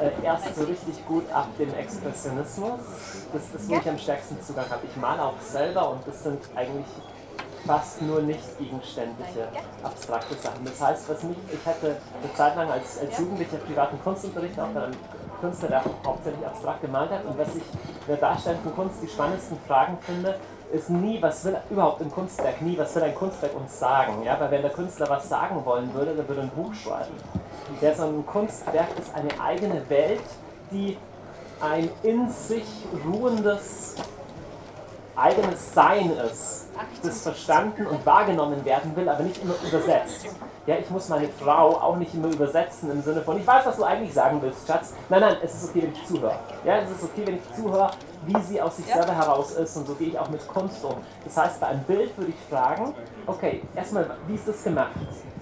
äh, 0.00 0.24
erst 0.24 0.54
so 0.54 0.64
richtig 0.64 1.04
gut 1.06 1.24
ab 1.32 1.48
dem 1.58 1.74
Expressionismus. 1.74 2.80
Das 3.32 3.60
ist, 3.60 3.68
wo 3.68 3.74
ich 3.74 3.88
am 3.88 3.98
stärksten 3.98 4.40
Zugang 4.40 4.70
habe. 4.70 4.82
Ich 4.88 4.96
male 4.96 5.22
auch 5.22 5.40
selber 5.40 5.90
und 5.90 6.06
das 6.06 6.22
sind 6.22 6.40
eigentlich 6.54 6.86
fast 7.66 8.00
nur 8.02 8.22
nicht 8.22 8.58
gegenständliche, 8.58 9.48
abstrakte 9.82 10.34
Sachen. 10.36 10.64
Das 10.64 10.80
heißt, 10.80 11.08
was 11.08 11.22
mich, 11.24 11.36
ich 11.52 11.66
hatte 11.66 11.96
eine 12.22 12.34
Zeit 12.34 12.56
lang 12.56 12.70
als, 12.70 12.98
als 12.98 13.18
Jugendlicher 13.18 13.58
privaten 13.58 14.00
Kunstunterricht 14.02 14.58
auch 14.58 14.68
bei 14.68 14.84
einem 14.84 14.96
Künstler, 15.40 15.68
der 15.68 15.84
hauptsächlich 16.04 16.46
abstrakt 16.46 16.80
gemalt 16.82 17.10
hat. 17.10 17.24
Und 17.24 17.38
was 17.38 17.48
ich 17.48 17.62
in 17.62 18.06
der 18.08 18.16
darstellenden 18.16 18.74
Kunst 18.74 18.96
die 19.02 19.08
spannendsten 19.08 19.58
Fragen 19.66 19.98
finde, 20.02 20.38
ist 20.72 20.90
nie, 20.90 21.20
was 21.22 21.44
will 21.44 21.56
überhaupt 21.70 22.02
ein 22.02 22.10
Kunstwerk, 22.10 22.60
nie, 22.60 22.76
was 22.76 22.94
will 22.94 23.02
ein 23.02 23.14
Kunstwerk 23.14 23.56
uns 23.56 23.78
sagen. 23.78 24.22
Ja? 24.22 24.38
Weil 24.38 24.50
wenn 24.50 24.62
der 24.62 24.72
Künstler 24.72 25.08
was 25.08 25.28
sagen 25.28 25.64
wollen 25.64 25.92
würde, 25.94 26.14
dann 26.14 26.28
würde 26.28 26.42
er 26.42 26.44
ein 26.44 26.50
Buch 26.50 26.74
schreiben. 26.74 27.14
Der 27.80 27.94
so 27.94 28.04
ein 28.04 28.24
Kunstwerk 28.26 28.88
ist 28.98 29.14
eine 29.14 29.28
eigene 29.40 29.88
Welt, 29.88 30.20
die 30.70 30.96
ein 31.60 31.88
in 32.02 32.28
sich 32.30 32.66
ruhendes 33.04 33.96
eigenes 35.18 35.74
Sein 35.74 36.12
ist, 36.12 36.68
das 37.02 37.22
verstanden 37.22 37.86
und 37.86 38.04
wahrgenommen 38.06 38.64
werden 38.64 38.94
will, 38.94 39.08
aber 39.08 39.24
nicht 39.24 39.42
immer 39.42 39.54
übersetzt. 39.66 40.26
Ja, 40.68 40.76
ich 40.76 40.90
muss 40.90 41.08
meine 41.08 41.26
Frau 41.30 41.80
auch 41.80 41.96
nicht 41.96 42.12
immer 42.12 42.28
übersetzen 42.28 42.90
im 42.90 43.00
Sinne 43.00 43.22
von, 43.22 43.38
ich 43.38 43.46
weiß, 43.46 43.64
was 43.64 43.76
du 43.76 43.84
eigentlich 43.84 44.12
sagen 44.12 44.38
willst, 44.42 44.66
Schatz. 44.66 44.92
Nein, 45.08 45.22
nein, 45.22 45.36
es 45.42 45.54
ist 45.54 45.70
okay, 45.70 45.80
wenn 45.80 45.92
ich 45.94 46.06
zuhöre. 46.06 46.38
Ja, 46.62 46.76
es 46.80 46.90
ist 46.90 47.04
okay, 47.04 47.22
wenn 47.24 47.36
ich 47.36 47.54
zuhöre, 47.54 47.90
wie 48.28 48.42
sie 48.42 48.60
aus 48.60 48.76
sich 48.76 48.86
selber 48.86 49.14
heraus 49.14 49.52
ist 49.52 49.76
und 49.76 49.86
so 49.86 49.94
gehe 49.94 50.08
ich 50.08 50.18
auch 50.18 50.28
mit 50.28 50.46
Kunst 50.46 50.84
um. 50.84 50.96
Das 51.24 51.36
heißt, 51.36 51.60
bei 51.60 51.68
einem 51.68 51.82
Bild 51.84 52.16
würde 52.16 52.30
ich 52.30 52.54
fragen, 52.54 52.94
okay, 53.26 53.62
erstmal, 53.74 54.06
wie 54.26 54.34
ist 54.34 54.46
das 54.46 54.62
gemacht? 54.62 54.92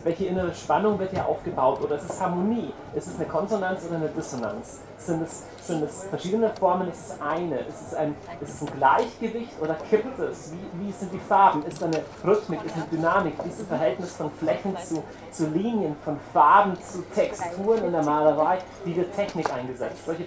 welche 0.06 0.26
innere 0.26 0.54
Spannung 0.54 1.00
wird 1.00 1.10
hier 1.10 1.26
aufgebaut 1.26 1.82
oder 1.82 1.96
ist 1.96 2.08
es 2.08 2.20
Harmonie? 2.20 2.72
Ist 2.94 3.08
es 3.08 3.16
eine 3.16 3.26
Konsonanz 3.26 3.84
oder 3.86 3.96
eine 3.96 4.08
Dissonanz? 4.08 4.80
Sind 4.98 5.20
es, 5.20 5.42
sind 5.60 5.82
es 5.82 6.04
verschiedene 6.04 6.48
Formen? 6.50 6.88
Ist 6.88 7.10
es 7.10 7.20
eine? 7.20 7.58
Ist 7.58 7.88
es 7.88 7.94
ein, 7.94 8.14
ist 8.40 8.54
es 8.54 8.62
ein 8.62 8.78
Gleichgewicht 8.78 9.60
oder 9.60 9.74
kippt 9.90 10.16
es? 10.20 10.52
Wie, 10.52 10.86
wie 10.86 10.92
sind 10.92 11.12
die 11.12 11.18
Farben? 11.18 11.64
Ist 11.66 11.82
da 11.82 11.86
eine 11.86 12.02
Rhythmik? 12.24 12.64
Ist 12.64 12.76
eine 12.76 12.84
Dynamik? 12.84 13.34
Wie 13.42 13.48
ist 13.48 13.60
das 13.60 13.66
Verhältnis 13.66 14.12
von 14.12 14.30
Flächen 14.30 14.76
zu, 14.78 15.02
zu 15.32 15.48
Linien, 15.48 15.96
von 16.04 16.16
Farben 16.32 16.76
zu 16.80 17.02
Texturen 17.12 17.84
in 17.84 17.90
der 17.90 18.04
Malerei? 18.04 18.58
Wie 18.84 18.94
wird 18.94 19.12
Technik 19.12 19.52
eingesetzt? 19.52 20.06
Solche 20.06 20.26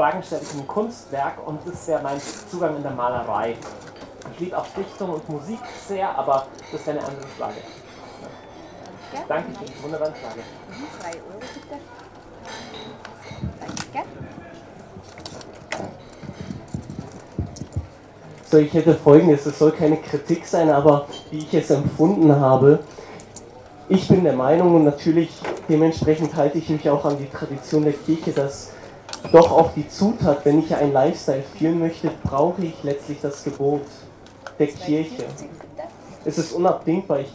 Fragen 0.00 0.22
stelle 0.22 0.40
ich 0.40 0.58
im 0.58 0.66
Kunstwerk 0.66 1.46
und 1.46 1.60
das 1.66 1.86
wäre 1.86 2.02
mein 2.02 2.18
Zugang 2.50 2.74
in 2.74 2.82
der 2.82 2.92
Malerei. 2.92 3.54
Ich 4.32 4.40
liebe 4.40 4.56
auch 4.56 4.64
Dichtung 4.74 5.10
und 5.10 5.28
Musik 5.28 5.58
sehr, 5.86 6.18
aber 6.18 6.46
das 6.72 6.86
wäre 6.86 7.00
eine 7.00 7.06
andere 7.06 7.26
Frage. 7.26 7.56
Ja? 9.12 9.20
Danke 9.28 9.58
für 9.58 9.64
die 9.66 9.82
wunderbare 9.82 10.12
Frage. 10.12 10.40
3 11.02 11.08
Euro 11.10 11.40
bitte. 11.52 11.76
Danke. 13.60 14.08
So, 18.50 18.56
ich 18.56 18.72
hätte 18.72 18.94
folgendes, 18.94 19.44
es 19.44 19.58
soll 19.58 19.72
keine 19.72 19.98
Kritik 19.98 20.46
sein, 20.46 20.70
aber 20.70 21.08
wie 21.30 21.40
ich 21.40 21.52
es 21.52 21.68
empfunden 21.68 22.34
habe, 22.40 22.78
ich 23.90 24.08
bin 24.08 24.24
der 24.24 24.32
Meinung 24.32 24.76
und 24.76 24.84
natürlich 24.86 25.28
dementsprechend 25.68 26.34
halte 26.36 26.56
ich 26.56 26.70
mich 26.70 26.88
auch 26.88 27.04
an 27.04 27.18
die 27.18 27.28
Tradition 27.28 27.84
der 27.84 27.92
Kirche, 27.92 28.32
dass 28.32 28.70
doch 29.32 29.50
auch 29.50 29.72
die 29.74 29.88
Zutat, 29.88 30.44
wenn 30.44 30.60
ich 30.60 30.74
einen 30.74 30.92
Lifestyle 30.92 31.42
führen 31.56 31.78
möchte, 31.78 32.10
brauche 32.24 32.62
ich 32.62 32.74
letztlich 32.82 33.18
das 33.20 33.44
Gebot 33.44 33.82
der 34.58 34.66
Kirche. 34.68 35.24
Es 36.24 36.38
ist 36.38 36.52
unabdingbar. 36.52 37.20
Ich 37.20 37.32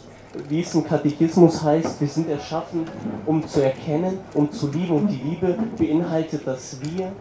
wie 0.48 0.60
es 0.60 0.74
im 0.74 0.84
Katechismus 0.84 1.62
heißt, 1.62 2.00
wir 2.00 2.08
sind 2.08 2.28
erschaffen, 2.28 2.84
um 3.24 3.46
zu 3.46 3.62
erkennen, 3.62 4.18
um 4.34 4.50
zu 4.50 4.68
lieben. 4.70 4.96
Und 4.96 5.08
die 5.08 5.16
Liebe 5.16 5.56
beinhaltet, 5.76 6.46
dass 6.46 6.76
wir 6.82 7.12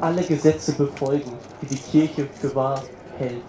alle 0.00 0.22
Gesetze 0.22 0.72
befolgen, 0.72 1.32
die 1.62 1.66
die 1.66 1.76
Kirche 1.76 2.28
für 2.40 2.54
wahr 2.54 2.82
hält. 3.18 3.42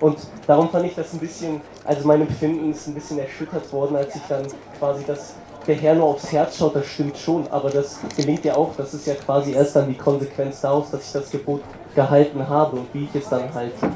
Und 0.00 0.18
darum 0.46 0.68
fand 0.70 0.86
ich 0.86 0.94
das 0.94 1.12
ein 1.12 1.18
bisschen, 1.18 1.60
also 1.84 2.06
mein 2.06 2.22
Empfinden 2.22 2.70
ist 2.70 2.86
ein 2.86 2.94
bisschen 2.94 3.18
erschüttert 3.18 3.70
worden, 3.72 3.96
als 3.96 4.14
ich 4.14 4.22
dann 4.28 4.46
quasi 4.78 5.04
das, 5.06 5.34
der 5.70 5.78
Herr 5.78 5.94
nur 5.94 6.06
aufs 6.06 6.32
Herz 6.32 6.56
schaut, 6.56 6.74
das 6.74 6.84
stimmt 6.86 7.16
schon, 7.16 7.46
aber 7.48 7.70
das 7.70 8.00
gelingt 8.16 8.44
ja 8.44 8.56
auch, 8.56 8.74
das 8.76 8.92
ist 8.92 9.06
ja 9.06 9.14
quasi 9.14 9.52
erst 9.52 9.76
dann 9.76 9.86
die 9.86 9.96
Konsequenz 9.96 10.60
daraus, 10.62 10.90
dass 10.90 11.06
ich 11.06 11.12
das 11.12 11.30
Gebot 11.30 11.62
gehalten 11.94 12.48
habe 12.48 12.78
und 12.78 12.92
wie 12.92 13.04
ich 13.04 13.14
es 13.14 13.28
dann 13.28 13.54
halte. 13.54 13.88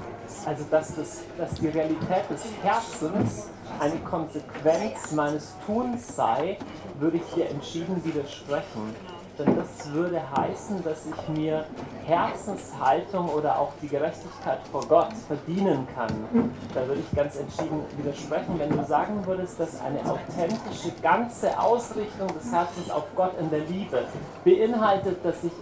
Also 0.46 0.64
dass, 0.70 0.94
das, 0.94 1.22
dass 1.36 1.54
die 1.54 1.66
Realität 1.66 2.30
des 2.30 2.42
Herzens 2.62 3.48
eine 3.80 3.96
Konsequenz 4.08 5.10
meines 5.10 5.54
Tuns 5.66 6.14
sei, 6.14 6.58
würde 7.00 7.16
ich 7.16 7.34
dir 7.34 7.50
entschieden 7.50 8.00
widersprechen. 8.04 8.94
Denn 9.36 9.56
das 9.56 9.92
würde 9.92 10.20
heißen, 10.36 10.84
dass 10.84 11.06
ich 11.06 11.36
mir 11.36 11.64
Herzenshaltung 12.06 13.28
oder 13.30 13.58
auch 13.58 13.72
die 13.82 13.88
Gerechtigkeit 13.88 14.60
vor 14.70 14.86
Gott 14.86 15.12
verdienen 15.26 15.88
kann. 15.96 16.52
Da 16.72 16.86
würde 16.86 17.00
ich 17.00 17.16
ganz 17.16 17.36
entschieden 17.36 17.80
widersprechen, 17.96 18.58
wenn 18.58 18.70
du 18.70 18.84
sagen 18.84 19.26
würdest, 19.26 19.58
dass 19.58 19.80
eine 19.80 19.98
authentische 20.08 20.92
ganze 21.02 21.58
Ausrichtung 21.58 22.28
des 22.28 22.52
Herzens 22.52 22.90
auf 22.90 23.04
Gott 23.16 23.32
in 23.40 23.50
der 23.50 23.60
Liebe 23.60 24.04
beinhaltet, 24.44 25.24
dass 25.24 25.42
ich 25.42 25.52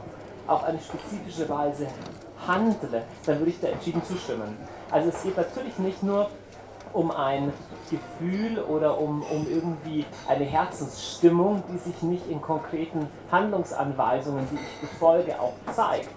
auf 0.46 0.64
eine 0.64 0.78
spezifische 0.78 1.48
Weise 1.48 1.86
handle, 2.46 3.02
dann 3.24 3.38
würde 3.38 3.50
ich 3.50 3.60
da 3.60 3.68
entschieden 3.68 4.02
zustimmen. 4.04 4.56
Also 4.90 5.08
es 5.08 5.22
geht 5.22 5.36
natürlich 5.36 5.78
nicht 5.78 6.02
nur 6.02 6.28
um 6.93 7.11
ein 7.11 7.53
Gefühl 7.90 8.59
oder 8.61 8.99
um, 8.99 9.22
um 9.22 9.47
irgendwie 9.49 10.05
eine 10.28 10.45
Herzensstimmung, 10.45 11.62
die 11.72 11.78
sich 11.78 12.03
nicht 12.03 12.28
in 12.28 12.40
konkreten 12.40 13.09
Handlungsanweisungen, 13.30 14.47
die 14.51 14.57
ich 14.57 14.90
befolge, 14.90 15.38
auch 15.40 15.55
zeigt. 15.74 16.09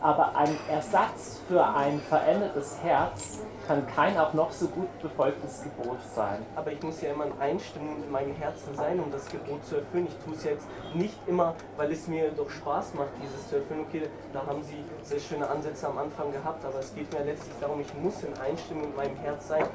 Aber 0.00 0.36
ein 0.36 0.56
Ersatz 0.68 1.40
für 1.48 1.64
ein 1.64 2.00
verändertes 2.00 2.78
Herz 2.82 3.40
kann 3.66 3.86
kein 3.88 4.16
auch 4.16 4.32
noch 4.34 4.52
so 4.52 4.68
gut 4.68 4.88
befolgtes 5.00 5.64
Gebot 5.64 5.98
sein. 6.14 6.44
Aber 6.54 6.70
ich 6.70 6.82
muss 6.82 7.00
ja 7.00 7.12
immer 7.12 7.26
in 7.26 7.32
Einstimmung 7.40 8.02
in 8.02 8.10
meinem 8.10 8.34
Herzen 8.36 8.74
sein, 8.76 9.00
um 9.00 9.10
das 9.10 9.26
Gebot 9.26 9.64
zu 9.64 9.76
erfüllen. 9.76 10.06
Ich 10.06 10.24
tue 10.24 10.34
es 10.34 10.44
jetzt 10.44 10.66
nicht 10.94 11.18
immer, 11.26 11.54
weil 11.76 11.90
es 11.90 12.06
mir 12.06 12.30
doch 12.30 12.48
Spaß 12.48 12.94
macht, 12.94 13.08
dieses 13.22 13.48
zu 13.48 13.56
erfüllen. 13.56 13.84
Okay, 13.88 14.02
da 14.32 14.46
haben 14.46 14.62
Sie 14.62 14.84
sehr 15.02 15.18
schöne 15.18 15.48
Ansätze 15.48 15.88
am 15.88 15.98
Anfang 15.98 16.30
gehabt, 16.30 16.64
aber 16.64 16.78
es 16.78 16.94
geht 16.94 17.12
mir 17.12 17.24
letztlich 17.24 17.54
darum, 17.60 17.80
ich 17.80 17.92
muss 17.94 18.22
in 18.22 18.36
Einstimmung 18.38 18.84
in 18.84 18.96
meinem 18.96 19.16
Herz 19.16 19.48
sein. 19.48 19.66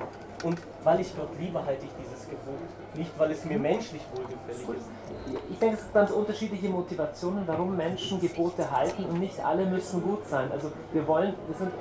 Und 0.43 0.59
weil 0.83 1.01
ich 1.01 1.15
Gott 1.15 1.29
liebe, 1.39 1.63
halte 1.63 1.85
ich 1.85 1.91
dieses 2.03 2.10
Gebot. 2.31 2.57
Nicht, 2.95 3.11
weil 3.19 3.31
es 3.31 3.45
mir 3.45 3.59
menschlich 3.59 4.01
wohlgefällig 4.15 4.79
ist. 4.79 5.39
Ich 5.49 5.59
denke, 5.59 5.75
es 5.75 5.81
sind 5.81 5.93
ganz 5.93 6.11
unterschiedliche 6.11 6.69
Motivationen, 6.69 7.43
warum 7.45 7.77
Menschen 7.77 8.19
Gebote 8.19 8.71
halten 8.71 9.05
und 9.05 9.19
nicht 9.19 9.39
alle 9.43 9.65
müssen 9.65 10.01
gut 10.01 10.27
sein. 10.27 10.51
Also 10.51 10.71
wir 10.93 11.07
wollen, 11.07 11.35
wir, 11.47 11.55
sind, 11.55 11.71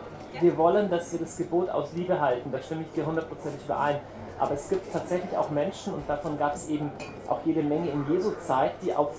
wir 0.40 0.56
wollen, 0.58 0.90
dass 0.90 1.12
wir 1.12 1.20
das 1.20 1.36
Gebot 1.36 1.70
aus 1.70 1.92
Liebe 1.94 2.20
halten, 2.20 2.50
da 2.52 2.60
stimme 2.60 2.82
ich 2.82 2.92
dir 2.92 3.06
hundertprozentig 3.06 3.64
überein. 3.64 4.00
Aber 4.38 4.54
es 4.54 4.68
gibt 4.68 4.90
tatsächlich 4.92 5.36
auch 5.36 5.50
Menschen, 5.50 5.94
und 5.94 6.08
davon 6.08 6.38
gab 6.38 6.54
es 6.54 6.68
eben 6.68 6.90
auch 7.28 7.40
jede 7.44 7.62
Menge 7.62 7.90
in 7.90 8.06
Jesu 8.10 8.32
Zeit, 8.40 8.72
die 8.82 8.94
auf, 8.94 9.10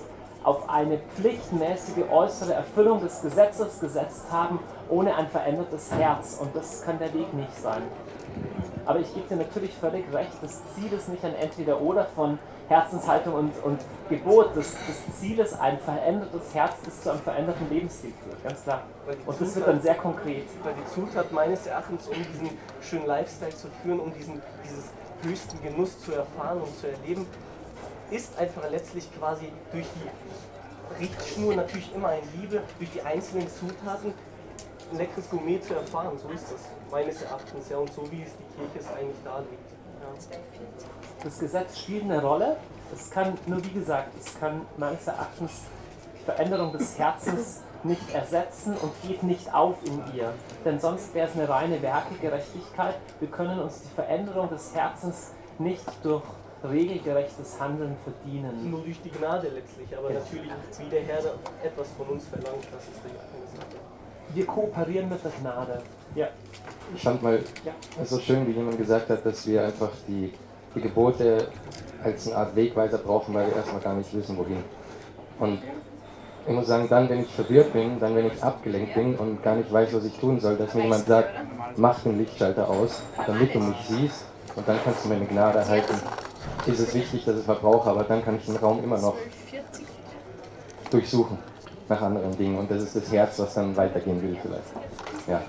auf 0.42 0.68
eine 0.68 0.98
pflichtmäßige 0.98 2.04
äußere 2.10 2.54
Erfüllung 2.54 3.00
des 3.00 3.22
Gesetzes 3.22 3.78
gesetzt 3.78 4.26
haben, 4.32 4.58
ohne 4.88 5.14
ein 5.14 5.28
verändertes 5.28 5.92
Herz. 5.92 6.38
Und 6.40 6.54
das 6.56 6.82
kann 6.82 6.98
der 6.98 7.14
Weg 7.14 7.32
nicht 7.34 7.56
sein. 7.56 7.82
Aber 8.84 8.98
ich 8.98 9.14
gebe 9.14 9.28
dir 9.28 9.36
natürlich 9.36 9.74
völlig 9.74 10.04
recht, 10.12 10.32
das 10.40 10.60
Ziel 10.74 10.92
ist 10.92 11.08
nicht 11.08 11.24
ein 11.24 11.34
Entweder-Oder 11.34 12.06
von 12.16 12.38
Herzenshaltung 12.68 13.34
und, 13.34 13.52
und 13.62 13.80
Gebot. 14.08 14.50
Das, 14.54 14.72
das 14.72 15.20
Ziel 15.20 15.38
ist 15.38 15.54
ein 15.60 15.78
verändertes 15.78 16.54
Herz, 16.54 16.74
das 16.84 17.02
zu 17.02 17.10
einem 17.10 17.20
veränderten 17.20 17.68
Lebensstil 17.70 18.12
führt, 18.24 18.42
ganz 18.42 18.62
klar. 18.62 18.82
Und 19.26 19.40
das 19.40 19.54
wird 19.54 19.68
dann 19.68 19.80
sehr 19.80 19.94
konkret. 19.94 20.46
Weil 20.64 20.74
die 20.74 20.92
Zutat 20.92 21.30
meines 21.32 21.66
Erachtens, 21.66 22.08
um 22.08 22.14
diesen 22.14 22.58
schönen 22.80 23.06
Lifestyle 23.06 23.54
zu 23.54 23.68
führen, 23.82 24.00
um 24.00 24.12
diesen, 24.14 24.42
dieses 24.64 24.90
höchsten 25.22 25.62
Genuss 25.62 26.00
zu 26.00 26.12
erfahren 26.12 26.60
und 26.60 26.76
zu 26.78 26.88
erleben, 26.88 27.26
ist 28.10 28.38
einfach 28.38 28.68
letztlich 28.70 29.08
quasi 29.18 29.46
durch 29.72 29.86
die 29.86 31.02
Richtschnur 31.02 31.54
natürlich 31.54 31.94
immer 31.94 32.12
in 32.14 32.40
Liebe, 32.40 32.62
durch 32.78 32.90
die 32.90 33.02
einzelnen 33.02 33.48
Zutaten 33.48 34.12
ein 34.90 34.98
leckeres 34.98 35.30
Gourmet 35.30 35.60
zu 35.60 35.74
erfahren. 35.74 36.18
So 36.18 36.28
ist 36.28 36.52
das 36.52 36.60
meines 36.92 37.22
Erachtens 37.22 37.68
ja 37.70 37.78
und 37.78 37.92
so 37.92 38.02
wie 38.12 38.22
es 38.22 38.30
die 38.36 38.56
Kirche 38.56 38.78
es 38.78 38.88
eigentlich 38.88 39.16
darlegt. 39.24 39.72
Ja. 40.00 40.36
Das 41.24 41.38
Gesetz 41.38 41.78
spielt 41.78 42.04
eine 42.04 42.22
Rolle. 42.22 42.56
Es 42.94 43.10
kann, 43.10 43.38
nur 43.46 43.64
wie 43.64 43.70
gesagt, 43.70 44.12
es 44.20 44.38
kann 44.38 44.66
meines 44.76 45.06
Erachtens 45.06 45.62
die 46.20 46.24
Veränderung 46.24 46.72
des 46.72 46.98
Herzens 46.98 47.62
nicht 47.84 48.14
ersetzen 48.14 48.76
und 48.76 48.92
geht 49.02 49.22
nicht 49.22 49.52
auf 49.52 49.76
in 49.84 50.02
ihr. 50.14 50.32
Denn 50.64 50.78
sonst 50.78 51.14
wäre 51.14 51.28
es 51.28 51.34
eine 51.34 51.48
reine 51.48 51.80
Werkegerechtigkeit. 51.80 52.96
Wir 53.18 53.28
können 53.28 53.58
uns 53.58 53.82
die 53.82 53.94
Veränderung 53.94 54.48
des 54.50 54.74
Herzens 54.74 55.32
nicht 55.58 55.84
durch 56.02 56.22
regelgerechtes 56.62 57.58
Handeln 57.58 57.96
verdienen. 58.04 58.70
Nur 58.70 58.82
durch 58.82 59.00
die 59.02 59.10
Gnade 59.10 59.48
letztlich, 59.48 59.96
aber 59.96 60.12
ja. 60.12 60.20
natürlich, 60.20 60.52
wie 60.78 60.90
der 60.90 61.02
Herr 61.02 61.18
etwas 61.64 61.88
von 61.96 62.06
uns 62.06 62.28
verlangt, 62.28 62.66
das 62.72 62.84
ist 62.84 63.02
Sache. 63.02 63.41
Wir 64.34 64.46
kooperieren 64.46 65.08
mit 65.08 65.22
der 65.22 65.30
Gnade. 65.30 65.82
Ja. 66.14 66.28
Ich 66.94 67.02
fand 67.02 67.22
mal 67.22 67.38
ja. 67.64 68.04
so 68.04 68.18
schön, 68.18 68.46
wie 68.46 68.52
jemand 68.52 68.78
gesagt 68.78 69.08
hat, 69.10 69.24
dass 69.24 69.46
wir 69.46 69.64
einfach 69.64 69.90
die, 70.08 70.32
die 70.74 70.80
Gebote 70.80 71.48
als 72.02 72.26
eine 72.26 72.36
Art 72.36 72.56
Wegweiser 72.56 72.98
brauchen, 72.98 73.34
weil 73.34 73.46
wir 73.48 73.56
erstmal 73.56 73.80
gar 73.80 73.94
nicht 73.94 74.12
wissen, 74.14 74.36
wohin. 74.36 74.58
Und 75.38 75.58
ich 76.46 76.52
muss 76.52 76.66
sagen, 76.66 76.88
dann, 76.88 77.08
wenn 77.08 77.20
ich 77.20 77.28
verwirrt 77.28 77.72
bin, 77.72 78.00
dann, 78.00 78.14
wenn 78.14 78.26
ich 78.26 78.42
abgelenkt 78.42 78.94
bin 78.94 79.14
und 79.16 79.42
gar 79.42 79.56
nicht 79.56 79.72
weiß, 79.72 79.94
was 79.94 80.04
ich 80.04 80.18
tun 80.18 80.40
soll, 80.40 80.56
dass 80.56 80.74
mir 80.74 80.82
jemand 80.82 81.06
sagt, 81.06 81.30
mach 81.76 82.00
den 82.00 82.18
Lichtschalter 82.18 82.68
aus, 82.68 83.02
damit 83.26 83.54
du 83.54 83.60
mich 83.60 83.76
siehst, 83.88 84.24
und 84.54 84.68
dann 84.68 84.76
kannst 84.84 85.04
du 85.04 85.08
meine 85.08 85.24
Gnade 85.24 85.58
erhalten. 85.58 85.94
Ist 86.66 86.80
es 86.80 86.94
wichtig, 86.94 87.24
dass 87.24 87.38
ich 87.38 87.44
verbrauche, 87.44 87.88
aber 87.88 88.04
dann 88.04 88.24
kann 88.24 88.36
ich 88.36 88.44
den 88.44 88.56
Raum 88.56 88.82
immer 88.82 88.98
noch 88.98 89.16
durchsuchen 90.90 91.51
nach 91.92 92.02
anderen 92.02 92.36
Dingen 92.36 92.58
und 92.58 92.70
das 92.70 92.82
ist 92.82 92.96
das 92.96 93.12
Herz, 93.12 93.38
was 93.38 93.54
dann 93.54 93.76
weitergehen 93.76 94.20
will 94.22 94.36
vielleicht. 94.42 95.26
Ja. 95.26 95.42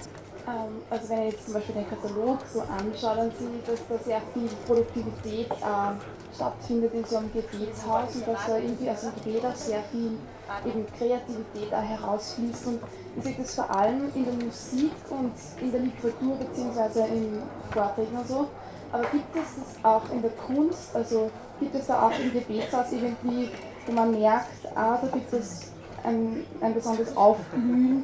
Ähm, 0.46 0.82
also 0.89 1.10
wenn 1.10 1.28
ich 1.28 1.34
jetzt 1.34 1.46
zum 1.46 1.54
Beispiel 1.54 1.76
den 1.76 1.89
Katalog 1.89 2.39
so 2.52 2.62
anschaue, 2.62 3.16
dann 3.16 3.32
sehe 3.32 3.48
ich, 3.60 3.66
dass 3.66 3.80
da 3.88 4.04
sehr 4.04 4.22
viel 4.34 4.50
Produktivität 4.68 5.52
äh, 5.52 6.36
stattfindet 6.36 6.94
in 6.94 7.06
so 7.06 7.18
einem 7.18 7.32
Gebetshaus 7.32 8.16
und 8.16 8.28
dass 8.28 8.46
da 8.48 8.58
irgendwie 8.58 8.89
aus 8.89 9.02
dem 9.02 9.12
Gebet 9.24 9.46
auch 9.46 9.56
sehr 9.56 9.84
viel 9.91 10.18
eben 10.66 10.86
Kreativität 10.98 11.74
auch 11.74 11.82
herausfließt. 11.82 12.68
Und 12.68 12.80
ich 13.18 13.24
sehe 13.24 13.36
das 13.38 13.56
vor 13.56 13.74
allem 13.74 14.12
in 14.14 14.26
der 14.26 14.34
Musik 14.34 14.91
und 15.10 15.34
in 15.62 15.72
der 15.72 15.82
Literatur 15.82 16.36
bzw. 16.36 17.08
in 17.08 17.41
Vorträgen 17.72 18.18
und 18.18 18.28
so. 18.28 18.48
Aber 18.91 19.04
gibt 19.12 19.36
es 19.36 19.56
das 19.56 19.86
auch 19.86 20.04
in 20.12 20.22
der 20.22 20.32
Kunst? 20.32 20.96
Also 20.96 21.32
gibt 21.60 21.74
es 21.74 21.88
da 21.88 22.08
auch 22.08 22.20
im 22.20 22.34
Gebetshaus 22.34 22.91
irgendwie, 22.91 23.50
wo 23.88 23.91
man 23.94 24.12
merkt, 24.12 24.68
ah, 24.76 25.00
da 25.02 25.08
gibt 25.08 25.32
es 25.34 25.72
ein, 26.04 26.45
ein 26.62 26.74
besonderes 26.74 27.16
Aufblühen 27.16 28.04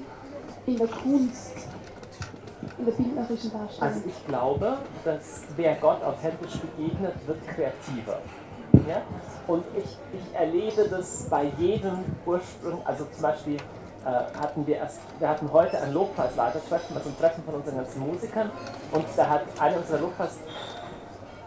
in 0.66 0.78
der 0.78 0.88
Kunst? 0.88 1.54
in 2.78 2.86
der 2.86 2.92
bildnerischen 2.94 3.52
Darstellung? 3.52 3.94
Also 3.94 4.02
ich 4.06 4.28
glaube, 4.28 4.78
dass 5.04 5.42
wer 5.56 5.76
Gott 5.76 6.04
authentisch 6.04 6.58
begegnet, 6.58 7.14
wird 7.28 7.48
kreativer. 7.48 8.20
Ja? 8.88 9.02
Und 9.48 9.66
ich, 9.76 9.98
ich 10.14 10.36
erlebe 10.36 10.88
das 10.90 11.28
bei 11.30 11.52
jedem 11.58 12.06
Ursprung, 12.26 12.82
also 12.86 13.06
zum 13.06 13.22
Beispiel 13.22 13.58
äh, 14.06 14.40
hatten 14.40 14.66
wir 14.66 14.78
erst, 14.78 15.02
wir 15.20 15.28
hatten 15.28 15.52
heute 15.52 15.80
ein 15.82 15.94
Lobpreisleitertreffen, 15.94 16.96
also 16.96 17.10
ein 17.10 17.18
Treffen 17.18 17.44
von 17.44 17.56
unseren 17.56 17.78
ganzen 17.78 18.00
Musikern 18.00 18.52
und 18.92 19.06
da 19.16 19.28
hat 19.28 19.42
eine 19.60 19.78
unserer 19.78 20.00
Lobpreis, 20.00 20.38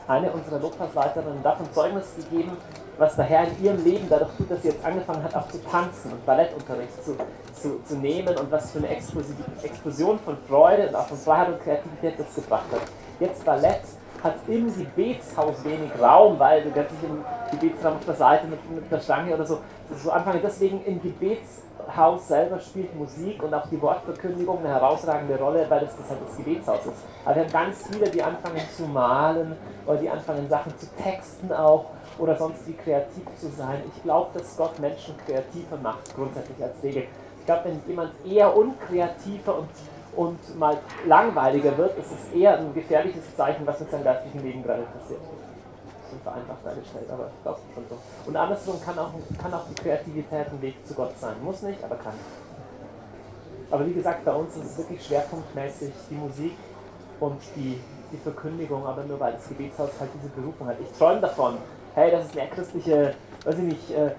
eine 0.07 0.31
unserer 0.31 0.59
Lobpreisleiterinnen 0.59 1.43
davon 1.43 1.73
Zeugnis 1.73 2.15
gegeben, 2.17 2.57
was 3.03 3.17
der 3.17 3.25
Herr 3.25 3.49
in 3.49 3.65
ihrem 3.65 3.85
Leben 3.85 4.07
dadurch 4.09 4.31
tut, 4.37 4.49
dass 4.49 4.63
sie 4.63 4.69
jetzt 4.69 4.85
angefangen 4.85 5.25
hat, 5.25 5.35
auch 5.35 5.49
zu 5.49 5.59
tanzen 5.65 6.13
und 6.13 6.25
Ballettunterricht 6.25 7.05
zu, 7.05 7.17
zu, 7.53 7.83
zu 7.85 7.97
nehmen 7.97 8.37
und 8.37 8.51
was 8.51 8.71
für 8.71 8.79
eine 8.79 8.89
Explosion 8.91 10.21
von 10.21 10.37
Freude 10.49 10.89
und 10.89 10.95
auch 10.95 11.09
von 11.09 11.19
Freiheit 11.19 11.49
und 11.49 11.63
Kreativität 11.63 12.15
das 12.19 12.35
gebracht 12.35 12.67
hat. 12.71 12.83
Jetzt 13.19 13.45
Ballett 13.45 13.83
hat 14.23 14.35
im 14.47 14.73
Gebetshaus 14.73 15.65
wenig 15.65 15.91
Raum, 16.01 16.39
weil 16.39 16.63
du 16.63 16.71
kannst 16.71 16.93
nicht 16.93 17.03
im 17.03 17.25
Gebetsraum 17.59 17.97
auf 17.97 18.05
der 18.05 18.15
Seite 18.15 18.47
mit, 18.47 18.71
mit 18.71 18.91
der 18.91 19.01
Stange 19.01 19.35
oder 19.35 19.45
so, 19.45 19.59
so 20.01 20.11
anfangen. 20.13 20.39
Deswegen 20.41 20.85
im 20.85 21.03
Gebetshaus 21.03 22.29
selber 22.29 22.61
spielt 22.61 22.95
Musik 22.95 23.43
und 23.43 23.53
auch 23.53 23.67
die 23.69 23.83
Wortverkündigung 23.83 24.59
eine 24.61 24.69
herausragende 24.69 25.37
Rolle, 25.37 25.67
weil 25.69 25.81
das, 25.81 25.97
das 25.97 26.09
halt 26.09 26.21
das 26.25 26.37
Gebetshaus 26.37 26.87
ist. 26.87 27.03
Aber 27.25 27.35
wir 27.35 27.43
haben 27.43 27.53
ganz 27.53 27.89
viele, 27.89 28.09
die 28.09 28.23
anfangen 28.23 28.63
zu 28.77 28.85
malen 28.85 29.57
oder 29.87 29.97
die 29.97 30.09
anfangen 30.09 30.49
Sachen 30.49 30.73
zu 30.79 30.87
texten 31.03 31.53
auch 31.53 31.87
oder 32.19 32.37
sonst 32.37 32.67
wie 32.67 32.75
kreativ 32.75 33.25
zu 33.39 33.49
sein. 33.49 33.83
Ich 33.95 34.03
glaube, 34.03 34.39
dass 34.39 34.57
Gott 34.57 34.79
Menschen 34.79 35.15
kreativer 35.27 35.77
macht, 35.83 36.15
grundsätzlich 36.15 36.63
als 36.63 36.83
Regel. 36.83 37.05
Ich 37.39 37.47
glaube, 37.47 37.63
wenn 37.65 37.83
jemand 37.89 38.13
eher 38.25 38.57
unkreativer 38.57 39.59
und, 39.59 39.69
und 40.17 40.59
mal 40.59 40.79
langweiliger 41.07 41.77
wird, 41.77 41.99
ist 41.99 42.13
es 42.13 42.35
eher 42.35 42.59
ein 42.59 42.73
gefährliches 42.75 43.35
Zeichen, 43.37 43.67
was 43.67 43.81
mit 43.81 43.91
seinem 43.91 44.05
geistlichen 44.05 44.43
Leben 44.43 44.63
gerade 44.63 44.83
passiert. 44.83 45.21
Das 46.05 46.13
ist 46.13 46.23
vereinfacht 46.23 46.65
dargestellt, 46.65 47.11
aber 47.11 47.31
ich 47.35 47.43
glaube 47.43 47.61
schon 47.75 47.85
so. 47.89 47.97
Und 48.29 48.37
andersrum 48.37 48.81
kann 48.85 48.99
auch, 48.99 49.11
kann 49.41 49.55
auch 49.55 49.65
die 49.69 49.75
Kreativität 49.75 50.49
ein 50.49 50.63
Weg 50.63 50.87
zu 50.87 50.95
Gott 50.95 51.19
sein. 51.19 51.35
Muss 51.43 51.63
nicht, 51.63 51.83
aber 51.83 51.97
kann. 51.97 52.15
Aber 53.71 53.87
wie 53.87 53.95
gesagt, 53.95 54.25
bei 54.25 54.33
uns 54.33 54.55
ist 54.55 54.65
es 54.67 54.79
wirklich 54.79 55.05
schwerpunktmäßig 55.05 55.93
die 56.11 56.15
Musik 56.15 56.53
und 57.19 57.41
die, 57.57 57.81
die 58.13 58.19
Verkündigung, 58.19 58.87
aber 58.87 59.03
nur 59.05 59.19
weil 59.19 59.33
das 59.33 59.49
Gebetshaus 59.49 59.91
halt 59.99 60.11
diese 60.15 60.29
Berufung 60.29 60.67
hat. 60.67 60.77
Ich 60.79 60.97
träume 60.97 61.23
davon, 61.23 61.57
hey, 61.95 62.11
dass 62.11 62.27
es 62.27 62.35
mehr 62.35 62.47
christliche, 62.49 63.15
weiß 63.45 63.59
ich 63.59 63.65
nicht, 63.65 63.91
äh, 63.91 64.11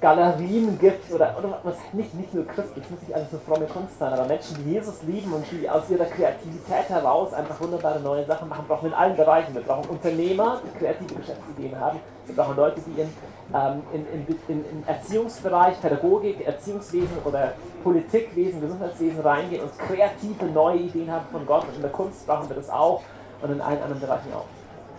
Galerien 0.00 0.78
gibt 0.78 1.12
oder, 1.12 1.34
oder 1.36 1.58
was 1.64 1.74
nicht, 1.92 2.14
nicht 2.14 2.32
nur 2.32 2.46
christlich, 2.46 2.88
muss 2.88 3.00
nicht 3.00 3.12
alles 3.12 3.32
nur 3.32 3.40
fromme 3.40 3.66
Kunst 3.66 3.98
sein, 3.98 4.12
aber 4.12 4.26
Menschen, 4.26 4.56
die 4.62 4.72
Jesus 4.72 5.02
lieben 5.02 5.32
und 5.32 5.44
die 5.50 5.68
aus 5.68 5.90
ihrer 5.90 6.04
Kreativität 6.04 6.88
heraus 6.88 7.32
einfach 7.32 7.60
wunderbare 7.60 7.98
neue 7.98 8.24
Sachen 8.24 8.48
machen, 8.48 8.64
brauchen 8.68 8.82
wir 8.84 8.90
in 8.90 8.94
allen 8.94 9.16
Bereichen. 9.16 9.54
Wir 9.54 9.62
brauchen 9.62 9.88
Unternehmer, 9.90 10.60
die 10.64 10.78
kreative 10.78 11.14
Geschäftsideen 11.14 11.80
haben. 11.80 11.98
Wir 12.26 12.36
brauchen 12.36 12.56
Leute, 12.56 12.80
die 12.86 13.00
in, 13.00 13.08
ähm, 13.52 13.82
in, 13.92 14.26
in, 14.46 14.64
in 14.70 14.86
Erziehungsbereich, 14.86 15.80
Pädagogik, 15.80 16.46
Erziehungswesen 16.46 17.18
oder 17.24 17.54
Politikwesen, 17.82 18.60
Gesundheitswesen 18.60 19.20
reingehen 19.20 19.62
und 19.62 19.76
kreative 19.78 20.44
neue 20.46 20.78
Ideen 20.78 21.10
haben 21.10 21.26
von 21.32 21.44
Gott. 21.44 21.64
Und 21.66 21.74
in 21.74 21.82
der 21.82 21.90
Kunst 21.90 22.24
brauchen 22.24 22.48
wir 22.48 22.56
das 22.56 22.70
auch 22.70 23.02
und 23.42 23.50
in 23.50 23.60
allen 23.60 23.82
anderen 23.82 24.00
Bereichen 24.00 24.32
auch. 24.32 24.46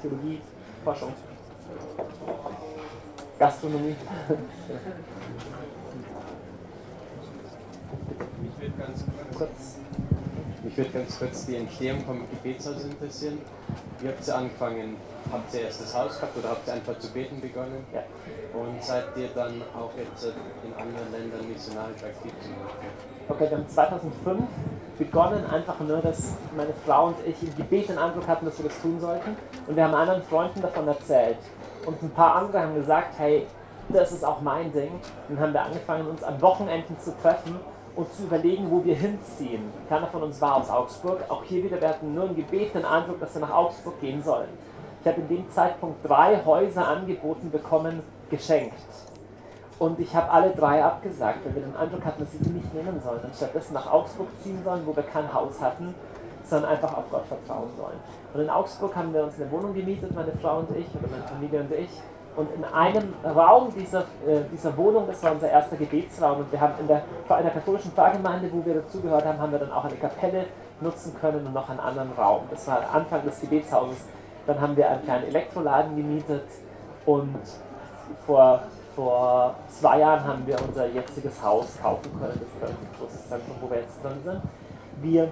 Theologie, 0.02 0.42
Forschung. 0.84 1.14
Gastronomie. 3.40 3.96
Mich 8.42 8.60
würde 8.60 8.74
ganz 8.78 9.06
kurz, 9.38 9.78
mich 10.64 10.78
würde 10.78 10.90
ganz 10.90 11.20
kurz 11.20 11.46
die 11.46 11.56
Entstehung 11.56 12.02
vom 12.02 12.20
Gebetshaus 12.30 12.84
interessieren. 12.84 13.40
Wie 14.00 14.08
habt 14.08 14.28
ihr 14.28 14.36
angefangen? 14.36 14.98
Habt 15.32 15.54
ihr 15.54 15.62
erst 15.62 15.82
das 15.82 15.96
Haus 15.96 16.20
gehabt 16.20 16.38
oder 16.38 16.50
habt 16.50 16.68
ihr 16.68 16.74
einfach 16.74 16.98
zu 17.00 17.12
beten 17.12 17.40
begonnen? 17.40 17.86
Ja. 17.94 18.04
Und 18.60 18.84
seid 18.84 19.06
ihr 19.16 19.30
dann 19.36 19.62
auch 19.78 19.92
jetzt 19.98 20.26
in 20.26 20.74
anderen 20.74 21.12
Ländern 21.12 21.48
missionarisch 21.48 22.04
aktiv 22.04 22.32
zum 22.42 22.54
Beispiel? 22.56 22.90
Okay, 23.30 23.50
wir 23.50 23.58
haben 23.58 23.70
2005 23.70 24.42
begonnen, 24.98 25.46
einfach 25.46 25.80
nur, 25.80 26.00
dass 26.00 26.34
meine 26.58 26.74
Frau 26.86 27.08
und 27.08 27.18
ich 27.26 27.42
im 27.44 27.56
Gebet 27.56 27.90
den 27.90 27.98
Eindruck 27.98 28.28
hatten, 28.28 28.46
dass 28.46 28.58
wir 28.58 28.70
das 28.70 28.82
tun 28.82 29.00
sollten. 29.00 29.36
Und 29.68 29.76
wir 29.76 29.84
haben 29.84 29.94
anderen 29.94 30.24
Freunden 30.24 30.62
davon 30.62 30.88
erzählt. 30.88 31.38
Und 31.86 32.02
ein 32.02 32.12
paar 32.12 32.36
andere 32.36 32.62
haben 32.62 32.76
gesagt, 32.76 33.16
hey, 33.18 33.48
das 33.90 34.12
ist 34.12 34.24
auch 34.24 34.42
mein 34.42 34.72
Ding. 34.72 34.92
Dann 35.28 35.40
haben 35.40 35.54
wir 35.54 35.64
angefangen, 35.64 36.08
uns 36.08 36.24
an 36.24 36.42
Wochenenden 36.42 37.00
zu 37.00 37.16
treffen 37.18 37.60
und 37.96 38.14
zu 38.14 38.24
überlegen, 38.24 38.70
wo 38.70 38.84
wir 38.84 38.96
hinziehen. 38.96 39.72
Keiner 39.88 40.08
von 40.08 40.24
uns 40.24 40.40
war 40.42 40.58
aus 40.58 40.70
Augsburg. 40.70 41.24
Auch 41.30 41.44
hier 41.44 41.64
wieder, 41.64 41.82
wir 41.82 41.90
hatten 41.90 42.14
nur 42.14 42.26
im 42.26 42.36
Gebet 42.36 42.76
den 42.76 42.86
Eindruck, 42.86 43.20
dass 43.20 43.34
wir 43.34 43.42
nach 43.42 43.54
Augsburg 43.54 44.00
gehen 44.00 44.22
sollen. 44.24 44.50
Ich 45.02 45.08
habe 45.08 45.22
in 45.22 45.28
dem 45.28 45.50
Zeitpunkt 45.50 46.08
drei 46.08 46.44
Häuser 46.46 46.88
angeboten 46.88 47.50
bekommen, 47.52 48.04
geschenkt. 48.30 48.74
Und 49.80 49.98
ich 50.00 50.14
habe 50.14 50.30
alle 50.30 50.52
drei 50.52 50.84
abgesagt, 50.84 51.46
weil 51.46 51.56
wir 51.56 51.62
den 51.62 51.76
Eindruck 51.76 52.04
hatten, 52.04 52.22
dass 52.24 52.34
wir 52.34 52.46
sie 52.46 52.52
nicht 52.52 52.74
nehmen 52.74 53.02
sollen. 53.02 53.22
Und 53.24 53.34
stattdessen 53.34 53.74
nach 53.74 53.90
Augsburg 53.92 54.28
ziehen 54.44 54.62
sollen, 54.64 54.86
wo 54.86 54.94
wir 54.94 55.04
kein 55.04 55.34
Haus 55.34 55.62
hatten, 55.62 55.96
sondern 56.50 56.72
einfach 56.72 56.96
auf 56.98 57.06
Gott 57.12 57.26
vertrauen 57.26 57.70
sollen. 57.78 58.00
Und 58.34 58.42
in 58.42 58.50
Augsburg 58.50 58.96
haben 58.96 59.14
wir 59.14 59.24
uns 59.24 59.40
eine 59.40 59.52
Wohnung 59.52 59.74
gemietet, 59.74 60.14
meine 60.14 60.32
Frau 60.42 60.60
und 60.60 60.76
ich, 60.76 60.88
oder 60.96 61.08
meine 61.10 61.24
Familie 61.24 61.62
und 61.62 61.72
ich. 61.72 61.90
Und 62.36 62.50
in 62.54 62.64
einem 62.64 63.14
Raum 63.24 63.74
dieser, 63.76 64.02
äh, 64.26 64.42
dieser 64.52 64.76
Wohnung, 64.78 65.06
das 65.08 65.22
war 65.24 65.34
unser 65.34 65.50
erster 65.50 65.76
Gebetsraum, 65.76 66.40
und 66.40 66.52
wir 66.52 66.62
haben 66.62 66.74
in 66.80 66.88
der, 66.88 66.98
in 66.98 67.44
der 67.44 67.52
katholischen 67.52 67.92
Pfarrgemeinde, 67.92 68.50
wo 68.52 68.66
wir 68.66 68.76
dazugehört 68.76 69.26
haben, 69.26 69.40
haben 69.40 69.52
wir 69.52 69.60
dann 69.60 69.72
auch 69.72 69.84
eine 69.84 69.96
Kapelle 69.96 70.46
nutzen 70.82 71.14
können 71.20 71.46
und 71.46 71.54
noch 71.54 71.70
einen 71.70 71.80
anderen 71.80 72.12
Raum. 72.14 72.44
Das 72.50 72.68
war 72.68 72.82
Anfang 72.94 73.24
des 73.26 73.42
Gebetshauses. 73.42 74.06
Dann 74.48 74.62
haben 74.62 74.78
wir 74.78 74.90
einen 74.90 75.04
kleinen 75.04 75.26
Elektroladen 75.26 75.96
gemietet 75.96 76.46
und 77.06 77.40
vor, 78.26 78.62
vor 78.96 79.56
zwei 79.68 80.00
Jahren 80.00 80.24
haben 80.24 80.48
wir 80.48 80.56
unser 80.66 80.88
jetziges 80.88 81.44
Haus 81.44 81.78
kaufen 81.82 82.12
können. 82.20 82.40
Das 82.40 82.70
ist 82.70 82.78
ein 82.78 82.88
großes 83.00 83.30
Zentrum, 83.30 83.56
wo 83.62 83.70
wir 83.70 83.78
jetzt 83.82 84.04
drin 84.04 84.18
sind. 84.24 84.42
Wir 85.02 85.30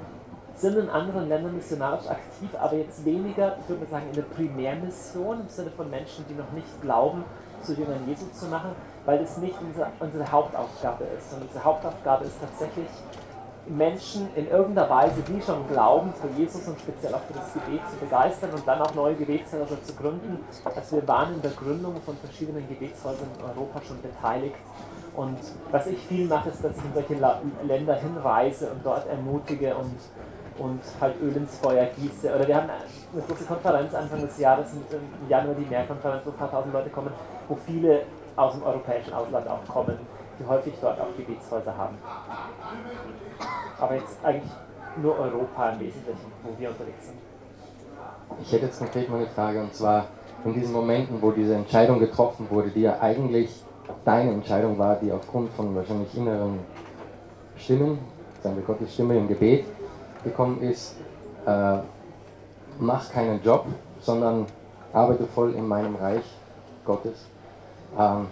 sind 0.58 0.78
in 0.78 0.90
anderen 0.90 1.30
Ländern 1.30 1.56
missionarisch 1.56 2.08
aktiv, 2.08 2.50
aber 2.60 2.76
jetzt 2.76 3.06
weniger, 3.06 3.58
ich 3.62 3.70
würde 3.70 3.84
mal 3.84 3.90
sagen, 3.92 4.08
in 4.10 4.16
der 4.16 4.24
Primärmission 4.24 5.42
im 5.42 5.50
Sinne 5.50 5.70
von 5.72 5.90
Menschen, 5.90 6.26
die 6.28 6.34
noch 6.34 6.52
nicht 6.52 6.82
glauben, 6.82 7.24
zu 7.62 7.74
Jüngern 7.74 8.08
Jesu 8.08 8.26
zu 8.32 8.48
machen, 8.48 8.72
weil 9.06 9.20
das 9.20 9.38
nicht 9.38 9.56
unsere, 9.62 9.88
unsere 10.00 10.32
Hauptaufgabe 10.32 11.06
ist. 11.18 11.34
Und 11.34 11.44
unsere 11.44 11.64
Hauptaufgabe 11.64 12.26
ist 12.26 12.40
tatsächlich, 12.42 12.88
Menschen 13.70 14.30
in 14.36 14.48
irgendeiner 14.50 14.90
Weise, 14.90 15.22
die 15.28 15.42
schon 15.42 15.68
glauben, 15.68 16.14
für 16.14 16.30
Jesus 16.40 16.68
und 16.68 16.80
speziell 16.80 17.14
auch 17.14 17.22
für 17.22 17.34
das 17.34 17.54
Gebet 17.54 17.82
zu 17.90 17.98
begeistern 17.98 18.52
und 18.52 18.66
dann 18.66 18.82
auch 18.82 18.94
neue 18.96 19.16
Gebetshäuser 19.16 19.82
zu 19.84 19.94
gründen. 19.94 20.40
Also 20.64 20.96
wir 20.96 21.08
waren 21.08 21.34
in 21.34 21.42
der 21.42 21.52
Gründung 21.52 21.96
von 22.06 22.16
verschiedenen 22.18 22.68
Gebetshäusern 22.68 23.28
in 23.38 23.44
Europa 23.44 23.82
schon 23.82 24.02
beteiligt. 24.02 24.56
Und 25.16 25.40
was 25.72 25.88
ich 25.88 25.98
viel 26.08 26.28
mache, 26.28 26.50
ist, 26.50 26.64
dass 26.64 26.78
ich 26.78 26.86
in 26.86 26.94
solche 26.94 27.16
Länder 27.64 27.96
hinreise 27.96 28.70
und 28.72 28.86
dort 28.86 29.08
ermutige 29.08 29.76
und 29.76 29.96
und 30.60 30.82
halt 31.00 31.16
Öl 31.22 31.36
ins 31.36 31.58
Feuer 31.58 31.86
gieße. 31.96 32.34
Oder 32.34 32.48
wir 32.48 32.56
haben 32.56 32.70
eine 32.70 33.22
große 33.24 33.46
Konferenz 33.46 33.94
Anfang 33.94 34.22
des 34.22 34.38
Jahres, 34.40 34.74
im 34.74 35.30
Januar 35.30 35.56
die 35.56 35.66
Mehrkonferenz, 35.66 36.22
wo 36.26 36.32
ein 36.32 36.38
paar 36.38 36.52
tausend 36.52 36.74
Leute 36.74 36.90
kommen, 36.90 37.12
wo 37.48 37.56
viele 37.56 38.04
aus 38.36 38.54
dem 38.54 38.64
europäischen 38.64 39.14
Ausland 39.14 39.48
auch 39.48 39.66
kommen, 39.68 39.98
die 40.40 40.46
häufig 40.46 40.74
dort 40.82 41.00
auch 41.00 41.16
Gebetshäuser 41.18 41.76
haben. 41.76 41.98
Aber 43.80 43.96
jetzt 43.96 44.24
eigentlich 44.24 44.52
nur 45.02 45.18
Europa 45.20 45.70
im 45.70 45.80
Wesentlichen, 45.80 46.32
wo 46.44 46.60
wir 46.60 46.70
unterwegs 46.70 47.08
sind. 47.08 47.18
Ich 48.42 48.52
hätte 48.52 48.66
jetzt 48.66 48.80
konkret 48.80 49.10
mal 49.10 49.18
eine 49.18 49.28
Frage 49.28 49.62
und 49.62 49.74
zwar 49.74 50.06
in 50.46 50.54
diesen 50.54 50.74
Momenten, 50.74 51.22
wo 51.22 51.32
diese 51.32 51.56
Entscheidung 51.56 52.00
getroffen 52.00 52.48
wurde, 52.50 52.70
die 52.70 52.82
ja 52.82 53.00
eigentlich 53.00 53.64
deine 54.06 54.32
Entscheidung 54.32 54.78
war, 54.78 54.96
die 54.96 55.12
aufgrund 55.12 55.52
von 55.54 55.76
wahrscheinlich 55.76 56.16
inneren 56.16 56.60
Stimmen, 57.56 58.00
sagen 58.42 58.56
wir 58.58 58.64
Gottes 58.64 58.94
Stimme 58.94 59.18
im 59.18 59.28
Gebet, 59.28 59.66
gekommen 60.24 60.62
ist, 60.62 60.96
äh, 61.46 61.78
mach 62.80 63.12
keinen 63.12 63.42
Job, 63.44 63.66
sondern 64.00 64.46
arbeite 64.94 65.26
voll 65.26 65.54
in 65.54 65.68
meinem 65.68 65.96
Reich 65.96 66.24
Gottes. 66.86 67.26
Ähm, 67.98 68.28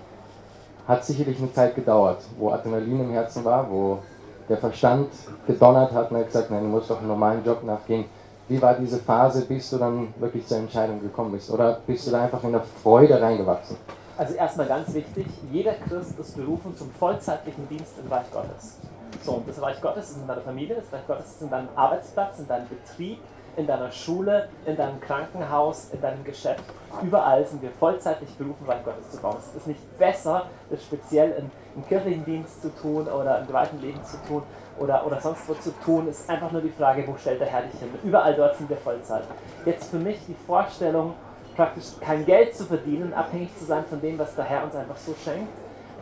hat 0.87 1.03
sicherlich 1.03 1.39
eine 1.39 1.51
Zeit 1.51 1.75
gedauert, 1.75 2.21
wo 2.37 2.51
Adrenalin 2.51 3.01
im 3.01 3.11
Herzen 3.11 3.43
war, 3.43 3.69
wo 3.69 3.99
der 4.47 4.57
Verstand 4.57 5.09
gedonnert 5.47 5.91
hat 5.91 6.11
und 6.11 6.17
hat 6.17 6.27
gesagt, 6.27 6.51
nein, 6.51 6.63
du 6.63 6.69
musst 6.69 6.89
doch 6.89 6.99
einen 6.99 7.07
normalen 7.07 7.43
Job 7.43 7.63
nachgehen. 7.63 8.05
Wie 8.47 8.61
war 8.61 8.75
diese 8.75 8.99
Phase, 8.99 9.43
bis 9.45 9.71
du 9.71 9.77
dann 9.77 10.13
wirklich 10.19 10.45
zur 10.45 10.57
Entscheidung 10.57 11.01
gekommen 11.01 11.31
bist? 11.31 11.49
Oder 11.49 11.79
bist 11.87 12.05
du 12.05 12.11
da 12.11 12.23
einfach 12.25 12.43
in 12.43 12.51
der 12.51 12.61
Freude 12.61 13.19
reingewachsen? 13.19 13.75
Also 14.17 14.35
erstmal 14.35 14.67
ganz 14.67 14.93
wichtig, 14.93 15.25
jeder 15.51 15.73
Christ 15.73 16.17
ist 16.19 16.37
berufen 16.37 16.75
zum 16.77 16.91
vollzeitlichen 16.91 17.67
Dienst 17.67 17.93
im 18.03 18.11
Reich 18.11 18.31
Gottes. 18.31 18.77
So, 19.23 19.33
und 19.33 19.47
das 19.47 19.61
Reich 19.61 19.81
Gottes 19.81 20.11
ist 20.11 20.17
in 20.17 20.27
deiner 20.27 20.41
Familie, 20.41 20.75
das 20.75 20.91
Reich 20.91 21.05
Gottes 21.07 21.27
ist 21.27 21.41
in 21.41 21.49
deinem 21.49 21.69
Arbeitsplatz, 21.75 22.39
in 22.39 22.47
deinem 22.47 22.67
Betrieb, 22.67 23.19
in 23.57 23.67
deiner 23.67 23.91
Schule, 23.91 24.49
in 24.65 24.75
deinem 24.75 24.99
Krankenhaus, 24.99 25.89
in 25.91 26.01
deinem 26.01 26.23
Geschäft. 26.23 26.63
Überall 27.01 27.45
sind 27.45 27.61
wir 27.61 27.71
vollzeitlich 27.71 28.35
berufen, 28.37 28.65
Reich 28.67 28.83
Gottes 28.83 29.11
zu 29.11 29.21
bauen. 29.21 29.37
Es 29.39 29.55
ist 29.55 29.67
nicht 29.67 29.97
besser, 29.97 30.47
das 30.69 30.83
speziell 30.83 31.31
im, 31.31 31.51
im 31.75 31.87
kirchlichen 31.87 32.25
Dienst 32.25 32.61
zu 32.61 32.69
tun 32.75 33.07
oder 33.07 33.39
im 33.39 33.45
privaten 33.45 33.79
Leben 33.81 34.03
zu 34.03 34.17
tun 34.27 34.43
oder, 34.77 35.05
oder 35.05 35.19
sonst 35.21 35.47
wo 35.47 35.53
zu 35.53 35.71
tun. 35.83 36.07
Es 36.09 36.21
ist 36.21 36.29
einfach 36.29 36.51
nur 36.51 36.61
die 36.61 36.69
Frage, 36.69 37.05
wo 37.07 37.15
stellt 37.17 37.39
der 37.39 37.47
Herr 37.47 37.61
dich 37.61 37.79
hin? 37.79 37.89
Überall 38.03 38.35
dort 38.35 38.57
sind 38.57 38.69
wir 38.69 38.77
Vollzeit. 38.77 39.23
Jetzt 39.65 39.89
für 39.89 39.99
mich 39.99 40.19
die 40.27 40.35
Vorstellung, 40.45 41.13
praktisch 41.55 41.85
kein 42.01 42.25
Geld 42.25 42.55
zu 42.55 42.65
verdienen, 42.65 43.13
abhängig 43.13 43.57
zu 43.57 43.65
sein 43.65 43.85
von 43.85 44.01
dem, 44.01 44.19
was 44.19 44.35
der 44.35 44.45
Herr 44.45 44.63
uns 44.65 44.75
einfach 44.75 44.97
so 44.97 45.13
schenkt, 45.23 45.47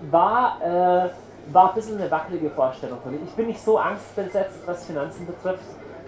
war, 0.10 0.60
äh, 0.62 1.10
war 1.52 1.70
ein 1.70 1.76
bisschen 1.76 1.98
eine 2.00 2.10
wackelige 2.10 2.50
Vorstellung 2.50 3.00
von 3.02 3.12
mir. 3.12 3.20
Ich 3.26 3.34
bin 3.36 3.48
nicht 3.48 3.64
so 3.64 3.78
angstbesetzt, 3.78 4.60
was 4.66 4.86
Finanzen 4.86 5.26
betrifft, 5.26 5.64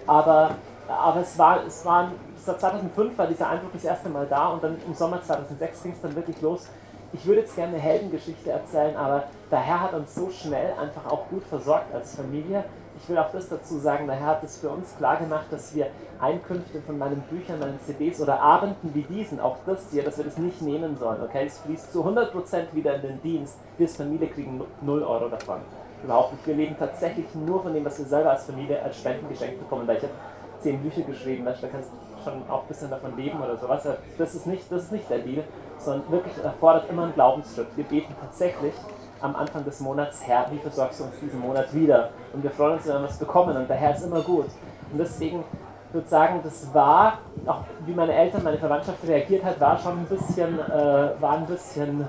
aber 0.06 0.56
aber 0.88 1.20
es 1.20 1.36
war, 1.38 1.64
es 1.66 1.84
war, 1.84 2.12
2005 2.44 3.18
war 3.18 3.26
dieser 3.26 3.48
Eindruck 3.48 3.72
das 3.72 3.84
erste 3.84 4.08
Mal 4.08 4.26
da 4.26 4.48
und 4.48 4.62
dann 4.62 4.76
im 4.86 4.94
Sommer 4.94 5.22
2006 5.22 5.82
ging 5.82 5.92
es 5.92 6.00
dann 6.00 6.14
wirklich 6.14 6.40
los. 6.40 6.68
Ich 7.12 7.26
würde 7.26 7.40
jetzt 7.40 7.56
gerne 7.56 7.72
eine 7.72 7.82
Heldengeschichte 7.82 8.50
erzählen, 8.50 8.96
aber 8.96 9.24
der 9.50 9.60
Herr 9.60 9.80
hat 9.80 9.94
uns 9.94 10.14
so 10.14 10.30
schnell 10.30 10.72
einfach 10.80 11.10
auch 11.10 11.28
gut 11.28 11.44
versorgt 11.44 11.92
als 11.94 12.14
Familie. 12.14 12.64
Ich 12.98 13.08
will 13.08 13.18
auch 13.18 13.30
das 13.30 13.48
dazu 13.48 13.78
sagen, 13.78 14.06
der 14.06 14.16
Herr 14.16 14.28
hat 14.28 14.44
es 14.44 14.58
für 14.58 14.70
uns 14.70 14.96
klar 14.96 15.16
gemacht, 15.16 15.46
dass 15.50 15.74
wir 15.74 15.88
Einkünfte 16.18 16.80
von 16.80 16.98
meinen 16.98 17.20
Büchern, 17.22 17.58
meinen 17.58 17.78
CDs 17.80 18.20
oder 18.20 18.40
Abenden 18.40 18.94
wie 18.94 19.02
diesen, 19.02 19.38
auch 19.38 19.58
das 19.66 19.90
hier, 19.90 20.02
dass 20.02 20.16
wir 20.16 20.24
das 20.24 20.38
nicht 20.38 20.62
nehmen 20.62 20.96
sollen. 20.96 21.22
Okay, 21.22 21.44
es 21.46 21.58
fließt 21.58 21.92
zu 21.92 22.04
100% 22.04 22.72
wieder 22.72 22.94
in 22.96 23.02
den 23.02 23.22
Dienst. 23.22 23.58
Wir 23.76 23.86
als 23.86 23.96
Familie 23.96 24.28
kriegen 24.28 24.62
0 24.80 25.02
Euro 25.02 25.28
davon. 25.28 25.60
Überhaupt 26.02 26.32
nicht. 26.32 26.46
Wir 26.46 26.54
leben 26.54 26.76
tatsächlich 26.78 27.26
nur 27.34 27.62
von 27.62 27.74
dem, 27.74 27.84
was 27.84 27.98
wir 27.98 28.06
selber 28.06 28.30
als 28.30 28.44
Familie 28.44 28.82
als 28.82 28.96
Spenden 28.96 29.28
geschenkt 29.28 29.58
bekommen. 29.58 29.86
Weil 29.86 29.98
ich 29.98 30.02
habe 30.02 30.12
zehn 30.60 30.80
Bücher 30.80 31.02
geschrieben, 31.02 31.44
da 31.44 31.52
kannst 31.52 31.90
du 31.90 32.22
schon 32.22 32.48
auch 32.48 32.62
ein 32.62 32.68
bisschen 32.68 32.90
davon 32.90 33.16
leben 33.16 33.40
oder 33.42 33.56
sowas. 33.56 33.86
Das 34.18 34.34
ist 34.34 34.46
nicht, 34.46 34.70
das 34.70 34.84
ist 34.84 34.92
nicht 34.92 35.08
der 35.10 35.18
Deal, 35.18 35.44
sondern 35.78 36.10
wirklich 36.10 36.36
erfordert 36.42 36.88
immer 36.90 37.04
einen 37.04 37.14
Glaubensschritt. 37.14 37.68
Wir 37.76 37.84
beten 37.84 38.14
tatsächlich 38.20 38.74
am 39.20 39.34
Anfang 39.36 39.64
des 39.64 39.80
Monats, 39.80 40.20
Herr, 40.26 40.46
wie 40.50 40.58
versorgst 40.58 41.00
du 41.00 41.04
uns 41.04 41.18
diesen 41.20 41.40
Monat 41.40 41.72
wieder? 41.74 42.10
Und 42.32 42.42
wir 42.42 42.50
freuen 42.50 42.74
uns, 42.74 42.86
wenn 42.86 42.94
wir 42.94 43.04
was 43.04 43.18
bekommen 43.18 43.56
und 43.56 43.68
der 43.68 43.76
Herr 43.76 43.94
ist 43.94 44.04
immer 44.04 44.20
gut. 44.20 44.46
Und 44.92 44.98
deswegen 44.98 45.44
würde 45.92 46.04
ich 46.04 46.10
sagen, 46.10 46.40
das 46.42 46.72
war, 46.74 47.18
auch 47.46 47.62
wie 47.86 47.92
meine 47.92 48.12
Eltern, 48.14 48.42
meine 48.42 48.58
Verwandtschaft 48.58 48.98
reagiert 49.06 49.44
hat, 49.44 49.60
war 49.60 49.78
schon 49.78 50.00
ein 50.00 50.06
bisschen, 50.06 50.58
äh, 50.58 51.20
war 51.20 51.38
ein 51.38 51.46
bisschen 51.46 52.08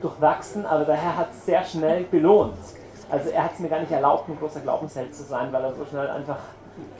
durchwachsen, 0.00 0.66
aber 0.66 0.84
der 0.84 0.96
Herr 0.96 1.16
hat 1.16 1.30
es 1.30 1.46
sehr 1.46 1.64
schnell 1.64 2.04
belohnt. 2.04 2.54
Also 3.10 3.30
er 3.30 3.44
hat 3.44 3.52
es 3.54 3.58
mir 3.60 3.68
gar 3.68 3.80
nicht 3.80 3.92
erlaubt, 3.92 4.28
ein 4.28 4.38
großer 4.38 4.60
Glaubensheld 4.60 5.14
zu 5.14 5.22
sein, 5.22 5.52
weil 5.52 5.62
er 5.62 5.74
so 5.74 5.84
schnell 5.84 6.08
einfach 6.08 6.38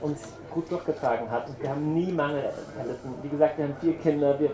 uns 0.01 0.21
gut 0.51 0.71
durchgetragen 0.71 1.29
hat. 1.29 1.49
Und 1.49 1.61
wir 1.61 1.69
haben 1.69 1.93
nie 1.93 2.11
Mangel 2.11 2.43
erlitten. 2.77 3.15
Wie 3.21 3.29
gesagt, 3.29 3.57
wir 3.57 3.65
haben 3.65 3.75
vier 3.81 3.97
Kinder, 3.97 4.39
wir 4.39 4.51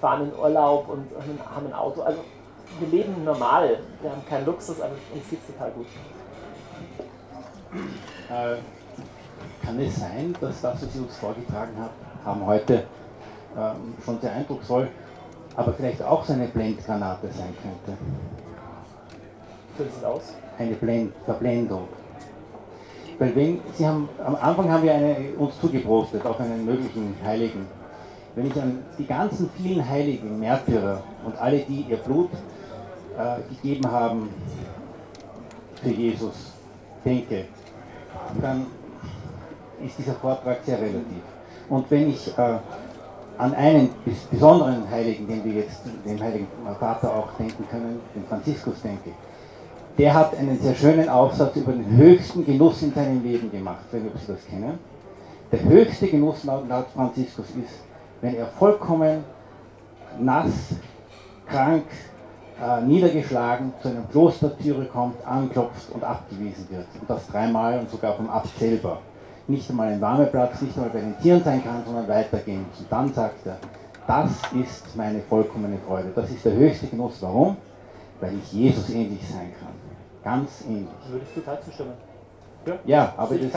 fahren 0.00 0.30
in 0.30 0.38
Urlaub 0.38 0.88
und 0.88 1.06
haben 1.54 1.66
ein 1.66 1.74
Auto. 1.74 2.00
Also 2.02 2.20
wir 2.78 2.88
leben 2.88 3.24
normal. 3.24 3.78
Wir 4.00 4.10
haben 4.10 4.24
keinen 4.26 4.46
Luxus, 4.46 4.80
aber 4.80 4.92
uns 5.14 5.28
geht 5.28 5.40
es 5.40 5.54
total 5.54 5.70
gut. 5.72 5.86
Äh, 8.30 8.56
kann 9.64 9.80
es 9.80 9.96
sein, 9.96 10.34
dass 10.40 10.60
das, 10.60 10.82
was 10.82 10.92
Sie 10.92 11.00
uns 11.00 11.16
vorgetragen 11.16 11.72
haben 12.24 12.46
heute, 12.46 12.84
ähm, 13.56 13.94
schon 14.04 14.20
sehr 14.20 14.32
eindrucksvoll, 14.32 14.88
aber 15.56 15.72
vielleicht 15.72 16.02
auch 16.02 16.24
so 16.24 16.32
eine 16.32 16.48
Blendgranate 16.48 17.28
sein 17.28 17.54
könnte? 17.62 17.98
Führt 19.76 19.90
es 19.96 20.04
aus? 20.04 20.34
Eine 20.58 20.74
Blend 20.74 21.12
Verblendung. 21.24 21.88
Weil 23.18 23.36
wenn, 23.36 23.60
Sie 23.74 23.86
haben, 23.86 24.08
am 24.24 24.34
Anfang 24.36 24.70
haben 24.70 24.82
wir 24.82 24.94
eine, 24.94 25.34
uns 25.38 25.60
zugeprostet 25.60 26.24
auf 26.24 26.40
einen 26.40 26.64
möglichen 26.64 27.14
Heiligen. 27.24 27.66
Wenn 28.34 28.46
ich 28.46 28.60
an 28.60 28.78
die 28.98 29.06
ganzen 29.06 29.50
vielen 29.56 29.86
Heiligen, 29.86 30.38
Märtyrer 30.38 31.02
und 31.24 31.36
alle, 31.38 31.58
die 31.60 31.82
ihr 31.82 31.98
Blut 31.98 32.30
äh, 33.18 33.54
gegeben 33.54 33.90
haben 33.90 34.28
für 35.82 35.90
Jesus, 35.90 36.52
denke, 37.04 37.46
dann 38.40 38.66
ist 39.84 39.98
dieser 39.98 40.14
Vortrag 40.14 40.58
sehr 40.64 40.78
relativ. 40.78 41.22
Und 41.68 41.90
wenn 41.90 42.10
ich 42.10 42.36
äh, 42.36 42.58
an 43.38 43.54
einen 43.54 43.90
besonderen 44.30 44.88
Heiligen, 44.90 45.26
den 45.26 45.44
wir 45.44 45.52
jetzt, 45.52 45.80
den 46.04 46.20
Heiligen 46.20 46.46
Vater 46.78 47.14
auch 47.14 47.32
denken 47.38 47.64
können, 47.70 48.00
den 48.14 48.24
Franziskus 48.24 48.82
denke, 48.82 49.10
der 49.96 50.14
hat 50.14 50.36
einen 50.36 50.58
sehr 50.58 50.74
schönen 50.74 51.08
Aufsatz 51.08 51.56
über 51.56 51.72
den 51.72 51.96
höchsten 51.96 52.44
Genuss 52.44 52.82
in 52.82 52.92
seinem 52.92 53.22
Leben 53.22 53.50
gemacht, 53.50 53.84
wenn 53.90 54.04
Sie 54.04 54.10
das 54.26 54.46
kennen. 54.46 54.78
Der 55.50 55.62
höchste 55.64 56.06
Genuss 56.06 56.44
laut 56.44 56.86
Franziskus 56.94 57.46
ist, 57.50 57.82
wenn 58.20 58.36
er 58.36 58.46
vollkommen 58.46 59.24
nass, 60.18 60.52
krank, 61.46 61.84
äh, 62.60 62.80
niedergeschlagen 62.82 63.72
zu 63.80 63.88
einer 63.88 64.02
Klostertüre 64.10 64.84
kommt, 64.86 65.24
anklopft 65.26 65.90
und 65.92 66.04
abgewiesen 66.04 66.68
wird. 66.70 66.86
Und 67.00 67.08
das 67.08 67.26
dreimal 67.28 67.78
und 67.78 67.90
sogar 67.90 68.14
vom 68.14 68.28
Abt 68.28 68.58
selber. 68.58 68.98
Nicht 69.46 69.68
einmal 69.70 69.88
ein 69.88 70.00
warmer 70.00 70.26
Platz, 70.26 70.60
nicht 70.60 70.76
einmal 70.76 70.90
bei 70.90 71.00
den 71.00 71.18
Tieren 71.18 71.42
sein 71.42 71.62
kann, 71.64 71.82
sondern 71.84 72.06
weitergehen. 72.06 72.66
Und 72.78 72.86
dann 72.90 73.12
sagt 73.12 73.46
er, 73.46 73.58
das 74.06 74.30
ist 74.54 74.96
meine 74.96 75.20
vollkommene 75.20 75.78
Freude. 75.86 76.10
Das 76.14 76.30
ist 76.30 76.44
der 76.44 76.52
höchste 76.52 76.86
Genuss. 76.86 77.16
Warum? 77.20 77.56
Weil 78.20 78.34
ich 78.36 78.52
Jesus 78.52 78.90
ähnlich 78.90 79.26
sein 79.28 79.52
kann. 79.58 79.72
Ganz 80.22 80.64
ähnlich. 80.68 80.88
Würde 81.08 81.24
ich 81.26 81.34
total 81.34 81.60
zustimmen. 81.62 82.09
Ja, 82.66 82.74
ja 82.84 83.14
aber, 83.16 83.36
das, 83.36 83.54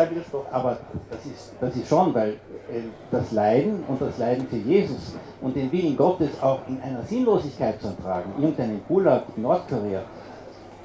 aber 0.51 0.77
das, 1.09 1.25
ist, 1.25 1.53
das 1.59 1.75
ist 1.75 1.87
schon, 1.87 2.13
weil 2.13 2.29
äh, 2.31 2.83
das 3.11 3.31
Leiden 3.31 3.83
und 3.87 4.01
das 4.01 4.17
Leiden 4.17 4.47
für 4.47 4.57
Jesus 4.57 5.15
und 5.41 5.55
den 5.55 5.71
Willen 5.71 5.97
Gottes 5.97 6.29
auch 6.41 6.59
in 6.67 6.81
einer 6.81 7.03
Sinnlosigkeit 7.03 7.81
zu 7.81 7.87
ertragen, 7.87 8.31
irgendeinen 8.37 8.81
Gulag 8.87 9.23
in 9.35 9.43
Nordkorea 9.43 10.03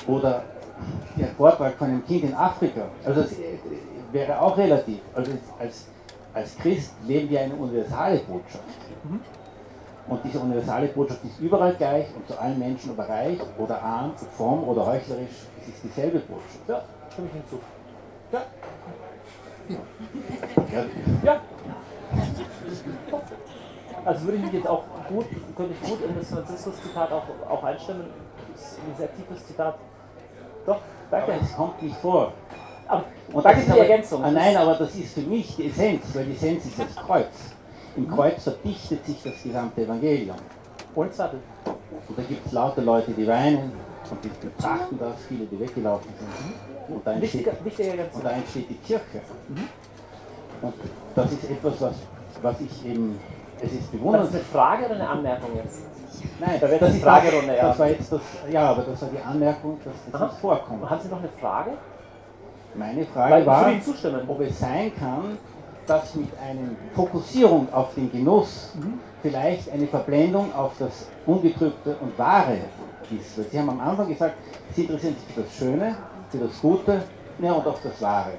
oder 0.06 0.42
der 1.16 1.28
Vortrag 1.28 1.74
von 1.74 1.88
einem 1.88 2.04
Kind 2.04 2.24
in 2.24 2.34
Afrika, 2.34 2.82
also 3.04 3.22
das 3.22 3.32
äh, 3.32 3.58
wäre 4.12 4.40
auch 4.40 4.56
relativ. 4.56 4.98
Also 5.14 5.32
als, 5.58 5.86
als 6.34 6.56
Christ 6.56 6.92
leben 7.06 7.30
wir 7.30 7.40
eine 7.40 7.54
universale 7.54 8.18
Botschaft. 8.18 8.64
Mhm. 9.04 9.20
Und 10.08 10.24
diese 10.24 10.38
universale 10.40 10.88
Botschaft 10.88 11.22
ist 11.24 11.38
überall 11.38 11.74
gleich 11.74 12.06
und 12.16 12.26
zu 12.26 12.40
allen 12.40 12.58
Menschen, 12.58 12.92
ob 12.92 12.98
reich 12.98 13.38
oder 13.58 13.82
arm, 13.82 14.12
fromm 14.36 14.66
oder 14.66 14.86
heuchlerisch, 14.86 15.46
es 15.60 15.68
ist 15.68 15.84
dieselbe 15.84 16.18
Botschaft. 16.20 16.66
Ja, 16.66 16.82
stimme 17.12 17.28
ich 17.28 17.34
hinzu. 17.34 17.58
Ja. 18.32 18.42
Ja. 21.24 21.40
Also 24.04 24.24
würde 24.24 24.36
ich 24.38 24.44
mich 24.44 24.52
jetzt 24.52 24.68
auch 24.68 24.84
gut, 25.08 25.26
könnte 25.56 25.74
ich 25.74 25.88
gut 25.88 25.98
in 26.02 26.18
das 26.18 26.28
Franziskus-Zitat 26.30 27.12
auch, 27.12 27.50
auch 27.50 27.64
einstimmen. 27.64 28.06
Das 28.52 28.62
ist 28.62 28.78
ein 28.78 28.96
sehr 28.96 29.14
tiefes 29.14 29.46
Zitat. 29.46 29.78
Doch, 30.66 30.80
danke. 31.10 31.32
Aber 31.32 31.42
es 31.42 31.54
kommt 31.54 31.82
nicht 31.82 31.96
vor. 31.96 32.32
Aber, 32.86 33.04
und 33.32 33.44
danke 33.44 33.60
für 33.60 33.72
die 33.72 33.78
Ergänzung. 33.78 34.24
Ah, 34.24 34.30
nein, 34.30 34.56
aber 34.56 34.74
das 34.74 34.94
ist 34.94 35.14
für 35.14 35.20
mich 35.20 35.56
die 35.56 35.66
Essenz, 35.66 36.06
weil 36.14 36.24
die 36.24 36.32
Essenz 36.32 36.64
ist 36.64 36.78
das 36.78 36.96
Kreuz. 36.96 37.26
Im 37.96 38.08
Kreuz 38.08 38.42
verdichtet 38.42 39.04
sich 39.04 39.22
das 39.22 39.42
gesamte 39.42 39.82
Evangelium. 39.82 40.36
Und 40.94 41.14
Sattel. 41.14 41.40
Und 42.08 42.18
da 42.18 42.22
gibt 42.22 42.46
es 42.46 42.52
lauter 42.52 42.82
Leute, 42.82 43.12
die 43.12 43.26
weinen 43.26 43.72
und 44.10 44.24
die 44.24 44.28
betrachten 44.28 44.98
das, 44.98 45.16
viele, 45.28 45.44
die 45.46 45.60
weggelaufen 45.60 46.10
sind. 46.18 46.77
Und 46.88 47.06
da 47.06 47.12
entsteht, 47.12 47.46
und 47.46 48.24
da 48.24 48.30
entsteht 48.30 48.70
die 48.70 48.74
Kirche. 48.74 49.20
Mhm. 49.48 49.68
Und 50.62 50.74
das 51.14 51.32
ist 51.32 51.50
etwas, 51.50 51.80
was, 51.80 51.94
was 52.42 52.60
ich 52.60 52.86
eben, 52.86 53.18
es 53.60 53.72
ist 53.72 53.92
bewundernswert. 53.92 54.34
Das 54.34 54.40
ist 54.40 54.54
eine 54.54 54.62
Frage 54.62 54.86
oder 54.86 54.94
eine 54.94 55.08
Anmerkung 55.08 55.50
jetzt? 55.56 55.82
Nein, 56.40 56.58
da 56.60 56.70
wird 56.70 56.82
das, 56.82 56.96
Fragerunde, 56.96 57.56
ja. 57.56 57.68
Das 57.68 57.78
war 57.78 57.88
jetzt 57.88 58.12
das, 58.12 58.20
ja, 58.50 58.70
aber 58.70 58.82
das 58.82 59.02
war 59.02 59.08
die 59.08 59.22
Anmerkung, 59.22 59.78
dass 59.84 59.94
das 60.10 60.20
Aha. 60.20 60.26
nicht 60.26 60.40
vorkommt. 60.40 60.90
Haben 60.90 61.00
Sie 61.00 61.08
noch 61.08 61.18
eine 61.18 61.28
Frage? 61.40 61.70
Meine 62.74 63.04
Frage 63.06 63.46
war, 63.46 63.72
ob 64.28 64.40
es 64.40 64.58
sein 64.58 64.92
kann, 64.96 65.38
dass 65.86 66.14
mit 66.14 66.28
einer 66.38 66.68
Fokussierung 66.94 67.72
auf 67.72 67.94
den 67.94 68.10
Genuss 68.12 68.72
mhm. 68.74 69.00
vielleicht 69.22 69.70
eine 69.70 69.86
Verblendung 69.86 70.54
auf 70.54 70.72
das 70.78 71.06
Ungetrübte 71.26 71.96
und 72.00 72.18
Wahre 72.18 72.54
ist. 72.54 73.38
Weil 73.38 73.44
Sie 73.46 73.58
haben 73.58 73.70
am 73.70 73.80
Anfang 73.80 74.08
gesagt, 74.08 74.34
Sie 74.74 74.82
interessieren 74.82 75.16
sich 75.16 75.34
für 75.34 75.42
das 75.42 75.54
Schöne, 75.54 75.96
für 76.30 76.38
das 76.38 76.60
Gute 76.60 77.02
ja, 77.40 77.52
und 77.52 77.66
auch 77.66 77.80
das 77.82 78.00
Wahre. 78.02 78.32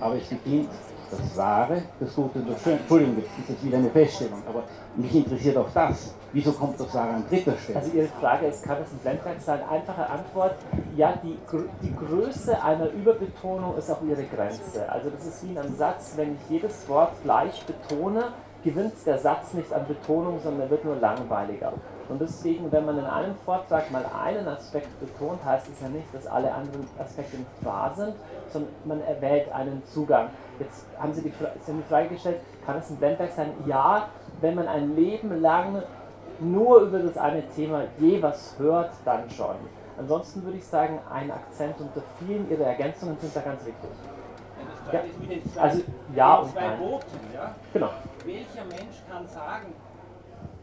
Aber 0.00 0.16
es 0.16 0.28
beginnt 0.28 0.70
das 1.10 1.36
Wahre, 1.36 1.82
das 1.98 2.14
Gute 2.14 2.38
und 2.38 2.50
das 2.50 2.62
Schöne. 2.62 2.76
Entschuldigung, 2.76 3.16
jetzt 3.18 3.38
ist 3.38 3.48
jetzt 3.48 3.64
wieder 3.64 3.78
eine 3.78 3.90
Feststellung, 3.90 4.42
aber 4.48 4.62
mich 4.96 5.14
interessiert 5.14 5.56
auch 5.56 5.70
das. 5.74 6.14
Wieso 6.32 6.52
kommt 6.52 6.78
das 6.78 6.94
Wahre 6.94 7.14
an 7.14 7.24
dritter 7.28 7.56
Stelle? 7.56 7.80
Also 7.80 7.92
Ihre 7.92 8.06
Frage 8.06 8.46
ist, 8.46 8.62
kann 8.62 8.78
es 8.80 8.92
ein 8.92 8.98
Blendwerk 8.98 9.40
sein? 9.40 9.60
Einfache 9.68 10.08
Antwort, 10.08 10.54
ja, 10.96 11.14
die, 11.22 11.36
die 11.82 11.94
Größe 11.96 12.62
einer 12.62 12.88
Überbetonung 12.90 13.76
ist 13.76 13.90
auch 13.90 14.00
ihre 14.02 14.22
Grenze. 14.24 14.88
Also 14.88 15.10
das 15.10 15.26
ist 15.26 15.44
wie 15.44 15.50
in 15.50 15.58
einem 15.58 15.74
Satz, 15.74 16.12
wenn 16.16 16.34
ich 16.34 16.50
jedes 16.50 16.88
Wort 16.88 17.12
gleich 17.24 17.64
betone, 17.66 18.32
gewinnt 18.64 18.94
der 19.06 19.18
Satz 19.18 19.54
nicht 19.54 19.72
an 19.72 19.86
Betonung, 19.86 20.38
sondern 20.42 20.62
er 20.62 20.70
wird 20.70 20.84
nur 20.84 20.96
langweiliger. 20.96 21.72
Und 22.08 22.20
deswegen, 22.20 22.70
wenn 22.72 22.84
man 22.84 22.98
in 22.98 23.04
einem 23.04 23.34
Vortrag 23.44 23.90
mal 23.90 24.04
einen 24.04 24.46
Aspekt 24.48 24.88
betont, 25.00 25.44
heißt 25.44 25.68
es 25.68 25.80
ja 25.80 25.88
nicht, 25.88 26.12
dass 26.12 26.26
alle 26.26 26.52
anderen 26.52 26.86
Aspekte 26.98 27.36
nicht 27.36 27.64
wahr 27.64 27.92
sind, 27.96 28.14
sondern 28.52 28.72
man 28.84 29.00
erwählt 29.02 29.50
einen 29.52 29.82
Zugang. 29.92 30.28
Jetzt 30.58 30.86
haben 30.98 31.14
Sie 31.14 31.22
die, 31.22 31.30
Sie 31.30 31.72
haben 31.72 31.82
die 31.82 31.88
Frage 31.88 32.08
gestellt, 32.08 32.40
kann 32.66 32.78
es 32.78 32.90
ein 32.90 32.96
Blendwerk 32.96 33.30
sein? 33.32 33.52
Ja, 33.66 34.08
wenn 34.40 34.56
man 34.56 34.66
ein 34.66 34.96
Leben 34.96 35.40
lang 35.40 35.82
nur 36.40 36.80
über 36.80 36.98
das 36.98 37.16
eine 37.16 37.46
Thema 37.50 37.84
je 37.98 38.20
was 38.22 38.58
hört, 38.58 38.90
dann 39.04 39.28
schon. 39.30 39.56
Ansonsten 39.98 40.42
würde 40.44 40.56
ich 40.56 40.66
sagen, 40.66 40.98
ein 41.12 41.30
Akzent 41.30 41.74
unter 41.78 42.02
vielen 42.18 42.50
Ihrer 42.50 42.64
Ergänzungen 42.64 43.18
sind 43.20 43.36
da 43.36 43.40
ganz 43.40 43.64
wichtig. 43.64 43.90
Ja. 44.92 45.00
Zwei, 45.52 45.60
also 45.60 45.82
ja 46.14 46.34
und 46.36 46.50
zwei. 46.52 46.68
Booten, 46.76 47.20
ja? 47.34 47.54
Genau. 47.72 47.90
Welcher 48.24 48.64
Mensch 48.66 48.96
kann 49.10 49.26
sagen, 49.28 49.72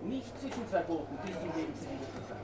nicht 0.04 0.40
zwischen 0.40 0.68
zwei 0.70 0.82
Booten 0.82 1.18
bis 1.26 1.36
zum 1.40 1.50
Lebensende 1.56 2.06
zu 2.16 2.22
sein? 2.28 2.38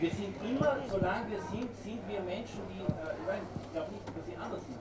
Wir 0.00 0.10
sind 0.10 0.34
immer, 0.42 0.76
solange 0.90 1.30
wir 1.30 1.40
sind, 1.50 1.70
sind 1.84 2.00
wir 2.08 2.20
Menschen, 2.22 2.60
die, 2.74 2.80
äh, 2.82 3.38
ich 3.62 3.72
glaube 3.72 3.92
nicht, 3.92 4.06
dass 4.08 4.26
sie 4.26 4.36
anders 4.36 4.62
sind. 4.66 4.80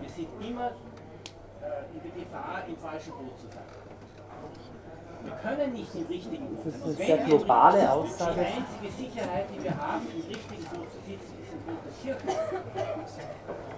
Wir 0.00 0.10
sind 0.10 0.28
immer 0.40 0.66
äh, 0.70 1.94
in 1.94 2.00
der 2.02 2.12
Gefahr, 2.24 2.62
im 2.68 2.76
falschen 2.76 3.12
Boot 3.12 3.38
zu 3.40 3.46
sein. 3.48 3.66
Wir 5.24 5.32
können 5.42 5.72
nicht 5.72 5.92
im 5.94 6.06
richtigen 6.06 6.46
Boot 6.54 6.66
Das 6.66 6.72
sein. 6.74 6.80
ist 6.80 6.86
eine 6.86 7.06
sehr 7.06 7.18
globale 7.26 7.90
Aussage. 7.92 8.34
Die 8.40 8.46
einzige 8.46 8.92
Sicherheit, 9.10 9.46
die 9.52 9.64
wir 9.64 9.76
haben, 9.76 10.06
im 10.14 10.22
richtigen 10.28 10.64
Boot 10.70 10.90
zu 10.92 10.98
sitzen, 11.08 11.35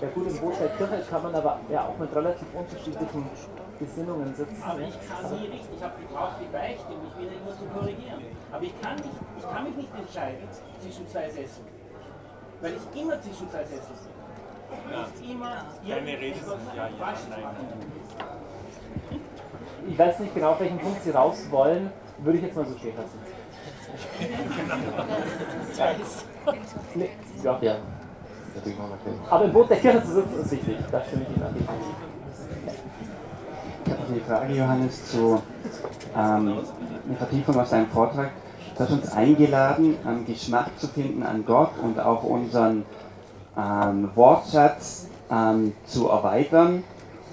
Ja 0.00 0.08
gut, 0.14 0.28
im 0.28 0.38
Boot 0.38 0.60
der 0.60 0.68
Kirche 0.68 1.02
kann 1.10 1.22
man 1.22 1.34
aber 1.34 1.60
ja 1.70 1.86
auch 1.86 1.98
mit 1.98 2.14
relativ 2.14 2.46
unterschiedlichen 2.54 3.26
Gesinnungen 3.78 4.34
sitzen. 4.34 4.62
Aber 4.62 4.80
ich 4.80 4.94
kann 5.08 5.30
nie 5.30 5.46
richtig, 5.46 5.70
ich 5.76 5.82
habe 5.82 6.00
gebraucht 6.00 6.36
die 6.40 6.52
Beichte, 6.52 6.88
mich 6.90 7.16
wieder 7.18 7.32
immer 7.40 7.56
zu 7.56 7.64
korrigieren. 7.72 8.22
Aber 8.52 8.62
ich 8.62 8.80
kann, 8.80 8.96
nicht, 8.96 9.08
ich 9.38 9.50
kann 9.50 9.64
mich 9.64 9.76
nicht 9.76 9.94
entscheiden 9.98 10.48
zwischen 10.80 11.08
zwei 11.08 11.30
Sesseln. 11.30 11.66
Weil 12.60 12.74
ich 12.74 13.00
immer 13.00 13.20
zwischen 13.20 13.50
zwei 13.50 13.64
Sesseln 13.64 13.98
bin. 13.98 14.18
Ich 15.22 15.30
immer 15.30 15.64
Deine 15.86 16.18
Rede 16.18 16.38
ist 16.38 16.46
ja, 16.76 16.88
ja, 16.88 17.14
nein. 17.30 17.44
Ich 19.88 19.98
weiß 19.98 20.18
nicht 20.18 20.34
genau, 20.34 20.50
auf 20.50 20.60
welchen 20.60 20.78
Punkt 20.78 21.02
Sie 21.02 21.10
raus 21.10 21.46
wollen, 21.50 21.90
würde 22.18 22.38
ich 22.38 22.44
jetzt 22.44 22.56
mal 22.56 22.66
so 22.66 22.76
stehen 22.76 22.96
lassen. 22.96 23.18
Nee, 26.94 27.10
ja. 27.42 27.58
Ja, 27.60 27.76
noch 28.78 28.90
natürlich. 28.90 29.20
Aber 29.30 29.44
im 29.44 29.52
Boot 29.52 29.70
der 29.70 29.76
Kirche 29.76 30.02
zu 30.02 30.14
sitzen 30.14 30.40
ist 30.40 30.50
wichtig. 30.50 30.76
Das 30.90 31.06
finde 31.06 31.26
ich 31.30 31.30
jeden 31.30 31.66
Fall. 31.66 31.74
Ich 33.84 33.92
habe 33.92 34.02
noch 34.02 34.08
eine 34.10 34.20
Frage, 34.20 34.54
Johannes, 34.54 35.10
zu 35.10 35.42
ähm, 36.16 36.58
eine 37.06 37.16
Vertiefung 37.16 37.60
aus 37.60 37.70
deinem 37.70 37.88
Vortrag. 37.88 38.30
Du 38.76 38.84
hast 38.84 38.90
uns 38.92 39.12
eingeladen, 39.12 39.96
ähm, 40.06 40.26
Geschmack 40.26 40.78
zu 40.78 40.88
finden 40.88 41.22
an 41.22 41.44
Gott 41.44 41.70
und 41.82 41.98
auch 41.98 42.22
unseren 42.22 42.84
ähm, 43.56 44.10
Wortschatz 44.14 45.08
ähm, 45.30 45.72
zu 45.86 46.08
erweitern. 46.08 46.84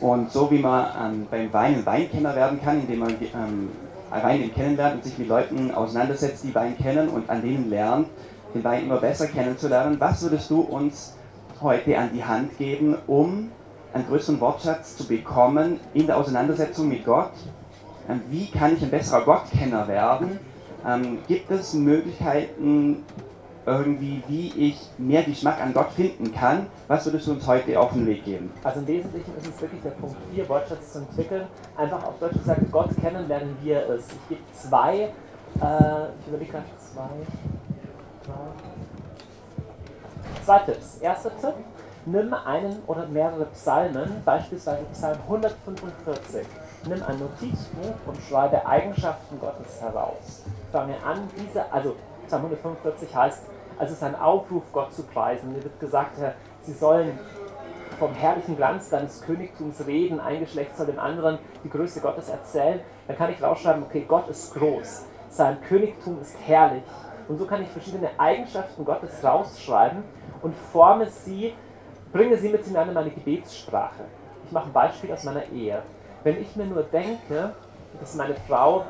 Und 0.01 0.31
so 0.31 0.51
wie 0.51 0.59
man 0.59 0.87
ähm, 1.01 1.27
beim 1.29 1.53
Wein 1.53 1.75
ein 1.75 1.85
Weinkenner 1.85 2.35
werden 2.35 2.61
kann, 2.61 2.81
indem 2.81 2.99
man 2.99 3.09
ähm, 3.09 3.69
Wein 4.11 4.53
kennenlernt 4.53 4.95
und 4.95 5.03
sich 5.03 5.17
mit 5.17 5.27
Leuten 5.27 5.71
auseinandersetzt, 5.71 6.43
die 6.43 6.55
Wein 6.55 6.77
kennen 6.77 7.09
und 7.09 7.29
an 7.29 7.41
denen 7.41 7.69
lernt, 7.69 8.07
den 8.53 8.63
Wein 8.63 8.83
immer 8.83 8.97
besser 8.97 9.27
kennenzulernen. 9.27 9.99
Was 9.99 10.21
würdest 10.21 10.49
du 10.49 10.61
uns 10.61 11.15
heute 11.61 11.97
an 11.97 12.11
die 12.13 12.23
Hand 12.23 12.57
geben, 12.57 12.95
um 13.07 13.51
einen 13.93 14.07
größeren 14.07 14.39
Wortschatz 14.39 14.97
zu 14.97 15.07
bekommen 15.07 15.79
in 15.93 16.07
der 16.07 16.17
Auseinandersetzung 16.17 16.89
mit 16.89 17.05
Gott? 17.05 17.31
Ähm, 18.09 18.21
Wie 18.29 18.47
kann 18.47 18.75
ich 18.75 18.83
ein 18.83 18.91
besserer 18.91 19.23
Gottkenner 19.23 19.87
werden? 19.87 20.39
Ähm, 20.85 21.19
gibt 21.27 21.49
es 21.51 21.73
Möglichkeiten, 21.73 23.03
irgendwie, 23.65 24.23
wie 24.27 24.69
ich 24.69 24.79
mehr 24.97 25.23
Geschmack 25.23 25.59
an 25.59 25.73
Gott 25.73 25.91
finden 25.91 26.33
kann? 26.33 26.67
Was 26.87 27.05
würdest 27.05 27.27
du 27.27 27.31
uns 27.31 27.47
heute 27.47 27.79
auf 27.79 27.93
den 27.93 28.05
Weg 28.05 28.23
geben? 28.23 28.51
Also 28.63 28.79
im 28.79 28.87
Wesentlichen 28.87 29.35
ist 29.37 29.47
es 29.47 29.61
wirklich 29.61 29.81
der 29.81 29.91
Punkt 29.91 30.15
4, 30.33 30.47
Wortschatz 30.47 30.93
zu 30.93 30.99
entwickeln. 30.99 31.47
Einfach 31.75 32.03
auf 32.03 32.19
Deutsch 32.19 32.33
gesagt, 32.33 32.61
Gott 32.71 32.89
kennenlernen, 33.01 33.57
wie 33.61 33.71
er 33.71 33.87
ist. 33.87 34.11
Ich 34.11 34.29
gebe 34.29 34.41
zwei, 34.53 34.95
äh, 34.95 35.09
ich 36.19 36.27
überlege 36.27 36.51
gerade, 36.51 36.65
zwei, 36.77 37.09
drei, 38.25 38.33
zwei 40.43 40.59
Tipps. 40.59 40.97
Erster 40.97 41.31
Tipp, 41.41 41.55
nimm 42.05 42.33
einen 42.33 42.83
oder 42.85 43.07
mehrere 43.07 43.45
Psalmen, 43.45 44.21
beispielsweise 44.23 44.83
Psalm 44.93 45.17
145. 45.23 46.45
Nimm 46.87 47.01
ein 47.01 47.17
Notizbuch 47.17 47.95
und 48.05 48.17
schreibe 48.29 48.63
Eigenschaften 48.63 49.39
Gottes 49.39 49.81
heraus. 49.81 50.43
Fange 50.71 50.93
an, 51.03 51.27
diese, 51.35 51.71
also 51.73 51.95
Psalm 52.27 52.43
145 52.43 53.15
heißt, 53.15 53.41
also 53.77 53.91
es 53.91 53.97
ist 53.97 54.03
ein 54.03 54.15
Aufruf, 54.15 54.63
Gott 54.71 54.93
zu 54.93 55.03
preisen. 55.03 55.53
Mir 55.53 55.63
wird 55.63 55.79
gesagt, 55.79 56.17
Sie 56.61 56.73
sollen 56.73 57.19
vom 57.99 58.13
herrlichen 58.13 58.57
Glanz 58.57 58.89
deines 58.89 59.21
Königtums 59.21 59.85
reden, 59.85 60.19
ein 60.19 60.39
Geschlecht 60.39 60.75
soll 60.75 60.87
dem 60.87 60.99
anderen 60.99 61.37
die 61.63 61.69
Größe 61.69 62.01
Gottes 62.01 62.29
erzählen. 62.29 62.79
Dann 63.07 63.17
kann 63.17 63.31
ich 63.31 63.41
rausschreiben, 63.41 63.83
okay, 63.83 64.03
Gott 64.07 64.27
ist 64.27 64.53
groß, 64.53 65.05
sein 65.29 65.61
Königtum 65.61 66.19
ist 66.21 66.35
herrlich. 66.45 66.83
Und 67.27 67.37
so 67.37 67.45
kann 67.45 67.61
ich 67.61 67.69
verschiedene 67.69 68.09
Eigenschaften 68.17 68.85
Gottes 68.85 69.23
rausschreiben 69.23 70.03
und 70.41 70.55
forme 70.71 71.09
sie, 71.09 71.53
bringe 72.11 72.37
sie 72.37 72.49
mit 72.49 72.67
in 72.67 72.73
meine 72.73 73.09
Gebetssprache. 73.09 74.03
Ich 74.45 74.51
mache 74.51 74.65
ein 74.65 74.73
Beispiel 74.73 75.11
aus 75.11 75.23
meiner 75.23 75.47
Ehe. 75.51 75.81
Wenn 76.23 76.39
ich 76.39 76.55
mir 76.55 76.65
nur 76.65 76.83
denke, 76.83 77.53
dass 77.99 78.15
meine 78.15 78.35
Frau 78.47 78.85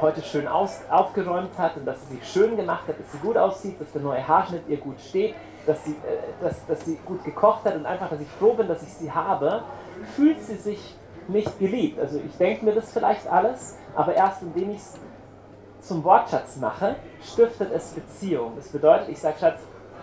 heute 0.00 0.22
schön 0.22 0.48
aus, 0.48 0.80
aufgeräumt 0.90 1.56
hat 1.58 1.76
und 1.76 1.84
dass 1.84 2.00
sie 2.08 2.16
sich 2.16 2.28
schön 2.28 2.56
gemacht 2.56 2.88
hat, 2.88 2.98
dass 2.98 3.12
sie 3.12 3.18
gut 3.18 3.36
aussieht, 3.36 3.80
dass 3.80 3.92
der 3.92 4.02
neue 4.02 4.26
Haarschnitt 4.26 4.62
ihr 4.68 4.78
gut 4.78 5.00
steht, 5.00 5.34
dass 5.66 5.84
sie, 5.84 5.92
äh, 5.92 6.42
dass, 6.42 6.66
dass 6.66 6.84
sie 6.84 6.98
gut 7.04 7.24
gekocht 7.24 7.64
hat 7.64 7.76
und 7.76 7.86
einfach, 7.86 8.08
dass 8.08 8.20
ich 8.20 8.28
froh 8.28 8.54
bin, 8.54 8.68
dass 8.68 8.82
ich 8.82 8.92
sie 8.92 9.12
habe, 9.12 9.62
fühlt 10.16 10.42
sie 10.42 10.56
sich 10.56 10.96
nicht 11.28 11.58
geliebt. 11.58 12.00
Also 12.00 12.18
ich 12.24 12.36
denke 12.36 12.64
mir 12.64 12.74
das 12.74 12.92
vielleicht 12.92 13.26
alles, 13.26 13.76
aber 13.94 14.14
erst 14.14 14.42
indem 14.42 14.70
ich 14.70 14.78
es 14.78 14.94
zum 15.80 16.04
Wortschatz 16.04 16.56
mache, 16.56 16.96
stiftet 17.22 17.70
es 17.72 17.92
Beziehung. 17.92 18.52
Das 18.56 18.68
bedeutet, 18.68 19.08
ich 19.08 19.20
sage, 19.20 19.38
Schatz, 19.38 19.60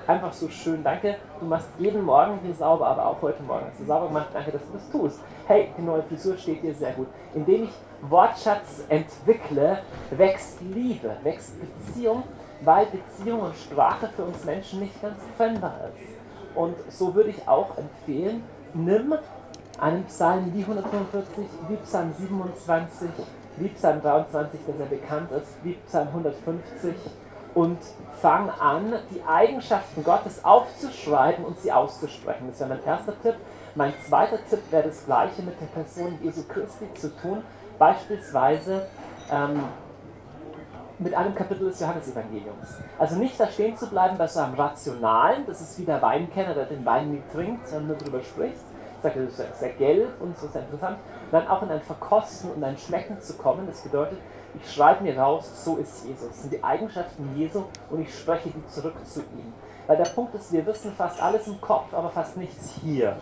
einfach 0.08 0.34
so 0.34 0.48
schön, 0.48 0.84
danke, 0.84 1.18
du 1.40 1.46
machst 1.46 1.70
jeden 1.78 2.04
Morgen 2.04 2.40
wie 2.44 2.54
sauber, 2.54 2.88
aber 2.88 3.08
auch 3.08 3.22
heute 3.22 3.44
Morgen 3.44 3.66
hast 3.70 3.80
du 3.80 3.86
sauber 3.86 4.08
gemacht, 4.08 4.28
danke, 4.34 4.52
dass 4.52 4.62
du 4.62 4.74
das 4.74 4.90
tust. 4.90 5.20
Hey, 5.48 5.70
die 5.78 5.82
neue 5.82 6.04
Frisur 6.04 6.38
steht 6.38 6.64
dir 6.64 6.74
sehr 6.74 6.94
gut. 6.94 7.08
Indem 7.34 7.64
ich 7.64 7.72
Wortschatz 8.02 8.84
entwickle, 8.90 9.80
wächst 10.12 10.62
Liebe, 10.62 11.18
wächst 11.24 11.54
Beziehung, 11.60 12.24
weil 12.62 12.88
Beziehung 12.88 13.42
und 13.42 13.56
Sprache 13.56 14.10
für 14.16 14.24
uns 14.24 14.44
Menschen 14.44 14.82
nicht 14.82 15.02
ganz 15.02 15.20
trennbar 15.38 15.80
ist. 15.96 16.56
Und 16.56 16.76
so 16.90 17.14
würde 17.14 17.30
ich 17.30 17.48
auch 17.48 17.78
empfehlen, 17.78 18.44
nimm 18.74 19.14
einen 19.80 20.04
Psalm 20.06 20.52
wie 20.54 20.62
145, 20.62 21.46
wie 21.70 21.76
Psalm 21.78 22.14
27, 22.18 23.10
wie 23.58 23.68
Psalm 23.70 24.02
23, 24.02 24.60
der 24.68 24.76
sehr 24.76 24.86
bekannt 24.88 25.32
ist, 25.32 25.64
wie 25.64 25.74
Psalm 25.88 26.08
150 26.08 26.96
und 27.54 27.80
fang 28.22 28.50
an, 28.50 28.94
die 29.10 29.22
Eigenschaften 29.24 30.04
Gottes 30.04 30.46
aufzuschreiben 30.46 31.44
und 31.44 31.60
sie 31.60 31.72
auszusprechen. 31.72 32.48
Das 32.50 32.60
wäre 32.60 32.70
mein 32.70 32.84
erster 32.84 33.20
Tipp. 33.22 33.36
Mein 33.74 33.94
zweiter 34.08 34.38
Tipp 34.50 34.60
wäre 34.72 34.84
das 34.84 35.06
gleiche 35.06 35.42
mit 35.42 35.60
der 35.60 35.66
Person 35.68 36.18
Jesu 36.22 36.44
Christi 36.48 36.92
zu 36.96 37.16
tun, 37.18 37.44
beispielsweise 37.78 38.86
ähm, 39.32 39.64
mit 41.00 41.14
einem 41.14 41.36
Kapitel 41.36 41.70
des 41.70 41.80
Johannesevangeliums. 41.80 42.78
Also 42.98 43.16
nicht 43.18 43.40
da 43.40 43.48
stehen 43.48 43.78
zu 43.78 43.88
bleiben 43.88 44.18
bei 44.18 44.28
so 44.28 44.40
einem 44.40 44.56
Rationalen, 44.56 45.46
das 45.46 45.62
ist 45.62 45.78
wie 45.80 45.86
der 45.86 46.02
Weinkenner, 46.02 46.54
der 46.56 46.66
den 46.66 46.86
Wein 46.86 47.12
nie 47.12 47.22
trinkt, 47.32 47.68
sondern 47.68 47.88
nur 47.90 47.98
darüber 47.98 48.22
spricht, 48.24 48.58
sagt, 49.04 49.16
das 49.16 49.24
ist 49.24 49.38
sehr, 49.38 49.54
sehr 49.54 49.70
gelb 49.74 50.10
und 50.20 50.38
so 50.38 50.48
sehr 50.48 50.64
interessant, 50.64 50.98
dann 51.32 51.48
auch 51.48 51.62
in 51.62 51.70
ein 51.70 51.82
Verkosten 51.82 52.52
und 52.52 52.64
ein 52.64 52.78
Schmecken 52.78 53.22
zu 53.22 53.36
kommen, 53.36 53.68
das 53.68 53.82
bedeutet, 53.82 54.18
ich 54.60 54.74
schreibe 54.74 55.04
mir 55.04 55.20
raus, 55.20 55.64
so 55.64 55.78
ist 55.78 56.06
Jesus. 56.06 56.30
Das 56.30 56.42
sind 56.42 56.54
die 56.54 56.64
Eigenschaften 56.64 57.30
Jesu 57.36 57.66
und 57.92 58.02
ich 58.02 58.18
spreche 58.18 58.50
die 58.50 58.68
zurück 58.68 58.96
zu 59.06 59.20
ihm. 59.20 59.54
Weil 59.86 59.98
der 59.98 60.06
Punkt 60.06 60.34
ist, 60.34 60.52
wir 60.52 60.66
wissen 60.66 60.94
fast 60.94 61.22
alles 61.22 61.48
im 61.48 61.62
Kopf, 61.62 61.94
aber 61.94 62.10
fast 62.10 62.38
nichts 62.38 62.74
hier. 62.82 63.18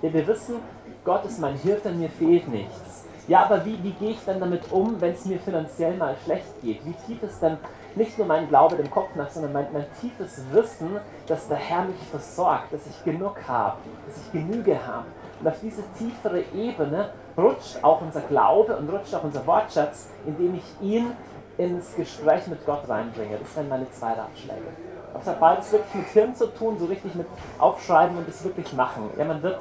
Ja, 0.00 0.12
wir 0.12 0.26
wissen, 0.26 0.56
Gott 1.04 1.24
ist 1.26 1.38
mein 1.38 1.54
Hirte, 1.54 1.92
mir 1.92 2.08
fehlt 2.08 2.48
nichts. 2.48 3.04
Ja, 3.28 3.44
aber 3.44 3.64
wie, 3.64 3.82
wie 3.82 3.92
gehe 3.92 4.10
ich 4.10 4.24
dann 4.24 4.40
damit 4.40 4.70
um, 4.72 5.00
wenn 5.00 5.12
es 5.12 5.24
mir 5.24 5.38
finanziell 5.38 5.96
mal 5.96 6.16
schlecht 6.24 6.60
geht? 6.62 6.84
Wie 6.84 6.94
tief 7.06 7.22
ist 7.22 7.42
dann 7.42 7.58
nicht 7.94 8.18
nur 8.18 8.26
mein 8.26 8.48
Glaube 8.48 8.76
dem 8.76 8.90
Kopf 8.90 9.14
nach, 9.14 9.30
sondern 9.30 9.52
mein, 9.52 9.66
mein 9.72 9.86
tiefes 10.00 10.42
Wissen, 10.52 10.98
dass 11.26 11.48
der 11.48 11.56
Herr 11.56 11.84
mich 11.84 12.00
versorgt, 12.10 12.72
dass 12.72 12.86
ich 12.86 13.04
genug 13.04 13.36
habe, 13.46 13.76
dass 14.06 14.16
ich 14.16 14.32
Genüge 14.32 14.78
habe. 14.86 15.06
Und 15.40 15.48
auf 15.48 15.60
diese 15.60 15.82
tiefere 15.98 16.42
Ebene 16.54 17.10
rutscht 17.36 17.82
auch 17.82 18.00
unser 18.00 18.20
Glaube 18.22 18.76
und 18.76 18.90
rutscht 18.90 19.14
auch 19.14 19.24
unser 19.24 19.46
Wortschatz, 19.46 20.08
indem 20.26 20.56
ich 20.56 20.86
ihn 20.86 21.12
ins 21.56 21.94
Gespräch 21.94 22.46
mit 22.46 22.64
Gott 22.66 22.88
reinbringe. 22.88 23.38
Das 23.38 23.56
wären 23.56 23.68
meine 23.68 23.90
zwei 23.90 24.12
Ratschläge. 24.12 24.68
Das 25.12 25.26
hat 25.26 25.40
beides 25.40 25.72
wirklich 25.72 25.94
mit 25.94 26.06
Hirn 26.08 26.34
zu 26.34 26.46
tun, 26.46 26.78
so 26.78 26.86
richtig 26.86 27.14
mit 27.14 27.26
Aufschreiben 27.58 28.16
und 28.16 28.28
es 28.28 28.44
wirklich 28.44 28.72
machen. 28.72 29.10
Ja, 29.18 29.24
man 29.24 29.42
wird, 29.42 29.58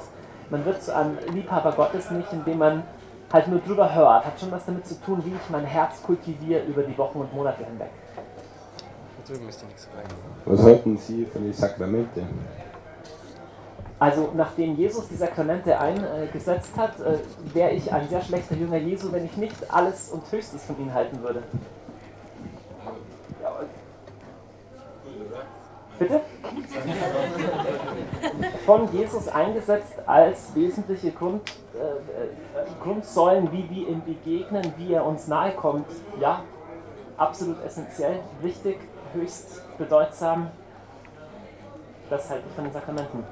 man 0.49 0.64
wird 0.65 0.81
zu 0.81 0.95
einem 0.95 1.18
Liebhaber 1.34 1.72
Gottes 1.72 2.11
nicht, 2.11 2.31
indem 2.31 2.60
man 2.60 2.84
halt 3.31 3.47
nur 3.47 3.60
drüber 3.60 3.93
hört. 3.93 4.26
Hat 4.26 4.39
schon 4.39 4.51
was 4.51 4.65
damit 4.65 4.85
zu 4.88 4.99
tun, 5.01 5.22
wie 5.26 5.30
ich 5.30 5.49
mein 5.49 5.65
Herz 5.65 6.01
kultiviere 6.03 6.64
über 6.64 6.84
die 6.84 6.97
Wochen 6.97 7.19
und 7.19 7.34
Monate 7.34 7.64
hinweg. 7.64 7.89
Was 10.45 10.64
halten 10.64 10.97
Sie 10.97 11.26
von 11.26 11.43
den 11.43 11.53
Sakramente? 11.53 12.23
Also 13.99 14.31
nachdem 14.34 14.76
Jesus 14.76 15.10
die 15.10 15.15
Sakramente 15.15 15.77
eingesetzt 15.77 16.72
hat, 16.77 16.99
äh, 17.01 17.19
wäre 17.53 17.72
ich 17.72 17.91
ein 17.91 18.07
sehr 18.07 18.22
schlechter 18.22 18.56
Jünger 18.56 18.77
Jesu, 18.77 19.11
wenn 19.11 19.26
ich 19.26 19.35
nicht 19.35 19.56
alles 19.69 20.10
und 20.10 20.23
höchstes 20.31 20.64
von 20.64 20.80
ihnen 20.80 20.93
halten 20.93 21.22
würde. 21.22 21.43
Bitte? 25.99 26.21
Von 28.65 28.91
Jesus 28.93 29.27
eingesetzt 29.27 29.95
als 30.05 30.55
wesentliche 30.55 31.11
Grund, 31.11 31.41
äh, 31.76 31.77
äh, 31.77 32.65
Grundsäulen, 32.81 33.51
wie 33.51 33.69
wir 33.69 33.89
ihm 33.89 34.01
begegnen, 34.03 34.73
wie 34.77 34.93
er 34.93 35.05
uns 35.05 35.27
nahe 35.27 35.51
kommt. 35.51 35.88
Ja, 36.19 36.43
absolut 37.17 37.63
essentiell, 37.65 38.21
wichtig, 38.41 38.80
höchst 39.13 39.61
bedeutsam. 39.77 40.51
Das 42.09 42.30
halte 42.30 42.45
ich 42.47 42.55
von 42.55 42.63
den 42.63 42.73
Sakramenten. 42.73 43.23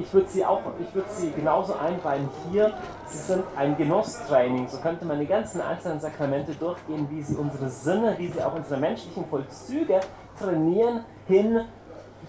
Ich 0.00 0.12
würde 0.12 0.28
sie 0.28 0.44
auch, 0.44 0.60
ich 0.80 0.94
würde 0.94 1.10
sie 1.10 1.30
genauso 1.30 1.74
einreihen 1.74 2.28
hier. 2.50 2.72
Sie 3.06 3.18
sind 3.18 3.44
ein 3.56 3.76
Genusstraining. 3.76 4.68
So 4.68 4.78
könnte 4.78 5.04
man 5.04 5.20
die 5.20 5.26
ganzen 5.26 5.60
einzelnen 5.60 6.00
Sakramente 6.00 6.54
durchgehen, 6.54 7.08
wie 7.10 7.22
sie 7.22 7.36
unsere 7.36 7.68
Sinne, 7.68 8.14
wie 8.18 8.28
sie 8.28 8.42
auch 8.42 8.54
unsere 8.54 8.80
menschlichen 8.80 9.24
Vollzüge 9.26 10.00
trainieren 10.38 11.04
hin 11.26 11.60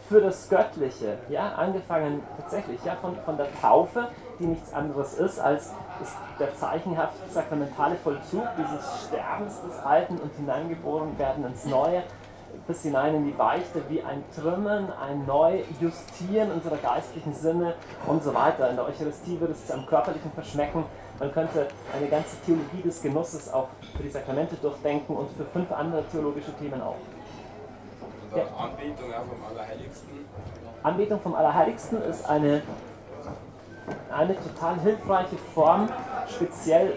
für 0.10 0.22
das 0.22 0.50
Göttliche. 0.50 1.18
Ja, 1.30 1.54
angefangen 1.54 2.22
tatsächlich 2.38 2.84
ja, 2.84 2.96
von, 2.96 3.16
von 3.26 3.38
der 3.38 3.48
Taufe, 3.62 4.10
die 4.40 4.46
nichts 4.46 4.74
anderes 4.74 5.16
ist 5.16 5.40
als 5.40 5.74
ist 6.02 6.18
der 6.40 6.56
zeichenhaft 6.56 7.14
sakramentale 7.32 7.96
Vollzug 7.96 8.44
dieses 8.58 9.06
Sterbens 9.06 9.62
des 9.62 9.78
Alten 9.86 10.18
und 10.18 10.34
hineingeboren 10.36 11.18
werden 11.20 11.46
ins 11.46 11.66
Neue 11.66 12.04
bis 12.72 12.84
hinein 12.84 13.16
in 13.16 13.26
die 13.26 13.32
Beichte 13.32 13.82
wie 13.90 14.02
ein 14.02 14.24
Trümmen, 14.34 14.88
ein 14.94 15.26
Neujustieren 15.26 16.54
unserer 16.54 16.78
geistlichen 16.78 17.34
Sinne 17.34 17.74
und 18.08 18.24
so 18.24 18.34
weiter. 18.34 18.70
In 18.70 18.78
der 18.78 18.86
Eucharistie 18.86 19.38
wird 19.42 19.52
es 19.52 19.68
zu 19.68 19.74
einem 19.74 19.86
körperlichen 19.86 20.32
Verschmecken. 20.32 20.86
Man 21.20 21.34
könnte 21.34 21.68
eine 21.94 22.08
ganze 22.08 22.38
Theologie 22.46 22.82
des 22.82 23.02
Genusses 23.02 23.52
auch 23.52 23.68
für 23.98 24.04
die 24.04 24.10
Sakramente 24.10 24.56
durchdenken 24.56 25.18
und 25.18 25.30
für 25.32 25.44
fünf 25.44 25.70
andere 25.74 26.06
theologische 26.06 26.54
Themen 26.54 26.82
auch. 26.82 26.96
Ja. 28.34 28.44
Anbetung 28.58 29.10
vom 29.10 29.46
Allerheiligsten? 29.50 30.10
Anbetung 30.82 31.20
vom 31.20 31.36
Allerheiligsten 31.36 32.02
ist 32.04 32.26
eine, 32.30 32.62
eine 34.18 34.36
total 34.38 34.80
hilfreiche 34.80 35.36
Form, 35.54 35.90
speziell 36.30 36.94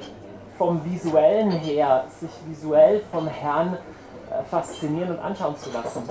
vom 0.57 0.85
Visuellen 0.85 1.51
her, 1.51 2.05
sich 2.21 2.31
visuell 2.47 3.03
vom 3.11 3.27
Herrn 3.27 3.77
faszinieren 4.51 5.11
und 5.11 5.19
anschauen 5.19 5.57
zu 5.57 5.71
lassen. 5.71 6.03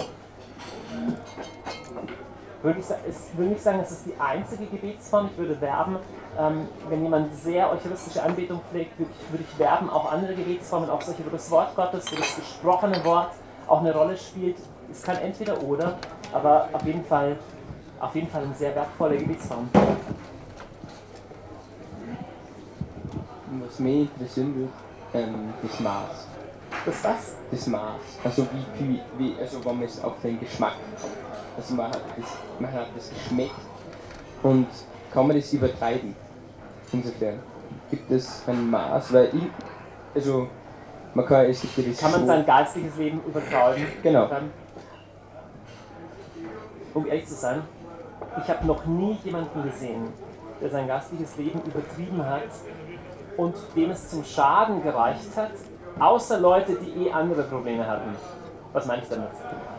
Würde 2.61 2.79
ich, 2.79 2.85
ist, 2.85 3.37
würde 3.37 3.51
nicht 3.51 3.61
sagen, 3.61 3.79
es 3.81 3.91
ist 3.91 4.05
die 4.05 4.13
einzige 4.17 4.65
Gebetsform. 4.65 5.29
Ich 5.31 5.37
würde 5.37 5.59
werben, 5.59 5.97
ähm, 6.39 6.67
wenn 6.87 7.03
jemand 7.03 7.35
sehr 7.35 7.69
eucharistische 7.69 8.23
Anbetung 8.23 8.61
pflegt, 8.71 8.97
würde 8.97 9.11
ich, 9.11 9.31
würde 9.31 9.43
ich 9.43 9.59
werben, 9.59 9.89
auch 9.89 10.11
andere 10.11 10.33
Gebetsformen, 10.33 10.89
auch 10.89 11.01
solche, 11.01 11.25
wo 11.25 11.29
das 11.29 11.51
Wort 11.51 11.75
Gottes, 11.75 12.09
wo 12.11 12.15
das 12.15 12.35
gesprochene 12.35 13.03
Wort 13.03 13.31
auch 13.67 13.81
eine 13.81 13.93
Rolle 13.93 14.15
spielt. 14.17 14.57
Es 14.89 15.01
kann 15.03 15.17
entweder 15.17 15.61
oder, 15.61 15.97
aber 16.31 16.69
auf 16.71 16.85
jeden 16.85 17.03
Fall, 17.03 17.37
auf 17.99 18.15
jeden 18.15 18.29
Fall 18.29 18.43
eine 18.43 18.55
sehr 18.55 18.73
wertvolle 18.75 19.17
Gebetsform. 19.17 19.69
Was 23.65 23.79
mich 23.79 24.09
interessieren 24.13 24.55
würde, 24.55 24.71
ähm, 25.13 25.53
das 25.61 25.79
Maß. 25.79 26.32
Das 26.85 27.03
was? 27.03 27.35
Das 27.51 27.67
Maß. 27.67 28.01
Also 28.23 28.47
wie 28.51 28.77
viel, 28.77 28.99
wie, 29.17 29.35
also 29.39 29.63
wenn 29.63 29.75
man 29.77 29.85
es 29.85 30.03
auf 30.03 30.13
den 30.21 30.39
Geschmack. 30.39 30.75
Also 31.55 31.75
man 31.75 31.87
hat 31.87 32.01
das, 32.17 32.25
man 32.59 32.71
hat 32.71 32.87
das 32.95 33.09
geschmeckt 33.09 33.51
und 34.41 34.67
kann 35.13 35.27
man 35.27 35.35
das 35.35 35.53
übertreiben. 35.53 36.15
Insofern 36.91 37.39
gibt 37.89 38.11
es 38.11 38.43
ein 38.47 38.69
Maß, 38.69 39.13
weil 39.13 39.29
ich, 39.33 39.43
also 40.15 40.47
man 41.13 41.25
kann, 41.25 41.45
es 41.45 41.61
gibt 41.61 41.77
ja 41.77 41.83
das 41.89 41.99
Kann 41.99 42.11
man 42.11 42.27
sein 42.27 42.45
geistiges 42.45 42.95
Leben 42.97 43.21
übertreiben? 43.25 43.85
Genau. 44.01 44.29
Um 46.93 47.07
ehrlich 47.07 47.25
zu 47.27 47.35
sein, 47.35 47.61
ich 48.41 48.49
habe 48.49 48.65
noch 48.65 48.85
nie 48.85 49.17
jemanden 49.23 49.63
gesehen, 49.63 50.07
der 50.61 50.69
sein 50.69 50.87
geistiges 50.87 51.37
Leben 51.37 51.61
übertrieben 51.65 52.25
hat 52.25 52.49
und 53.37 53.55
dem 53.75 53.91
es 53.91 54.09
zum 54.09 54.23
Schaden 54.23 54.81
gereicht 54.83 55.35
hat, 55.35 55.51
Außer 55.99 56.39
Leute, 56.39 56.75
die 56.75 57.05
eh 57.05 57.11
andere 57.11 57.43
Probleme 57.43 57.85
hatten. 57.85 58.15
Was 58.73 58.87
meine 58.87 59.03
ich 59.03 59.09
damit? 59.09 59.29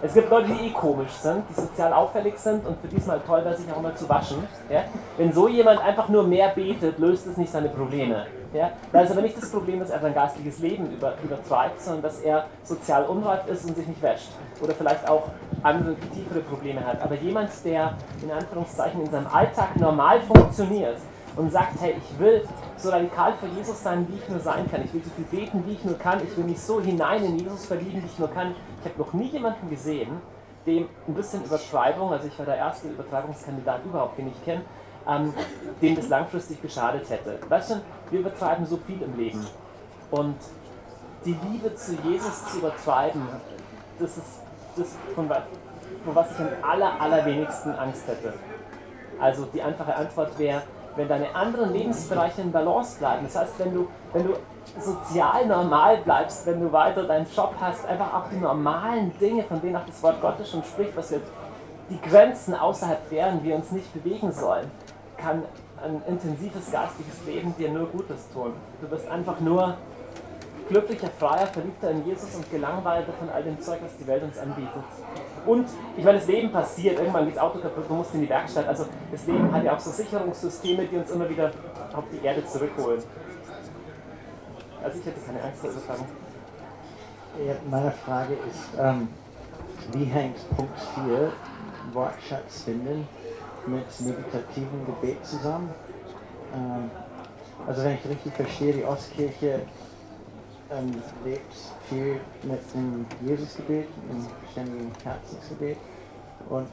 Es 0.03 0.15
gibt 0.15 0.31
Leute, 0.31 0.49
die 0.49 0.69
eh 0.69 0.71
komisch 0.71 1.11
sind, 1.11 1.43
die 1.51 1.61
sozial 1.61 1.93
auffällig 1.93 2.39
sind 2.39 2.65
und 2.65 2.81
für 2.81 2.87
diesmal 2.87 3.19
toll 3.27 3.45
wäre, 3.45 3.57
sich 3.57 3.67
auch 3.73 3.83
mal 3.83 3.95
zu 3.97 4.09
waschen. 4.09 4.47
Ja? 4.71 4.85
Wenn 5.17 5.33
so 5.33 5.49
jemand 5.49 5.81
einfach 5.81 6.09
nur 6.09 6.23
mehr 6.23 6.51
betet, 6.51 6.99
löst 7.01 7.27
es 7.27 7.37
nicht 7.37 7.51
seine 7.51 7.71
Probleme. 7.71 8.27
Ja? 8.53 8.71
Da 8.93 9.01
ist 9.01 9.11
aber 9.11 9.23
nicht 9.23 9.37
das 9.37 9.51
Problem, 9.51 9.81
dass 9.81 9.91
er 9.91 9.99
sein 9.99 10.15
geistiges 10.15 10.61
Leben 10.61 10.93
über, 10.93 11.15
übertreibt, 11.25 11.81
sondern 11.81 12.03
dass 12.03 12.21
er 12.21 12.45
sozial 12.63 13.05
unreif 13.07 13.49
ist 13.49 13.65
und 13.65 13.77
sich 13.77 13.89
nicht 13.89 14.01
wäscht. 14.01 14.29
Oder 14.63 14.75
vielleicht 14.75 15.09
auch 15.09 15.25
andere 15.65 15.97
tiefere 16.15 16.41
Probleme 16.41 16.87
hat. 16.87 17.03
Aber 17.03 17.17
jemand, 17.17 17.51
der 17.65 17.95
in 18.23 18.31
Anführungszeichen 18.31 19.01
in 19.01 19.11
seinem 19.11 19.27
Alltag 19.27 19.75
normal 19.77 20.21
funktioniert, 20.21 20.99
und 21.37 21.51
sagt, 21.51 21.81
hey, 21.81 21.97
ich 21.99 22.19
will 22.19 22.47
so 22.77 22.91
radikal 22.91 23.35
für 23.35 23.47
Jesus 23.47 23.83
sein, 23.83 24.07
wie 24.09 24.17
ich 24.17 24.29
nur 24.29 24.41
sein 24.41 24.71
kann. 24.71 24.85
Ich 24.85 24.95
will 24.95 25.03
so 25.03 25.11
viel 25.11 25.25
beten, 25.25 25.65
wie 25.67 25.73
ich 25.73 25.85
nur 25.85 25.99
kann. 25.99 26.21
Ich 26.23 26.37
will 26.37 26.45
mich 26.45 26.61
so 26.61 26.81
hinein 26.81 27.25
in 27.25 27.39
Jesus 27.39 27.67
verlieben, 27.67 28.03
wie 28.03 28.07
ich 28.07 28.19
nur 28.19 28.31
kann. 28.31 28.55
Ich 28.81 28.91
habe 28.91 28.99
noch 28.99 29.13
nie 29.13 29.29
jemanden 29.29 29.69
gesehen, 29.69 30.21
dem 30.67 30.89
ein 31.07 31.15
bisschen 31.15 31.45
Übertreibung, 31.45 32.13
also 32.13 32.27
ich 32.27 32.39
war 32.39 32.47
der 32.47 32.57
erste 32.57 32.89
Übertreibungskandidat 32.89 33.85
überhaupt, 33.85 34.17
den 34.19 34.29
ich 34.29 34.45
kenne, 34.45 34.63
ähm, 35.07 35.35
dem 35.83 35.97
das 35.97 36.09
langfristig 36.09 36.63
geschadet 36.63 37.09
hätte. 37.11 37.39
Weißt 37.49 37.71
du, 37.73 37.81
wir 38.11 38.21
übertreiben 38.21 38.65
so 38.65 38.79
viel 38.79 39.03
im 39.03 39.17
Leben. 39.17 39.47
Und 40.11 40.37
die 41.25 41.37
Liebe 41.51 41.75
zu 41.75 41.97
Jesus 42.05 42.47
zu 42.47 42.59
übertreiben, 42.59 43.23
das 43.99 44.17
ist 44.17 44.41
das, 44.77 44.97
von, 45.15 45.29
von 45.29 46.15
was 46.15 46.33
ich 46.33 46.39
am 46.39 46.49
aller, 46.63 47.01
allerwenigsten 47.01 47.75
Angst 47.75 48.07
hätte. 48.07 48.35
Also 49.21 49.47
die 49.47 49.63
einfache 49.63 49.95
Antwort 49.95 50.39
wäre, 50.39 50.63
wenn 50.97 51.09
deine 51.09 51.35
anderen 51.35 51.73
Lebensbereiche 51.73 52.43
in 52.43 52.53
Balance 52.53 52.99
bleiben. 52.99 53.25
Das 53.25 53.37
heißt, 53.37 53.59
wenn 53.59 53.75
du, 53.75 53.89
wenn 54.13 54.27
du 54.27 54.35
sozial 54.79 55.47
normal 55.47 55.99
bleibst, 55.99 56.47
wenn 56.47 56.61
du 56.61 56.73
weiter 56.73 57.05
deinen 57.05 57.27
Job 57.35 57.55
hast, 57.61 57.87
einfach 57.87 58.13
auch 58.15 58.29
die 58.31 58.39
normalen 58.39 59.17
Dinge, 59.19 59.43
von 59.45 59.61
denen 59.61 59.77
auch 59.77 59.87
das 59.87 60.03
Wort 60.03 60.21
Gottes 60.21 60.51
schon 60.51 60.63
spricht, 60.65 60.97
was 60.97 61.11
jetzt 61.11 61.31
die 61.91 62.01
Grenzen 62.01 62.55
außerhalb 62.55 63.09
deren 63.11 63.43
wir 63.43 63.57
uns 63.57 63.71
nicht 63.73 63.93
bewegen 63.93 64.33
sollen, 64.33 64.71
kann 65.17 65.43
ein 65.83 66.03
intensives 66.09 66.71
geistiges 66.71 67.25
Leben 67.27 67.55
dir 67.59 67.71
nur 67.71 67.87
Gutes 67.89 68.31
tun. 68.33 68.53
Du 68.81 68.91
wirst 68.91 69.09
einfach 69.09 69.41
nur 69.41 69.77
glücklicher, 70.69 71.09
freier, 71.19 71.47
verliebter 71.47 71.91
in 71.91 72.07
Jesus 72.07 72.35
und 72.35 72.51
gelangweilter 72.51 73.13
von 73.13 73.29
all 73.31 73.43
dem 73.43 73.61
Zeug, 73.61 73.81
was 73.83 73.97
die 73.97 74.07
Welt 74.07 74.23
uns 74.23 74.39
anbietet. 74.39 74.83
Und 75.47 75.69
ich 75.97 76.05
meine, 76.05 76.19
das 76.19 76.27
Leben 76.27 76.51
passiert, 76.51 76.99
irgendwann 76.99 77.27
geht 77.27 77.37
das 77.37 77.43
Auto 77.43 77.59
kaputt, 77.59 77.85
du 77.89 77.95
musst 77.95 78.15
in 78.15 78.23
die 78.23 78.29
Werkstatt. 78.29 78.67
Also 78.67 78.87
das 79.13 79.27
Leben 79.27 79.53
hat 79.53 79.65
ja 79.65 79.75
auch 79.75 79.81
so 79.81 79.91
Sicherungssysteme, 79.91 80.87
die 80.87 80.97
uns 80.97 81.11
immer 81.11 81.29
wieder 81.29 81.51
auf 81.95 82.05
die 82.13 82.25
Erde 82.25 82.45
zurückholen. 82.47 83.03
Also 84.83 84.99
ich 84.99 85.07
hätte 85.07 85.21
keine 85.21 85.43
Angst 85.43 85.61
vor 85.61 85.71
Übertragung. 85.71 86.07
Ja, 87.47 87.55
meine 87.69 87.91
Frage 87.91 88.35
ist, 88.35 88.79
ähm, 88.79 89.09
wie 89.93 90.05
hängt 90.05 90.37
Punkt 90.57 90.79
4, 91.07 91.33
Wortschatz 91.93 92.63
finden, 92.63 93.07
mit 93.67 94.01
meditativen 94.01 94.87
Gebet 94.87 95.25
zusammen? 95.27 95.71
Ähm, 96.55 96.91
also 97.67 97.83
wenn 97.83 97.95
ich 97.95 98.09
richtig 98.09 98.35
verstehe, 98.35 98.73
die 98.75 98.85
Ostkirche 98.85 99.61
ähm, 100.75 101.03
lebt 101.25 101.55
viel 101.89 102.21
mit 102.43 102.61
dem 102.75 103.07
Jesusgebet, 103.27 103.89
dem 104.11 104.27
ständigen 104.51 104.93
Herzensgebet. 105.03 105.79
Und, 106.49 106.69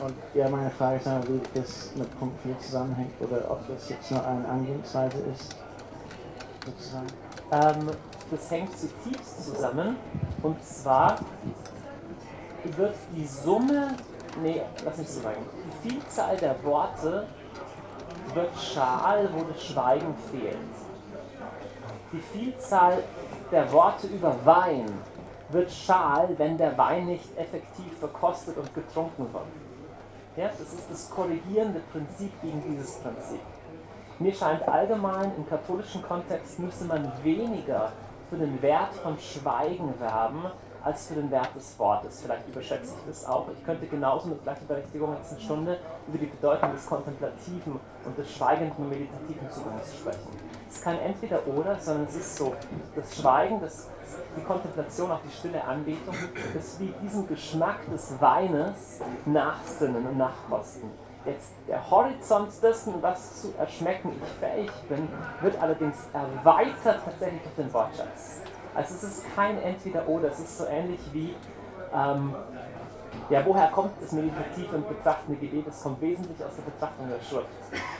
und 0.00 0.14
ja, 0.34 0.48
meine 0.48 0.70
Frage 0.70 0.96
ist 0.96 1.06
einmal, 1.06 1.28
wie 1.28 1.40
das 1.54 1.92
mit 1.94 2.18
Punkt 2.18 2.40
4 2.42 2.58
zusammenhängt 2.58 3.12
oder 3.20 3.50
ob 3.50 3.66
das 3.68 3.88
jetzt 3.88 4.10
nur 4.10 4.26
eine 4.26 4.48
Angehensweise 4.48 5.18
ist, 5.32 5.56
sozusagen. 6.64 7.06
Ähm, 7.52 7.90
das 8.30 8.50
hängt 8.50 8.70
zutiefst 8.78 9.44
zusammen 9.44 9.96
und 10.42 10.64
zwar 10.64 11.18
wird 12.76 12.94
die 13.14 13.26
Summe, 13.26 13.88
nee, 14.42 14.62
lass 14.84 14.96
mich 14.96 15.08
so 15.08 15.20
sagen, 15.20 15.44
die 15.66 15.88
Vielzahl 15.90 16.36
der 16.36 16.62
Worte 16.64 17.26
wird 18.34 18.58
schal, 18.58 19.28
wo 19.34 19.44
das 19.44 19.62
Schweigen 19.62 20.14
fehlt. 20.30 20.56
Die 22.12 22.20
Vielzahl 22.20 23.02
der 23.52 23.70
Worte 23.70 24.06
über 24.06 24.34
Wein 24.44 24.86
wird 25.50 25.70
schal, 25.70 26.30
wenn 26.38 26.56
der 26.56 26.76
Wein 26.78 27.06
nicht 27.06 27.36
effektiv 27.36 27.98
verkostet 28.00 28.56
und 28.56 28.74
getrunken 28.74 29.30
wird. 29.32 29.44
Ja, 30.36 30.48
das 30.48 30.72
ist 30.72 30.90
das 30.90 31.10
korrigierende 31.10 31.80
Prinzip 31.92 32.32
gegen 32.40 32.62
dieses 32.62 32.96
Prinzip. 33.00 33.40
Mir 34.18 34.32
scheint 34.32 34.66
allgemein 34.66 35.32
im 35.36 35.46
katholischen 35.46 36.02
Kontext 36.02 36.58
müsste 36.58 36.86
man 36.86 37.12
weniger 37.22 37.92
für 38.30 38.36
den 38.36 38.60
Wert 38.62 38.94
von 38.94 39.18
Schweigen 39.18 39.92
werben, 40.00 40.46
als 40.82 41.08
für 41.08 41.14
den 41.14 41.30
Wert 41.30 41.54
des 41.54 41.78
Wortes. 41.78 42.22
Vielleicht 42.22 42.48
überschätze 42.48 42.94
ich 42.98 43.06
das 43.06 43.26
auch. 43.26 43.46
Ich 43.56 43.62
könnte 43.64 43.86
genauso 43.86 44.28
mit 44.28 44.42
gleicher 44.42 44.64
Berechtigung 44.66 45.14
jetzt 45.16 45.32
eine 45.32 45.40
Stunde 45.40 45.78
über 46.08 46.18
die 46.18 46.26
Bedeutung 46.26 46.72
des 46.72 46.86
kontemplativen 46.86 47.78
und 48.04 48.18
des 48.18 48.34
schweigenden 48.34 48.88
meditativen 48.88 49.50
Zugangs 49.50 49.94
sprechen. 49.94 50.61
Es 50.72 50.78
ist 50.78 50.84
kein 50.84 51.00
Entweder-Oder, 51.00 51.78
sondern 51.78 52.06
es 52.06 52.16
ist 52.16 52.34
so, 52.34 52.54
das 52.96 53.14
Schweigen, 53.14 53.60
das, 53.60 53.90
die 54.34 54.42
Kontemplation, 54.42 55.10
auch 55.10 55.20
die 55.20 55.30
stille 55.30 55.62
Anbetung, 55.62 56.14
ist 56.58 56.80
wie 56.80 56.94
diesen 57.02 57.28
Geschmack 57.28 57.80
des 57.92 58.18
Weines 58.18 59.00
nachsinnen 59.26 60.06
und 60.06 60.16
nachkosten. 60.16 60.90
Jetzt 61.26 61.52
der 61.68 61.90
Horizont 61.90 62.50
dessen, 62.62 62.94
was 63.02 63.42
zu 63.42 63.52
erschmecken 63.58 64.12
ich 64.16 64.28
fähig 64.40 64.72
bin, 64.88 65.08
wird 65.42 65.60
allerdings 65.60 66.08
erweitert 66.14 67.02
tatsächlich 67.04 67.42
durch 67.42 67.56
den 67.56 67.74
Wortschatz. 67.74 68.40
Also 68.74 68.94
es 68.94 69.02
ist 69.02 69.34
kein 69.36 69.60
Entweder-Oder, 69.60 70.28
es 70.28 70.38
ist 70.38 70.56
so 70.56 70.64
ähnlich 70.64 71.00
wie, 71.12 71.34
ähm, 71.94 72.34
ja, 73.30 73.44
woher 73.44 73.68
kommt 73.68 73.92
das 74.00 74.12
meditative 74.12 74.76
und 74.76 74.88
betrachtende 74.88 75.40
Gebet? 75.40 75.66
Es 75.66 75.82
kommt 75.82 76.00
wesentlich 76.00 76.44
aus 76.44 76.54
der 76.56 76.62
Betrachtung 76.62 77.08
der 77.08 77.20
Schrift. 77.24 77.46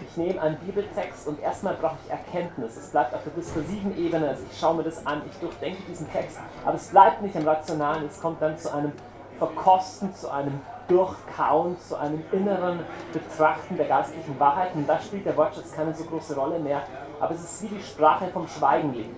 Ich 0.07 0.17
nehme 0.17 0.41
einen 0.41 0.57
Bibeltext 0.59 1.29
und 1.29 1.41
erstmal 1.41 1.75
brauche 1.75 1.97
ich 2.05 2.11
Erkenntnis. 2.11 2.77
Es 2.77 2.91
bleibt 2.91 3.15
auf 3.15 3.23
der 3.25 3.33
diskursiven 3.33 3.97
Ebene, 3.97 4.29
also 4.29 4.43
ich 4.51 4.59
schaue 4.59 4.77
mir 4.77 4.83
das 4.83 5.07
an, 5.07 5.23
ich 5.31 5.39
durchdenke 5.39 5.83
diesen 5.89 6.11
Text, 6.11 6.39
aber 6.65 6.75
es 6.75 6.89
bleibt 6.89 7.23
nicht 7.23 7.35
im 7.35 7.47
Rationalen, 7.47 8.07
es 8.07 8.21
kommt 8.21 8.43
dann 8.43 8.59
zu 8.59 8.73
einem 8.73 8.93
Verkosten, 9.39 10.15
zu 10.15 10.31
einem 10.31 10.61
Durchkauen, 10.89 11.79
zu 11.79 11.97
einem 11.97 12.23
inneren 12.33 12.81
Betrachten 13.13 13.77
der 13.77 13.87
geistlichen 13.87 14.39
Wahrheiten. 14.39 14.81
Und 14.81 14.89
da 14.89 15.01
spielt 15.01 15.25
der 15.25 15.37
Wortschatz 15.37 15.73
keine 15.73 15.95
so 15.95 16.05
große 16.05 16.37
Rolle 16.37 16.59
mehr, 16.59 16.83
aber 17.21 17.35
es 17.35 17.43
ist 17.43 17.63
wie 17.63 17.77
die 17.77 17.83
Sprache 17.83 18.29
vom 18.29 18.47
Schweigen 18.47 18.93
lebt. 18.93 19.17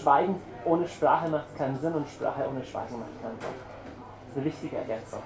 Schweigen 0.00 0.40
ohne 0.64 0.86
Sprache 0.86 1.28
macht 1.28 1.56
keinen 1.56 1.78
Sinn 1.78 1.94
und 1.94 2.08
Sprache 2.08 2.48
ohne 2.48 2.64
Schweigen 2.64 2.98
macht 2.98 3.22
keinen 3.22 3.38
Sinn. 3.40 3.48
Das 3.48 4.30
ist 4.30 4.36
eine 4.36 4.44
wichtige 4.44 4.76
Ergänzung. 4.76 5.20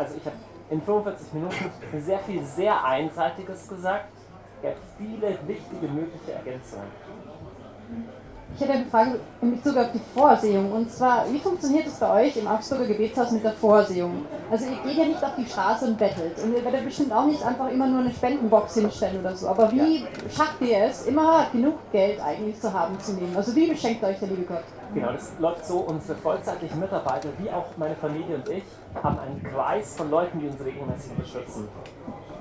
Also 0.00 0.16
ich 0.16 0.24
habe 0.24 0.36
in 0.70 0.80
45 0.80 1.34
Minuten 1.34 1.70
sehr 2.00 2.20
viel 2.20 2.42
sehr 2.42 2.82
Einseitiges 2.82 3.68
gesagt. 3.68 4.06
Es 4.56 4.62
gab 4.62 4.76
viele 4.96 5.38
wichtige 5.46 5.88
mögliche 5.88 6.32
Ergänzungen. 6.32 6.86
Ich 8.54 8.60
hätte 8.62 8.72
eine 8.72 8.86
Frage 8.86 9.20
in 9.42 9.56
Bezug 9.56 9.76
auf 9.76 9.92
die 9.92 10.00
Vorsehung. 10.14 10.72
Und 10.72 10.90
zwar, 10.90 11.30
wie 11.30 11.38
funktioniert 11.38 11.86
es 11.86 12.00
bei 12.00 12.24
euch 12.24 12.36
im 12.36 12.48
Augsburger 12.48 12.86
Gebetshaus 12.86 13.30
mit 13.30 13.44
der 13.44 13.52
Vorsehung? 13.52 14.24
Also 14.50 14.64
ihr 14.64 14.82
geht 14.82 14.96
ja 14.96 15.04
nicht 15.04 15.22
auf 15.22 15.36
die 15.36 15.44
Straße 15.44 15.84
und 15.84 15.98
bettelt. 15.98 16.42
Und 16.42 16.56
ihr 16.56 16.64
werdet 16.64 16.84
bestimmt 16.84 17.12
auch 17.12 17.26
nicht 17.26 17.44
einfach 17.44 17.70
immer 17.70 17.86
nur 17.86 18.00
eine 18.00 18.10
Spendenbox 18.10 18.74
hinstellen 18.74 19.20
oder 19.20 19.36
so. 19.36 19.48
Aber 19.48 19.70
wie 19.70 20.06
schafft 20.34 20.62
ihr 20.62 20.78
es, 20.78 21.06
immer 21.06 21.46
genug 21.52 21.74
Geld 21.92 22.20
eigentlich 22.20 22.58
zu 22.58 22.72
haben 22.72 22.98
zu 23.00 23.12
nehmen? 23.12 23.36
Also 23.36 23.54
wie 23.54 23.68
beschenkt 23.68 24.02
euch 24.02 24.18
der 24.18 24.28
liebe 24.28 24.42
Gott? 24.42 24.64
Genau, 24.94 25.12
das 25.12 25.32
läuft 25.38 25.66
so. 25.66 25.80
Unsere 25.80 26.18
vollzeitlichen 26.18 26.80
Mitarbeiter, 26.80 27.28
wie 27.38 27.50
auch 27.50 27.66
meine 27.76 27.94
Familie 27.96 28.36
und 28.36 28.48
ich, 28.48 28.64
haben 29.02 29.18
einen 29.18 29.42
Kreis 29.42 29.96
von 29.96 30.10
Leuten, 30.10 30.40
die 30.40 30.46
uns 30.46 30.60
regelmäßig 30.62 31.12
unterstützen. 31.12 31.68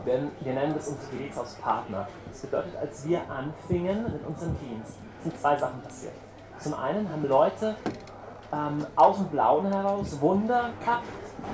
Denn 0.05 0.31
wir 0.41 0.53
nennen 0.53 0.73
das 0.73 0.87
unser 0.87 1.09
Gebetshauspartner. 1.11 2.07
Das 2.29 2.41
bedeutet, 2.41 2.75
als 2.77 3.07
wir 3.07 3.21
anfingen 3.29 4.03
mit 4.03 4.25
unserem 4.25 4.57
Dienst, 4.59 4.97
sind 5.23 5.39
zwei 5.39 5.57
Sachen 5.57 5.81
passiert. 5.81 6.13
Zum 6.59 6.73
einen 6.73 7.09
haben 7.11 7.27
Leute 7.27 7.75
ähm, 8.51 8.85
aus 8.95 9.17
dem 9.17 9.27
Blauen 9.27 9.71
heraus 9.71 10.19
Wunder 10.19 10.71
gehabt, 10.79 11.05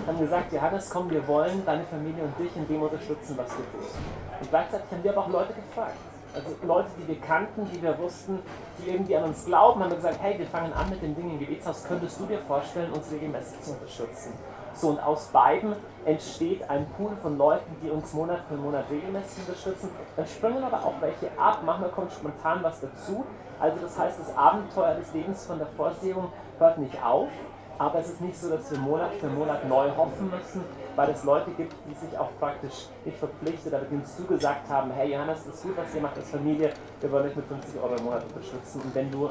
haben 0.08 0.20
gesagt, 0.20 0.54
Johannes, 0.54 0.90
komm, 0.90 1.10
wir 1.10 1.28
wollen 1.28 1.64
deine 1.66 1.84
Familie 1.84 2.24
und 2.24 2.40
dich 2.40 2.56
in 2.56 2.68
dem 2.68 2.82
unterstützen, 2.82 3.38
was 3.38 3.50
du 3.50 3.78
tust. 3.78 3.96
Und 4.40 4.50
gleichzeitig 4.50 4.92
haben 4.92 5.04
wir 5.04 5.12
aber 5.12 5.22
auch 5.22 5.30
Leute 5.30 5.54
gefragt. 5.54 5.98
Also 6.34 6.50
Leute, 6.66 6.90
die 7.00 7.08
wir 7.08 7.22
kannten, 7.22 7.66
die 7.72 7.82
wir 7.82 7.98
wussten, 7.98 8.40
die 8.78 8.90
irgendwie 8.90 9.16
an 9.16 9.24
uns 9.24 9.46
glauben, 9.46 9.82
haben 9.82 9.96
gesagt, 9.96 10.18
hey, 10.22 10.38
wir 10.38 10.48
fangen 10.48 10.74
an 10.74 10.90
mit 10.90 11.02
dem 11.02 11.16
Ding 11.16 11.30
im 11.30 11.40
Gebetshaus, 11.40 11.86
könntest 11.88 12.20
du 12.20 12.26
dir 12.26 12.40
vorstellen, 12.40 12.92
uns 12.92 13.10
regelmäßig 13.12 13.62
zu 13.62 13.72
unterstützen? 13.72 14.34
So, 14.76 14.90
und 14.90 15.00
aus 15.00 15.28
beiden 15.28 15.74
entsteht 16.04 16.70
ein 16.70 16.86
Pool 16.98 17.16
von 17.22 17.38
Leuten, 17.38 17.76
die 17.82 17.90
uns 17.90 18.14
Monat 18.14 18.42
für 18.50 18.56
Monat 18.56 18.86
regelmäßig 18.92 19.48
unterstützen. 19.48 19.90
Dann 20.18 20.28
springen 20.28 20.64
aber 20.64 20.86
auch 20.86 20.96
welche 21.00 21.28
ab, 21.40 21.60
manchmal 21.66 21.90
kommt 21.92 22.12
spontan 22.12 22.60
was 22.62 22.82
dazu. 22.82 23.26
Also 23.58 23.78
das 23.82 23.98
heißt, 23.98 24.20
das 24.20 24.36
Abenteuer 24.36 24.96
des 24.96 25.14
Lebens 25.14 25.46
von 25.46 25.60
der 25.60 25.68
Vorsehung 25.68 26.28
hört 26.60 26.78
nicht 26.78 27.02
auf, 27.02 27.30
aber 27.78 28.00
es 28.00 28.10
ist 28.10 28.22
nicht 28.22 28.38
so, 28.38 28.50
dass 28.50 28.70
wir 28.70 28.78
Monat 28.78 29.14
für 29.14 29.28
Monat 29.28 29.68
neu 29.68 29.90
hoffen 29.96 30.30
müssen, 30.30 30.66
weil 30.96 31.10
es 31.10 31.24
Leute 31.24 31.52
gibt, 31.52 31.74
die 31.90 31.94
sich 31.94 32.18
auch 32.18 32.30
praktisch 32.40 32.88
nicht 33.06 33.18
verpflichtet, 33.18 33.74
aber 33.74 33.86
denen 33.86 34.06
zugesagt 34.06 34.70
haben, 34.70 34.92
hey 34.92 35.14
Johannes, 35.14 35.46
das 35.46 35.56
ist 35.56 35.64
gut, 35.64 35.78
was 35.78 35.96
ihr 35.96 36.02
macht 36.02 36.18
als 36.18 36.30
Familie, 36.30 36.72
wir 37.00 37.12
wollen 37.12 37.28
euch 37.28 37.36
mit 37.36 37.46
50 37.46 37.82
Euro 37.82 37.96
im 37.96 38.04
Monat 38.04 38.24
unterstützen. 38.24 38.82
Und 38.82 38.94
wenn 38.94 39.10
du 39.10 39.30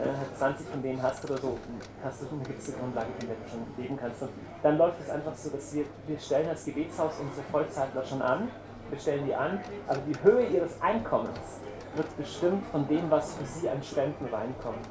äh, 0.00 0.36
20 0.38 0.66
von 0.68 0.82
denen 0.82 1.02
hast 1.02 1.24
oder 1.24 1.38
so, 1.38 1.58
hast 2.02 2.22
du 2.22 2.26
eine 2.30 2.42
gewisse 2.42 2.72
Grundlage, 2.72 3.08
der 3.20 3.28
du 3.28 3.50
schon 3.50 3.82
leben 3.82 3.96
kannst. 3.96 4.22
Und 4.22 4.30
dann 4.62 4.78
läuft 4.78 5.00
es 5.00 5.10
einfach 5.10 5.34
so, 5.34 5.50
dass 5.50 5.74
wir, 5.74 5.84
wir 6.06 6.18
stellen 6.18 6.48
als 6.48 6.64
Gebetshaus 6.64 7.14
unsere 7.20 7.42
Vollzeitler 7.50 8.04
schon 8.04 8.22
an, 8.22 8.48
wir 8.90 8.98
stellen 8.98 9.26
die 9.26 9.34
an, 9.34 9.60
aber 9.86 10.00
die 10.06 10.14
Höhe 10.22 10.46
ihres 10.46 10.80
Einkommens 10.80 11.60
wird 11.94 12.16
bestimmt 12.16 12.64
von 12.66 12.86
dem, 12.88 13.10
was 13.10 13.34
für 13.34 13.44
sie 13.44 13.68
an 13.68 13.82
Spenden 13.82 14.26
reinkommt. 14.32 14.86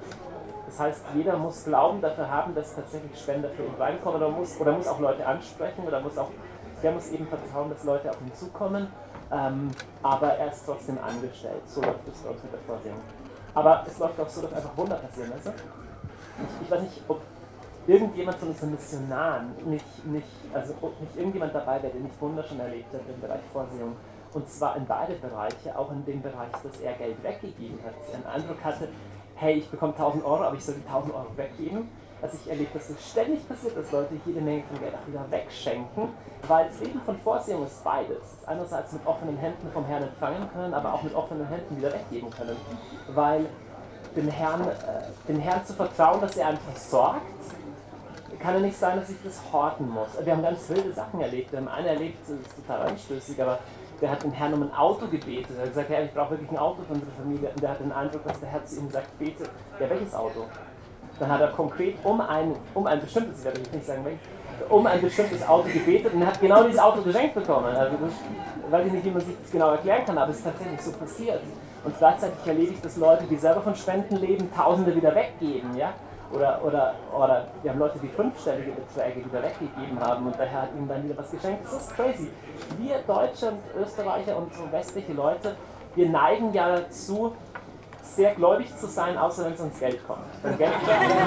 Das 0.66 0.80
heißt, 0.80 1.06
jeder 1.16 1.38
muss 1.38 1.66
Glauben 1.66 2.00
dafür 2.02 2.30
haben, 2.30 2.56
dass 2.56 2.76
tatsächlich 2.76 3.20
Spender 3.20 3.50
für 3.50 3.64
ihn 3.64 3.76
reinkommen 3.78 4.22
oder 4.22 4.30
muss, 4.30 4.60
oder 4.60 4.72
muss 4.72 4.88
auch 4.88 5.00
Leute 5.00 5.26
ansprechen 5.26 5.84
oder 5.86 6.00
muss 6.00 6.18
auch, 6.18 6.30
der 6.82 6.92
muss 6.92 7.10
eben 7.10 7.28
vertrauen, 7.28 7.70
dass 7.70 7.84
Leute 7.84 8.10
auf 8.10 8.22
ihn 8.22 8.34
zukommen, 8.34 8.88
ähm, 9.32 9.72
aber 10.02 10.34
er 10.34 10.52
ist 10.52 10.66
trotzdem 10.66 10.98
angestellt. 11.00 11.62
So 11.66 11.82
läuft 11.82 12.08
es 12.08 12.20
bei 12.20 12.30
uns 12.30 12.44
mit 12.44 12.54
der 12.54 12.60
Vorsehung. 12.62 13.02
Aber 13.54 13.84
es 13.86 14.00
läuft 14.00 14.20
auch 14.20 14.30
so, 14.30 14.42
dass 14.42 14.54
einfach 14.54 14.76
Wunder 14.78 14.96
passieren, 14.96 15.32
weißt 15.32 15.48
du? 15.48 15.52
Ich, 15.52 16.66
ich 16.66 16.72
weiß 16.72 16.82
nicht, 16.82 17.02
ob 17.08 17.22
irgendjemand 17.88 18.38
von 18.38 18.50
unseren 18.50 18.72
Missionaren 18.72 19.56
nicht, 19.66 20.06
nicht, 20.06 20.28
also 20.54 20.74
nicht 21.00 21.18
irgendjemand 21.18 21.54
dabei 21.54 21.82
wäre, 21.82 21.94
der 21.94 22.02
nicht 22.02 22.22
Wunder 22.22 22.44
schon 22.44 22.60
erlebt 22.60 22.94
hat 22.94 23.02
im 23.14 23.20
Bereich 23.20 23.42
Vorsehung. 23.52 23.96
Und 24.34 24.50
zwar 24.50 24.78
in 24.78 24.86
beide 24.86 25.16
Bereiche, 25.16 25.78
auch 25.78 25.92
in 25.92 26.06
dem 26.06 26.22
Bereich, 26.22 26.52
dass 26.64 26.80
er 26.80 26.94
Geld 26.94 27.22
weggegeben 27.22 27.80
hat. 27.84 27.94
Einen 28.14 28.26
Eindruck 28.26 28.64
hatte, 28.64 28.88
hey, 29.36 29.56
ich 29.56 29.70
bekomme 29.70 29.94
1000 29.94 30.24
Euro, 30.24 30.44
aber 30.44 30.56
ich 30.56 30.64
soll 30.64 30.76
die 30.76 30.88
1000 30.88 31.14
Euro 31.14 31.28
weggeben. 31.36 31.90
Also 32.22 32.38
ich 32.44 32.50
erlebe, 32.50 32.70
dass 32.74 32.90
es 32.90 33.10
ständig 33.10 33.48
passiert, 33.48 33.76
dass 33.76 33.92
Leute 33.92 34.14
jede 34.26 34.42
Menge 34.42 34.64
von 34.70 34.80
Geld 34.80 34.94
auch 34.94 35.08
wieder 35.08 35.26
wegschenken, 35.32 36.10
weil 36.48 36.68
das 36.68 36.80
Leben 36.80 37.02
von 37.02 37.18
Vorsehung 37.18 37.66
ist 37.66 37.84
beides. 37.84 38.38
Einerseits 38.46 38.94
mit 38.94 39.06
offenen 39.08 39.38
Händen 39.38 39.72
vom 39.74 39.86
Herrn 39.86 40.04
empfangen 40.04 40.48
können, 40.54 40.74
aber 40.74 40.94
auch 40.94 41.02
mit 41.02 41.16
offenen 41.16 41.48
Händen 41.48 41.78
wieder 41.78 41.92
weggeben 41.92 42.30
können. 42.30 42.56
Weil 43.14 43.48
dem 44.16 44.28
Herrn, 44.28 44.62
äh, 44.62 45.28
dem 45.28 45.40
Herrn 45.40 45.66
zu 45.66 45.74
vertrauen, 45.74 46.22
dass 46.22 46.38
er 46.38 46.50
einen 46.50 46.60
versorgt, 46.60 47.22
kann 48.42 48.56
ja 48.56 48.60
nicht 48.60 48.78
sein, 48.78 49.00
dass 49.00 49.10
ich 49.10 49.18
das 49.24 49.40
horten 49.52 49.90
muss. 49.90 50.10
Wir 50.24 50.34
haben 50.34 50.42
ganz 50.42 50.68
wilde 50.70 50.92
Sachen 50.94 51.22
erlebt. 51.22 51.52
Wir 51.52 51.60
haben 51.60 51.68
einen 51.68 51.88
erlebt, 51.88 52.18
das 52.22 52.40
ist 52.40 52.56
total 52.56 52.90
anstößig, 52.90 53.42
aber 53.42 53.60
der 54.02 54.12
hat 54.12 54.24
den 54.24 54.32
Herrn 54.32 54.54
um 54.54 54.64
ein 54.64 54.74
Auto 54.74 55.08
gebetet. 55.08 55.52
Er 55.56 55.62
hat 55.62 55.70
gesagt, 55.70 55.90
Herr, 55.90 56.04
ich 56.04 56.14
brauche 56.14 56.32
wirklich 56.32 56.50
ein 56.50 56.58
Auto 56.58 56.82
für 56.88 56.94
unsere 56.94 57.12
Familie. 57.12 57.50
Und 57.50 57.62
der 57.62 57.70
hat 57.70 57.80
den 57.80 57.92
Eindruck, 57.92 58.24
dass 58.24 58.40
der 58.40 58.50
Herr 58.50 58.66
zu 58.66 58.78
ihm 58.78 58.90
sagt, 58.90 59.18
bete, 59.20 59.44
ja, 59.80 59.90
welches 59.90 60.14
Auto? 60.14 60.46
Dann 61.22 61.30
hat 61.30 61.40
er 61.40 61.50
konkret 61.50 61.98
um 62.04 62.20
ein, 62.20 62.56
um 62.74 62.88
ein 62.88 63.00
bestimmtes, 63.00 63.40
ich 63.40 63.46
werde 63.46 63.60
nicht 63.60 63.86
sagen 63.86 64.04
um 64.70 64.88
ein 64.88 65.00
bestimmtes 65.00 65.48
Auto 65.48 65.68
gebetet 65.70 66.16
und 66.16 66.26
hat 66.26 66.42
genau 66.42 66.64
dieses 66.64 66.80
Auto 66.80 67.04
geschenkt 67.04 67.36
bekommen. 67.36 67.76
Also 67.76 67.96
das 67.98 68.72
weiß 68.72 68.88
ich 68.88 68.94
nicht, 68.94 69.06
wie 69.06 69.12
man 69.12 69.22
sich 69.22 69.36
das 69.40 69.52
genau 69.52 69.70
erklären 69.70 70.04
kann, 70.04 70.18
aber 70.18 70.32
es 70.32 70.38
ist 70.38 70.46
tatsächlich 70.46 70.82
so 70.82 70.92
passiert. 70.94 71.42
Und 71.84 71.96
gleichzeitig 71.96 72.40
erlebe 72.44 72.74
ich, 72.74 72.82
dass 72.82 72.98
Leute, 72.98 73.26
die 73.30 73.36
selber 73.36 73.62
von 73.62 73.76
Spenden 73.76 74.16
leben, 74.16 74.52
Tausende 74.52 74.96
wieder 74.96 75.14
weggeben. 75.14 75.78
Ja? 75.78 75.94
Oder, 76.34 76.60
oder, 76.66 76.96
oder 77.16 77.48
wir 77.62 77.72
haben 77.72 77.80
Leute, 77.80 78.00
die 78.00 78.08
fünfstellige 78.08 78.72
Beträge 78.72 79.24
wieder 79.24 79.44
weggegeben 79.44 80.00
haben 80.00 80.26
und 80.26 80.40
daher 80.40 80.64
hat 80.64 80.70
ihnen 80.76 80.88
dann 80.88 81.04
wieder 81.04 81.18
was 81.20 81.30
geschenkt. 81.30 81.66
Das 81.66 81.74
ist 81.74 81.96
crazy. 81.96 82.32
Wir 82.80 82.98
Deutsche 83.06 83.50
und 83.50 83.60
Österreicher 83.80 84.38
und 84.38 84.52
so 84.56 84.72
westliche 84.72 85.14
Leute, 85.14 85.56
wir 85.94 86.10
neigen 86.10 86.52
ja 86.54 86.78
dazu, 86.78 87.36
sehr 88.02 88.36
gläubig 88.36 88.76
zu 88.78 88.88
sein, 88.88 89.18
außer 89.18 89.46
wenn 89.46 89.54
es 89.54 89.60
ums 89.60 89.80
Geld 89.80 90.06
kommt. 90.08 90.22
Beim 90.44 90.58
Geld, 90.58 90.72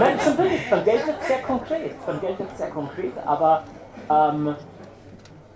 nein, 0.01 0.19
schon 0.21 0.39
wirklich, 0.39 0.71
beim 0.71 0.85
Geld 0.85 1.07
wird 1.07 1.23
sehr 1.23 1.43
konkret. 1.43 2.07
Beim 2.07 2.21
Geld 2.21 2.39
wird 2.39 2.57
sehr 2.57 2.71
konkret, 2.71 3.13
aber 3.25 3.63
ähm, 4.11 4.57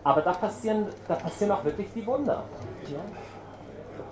Aber 0.04 0.22
da 0.22 0.32
passieren, 0.32 0.86
da 1.06 1.14
passieren 1.16 1.52
auch 1.52 1.64
wirklich 1.64 1.88
die 1.94 2.06
Wunder. 2.06 2.44
Ja? 2.86 2.98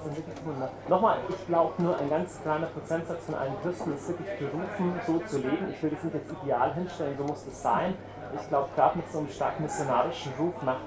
Das. 0.04 0.88
Nochmal, 0.88 1.18
ich 1.28 1.46
glaube 1.46 1.82
nur 1.82 1.96
ein 1.98 2.10
ganz 2.10 2.40
kleiner 2.42 2.66
Prozentsatz 2.66 3.24
von 3.24 3.34
allen 3.34 3.54
Christen 3.62 3.94
ist 3.94 4.08
wirklich 4.08 4.38
berufen, 4.38 5.00
so 5.06 5.18
zu 5.20 5.38
leben. 5.38 5.70
Ich 5.70 5.82
will 5.82 5.90
das 5.90 6.04
nicht 6.04 6.14
als 6.14 6.42
Ideal 6.42 6.74
hinstellen, 6.74 7.16
so 7.16 7.24
muss 7.24 7.46
es 7.46 7.62
sein. 7.62 7.94
Ich 8.38 8.48
glaube, 8.48 8.68
gerade 8.74 8.98
mit 8.98 9.10
so 9.10 9.18
einem 9.18 9.28
stark 9.28 9.58
missionarischen 9.58 10.32
Ruf 10.38 10.60
macht, 10.62 10.84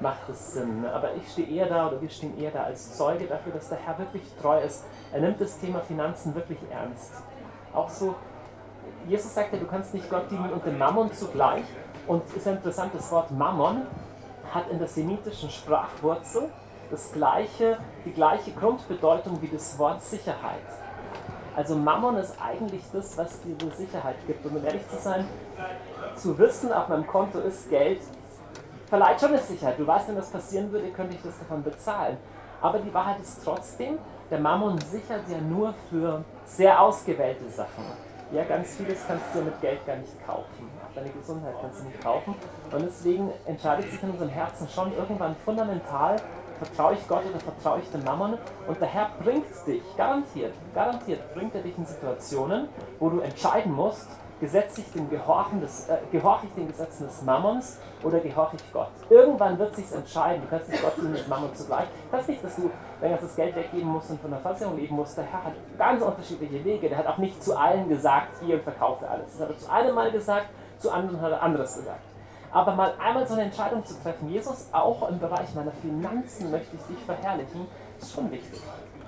macht 0.00 0.28
es 0.28 0.52
Sinn. 0.52 0.84
Aber 0.92 1.14
ich 1.14 1.32
stehe 1.32 1.48
eher 1.48 1.66
da, 1.68 1.88
oder 1.88 2.00
wir 2.02 2.10
stehen 2.10 2.38
eher 2.38 2.50
da 2.50 2.64
als 2.64 2.96
Zeuge 2.96 3.26
dafür, 3.26 3.52
dass 3.52 3.68
der 3.68 3.78
Herr 3.78 3.98
wirklich 3.98 4.24
treu 4.40 4.60
ist. 4.60 4.84
Er 5.12 5.20
nimmt 5.20 5.40
das 5.40 5.58
Thema 5.58 5.80
Finanzen 5.80 6.34
wirklich 6.34 6.58
ernst. 6.70 7.12
Auch 7.74 7.90
so, 7.90 8.14
Jesus 9.06 9.34
sagt 9.34 9.52
ja, 9.52 9.58
du 9.58 9.66
kannst 9.66 9.92
nicht 9.92 10.08
Gott 10.08 10.30
dienen 10.30 10.50
und 10.52 10.64
dem 10.64 10.78
Mammon 10.78 11.12
zugleich. 11.12 11.64
Und 12.06 12.22
ist 12.34 12.48
ein 12.48 12.56
interessantes 12.56 13.10
Wort, 13.12 13.30
Mammon 13.30 13.86
hat 14.52 14.68
in 14.70 14.78
der 14.78 14.88
semitischen 14.88 15.50
Sprachwurzel 15.50 16.50
das 16.90 17.12
gleiche, 17.12 17.78
die 18.04 18.12
gleiche 18.12 18.52
Grundbedeutung 18.52 19.40
wie 19.40 19.48
das 19.48 19.78
Wort 19.78 20.02
Sicherheit. 20.02 20.60
Also 21.54 21.76
Mammon 21.76 22.16
ist 22.16 22.36
eigentlich 22.40 22.82
das, 22.92 23.16
was 23.18 23.40
dir 23.42 23.54
die 23.54 23.70
Sicherheit 23.70 24.16
gibt. 24.26 24.44
Und 24.46 24.56
um 24.56 24.64
ehrlich 24.64 24.88
zu 24.88 24.96
sein, 24.96 25.26
zu 26.16 26.38
wissen, 26.38 26.72
auf 26.72 26.88
meinem 26.88 27.06
Konto 27.06 27.38
ist 27.40 27.68
Geld, 27.68 28.00
verleiht 28.86 29.20
schon 29.20 29.30
eine 29.30 29.38
Sicherheit. 29.38 29.78
Du 29.78 29.86
weißt, 29.86 30.08
wenn 30.08 30.16
das 30.16 30.30
passieren 30.30 30.72
würde, 30.72 30.90
könnte 30.90 31.14
ich 31.14 31.22
das 31.22 31.38
davon 31.38 31.62
bezahlen. 31.62 32.16
Aber 32.62 32.78
die 32.78 32.92
Wahrheit 32.94 33.20
ist 33.20 33.42
trotzdem, 33.44 33.98
der 34.32 34.40
Mammon 34.40 34.78
sichert 34.80 35.28
ja 35.28 35.36
nur 35.38 35.74
für 35.90 36.24
sehr 36.46 36.80
ausgewählte 36.80 37.46
Sachen. 37.50 37.84
Ja, 38.32 38.44
ganz 38.44 38.76
vieles 38.76 39.06
kannst 39.06 39.26
du 39.34 39.42
mit 39.42 39.60
Geld 39.60 39.86
gar 39.86 39.96
nicht 39.96 40.26
kaufen. 40.26 40.70
Auch 40.82 40.94
deine 40.94 41.10
Gesundheit 41.10 41.54
kannst 41.60 41.80
du 41.80 41.84
nicht 41.84 42.00
kaufen. 42.02 42.34
Und 42.72 42.82
deswegen 42.82 43.30
entscheidet 43.44 43.90
sich 43.90 44.02
in 44.02 44.10
unserem 44.10 44.30
Herzen 44.30 44.66
schon 44.70 44.90
irgendwann 44.96 45.36
fundamental, 45.44 46.16
vertraue 46.58 46.94
ich 46.94 47.06
Gott 47.06 47.24
oder 47.28 47.40
vertraue 47.40 47.80
ich 47.80 47.90
dem 47.90 48.04
Mammon? 48.04 48.38
Und 48.66 48.80
der 48.80 48.88
Herr 48.88 49.10
bringt 49.22 49.44
dich, 49.66 49.82
garantiert, 49.98 50.54
garantiert 50.74 51.34
bringt 51.34 51.54
er 51.54 51.60
dich 51.60 51.76
in 51.76 51.84
Situationen, 51.84 52.68
wo 53.00 53.10
du 53.10 53.20
entscheiden 53.20 53.72
musst, 53.72 54.08
gesetze 54.40 54.80
ich 54.80 54.90
den 54.92 55.10
Gehorchen 55.10 55.60
des, 55.60 55.88
äh, 55.90 55.98
gehorche 56.10 56.46
ich 56.46 56.54
den 56.54 56.68
Gesetzen 56.68 57.06
des 57.06 57.20
Mammons 57.20 57.78
oder 58.02 58.18
gehorche 58.18 58.56
ich 58.56 58.72
Gott? 58.72 58.90
Irgendwann 59.10 59.58
wird 59.58 59.76
sich 59.76 59.92
entscheiden. 59.92 60.42
Du 60.42 60.48
kannst 60.48 60.70
nicht 60.70 60.82
Gott 60.82 60.96
dienen 60.96 61.12
mit 61.12 61.28
Mammon 61.28 61.54
zugleich. 61.54 61.86
Das 62.10 62.22
ist 62.22 62.28
nicht, 62.28 62.44
dass 62.44 62.56
du 62.56 62.70
dein 63.02 63.10
ganzes 63.10 63.34
Geld 63.34 63.54
weggeben 63.56 63.88
musst 63.88 64.10
und 64.10 64.20
von 64.20 64.30
der 64.30 64.40
Versicherung 64.40 64.78
leben 64.78 64.94
musst. 64.94 65.18
Der 65.18 65.24
Herr 65.24 65.44
hat 65.44 65.52
ganz 65.76 66.02
unterschiedliche 66.02 66.64
Wege. 66.64 66.88
Der 66.88 66.98
hat 66.98 67.06
auch 67.08 67.18
nicht 67.18 67.42
zu 67.42 67.58
allen 67.58 67.88
gesagt, 67.88 68.38
hier 68.44 68.54
und 68.54 68.62
verkaufe 68.62 69.08
alles. 69.08 69.32
Das 69.32 69.40
hat 69.40 69.50
er 69.50 69.58
zu 69.58 69.70
einem 69.70 69.94
Mal 69.94 70.12
gesagt, 70.12 70.46
zu 70.78 70.90
anderen 70.90 71.20
hat 71.20 71.32
er 71.32 71.42
anderes 71.42 71.76
gesagt. 71.76 72.04
Aber 72.52 72.74
mal 72.74 72.94
einmal 73.02 73.26
so 73.26 73.34
eine 73.34 73.44
Entscheidung 73.44 73.84
zu 73.84 74.00
treffen, 74.02 74.28
Jesus, 74.28 74.68
auch 74.72 75.08
im 75.08 75.18
Bereich 75.18 75.54
meiner 75.54 75.72
Finanzen 75.72 76.50
möchte 76.50 76.76
ich 76.76 76.82
dich 76.82 77.04
verherrlichen, 77.04 77.66
ist 77.98 78.14
schon 78.14 78.30
wichtig. 78.30 78.60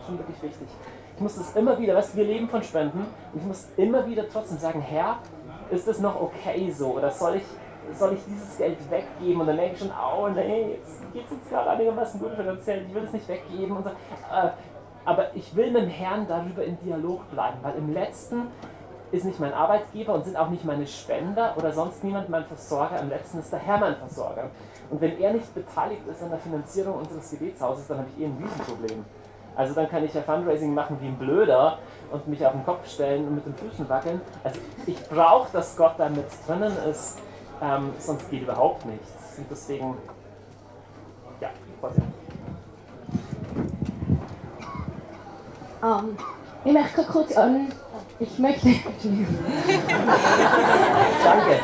Schon 0.06 0.18
wirklich 0.18 0.42
wichtig. 0.42 0.68
Ich 1.14 1.20
muss 1.20 1.36
es 1.36 1.54
immer 1.54 1.78
wieder, 1.78 1.94
weißt 1.94 2.16
wir 2.16 2.24
leben 2.24 2.48
von 2.48 2.62
Spenden, 2.62 3.06
und 3.32 3.40
ich 3.40 3.44
muss 3.44 3.68
immer 3.76 4.06
wieder 4.06 4.28
trotzdem 4.28 4.58
sagen, 4.58 4.80
Herr, 4.80 5.18
ist 5.70 5.86
das 5.86 6.00
noch 6.00 6.20
okay 6.20 6.70
so? 6.72 6.94
Oder 6.94 7.10
soll 7.10 7.36
ich, 7.36 7.44
soll 7.92 8.14
ich 8.14 8.24
dieses 8.24 8.56
Geld 8.56 8.78
weggeben? 8.90 9.40
Und 9.40 9.46
dann 9.46 9.56
denke 9.56 9.74
ich 9.74 9.78
schon, 9.78 9.90
oh 9.90 10.28
nee, 10.28 10.72
jetzt 10.74 11.12
geht 11.12 11.26
es 11.26 11.32
uns 11.32 11.48
gerade 11.48 11.70
einigermaßen 11.70 12.20
gut 12.20 12.32
finanziell, 12.32 12.84
ich 12.88 12.94
will 12.94 13.04
es 13.04 13.12
nicht 13.12 13.28
weggeben. 13.28 13.76
Und 13.76 13.84
so. 13.84 13.90
Äh, 13.90 14.50
aber 15.04 15.34
ich 15.34 15.54
will 15.54 15.70
mit 15.70 15.82
dem 15.82 15.90
Herrn 15.90 16.26
darüber 16.26 16.64
in 16.64 16.78
Dialog 16.80 17.30
bleiben, 17.30 17.58
weil 17.62 17.74
im 17.74 17.92
letzten 17.92 18.48
ist 19.12 19.24
nicht 19.24 19.38
mein 19.38 19.52
Arbeitgeber 19.52 20.14
und 20.14 20.24
sind 20.24 20.36
auch 20.36 20.48
nicht 20.48 20.64
meine 20.64 20.86
Spender 20.86 21.54
oder 21.56 21.72
sonst 21.72 22.02
niemand 22.02 22.28
mein 22.28 22.44
Versorger. 22.44 22.98
Am 22.98 23.08
letzten 23.08 23.38
ist 23.38 23.52
der 23.52 23.60
Herr 23.60 23.78
mein 23.78 23.96
Versorger. 23.96 24.50
Und 24.90 25.00
wenn 25.00 25.18
er 25.20 25.32
nicht 25.32 25.54
beteiligt 25.54 26.02
ist 26.10 26.22
an 26.22 26.30
der 26.30 26.38
Finanzierung 26.38 26.98
unseres 26.98 27.30
Gebetshauses, 27.30 27.86
dann 27.86 27.98
habe 27.98 28.08
ich 28.16 28.22
eh 28.22 28.26
ein 28.26 28.36
Riesenproblem. 28.42 29.04
Also 29.56 29.74
dann 29.74 29.88
kann 29.88 30.04
ich 30.04 30.12
ja 30.12 30.22
Fundraising 30.22 30.74
machen 30.74 30.98
wie 31.00 31.06
ein 31.06 31.16
Blöder 31.16 31.78
und 32.10 32.26
mich 32.26 32.44
auf 32.44 32.52
den 32.52 32.64
Kopf 32.64 32.88
stellen 32.88 33.26
und 33.28 33.36
mit 33.36 33.46
den 33.46 33.54
Füßen 33.54 33.88
wackeln. 33.88 34.20
Also 34.42 34.58
ich 34.86 35.00
brauche, 35.08 35.52
dass 35.52 35.76
Gott 35.76 35.94
da 35.96 36.08
mit 36.08 36.26
drinnen 36.46 36.72
ist, 36.90 37.20
ähm, 37.62 37.92
sonst 37.98 38.30
geht 38.30 38.42
überhaupt 38.42 38.84
nichts. 38.86 39.38
Und 39.38 39.46
deswegen, 39.50 39.96
ja, 41.40 41.50
Vorsicht. 41.80 42.06
Um, 45.82 46.16
ich 46.64 46.72
möchte 46.72 47.04
kurz 47.04 47.36
an 47.36 47.68
ich 48.20 48.38
möchte. 48.38 48.68
Danke. 51.24 51.60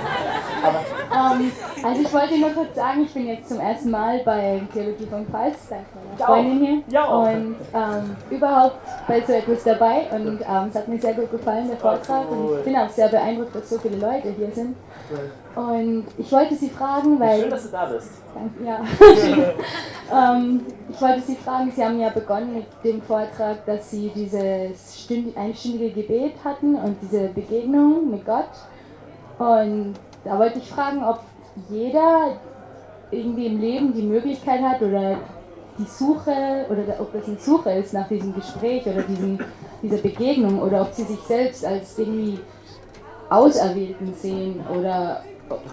Aber, 0.63 0.85
ähm, 1.13 1.53
also 1.83 2.03
ich 2.03 2.13
wollte 2.13 2.39
nur 2.39 2.51
kurz 2.51 2.75
sagen, 2.75 3.03
ich 3.03 3.13
bin 3.13 3.27
jetzt 3.27 3.49
zum 3.49 3.61
ersten 3.61 3.91
Mal 3.91 4.21
bei 4.25 4.63
Theologie 4.73 5.07
von 5.07 5.27
Pfalz, 5.27 5.69
dank 5.69 5.85
meiner 5.95 6.27
Freundin 6.27 6.59
hier. 6.59 6.83
Ja. 6.89 7.05
Und 7.07 7.57
ähm, 7.75 8.17
überhaupt 8.31 8.79
bei 9.09 9.21
so 9.21 9.33
etwas 9.33 9.65
dabei 9.65 10.07
und 10.13 10.41
ähm, 10.41 10.69
es 10.69 10.75
hat 10.75 10.89
mir 10.89 11.01
sehr 11.01 11.15
gut 11.15 11.31
gefallen, 11.31 11.69
der 11.69 11.77
Vortrag. 11.79 12.31
Und 12.31 12.59
ich 12.59 12.65
bin 12.65 12.77
auch 12.77 12.89
sehr 12.89 13.09
beeindruckt, 13.09 13.55
dass 13.55 13.71
so 13.71 13.79
viele 13.79 13.97
Leute 13.97 14.31
hier 14.37 14.51
sind. 14.53 14.77
Und 15.57 16.07
ich 16.17 16.31
wollte 16.31 16.55
Sie 16.55 16.69
fragen, 16.69 17.19
weil. 17.19 17.41
Schön, 17.41 17.51
dass 17.51 17.65
du 17.65 17.69
da 17.71 17.87
bist. 17.87 18.11
Danke, 18.33 18.65
ja. 18.65 18.81
ähm, 20.35 20.65
ich 20.89 21.01
wollte 21.01 21.21
Sie 21.23 21.35
fragen, 21.35 21.73
Sie 21.75 21.85
haben 21.85 21.99
ja 21.99 22.11
begonnen 22.11 22.55
mit 22.55 22.67
dem 22.85 23.03
Vortrag, 23.03 23.65
dass 23.67 23.91
Sie 23.91 24.13
dieses 24.15 25.09
einstündige 25.35 25.91
Gebet 25.91 26.35
hatten 26.45 26.77
und 26.77 26.97
diese 27.03 27.29
Begegnung 27.29 28.11
mit 28.11 28.25
Gott. 28.25 28.51
Und 29.39 29.95
da 30.25 30.39
wollte 30.39 30.59
ich 30.59 30.69
fragen, 30.69 31.03
ob 31.03 31.21
jeder 31.69 32.37
irgendwie 33.11 33.47
im 33.47 33.61
Leben 33.61 33.95
die 33.95 34.03
Möglichkeit 34.03 34.63
hat 34.63 34.83
oder 34.83 35.19
die 35.79 35.85
Suche 35.85 36.67
oder 36.69 37.01
ob 37.01 37.13
das 37.13 37.27
eine 37.27 37.39
Suche 37.39 37.73
ist 37.73 37.95
nach 37.95 38.09
diesem 38.09 38.35
Gespräch 38.35 38.87
oder 38.87 39.03
diesem, 39.03 39.39
dieser 39.83 39.99
Begegnung 39.99 40.61
oder 40.61 40.83
ob 40.83 40.93
sie 40.93 41.05
sich 41.05 41.21
selbst 41.21 41.65
als 41.65 41.99
irgendwie 41.99 42.39
Auserwählten 43.29 44.13
sehen 44.15 44.65
oder. 44.69 45.23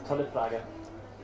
Tolle 0.07 0.25
Frage. 0.33 0.57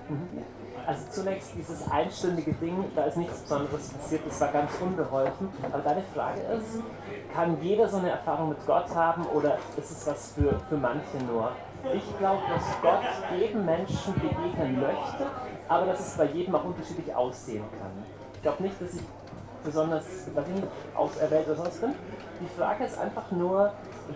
Mhm. 0.09 0.43
Also 0.85 1.03
zunächst 1.09 1.55
dieses 1.55 1.89
einstündige 1.89 2.53
Ding, 2.53 2.75
da 2.93 3.05
ist 3.05 3.15
nichts 3.15 3.39
Besonderes 3.39 3.89
passiert, 3.89 4.21
das 4.27 4.41
war 4.41 4.49
ganz 4.49 4.71
unbeholfen. 4.81 5.47
Aber 5.71 5.81
deine 5.81 6.03
Frage 6.13 6.41
ist, 6.57 6.83
kann 7.33 7.57
jeder 7.61 7.87
so 7.87 7.97
eine 7.97 8.09
Erfahrung 8.09 8.49
mit 8.49 8.65
Gott 8.67 8.93
haben 8.93 9.25
oder 9.27 9.57
ist 9.77 9.91
es 9.91 10.05
was 10.05 10.33
für, 10.33 10.59
für 10.67 10.75
manche 10.75 11.17
nur? 11.31 11.51
Ich 11.91 12.17
glaube, 12.17 12.41
dass 12.49 12.81
Gott 12.81 13.03
jedem 13.37 13.65
Menschen 13.65 14.13
begegnen 14.13 14.79
möchte, 14.79 15.27
aber 15.67 15.85
dass 15.87 15.99
es 15.99 16.17
bei 16.17 16.25
jedem 16.25 16.55
auch 16.55 16.63
unterschiedlich 16.63 17.13
aussehen 17.13 17.63
kann. 17.79 17.91
Ich 18.35 18.41
glaube 18.41 18.63
nicht, 18.63 18.81
dass 18.81 18.93
ich 18.93 19.01
besonders, 19.63 20.05
was 20.33 20.45
ich 20.47 20.97
auserwählt 20.97 21.47
oder 21.47 21.55
sonst 21.55 21.81
bin. 21.81 21.93
Die 22.41 22.59
Frage 22.59 22.85
ist 22.85 22.97
einfach 22.99 23.31
nur, 23.31 23.71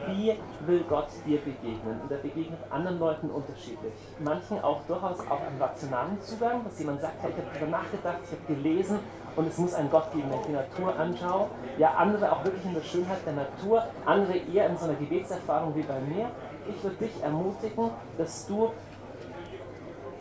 wie 0.08 0.34
will 0.66 0.84
Gott 0.90 1.08
dir 1.26 1.40
begegnen? 1.40 2.02
Und 2.02 2.12
er 2.12 2.18
begegnet 2.18 2.60
anderen 2.70 3.00
Leuten 3.00 3.30
unterschiedlich. 3.30 3.94
Manchen 4.20 4.62
auch 4.64 4.82
durchaus 4.88 5.20
auf 5.22 5.40
einem 5.46 5.62
rationalen 5.62 6.22
Zugang, 6.22 6.64
dass 6.64 6.80
jemand 6.80 7.02
sagt, 7.02 7.16
ich 7.20 7.24
habe 7.24 7.44
darüber 7.54 7.72
nachgedacht, 7.72 8.20
ich 8.24 8.32
habe 8.32 8.54
gelesen 8.54 9.00
und 9.36 9.48
es 9.48 9.58
muss 9.58 9.74
einen 9.74 9.90
Gott 9.90 10.12
geben, 10.14 10.30
wenn 10.30 10.40
ich 10.40 10.48
die 10.48 10.52
Natur 10.52 10.98
anschaue. 11.00 11.48
Ja, 11.78 11.92
andere 11.92 12.32
auch 12.32 12.44
wirklich 12.44 12.66
in 12.66 12.74
der 12.74 12.82
Schönheit 12.82 13.20
der 13.26 13.34
Natur, 13.34 13.84
andere 14.06 14.38
eher 14.38 14.68
in 14.68 14.78
so 14.78 14.86
einer 14.86 14.96
Gebetserfahrung 14.96 15.76
wie 15.76 15.84
bei 15.84 16.00
mir. 16.02 16.30
Ich 16.70 16.84
würde 16.84 16.98
dich 16.98 17.24
ermutigen, 17.24 17.92
dass 18.18 18.46
du 18.48 18.72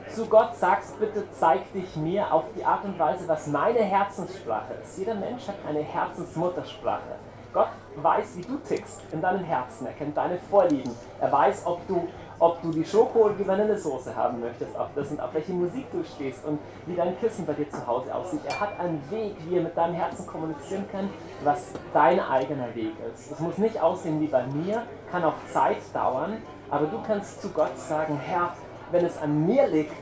zu 0.08 0.26
Gott 0.26 0.56
sagst, 0.56 0.98
bitte 1.00 1.24
zeig 1.32 1.72
dich 1.72 1.96
mir 1.96 2.32
auf 2.32 2.44
die 2.56 2.64
Art 2.64 2.84
und 2.84 2.98
Weise, 2.98 3.26
was 3.26 3.46
meine 3.48 3.80
Herzenssprache 3.80 4.74
ist. 4.82 4.98
Jeder 4.98 5.14
Mensch 5.14 5.48
hat 5.48 5.56
eine 5.68 5.80
Herzensmuttersprache. 5.80 7.16
Gott 7.52 7.68
weiß, 7.96 8.36
wie 8.36 8.42
du 8.42 8.58
tickst 8.58 9.00
in 9.12 9.20
deinem 9.20 9.42
Herzen. 9.42 9.86
Er 9.86 9.94
kennt 9.94 10.16
deine 10.16 10.38
Vorlieben. 10.38 10.94
Er 11.20 11.32
weiß, 11.32 11.66
ob 11.66 11.86
du, 11.88 12.06
ob 12.38 12.60
du 12.62 12.70
die 12.70 12.84
Schoko- 12.84 13.24
oder 13.24 13.34
die 13.34 13.46
Vanillesoße 13.46 14.14
haben 14.14 14.40
möchtest, 14.40 14.76
auf 14.76 14.88
das 14.94 15.10
und 15.10 15.20
auf 15.20 15.32
welche 15.34 15.52
Musik 15.52 15.86
du 15.92 16.04
stehst 16.04 16.44
und 16.44 16.58
wie 16.86 16.94
dein 16.94 17.18
Kissen 17.18 17.46
bei 17.46 17.54
dir 17.54 17.68
zu 17.70 17.86
Hause 17.86 18.14
aussieht. 18.14 18.40
Er 18.46 18.60
hat 18.60 18.78
einen 18.78 19.02
Weg, 19.10 19.36
wie 19.48 19.56
er 19.56 19.62
mit 19.62 19.76
deinem 19.76 19.94
Herzen 19.94 20.26
kommunizieren 20.26 20.84
kann, 20.90 21.08
was 21.44 21.72
dein 21.92 22.20
eigener 22.20 22.74
Weg 22.74 22.92
ist. 23.12 23.32
Es 23.32 23.40
muss 23.40 23.58
nicht 23.58 23.80
aussehen 23.80 24.20
wie 24.20 24.26
bei 24.26 24.46
mir, 24.46 24.82
kann 25.10 25.24
auch 25.24 25.34
Zeit 25.52 25.78
dauern, 25.92 26.38
aber 26.70 26.86
du 26.86 27.00
kannst 27.06 27.40
zu 27.40 27.50
Gott 27.50 27.78
sagen, 27.78 28.18
Herr, 28.18 28.52
wenn 28.90 29.04
es 29.04 29.18
an 29.18 29.46
mir 29.46 29.66
liegt, 29.66 29.94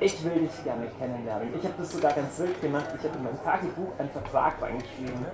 ich 0.00 0.24
will 0.24 0.40
dich 0.40 0.64
gerne 0.64 0.86
kennenlernen. 0.98 1.48
Ich 1.56 1.64
habe 1.64 1.74
das 1.78 1.90
sogar 1.90 2.12
ganz 2.12 2.38
wild 2.38 2.60
gemacht. 2.60 2.86
Ich 2.96 3.04
habe 3.04 3.18
in 3.18 3.24
meinem 3.24 3.42
Tagebuch 3.42 3.92
einen 3.98 4.10
Vertrag 4.10 4.60
reingeschrieben. 4.60 5.26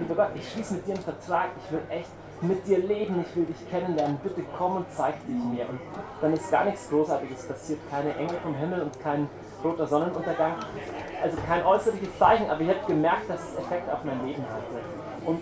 Lieber 0.00 0.14
Gott, 0.14 0.30
ich 0.34 0.52
schließe 0.52 0.74
mit 0.74 0.86
dir 0.86 0.94
einen 0.94 1.02
Vertrag. 1.02 1.50
Ich 1.64 1.72
will 1.72 1.82
echt 1.88 2.10
mit 2.40 2.66
dir 2.66 2.78
leben. 2.78 3.24
Ich 3.28 3.36
will 3.36 3.44
dich 3.44 3.68
kennenlernen. 3.70 4.18
Bitte 4.22 4.42
komm 4.56 4.76
und 4.76 4.86
zeig 4.90 5.14
dich 5.26 5.34
mir. 5.34 5.68
Und 5.68 5.80
dann 6.20 6.32
ist 6.32 6.50
gar 6.50 6.64
nichts 6.64 6.88
Großartiges 6.88 7.46
passiert. 7.46 7.80
Keine 7.90 8.14
Engel 8.16 8.36
vom 8.42 8.54
Himmel 8.54 8.82
und 8.82 9.00
kein 9.00 9.28
roter 9.62 9.86
Sonnenuntergang. 9.86 10.54
Also 11.22 11.36
kein 11.46 11.64
äußerliches 11.64 12.18
Zeichen. 12.18 12.50
Aber 12.50 12.60
ich 12.60 12.68
habe 12.68 12.86
gemerkt, 12.86 13.28
dass 13.28 13.40
es 13.40 13.58
Effekt 13.58 13.90
auf 13.90 14.04
mein 14.04 14.26
Leben 14.26 14.42
hatte. 14.42 15.26
Und 15.26 15.40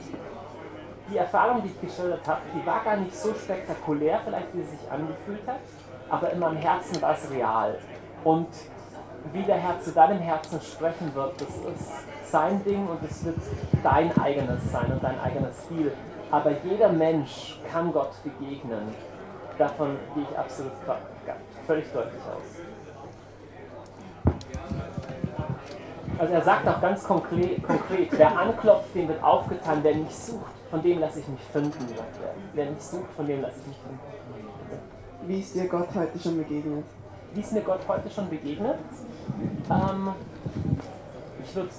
die 1.10 1.18
Erfahrung, 1.18 1.62
die 1.62 1.68
ich 1.68 1.80
geschildert 1.80 2.26
habe, 2.26 2.40
die 2.54 2.66
war 2.66 2.82
gar 2.82 2.96
nicht 2.96 3.14
so 3.14 3.32
spektakulär, 3.34 4.20
vielleicht 4.24 4.54
wie 4.54 4.62
sie 4.62 4.76
sich 4.76 4.90
angefühlt 4.90 5.46
hat, 5.46 5.60
aber 6.08 6.30
in 6.32 6.38
meinem 6.38 6.56
Herzen 6.56 7.00
war 7.00 7.14
es 7.14 7.30
real. 7.30 7.78
Und 8.24 8.48
wie 9.32 9.42
der 9.42 9.56
Herr 9.56 9.80
zu 9.80 9.92
deinem 9.92 10.18
Herzen 10.18 10.60
sprechen 10.60 11.14
wird, 11.14 11.40
das 11.40 11.48
ist 11.48 12.30
sein 12.30 12.62
Ding 12.64 12.86
und 12.88 12.98
es 13.08 13.24
wird 13.24 13.36
dein 13.82 14.16
eigenes 14.18 14.70
sein 14.70 14.92
und 14.92 15.02
dein 15.02 15.18
eigener 15.20 15.52
Stil. 15.52 15.92
Aber 16.30 16.50
jeder 16.64 16.88
Mensch 16.88 17.58
kann 17.70 17.92
Gott 17.92 18.12
begegnen. 18.22 18.94
Davon 19.58 19.96
gehe 20.14 20.24
ich 20.30 20.38
absolut 20.38 20.72
völlig 21.66 21.92
deutlich 21.92 22.22
aus. 22.22 22.66
Also 26.18 26.32
er 26.32 26.42
sagt 26.42 26.66
auch 26.66 26.80
ganz 26.80 27.04
konkret, 27.04 27.62
konkret, 27.62 28.08
wer 28.12 28.38
anklopft, 28.38 28.94
dem 28.94 29.08
wird 29.08 29.22
aufgetan, 29.22 29.78
wer 29.82 29.94
mich 29.94 30.14
sucht, 30.14 30.46
von 30.70 30.82
dem 30.82 30.98
lasse 30.98 31.20
ich 31.20 31.28
mich 31.28 31.40
finden, 31.52 31.86
er. 31.94 32.04
Wer 32.54 32.70
mich 32.70 32.82
sucht, 32.82 33.10
von 33.14 33.26
dem 33.26 33.42
lasse 33.42 33.56
ich 33.60 33.66
mich 33.66 33.76
finden. 33.76 34.00
Wie 35.26 35.40
ist 35.40 35.54
dir 35.54 35.68
Gott 35.68 35.88
heute 35.94 36.18
schon 36.18 36.38
begegnet? 36.38 36.84
Wie 37.34 37.40
ist 37.40 37.52
mir 37.52 37.60
Gott 37.60 37.80
heute 37.86 38.10
schon 38.10 38.30
begegnet? 38.30 38.78
Ähm, 39.70 40.14
ich 41.44 41.54
würde 41.54 41.70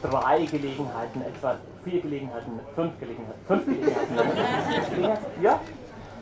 drei 0.00 0.44
Gelegenheiten, 0.46 1.22
etwa 1.22 1.56
vier 1.84 2.00
Gelegenheiten, 2.00 2.58
fünf 2.74 2.98
Gelegenheiten, 2.98 3.40
fünf 3.46 3.66
Gelegenheiten. 3.66 5.42
ja, 5.42 5.60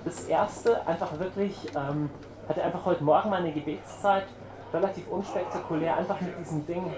das 0.05 0.24
erste 0.24 0.86
einfach 0.86 1.18
wirklich, 1.18 1.56
ähm, 1.76 2.10
hatte 2.48 2.62
einfach 2.62 2.84
heute 2.84 3.05
Morgen 3.05 3.30
meine 3.30 3.52
Gebetszeit, 3.52 4.24
relativ 4.72 5.09
unspektakulär, 5.09 5.97
einfach 5.97 6.20
mit 6.20 6.39
diesem 6.40 6.66
Ding, 6.66 6.93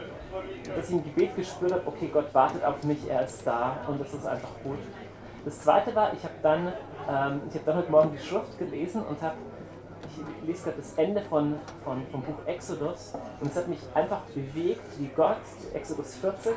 dass 0.74 0.88
ich 0.88 0.94
im 0.94 1.04
Gebet 1.04 1.36
gespürt 1.36 1.72
habe, 1.72 1.82
okay, 1.86 2.08
Gott 2.12 2.32
wartet 2.32 2.64
auf 2.64 2.82
mich, 2.84 2.98
er 3.08 3.24
ist 3.24 3.46
da 3.46 3.76
und 3.86 4.00
das 4.00 4.14
ist 4.14 4.26
einfach 4.26 4.50
gut. 4.62 4.78
Das 5.44 5.60
zweite 5.60 5.94
war, 5.94 6.12
ich 6.14 6.22
habe 6.22 6.34
dann, 6.42 6.68
ähm, 7.08 7.42
hab 7.52 7.64
dann 7.66 7.76
heute 7.76 7.90
Morgen 7.90 8.12
die 8.12 8.18
Schrift 8.18 8.58
gelesen 8.58 9.02
und 9.02 9.20
habe 9.20 9.34
ich 10.16 10.46
lese 10.46 10.64
gerade 10.64 10.76
das 10.76 10.94
Ende 10.94 11.22
von, 11.22 11.56
von, 11.82 12.06
vom 12.12 12.22
Buch 12.22 12.46
Exodus 12.46 13.14
und 13.40 13.50
es 13.50 13.56
hat 13.56 13.68
mich 13.68 13.80
einfach 13.94 14.20
bewegt, 14.34 14.82
wie 14.98 15.10
Gott, 15.16 15.38
Exodus 15.72 16.16
40, 16.16 16.54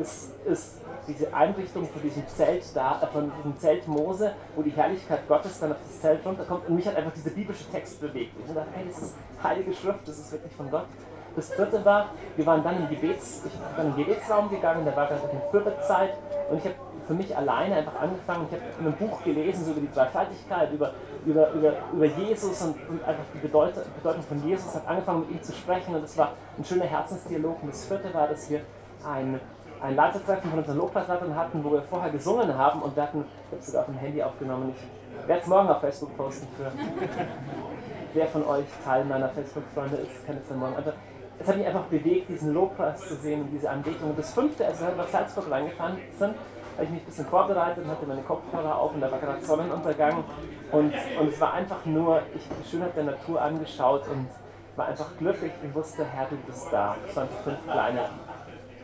ist, 0.00 0.32
ist 0.44 0.80
diese 1.06 1.32
Einrichtung 1.32 1.88
von 1.88 2.02
diesem 2.02 2.26
Zelt 2.28 2.64
da, 2.74 3.00
äh, 3.02 3.06
von 3.06 3.30
diesem 3.38 3.58
Zelt 3.58 3.86
Mose, 3.86 4.32
wo 4.54 4.62
die 4.62 4.70
Herrlichkeit 4.70 5.26
Gottes 5.28 5.60
dann 5.60 5.72
auf 5.72 5.78
das 5.86 6.00
Zelt 6.00 6.24
runterkommt 6.24 6.68
und 6.68 6.74
mich 6.74 6.86
hat 6.86 6.96
einfach 6.96 7.12
dieser 7.12 7.30
biblische 7.30 7.70
Text 7.70 8.00
bewegt. 8.00 8.32
Ich 8.38 8.52
dachte, 8.52 8.68
hey, 8.72 8.84
das 8.88 9.02
ist 9.02 9.14
heilige 9.42 9.72
Schrift, 9.72 10.06
das 10.06 10.18
ist 10.18 10.32
wirklich 10.32 10.52
von 10.54 10.70
Gott. 10.70 10.86
Das 11.34 11.50
dritte 11.50 11.84
war, 11.84 12.10
wir 12.34 12.46
waren 12.46 12.64
dann 12.64 12.76
im 12.78 12.88
Gebets, 12.88 13.42
ich 13.44 13.52
bin 13.52 13.60
dann 13.76 13.94
den 13.94 14.06
Gebetsraum 14.06 14.48
gegangen, 14.48 14.86
da 14.86 14.96
war 14.96 15.06
gerade 15.06 15.28
eine 15.28 15.40
Fürbezeit 15.50 16.14
und 16.50 16.58
ich 16.58 16.64
habe 16.64 16.74
für 17.06 17.14
mich 17.14 17.36
alleine 17.36 17.76
einfach 17.76 18.00
angefangen. 18.00 18.46
Ich 18.50 18.56
habe 18.56 18.90
ein 18.90 18.96
Buch 18.96 19.22
gelesen 19.22 19.64
so 19.64 19.72
über 19.72 19.80
die 19.80 19.92
Dreifaltigkeit, 19.92 20.72
über, 20.72 20.92
über, 21.24 21.50
über, 21.52 21.72
über 21.92 22.04
Jesus 22.04 22.62
und, 22.62 22.76
und 22.88 23.04
einfach 23.04 23.24
die 23.32 23.38
Bedeutung, 23.38 23.82
Bedeutung 23.96 24.22
von 24.22 24.44
Jesus. 24.44 24.74
Habe 24.74 24.88
angefangen 24.88 25.20
mit 25.20 25.30
ihm 25.30 25.42
zu 25.42 25.52
sprechen 25.52 25.94
und 25.94 26.04
es 26.04 26.16
war 26.18 26.32
ein 26.58 26.64
schöner 26.64 26.84
Herzensdialog. 26.84 27.62
Und 27.62 27.72
das 27.72 27.84
vierte 27.84 28.12
war, 28.12 28.28
dass 28.28 28.50
wir 28.50 28.60
ein, 29.06 29.40
ein 29.82 29.96
Leitertreffen 29.96 30.50
von 30.50 30.58
unseren 30.58 30.78
Lobpreisleitern 30.78 31.34
hatten, 31.34 31.62
wo 31.64 31.72
wir 31.72 31.82
vorher 31.82 32.10
gesungen 32.10 32.56
haben 32.56 32.82
und 32.82 32.96
wir 32.96 33.02
hatten, 33.02 33.24
ich 33.46 33.52
habe 33.52 33.60
es 33.60 33.66
sogar 33.66 33.82
auf 33.82 33.86
dem 33.86 33.98
Handy 33.98 34.22
aufgenommen, 34.22 34.74
ich 34.74 35.28
werde 35.28 35.42
es 35.42 35.46
morgen 35.46 35.68
auf 35.68 35.80
Facebook 35.80 36.16
posten 36.16 36.46
für 36.56 36.70
wer 38.14 38.26
von 38.26 38.44
euch 38.46 38.64
Teil 38.84 39.04
meiner 39.04 39.28
Facebook-Freunde 39.28 39.96
ist, 39.96 40.26
kann 40.26 40.36
es 40.36 40.48
dann 40.48 40.58
morgen 40.58 40.76
einfach. 40.76 40.94
Es 41.38 41.46
hat 41.46 41.58
mich 41.58 41.66
einfach 41.66 41.84
bewegt, 41.84 42.30
diesen 42.30 42.54
Lobpreis 42.54 42.98
zu 43.06 43.14
sehen 43.16 43.42
und 43.42 43.50
diese 43.50 43.68
Anbetung. 43.68 44.08
Und 44.08 44.18
das 44.18 44.32
fünfte, 44.32 44.64
als 44.64 44.80
wir 44.80 44.94
nach 44.96 45.06
Salzburg 45.08 45.50
reingefahren 45.50 45.98
sind, 46.18 46.34
habe 46.76 46.84
ich 46.84 46.90
mich 46.90 47.02
ein 47.02 47.06
bisschen 47.06 47.26
vorbereitet 47.26 47.84
und 47.84 47.90
hatte 47.90 48.06
meine 48.06 48.22
Kopfhörer 48.22 48.78
auf 48.78 48.94
und 48.94 49.02
da 49.02 49.10
war 49.10 49.18
gerade 49.18 49.42
Sonnenuntergang 49.42 50.24
und, 50.72 50.92
und 51.20 51.28
es 51.28 51.40
war 51.40 51.52
einfach 51.52 51.84
nur, 51.84 52.22
ich 52.34 52.44
habe 52.48 52.60
die 52.62 52.68
Schönheit 52.68 52.96
der 52.96 53.04
Natur 53.04 53.40
angeschaut 53.40 54.08
und 54.08 54.28
war 54.76 54.86
einfach 54.86 55.16
glücklich 55.18 55.52
und 55.62 55.74
wusste, 55.74 56.04
Herr, 56.04 56.26
du 56.28 56.36
bist 56.36 56.68
da. 56.70 56.96
Es 57.06 57.16
waren 57.16 57.28
fünf 57.44 57.62
kleine 57.64 58.00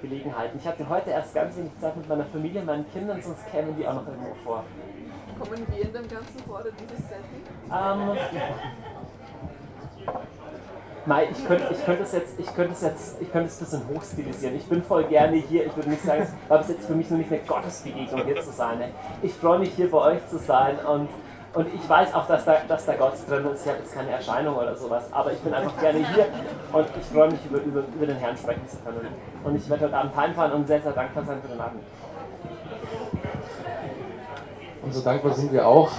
Gelegenheiten. 0.02 0.58
Ich 0.58 0.66
hatte 0.66 0.88
heute 0.88 1.10
erst 1.10 1.34
ganz 1.34 1.56
wenig 1.56 1.72
Zeit 1.80 1.96
mit 1.96 2.08
meiner 2.08 2.24
Familie, 2.24 2.62
meinen 2.62 2.90
Kindern, 2.92 3.22
sonst 3.22 3.46
kämen 3.50 3.74
die 3.76 3.86
auch 3.86 3.94
noch 3.94 4.06
irgendwo 4.06 4.34
vor. 4.44 4.64
Kommen 5.38 5.66
wir 5.68 5.82
in 5.82 5.92
dem 5.92 6.08
Ganzen 6.08 6.38
vor, 6.46 6.60
oder 6.60 6.70
dieses 6.72 7.08
Setting? 7.08 7.42
Ähm, 7.70 8.18
Mai, 11.04 11.28
ich 11.32 11.44
könnte, 11.44 11.66
ich 11.72 11.84
könnte 11.84 12.02
es 12.04 12.12
jetzt, 12.12 12.38
ich 12.38 12.54
könnte 12.54 12.72
es 12.74 12.82
jetzt, 12.82 13.20
ich 13.20 13.32
könnte 13.32 13.48
es 13.48 13.60
ein 13.60 13.64
bisschen 13.64 13.88
hochstilisieren. 13.88 14.54
Ich 14.54 14.66
bin 14.66 14.84
voll 14.84 15.02
gerne 15.04 15.36
hier. 15.36 15.66
Ich 15.66 15.74
würde 15.74 15.90
nicht 15.90 16.02
sagen, 16.02 16.22
es 16.22 16.30
war 16.48 16.58
bis 16.58 16.68
jetzt 16.68 16.86
für 16.86 16.94
mich 16.94 17.10
nur 17.10 17.18
nicht 17.18 17.32
eine 17.32 17.40
Gottesbegegnung 17.40 18.24
hier 18.24 18.40
zu 18.40 18.52
sein. 18.52 18.84
Ich 19.20 19.34
freue 19.34 19.58
mich 19.58 19.70
hier 19.74 19.90
bei 19.90 19.98
euch 19.98 20.28
zu 20.28 20.38
sein 20.38 20.78
und, 20.78 21.08
und 21.54 21.66
ich 21.74 21.86
weiß 21.86 22.14
auch, 22.14 22.26
dass 22.26 22.44
da, 22.44 22.56
dass 22.66 22.86
da 22.86 22.94
Gott 22.94 23.12
drin 23.28 23.46
ist. 23.52 23.64
Ich 23.64 23.70
habe 23.70 23.80
jetzt 23.80 23.94
keine 23.94 24.10
Erscheinung 24.10 24.56
oder 24.56 24.74
sowas, 24.74 25.04
aber 25.12 25.32
ich 25.32 25.38
bin 25.40 25.52
einfach 25.52 25.78
gerne 25.78 25.98
hier 25.98 26.26
und 26.72 26.86
ich 26.98 27.06
freue 27.06 27.30
mich 27.30 27.40
über, 27.44 27.58
über, 27.60 27.82
über 27.94 28.06
den 28.06 28.16
Herrn 28.16 28.36
sprechen 28.36 28.66
zu 28.66 28.78
können. 28.78 29.08
Und 29.44 29.56
ich 29.56 29.68
werde 29.68 29.84
heute 29.84 29.96
Abend 29.96 30.16
heimfahren 30.16 30.52
und 30.52 30.66
sehr, 30.66 30.80
sehr 30.80 30.92
dankbar 30.92 31.24
sein 31.24 31.42
für 31.42 31.48
den 31.48 31.60
Abend. 31.60 31.82
Und 34.82 34.94
so 34.94 35.00
dankbar 35.02 35.32
sind 35.34 35.52
wir 35.52 35.66
auch 35.66 35.90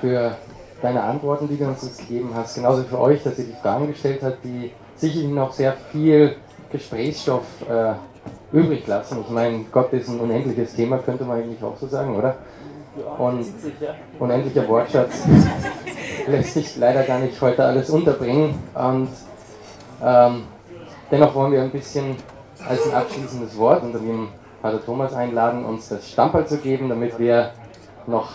für 0.00 0.36
deine 0.80 1.02
Antworten, 1.02 1.48
die 1.48 1.56
du 1.56 1.66
uns 1.66 1.82
jetzt 1.82 1.98
gegeben 1.98 2.30
hast. 2.34 2.54
Genauso 2.54 2.84
für 2.84 3.00
euch, 3.00 3.22
dass 3.24 3.38
ihr 3.38 3.46
die 3.46 3.56
Fragen 3.60 3.88
gestellt 3.88 4.22
habt, 4.22 4.44
die 4.44 4.72
sicherlich 4.94 5.30
noch 5.30 5.52
sehr 5.52 5.72
viel 5.90 6.36
Gesprächsstoff 6.70 7.44
äh, 7.68 7.94
übrig 8.52 8.86
lassen. 8.86 9.20
Ich 9.20 9.30
meine, 9.30 9.64
Gott 9.72 9.92
ist 9.92 10.08
ein 10.08 10.20
unendliches 10.20 10.74
Thema, 10.74 10.98
könnte 10.98 11.24
man 11.24 11.38
eigentlich 11.38 11.62
auch 11.62 11.76
so 11.76 11.86
sagen, 11.86 12.14
oder? 12.14 12.36
Und 13.18 13.46
unendlicher 14.18 14.68
Wortschatz 14.68 15.24
lässt 16.26 16.54
sich 16.54 16.76
leider 16.76 17.02
gar 17.02 17.18
nicht 17.18 17.40
heute 17.40 17.64
alles 17.64 17.90
unterbringen. 17.90 18.58
Und 18.74 19.08
ähm, 20.02 20.44
dennoch 21.10 21.34
wollen 21.34 21.52
wir 21.52 21.62
ein 21.62 21.70
bisschen 21.70 22.16
als 22.66 22.86
ein 22.86 22.94
abschließendes 22.94 23.56
Wort 23.58 23.82
unter 23.82 23.98
dem 23.98 24.28
Pater 24.62 24.84
Thomas 24.84 25.14
einladen, 25.14 25.64
uns 25.64 25.88
das 25.88 26.10
Stammball 26.10 26.46
zu 26.46 26.58
geben, 26.58 26.88
damit 26.88 27.18
wir 27.18 27.52
noch 28.06 28.30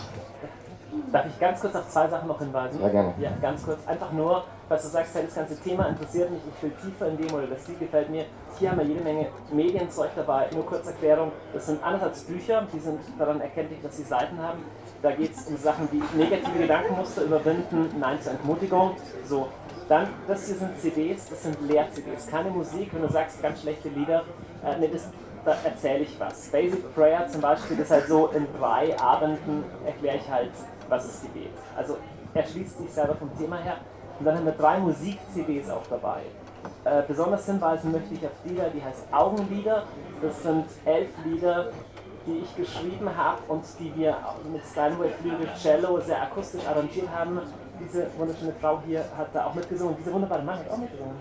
Darf 1.10 1.26
ich 1.26 1.38
ganz 1.38 1.60
kurz 1.60 1.74
auf 1.74 1.88
zwei 1.88 2.08
Sachen 2.08 2.28
noch 2.28 2.38
hinweisen? 2.38 2.80
Ja, 2.80 2.88
gerne. 2.88 3.14
Ja, 3.18 3.30
ganz 3.40 3.64
kurz. 3.64 3.86
Einfach 3.86 4.12
nur, 4.12 4.44
falls 4.68 4.82
du 4.82 4.88
sagst, 4.88 5.14
hey, 5.14 5.24
das 5.24 5.34
ganze 5.34 5.60
Thema 5.60 5.86
interessiert 5.88 6.30
mich, 6.30 6.40
ich 6.54 6.62
will 6.62 6.72
tiefer 6.82 7.08
in 7.08 7.16
dem 7.16 7.34
oder 7.34 7.46
das 7.46 7.66
Lied 7.68 7.80
gefällt 7.80 8.10
mir. 8.10 8.24
Hier 8.58 8.70
haben 8.70 8.78
wir 8.78 8.86
jede 8.86 9.02
Menge 9.02 9.28
Medienzeug 9.52 10.10
dabei. 10.14 10.48
Nur 10.54 10.66
kurz 10.66 10.86
Erklärung. 10.86 11.32
Das 11.52 11.66
sind 11.66 11.82
anderthalb 11.82 12.14
Bücher, 12.26 12.66
die 12.72 12.78
sind 12.78 13.00
daran 13.18 13.40
erkenntlich, 13.40 13.80
dass 13.82 13.96
sie 13.96 14.02
Seiten 14.02 14.38
haben. 14.38 14.64
Da 15.02 15.10
geht 15.12 15.34
es 15.34 15.46
um 15.46 15.56
Sachen 15.56 15.88
wie 15.90 16.02
negative 16.16 16.58
Gedankenmuster 16.58 17.22
überwinden, 17.22 17.88
Nein 17.98 18.20
zur 18.20 18.32
Entmutigung. 18.32 18.96
So. 19.24 19.48
Dann, 19.88 20.08
das 20.28 20.46
hier 20.46 20.56
sind 20.56 20.78
CDs, 20.78 21.28
das 21.28 21.42
sind 21.42 21.60
Lehr-CDs. 21.68 22.28
Keine 22.28 22.50
Musik, 22.50 22.94
wenn 22.94 23.02
du 23.02 23.12
sagst, 23.12 23.42
ganz 23.42 23.60
schlechte 23.60 23.88
Lieder. 23.88 24.24
Äh, 24.64 24.78
nee, 24.78 24.88
das, 24.88 25.08
da 25.44 25.56
erzähle 25.64 26.04
ich 26.04 26.18
was. 26.20 26.48
Basic 26.48 26.94
Prayer 26.94 27.26
zum 27.26 27.40
Beispiel 27.40 27.78
ist 27.80 27.90
halt 27.90 28.06
so, 28.06 28.28
in 28.28 28.46
drei 28.58 28.98
Abenden 28.98 29.64
erkläre 29.84 30.16
ich 30.16 30.30
halt 30.30 30.52
was 30.88 31.06
ist 31.06 31.22
Gebet. 31.22 31.50
Also 31.76 31.96
er 32.34 32.46
schließt 32.46 32.78
sich 32.78 32.90
selber 32.90 33.14
vom 33.16 33.36
Thema 33.36 33.56
her. 33.56 33.76
Und 34.22 34.26
dann 34.26 34.36
haben 34.36 34.44
wir 34.44 34.52
drei 34.52 34.78
Musik-CDs 34.78 35.68
auch 35.68 35.84
dabei. 35.90 36.20
Äh, 36.84 37.02
besonders 37.08 37.44
hinweisen 37.44 37.90
möchte 37.90 38.14
ich 38.14 38.24
auf 38.24 38.30
Lieder, 38.44 38.70
die 38.70 38.80
heißt 38.80 39.06
Augenlieder. 39.10 39.82
Das 40.20 40.40
sind 40.44 40.66
elf 40.84 41.10
Lieder, 41.24 41.72
die 42.24 42.38
ich 42.38 42.54
geschrieben 42.54 43.10
habe 43.16 43.38
und 43.48 43.64
die 43.80 43.92
wir 43.96 44.16
mit 44.52 44.62
Steinway 44.64 45.10
Flügel 45.20 45.48
Cello 45.60 45.98
sehr 45.98 46.22
akustisch 46.22 46.64
arrangiert 46.64 47.08
haben. 47.12 47.40
Diese 47.80 48.06
wunderschöne 48.16 48.52
Frau 48.60 48.80
hier 48.86 49.04
hat 49.18 49.34
da 49.34 49.46
auch 49.46 49.54
mitgesungen. 49.54 49.96
Dieser 49.98 50.12
wunderbare 50.12 50.44
Mann 50.44 50.60
hat 50.60 50.70
auch 50.70 50.78
mitgesungen. 50.78 51.16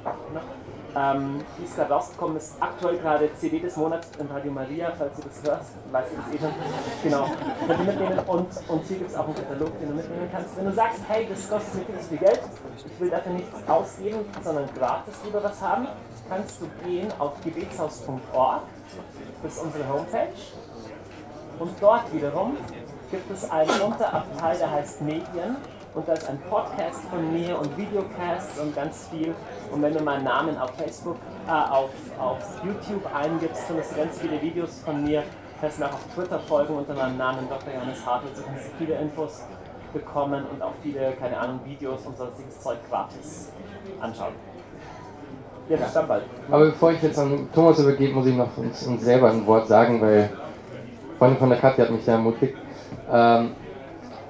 Ähm, 0.96 1.44
gerade 1.76 1.94
rausgekommen, 1.94 2.38
ist 2.38 2.56
aktuell 2.60 2.98
gerade 2.98 3.34
CD 3.36 3.60
des 3.60 3.78
Monats 3.78 4.10
in 4.20 4.28
Radio 4.28 4.52
Maria, 4.52 4.92
falls 4.98 5.16
du 5.16 5.22
das 5.22 5.50
hörst, 5.50 5.72
weißt 5.92 6.10
du 6.12 6.18
das 6.18 6.42
schon. 6.42 6.54
Genau, 7.04 7.26
könnt 7.66 7.80
ihr 7.80 7.86
mitnehmen 7.86 8.20
und, 8.28 8.48
und 8.68 8.86
hier 8.86 8.98
gibt 8.98 9.10
es 9.10 9.16
auch 9.16 9.26
einen 9.26 9.36
Katalog, 9.36 9.80
den 9.80 9.90
du 9.90 9.96
mitnehmen 9.96 10.30
kannst. 10.32 10.58
Wenn 10.58 10.66
du 10.66 10.74
sagst, 10.74 11.00
hey, 11.08 11.28
das 11.30 11.50
kostet 11.50 11.90
mir 11.90 11.98
viel 12.00 12.18
Geld, 12.18 12.42
ich 12.78 13.00
will 13.00 13.10
dafür 13.10 13.32
nichts 13.32 13.70
ausgeben, 13.70 14.20
sondern 14.44 14.66
gratis 14.78 15.14
lieber 15.24 15.44
was 15.44 15.62
haben, 15.62 15.88
kannst 16.28 16.62
du 16.62 16.68
gehen 16.86 17.08
auf 17.20 17.34
gebetshaus.org, 17.44 18.62
das 19.44 19.54
ist 19.54 19.64
unsere 19.64 19.88
Homepage 19.88 20.34
und 21.60 21.72
dort 21.80 22.14
wiederum 22.14 22.58
gibt 23.12 23.32
es 23.32 23.50
einen 23.50 23.82
Unterabteil, 23.82 24.58
der 24.58 24.72
heißt 24.72 25.02
Medien 25.02 25.58
und 25.94 26.08
da 26.08 26.14
ist 26.14 26.30
ein 26.30 26.40
Podcast 26.50 27.02
von 27.10 27.34
mir 27.34 27.60
und 27.60 27.78
Videocasts 27.78 28.60
und 28.60 28.76
ganz 28.76 29.10
viel. 29.12 29.34
Und 29.72 29.82
wenn 29.82 29.94
du 29.94 30.04
meinen 30.04 30.24
Namen 30.24 30.58
auf 30.58 30.72
Facebook, 30.72 31.18
äh, 31.48 31.52
auf, 31.52 31.90
auf 32.18 32.38
YouTube 32.64 33.04
eingibst, 33.14 33.64
findest 33.64 33.92
du 33.92 33.98
ganz 33.98 34.20
viele 34.20 34.42
Videos 34.42 34.80
von 34.86 35.04
mir. 35.04 35.24
Kannst 35.60 35.80
mir 35.80 35.86
auch 35.86 35.94
auf 35.94 36.06
Twitter 36.16 36.40
folgen 36.40 36.76
unter 36.76 36.94
meinem 36.94 37.18
Namen 37.18 37.48
Dr. 37.50 37.74
Johannes 37.74 38.06
Hartwig. 38.06 38.34
Du 38.36 38.42
kannst 38.42 38.70
viele 38.78 38.96
Infos 38.96 39.44
bekommen 39.94 40.46
und 40.52 40.62
auch 40.62 40.74
viele, 40.82 41.12
keine 41.20 41.38
Ahnung, 41.38 41.60
Videos 41.66 42.06
und 42.06 42.18
sonstiges 42.18 42.62
Zeug 42.62 42.78
gratis 42.90 43.52
anschauen. 44.00 44.34
Ja, 45.70 45.78
ja. 45.78 45.88
Stammball. 45.88 46.24
Aber 46.50 46.66
bevor 46.66 46.92
ich 46.94 47.02
jetzt 47.02 47.20
an 47.20 47.50
Thomas 47.54 47.80
übergebe, 47.80 48.14
muss 48.14 48.26
ich 48.26 48.36
noch 48.36 48.58
uns, 48.58 48.88
uns 48.88 49.04
selber 49.04 49.30
ein 49.30 49.46
Wort 49.46 49.68
sagen, 49.68 50.02
weil 50.02 50.30
Freundin 51.20 51.38
von 51.38 51.50
der 51.50 51.60
Katja 51.60 51.84
hat 51.84 51.92
mich 51.92 52.06
da 52.06 52.14
ermutigt. 52.14 52.58
Ähm, 53.12 53.52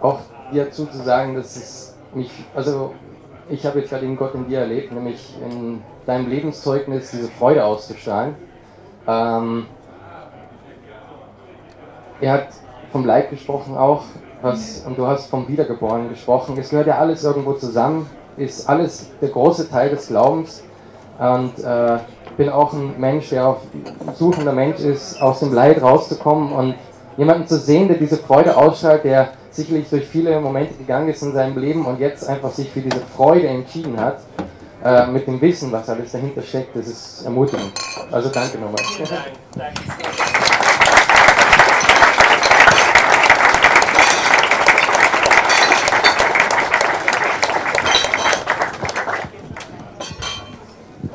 auch 0.02 0.20
dazu 0.60 0.86
zu 0.86 0.98
sagen, 1.04 1.36
dass 1.36 1.56
es 1.56 1.96
mich, 2.14 2.30
also 2.56 2.94
ich 3.50 3.66
habe 3.66 3.80
jetzt 3.80 3.90
gerade 3.90 4.06
den 4.06 4.16
Gott 4.16 4.34
in 4.36 4.48
dir 4.48 4.60
erlebt, 4.60 4.92
nämlich 4.92 5.36
in 5.44 5.82
deinem 6.06 6.30
Lebenszeugnis 6.30 7.12
diese 7.12 7.28
Freude 7.28 7.64
auszustrahlen. 7.64 8.36
Ähm, 9.08 9.66
er 12.20 12.34
hat 12.34 12.48
vom 12.92 13.06
Leid 13.06 13.30
gesprochen 13.30 13.76
auch, 13.76 14.04
was, 14.42 14.84
und 14.86 14.98
du 14.98 15.06
hast 15.06 15.30
vom 15.30 15.48
Wiedergeboren 15.48 16.10
gesprochen. 16.10 16.58
Es 16.58 16.70
gehört 16.70 16.88
ja 16.88 16.98
alles 16.98 17.24
irgendwo 17.24 17.54
zusammen, 17.54 18.10
ist 18.38 18.68
alles 18.68 19.10
der 19.22 19.30
große 19.30 19.70
Teil 19.70 19.90
des 19.90 20.08
Glaubens. 20.08 20.64
Und 21.20 21.64
äh, 21.64 22.00
bin 22.38 22.50
auch 22.50 22.74
ein 22.74 23.00
Mensch, 23.00 23.30
der 23.30 23.48
auf 23.48 23.58
suchender 24.16 24.54
Mensch 24.54 24.80
ist, 24.80 25.22
aus 25.22 25.40
dem 25.40 25.54
Leid 25.54 25.82
rauszukommen 25.82 26.52
und 26.52 26.76
jemanden 27.18 27.48
zu 27.48 27.58
sehen, 27.58 27.88
der 27.88 27.98
diese 27.98 28.18
Freude 28.18 28.58
ausstrahlt, 28.58 29.04
der 29.04 29.30
sicherlich 29.52 29.90
durch 29.90 30.06
viele 30.08 30.40
Momente 30.40 30.74
gegangen 30.76 31.10
ist 31.10 31.22
in 31.22 31.34
seinem 31.34 31.58
Leben 31.58 31.86
und 31.86 32.00
jetzt 32.00 32.28
einfach 32.28 32.52
sich 32.52 32.70
für 32.70 32.82
diese 32.82 33.02
Freude 33.16 33.48
entschieden 33.48 34.00
hat, 34.00 34.20
äh, 34.84 35.06
mit 35.08 35.28
dem 35.28 35.40
Wissen, 35.40 35.72
was 35.72 35.90
alles 35.90 36.12
dahinter 36.12 36.42
steckt, 36.42 36.76
das 36.76 36.88
ist 36.88 37.26
ermutigend. 37.26 37.72
Also 38.10 38.30
danke 38.30 38.58
nochmal. 38.58 38.82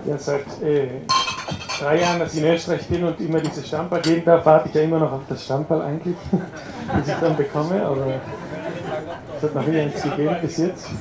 Ja, 0.04 0.18
seit 0.18 0.62
äh, 0.62 0.88
drei 1.78 2.00
Jahren, 2.00 2.18
dass 2.18 2.34
ich 2.34 2.42
in 2.42 2.48
Österreich 2.52 2.86
bin 2.88 3.04
und 3.04 3.20
immer 3.20 3.40
diese 3.40 3.62
Stammball 3.62 4.00
geben 4.00 4.24
darf, 4.24 4.44
warte 4.46 4.68
ich 4.68 4.74
ja 4.74 4.82
immer 4.82 4.98
noch 4.98 5.12
auf 5.12 5.20
das 5.28 5.44
Stammball 5.44 5.82
eigentlich, 5.82 6.16
das 6.96 7.08
ich 7.08 7.14
dann 7.14 7.36
bekomme, 7.36 7.82
aber 7.84 8.20
es 9.36 9.42
hat 9.42 9.54
noch 9.54 9.66
wieder 9.66 9.84
nichts 9.84 10.02
gegeben 10.02 10.36
bis 10.40 10.56
jetzt. 10.58 10.88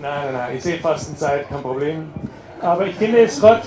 Nein, 0.00 0.24
nein, 0.24 0.32
nein, 0.32 0.56
ich 0.56 0.62
sehe 0.62 0.78
Fastenzeit, 0.78 1.46
kein 1.46 1.60
Problem. 1.60 2.10
Aber 2.62 2.86
ich 2.86 2.94
finde 2.94 3.18
es 3.18 3.38
Gott 3.38 3.60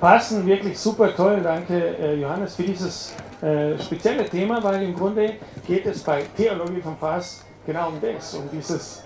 passen 0.00 0.46
wirklich 0.46 0.78
super 0.78 1.14
toll. 1.14 1.40
Danke, 1.42 1.96
äh, 1.98 2.14
Johannes, 2.14 2.54
für 2.54 2.62
dieses 2.62 3.14
äh, 3.42 3.78
spezielle 3.78 4.24
Thema, 4.24 4.62
weil 4.62 4.82
im 4.82 4.94
Grunde 4.94 5.34
geht 5.66 5.86
es 5.86 6.02
bei 6.02 6.22
Theologie 6.36 6.80
vom 6.80 6.96
Fass 6.96 7.44
genau 7.66 7.88
um 7.88 8.00
das, 8.00 8.34
um 8.34 8.48
dieses 8.50 9.02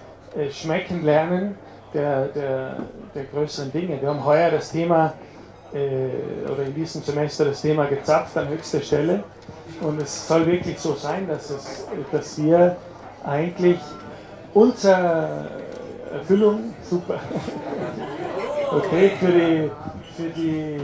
Schmecken 0.50 1.04
lernen 1.04 1.56
der, 1.92 2.26
der, 2.28 2.76
der 3.14 3.24
größeren 3.24 3.72
Dinge. 3.72 4.00
Wir 4.00 4.08
haben 4.08 4.24
heuer 4.24 4.50
das 4.50 4.72
Thema, 4.72 5.14
äh, 5.74 6.50
oder 6.50 6.64
in 6.64 6.74
diesem 6.74 7.02
Semester 7.02 7.46
das 7.46 7.62
Thema 7.62 7.86
gezapft 7.86 8.36
an 8.36 8.48
höchster 8.48 8.80
Stelle. 8.80 9.24
Und 9.80 10.00
es 10.00 10.26
soll 10.26 10.46
wirklich 10.46 10.78
so 10.78 10.94
sein, 10.94 11.26
dass, 11.28 11.50
es, 11.50 11.86
dass 12.10 12.42
wir 12.42 12.76
eigentlich 13.24 13.78
unsere 14.54 15.48
Erfüllung, 16.12 16.74
super, 16.82 17.20
okay, 18.70 19.12
für 19.18 19.32
die, 19.32 19.70
für 20.16 20.28
die, 20.28 20.76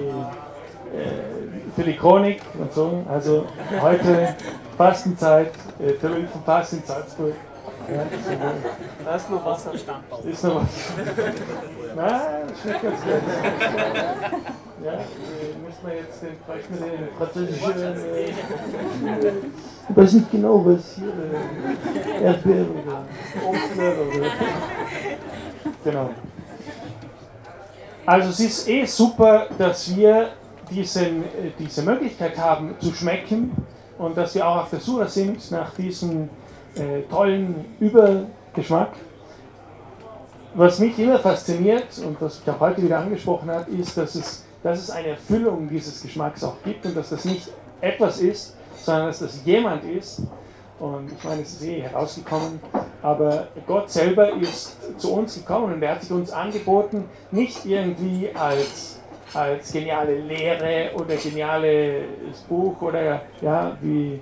äh, 0.96 1.74
für 1.76 1.82
die 1.82 1.96
Chronik 1.96 2.40
und 2.58 2.72
so, 2.72 3.04
also 3.10 3.44
heute 3.80 4.34
Fastenzeit, 4.76 5.52
äh, 5.80 5.92
von 5.92 6.42
Fasten 6.44 6.78
in 6.78 6.84
Salzburg, 6.84 7.34
Da 9.04 9.16
ist 9.16 9.30
nur 9.30 9.44
Wasser. 9.44 9.72
ist 9.72 9.86
noch 10.44 10.56
was. 10.56 10.68
Nein, 11.96 12.42
schmeckt 12.60 12.82
ganz 12.82 13.00
gut. 13.00 13.12
Ja, 14.84 14.92
müssen 14.92 15.86
wir 15.86 15.94
jetzt 15.96 16.22
den, 16.22 16.36
den 16.78 17.08
französischen. 17.16 17.72
Äh, 18.14 18.28
ich 19.88 19.96
weiß 19.96 20.12
nicht 20.12 20.30
genau, 20.30 20.64
was 20.66 20.96
hier. 20.96 21.08
Äh, 21.08 22.24
Erdbeeren 22.24 22.68
oder 22.70 23.04
Obstler 23.48 23.94
oder. 24.06 24.30
Genau. 25.82 26.10
Also, 28.04 28.28
es 28.28 28.40
ist 28.40 28.68
eh 28.68 28.84
super, 28.84 29.46
dass 29.56 29.96
wir 29.96 30.28
diesen, 30.70 31.24
äh, 31.24 31.50
diese 31.58 31.82
Möglichkeit 31.82 32.36
haben 32.36 32.74
zu 32.80 32.92
schmecken 32.92 33.52
und 33.98 34.16
dass 34.16 34.34
wir 34.34 34.46
auch 34.46 34.62
auf 34.62 34.70
der 34.70 34.80
Suche 34.80 35.08
sind 35.08 35.50
nach 35.50 35.74
diesem 35.74 36.28
äh, 36.76 37.02
tollen 37.10 37.64
Übergeschmack. 37.80 38.90
Was 40.54 40.78
mich 40.78 40.98
immer 40.98 41.18
fasziniert 41.18 41.98
und 42.04 42.20
was 42.20 42.40
ich 42.40 42.50
auch 42.50 42.60
heute 42.60 42.82
wieder 42.82 42.98
angesprochen 42.98 43.50
habe, 43.50 43.70
ist, 43.70 43.96
dass 43.96 44.14
es, 44.14 44.44
dass 44.62 44.80
es 44.80 44.90
eine 44.90 45.08
Erfüllung 45.08 45.68
dieses 45.68 46.02
Geschmacks 46.02 46.42
auch 46.42 46.56
gibt 46.64 46.84
und 46.86 46.96
dass 46.96 47.10
das 47.10 47.24
nicht 47.24 47.48
etwas 47.80 48.20
ist, 48.20 48.56
sondern 48.82 49.06
dass 49.08 49.20
das 49.20 49.44
jemand 49.44 49.84
ist. 49.84 50.22
Und 50.78 51.10
ich 51.12 51.24
meine, 51.24 51.42
es 51.42 51.54
ist 51.54 51.64
eh 51.64 51.82
herausgekommen, 51.82 52.60
aber 53.02 53.48
Gott 53.66 53.90
selber 53.90 54.32
ist 54.34 54.76
zu 54.98 55.12
uns 55.12 55.34
gekommen 55.34 55.74
und 55.74 55.82
er 55.82 55.96
hat 55.96 56.02
sich 56.02 56.12
uns 56.12 56.30
angeboten, 56.30 57.04
nicht 57.32 57.66
irgendwie 57.66 58.30
als, 58.32 59.00
als 59.34 59.72
geniale 59.72 60.20
Lehre 60.20 60.90
oder 60.94 61.16
geniales 61.16 62.40
Buch 62.48 62.80
oder 62.80 63.22
ja, 63.40 63.76
wie 63.80 64.14
äh, 64.14 64.20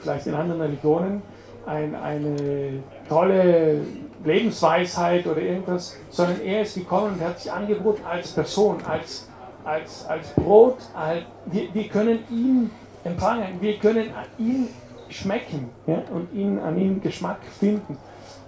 vielleicht 0.00 0.26
in 0.26 0.34
anderen 0.34 0.62
Religionen, 0.62 1.22
ein, 1.66 1.94
eine 1.94 2.82
tolle 3.08 3.80
Lebensweisheit 4.24 5.26
oder 5.26 5.40
irgendwas, 5.40 5.96
sondern 6.10 6.40
er 6.40 6.62
ist 6.62 6.74
gekommen 6.74 7.14
und 7.14 7.20
hat 7.20 7.40
sich 7.40 7.52
angeboten 7.52 8.02
als 8.04 8.32
Person, 8.32 8.78
als, 8.86 9.28
als, 9.64 10.06
als 10.06 10.28
Brot. 10.30 10.78
Als, 10.94 11.22
wir, 11.46 11.72
wir 11.74 11.88
können 11.88 12.20
ihn 12.30 12.70
empfangen, 13.04 13.60
wir 13.60 13.78
können 13.78 14.10
ihn 14.38 14.68
schmecken 15.08 15.70
ja, 15.86 16.02
und 16.12 16.32
ihn, 16.32 16.58
an 16.58 16.78
ihm 16.78 17.00
Geschmack 17.00 17.38
finden. 17.58 17.96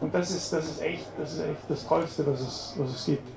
Und 0.00 0.14
das 0.14 0.30
ist, 0.30 0.52
das 0.52 0.64
ist, 0.64 0.82
echt, 0.82 1.06
das 1.18 1.34
ist 1.34 1.40
echt 1.40 1.60
das 1.68 1.86
Tollste, 1.86 2.26
was 2.26 2.40
es, 2.40 2.74
was 2.78 2.90
es 2.90 3.06
gibt, 3.06 3.28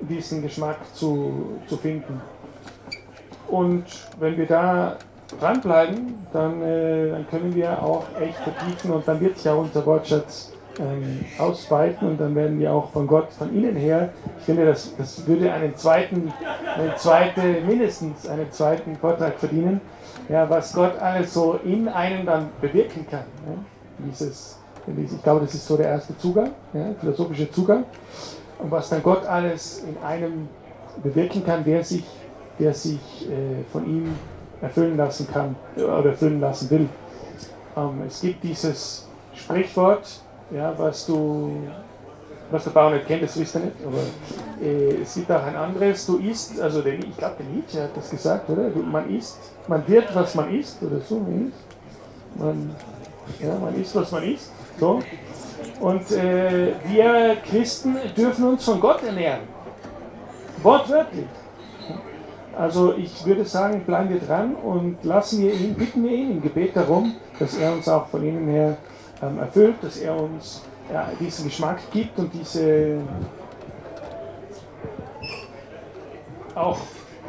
diesen 0.00 0.42
Geschmack 0.42 0.78
zu, 0.94 1.58
zu 1.66 1.76
finden. 1.76 2.20
Und 3.48 3.84
wenn 4.18 4.36
wir 4.36 4.46
da 4.46 4.96
dranbleiben, 5.40 6.14
dann, 6.32 6.62
äh, 6.62 7.10
dann 7.10 7.28
können 7.28 7.54
wir 7.54 7.82
auch 7.82 8.04
echt 8.20 8.38
vertiefen 8.38 8.92
und 8.92 9.06
dann 9.06 9.20
wird 9.20 9.36
sich 9.38 9.48
auch 9.48 9.58
unser 9.58 9.84
Wortschatz 9.84 10.52
ähm, 10.78 11.24
ausweiten 11.38 12.08
und 12.08 12.20
dann 12.20 12.34
werden 12.34 12.58
wir 12.58 12.72
auch 12.72 12.90
von 12.90 13.06
Gott, 13.06 13.32
von 13.32 13.54
innen 13.54 13.76
her, 13.76 14.10
ich 14.38 14.44
finde, 14.44 14.66
das, 14.66 14.94
das 14.96 15.26
würde 15.26 15.52
einen 15.52 15.74
zweiten, 15.76 16.32
eine 16.76 16.94
zweite, 16.96 17.40
mindestens 17.66 18.28
einen 18.28 18.50
zweiten 18.52 18.96
Vortrag 18.96 19.38
verdienen, 19.38 19.80
ja, 20.28 20.48
was 20.48 20.72
Gott 20.72 20.98
alles 20.98 21.32
so 21.32 21.58
in 21.64 21.88
einem 21.88 22.26
dann 22.26 22.50
bewirken 22.60 23.06
kann. 23.10 23.24
Ja? 23.46 23.54
Dieses, 23.98 24.58
ich 24.86 25.22
glaube, 25.22 25.40
das 25.40 25.54
ist 25.54 25.66
so 25.66 25.76
der 25.76 25.88
erste 25.88 26.16
Zugang, 26.18 26.50
ja, 26.72 26.94
philosophische 27.00 27.50
Zugang. 27.50 27.84
Und 28.58 28.70
was 28.70 28.88
dann 28.88 29.02
Gott 29.02 29.24
alles 29.26 29.84
in 29.84 29.96
einem 30.04 30.48
bewirken 31.02 31.44
kann, 31.44 31.64
der 31.64 31.84
sich, 31.84 32.04
der 32.58 32.72
sich 32.72 33.28
äh, 33.28 33.64
von 33.70 33.84
ihm 33.86 34.14
erfüllen 34.60 34.96
lassen 34.96 35.28
kann 35.32 35.56
oder 35.76 36.10
erfüllen 36.10 36.40
lassen 36.40 36.70
will. 36.70 36.88
Ähm, 37.76 38.02
es 38.06 38.20
gibt 38.20 38.42
dieses 38.42 39.06
Sprichwort, 39.34 40.20
ja, 40.50 40.72
was 40.76 41.06
du, 41.06 41.52
was 42.50 42.64
der 42.64 42.70
Bauer 42.70 42.92
nicht 42.92 43.06
kennt, 43.06 43.22
das 43.22 43.38
wisst 43.38 43.56
ihr 43.56 43.62
nicht, 43.62 43.76
aber 43.84 44.64
äh, 44.64 45.02
es 45.02 45.14
gibt 45.14 45.30
auch 45.30 45.42
ein 45.42 45.56
anderes, 45.56 46.06
du 46.06 46.18
isst, 46.18 46.60
also 46.60 46.80
der, 46.80 46.94
ich 46.94 47.16
glaube 47.16 47.36
der 47.38 47.46
Nietzsche 47.46 47.82
hat 47.82 47.96
das 47.96 48.10
gesagt, 48.10 48.48
oder? 48.48 48.70
Du, 48.70 48.80
man 48.80 49.10
isst, 49.10 49.38
man 49.68 49.86
wird, 49.86 50.14
was 50.14 50.34
man 50.34 50.54
isst, 50.54 50.82
oder 50.82 51.00
so, 51.00 51.20
man, 52.36 52.74
ja, 53.40 53.54
man 53.58 53.74
isst, 53.80 53.94
was 53.94 54.10
man 54.12 54.22
isst, 54.22 54.50
so. 54.78 55.02
Und 55.80 56.10
äh, 56.12 56.74
wir 56.84 57.36
Christen 57.48 57.96
dürfen 58.16 58.44
uns 58.44 58.64
von 58.64 58.80
Gott 58.80 59.02
ernähren. 59.02 59.40
Wortwörtlich. 60.62 61.26
Also 62.56 62.94
ich 62.94 63.24
würde 63.26 63.44
sagen, 63.44 63.82
bleiben 63.84 64.08
wir 64.08 64.18
dran 64.18 64.54
und 64.54 65.04
lassen 65.04 65.42
wir 65.42 65.52
ihn, 65.52 65.74
bitten 65.74 66.02
wir 66.02 66.10
ihn 66.10 66.30
im 66.32 66.42
Gebet 66.42 66.74
darum, 66.74 67.14
dass 67.38 67.56
er 67.58 67.72
uns 67.72 67.86
auch 67.86 68.06
von 68.06 68.26
innen 68.26 68.48
her 68.48 68.78
ähm, 69.22 69.38
erfüllt, 69.38 69.74
dass 69.82 69.98
er 69.98 70.18
uns 70.18 70.62
ja, 70.90 71.06
diesen 71.20 71.46
Geschmack 71.46 71.78
gibt 71.92 72.18
und 72.18 72.32
diese 72.32 72.96
auch 76.54 76.78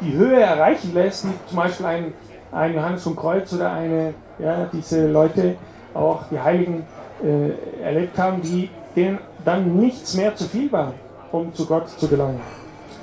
die 0.00 0.14
Höhe 0.14 0.40
erreichen 0.40 0.94
lässt, 0.94 1.26
wie 1.26 1.32
zum 1.46 1.56
Beispiel 1.58 1.84
ein, 1.84 2.14
ein 2.50 2.74
Johannes 2.74 3.02
vom 3.02 3.14
Kreuz 3.14 3.52
oder 3.52 3.72
eine, 3.72 4.14
ja, 4.38 4.66
diese 4.72 5.08
Leute, 5.08 5.56
auch 5.92 6.22
die 6.30 6.40
Heiligen 6.40 6.86
äh, 7.22 7.82
erlebt 7.82 8.16
haben, 8.18 8.40
die 8.40 8.70
denen 8.96 9.18
dann 9.44 9.76
nichts 9.76 10.14
mehr 10.14 10.34
zu 10.34 10.44
viel 10.44 10.72
war, 10.72 10.94
um 11.32 11.52
zu 11.52 11.66
Gott 11.66 11.90
zu 11.90 12.08
gelangen. 12.08 12.40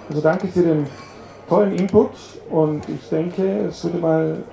Also 0.10 0.22
danke 0.22 0.48
für 0.48 0.62
den 0.62 0.88
tollen 1.48 1.74
Input 1.74 2.12
und 2.50 2.88
ich 2.90 3.10
denke, 3.10 3.66
es 3.70 3.84
würde 3.84 3.98
mal, 3.98 4.44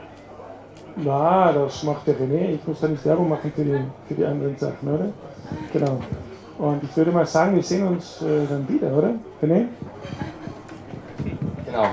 na, 0.96 1.52
das 1.52 1.82
macht 1.82 2.06
der 2.06 2.16
René, 2.16 2.54
ich 2.54 2.66
muss 2.66 2.80
da 2.80 2.88
nicht 2.88 3.04
Werbung 3.04 3.28
machen 3.28 3.52
für 3.54 3.64
die, 3.64 3.80
für 4.08 4.14
die 4.14 4.24
anderen 4.24 4.56
Sachen, 4.56 4.88
oder? 4.88 5.08
Genau. 5.72 5.98
Und 6.58 6.82
ich 6.82 6.96
würde 6.96 7.10
mal 7.10 7.26
sagen, 7.26 7.56
wir 7.56 7.62
sehen 7.62 7.86
uns 7.86 8.22
äh, 8.22 8.46
dann 8.48 8.68
wieder, 8.68 8.92
oder? 8.96 9.14
René? 9.42 9.66
Genau. 11.66 11.88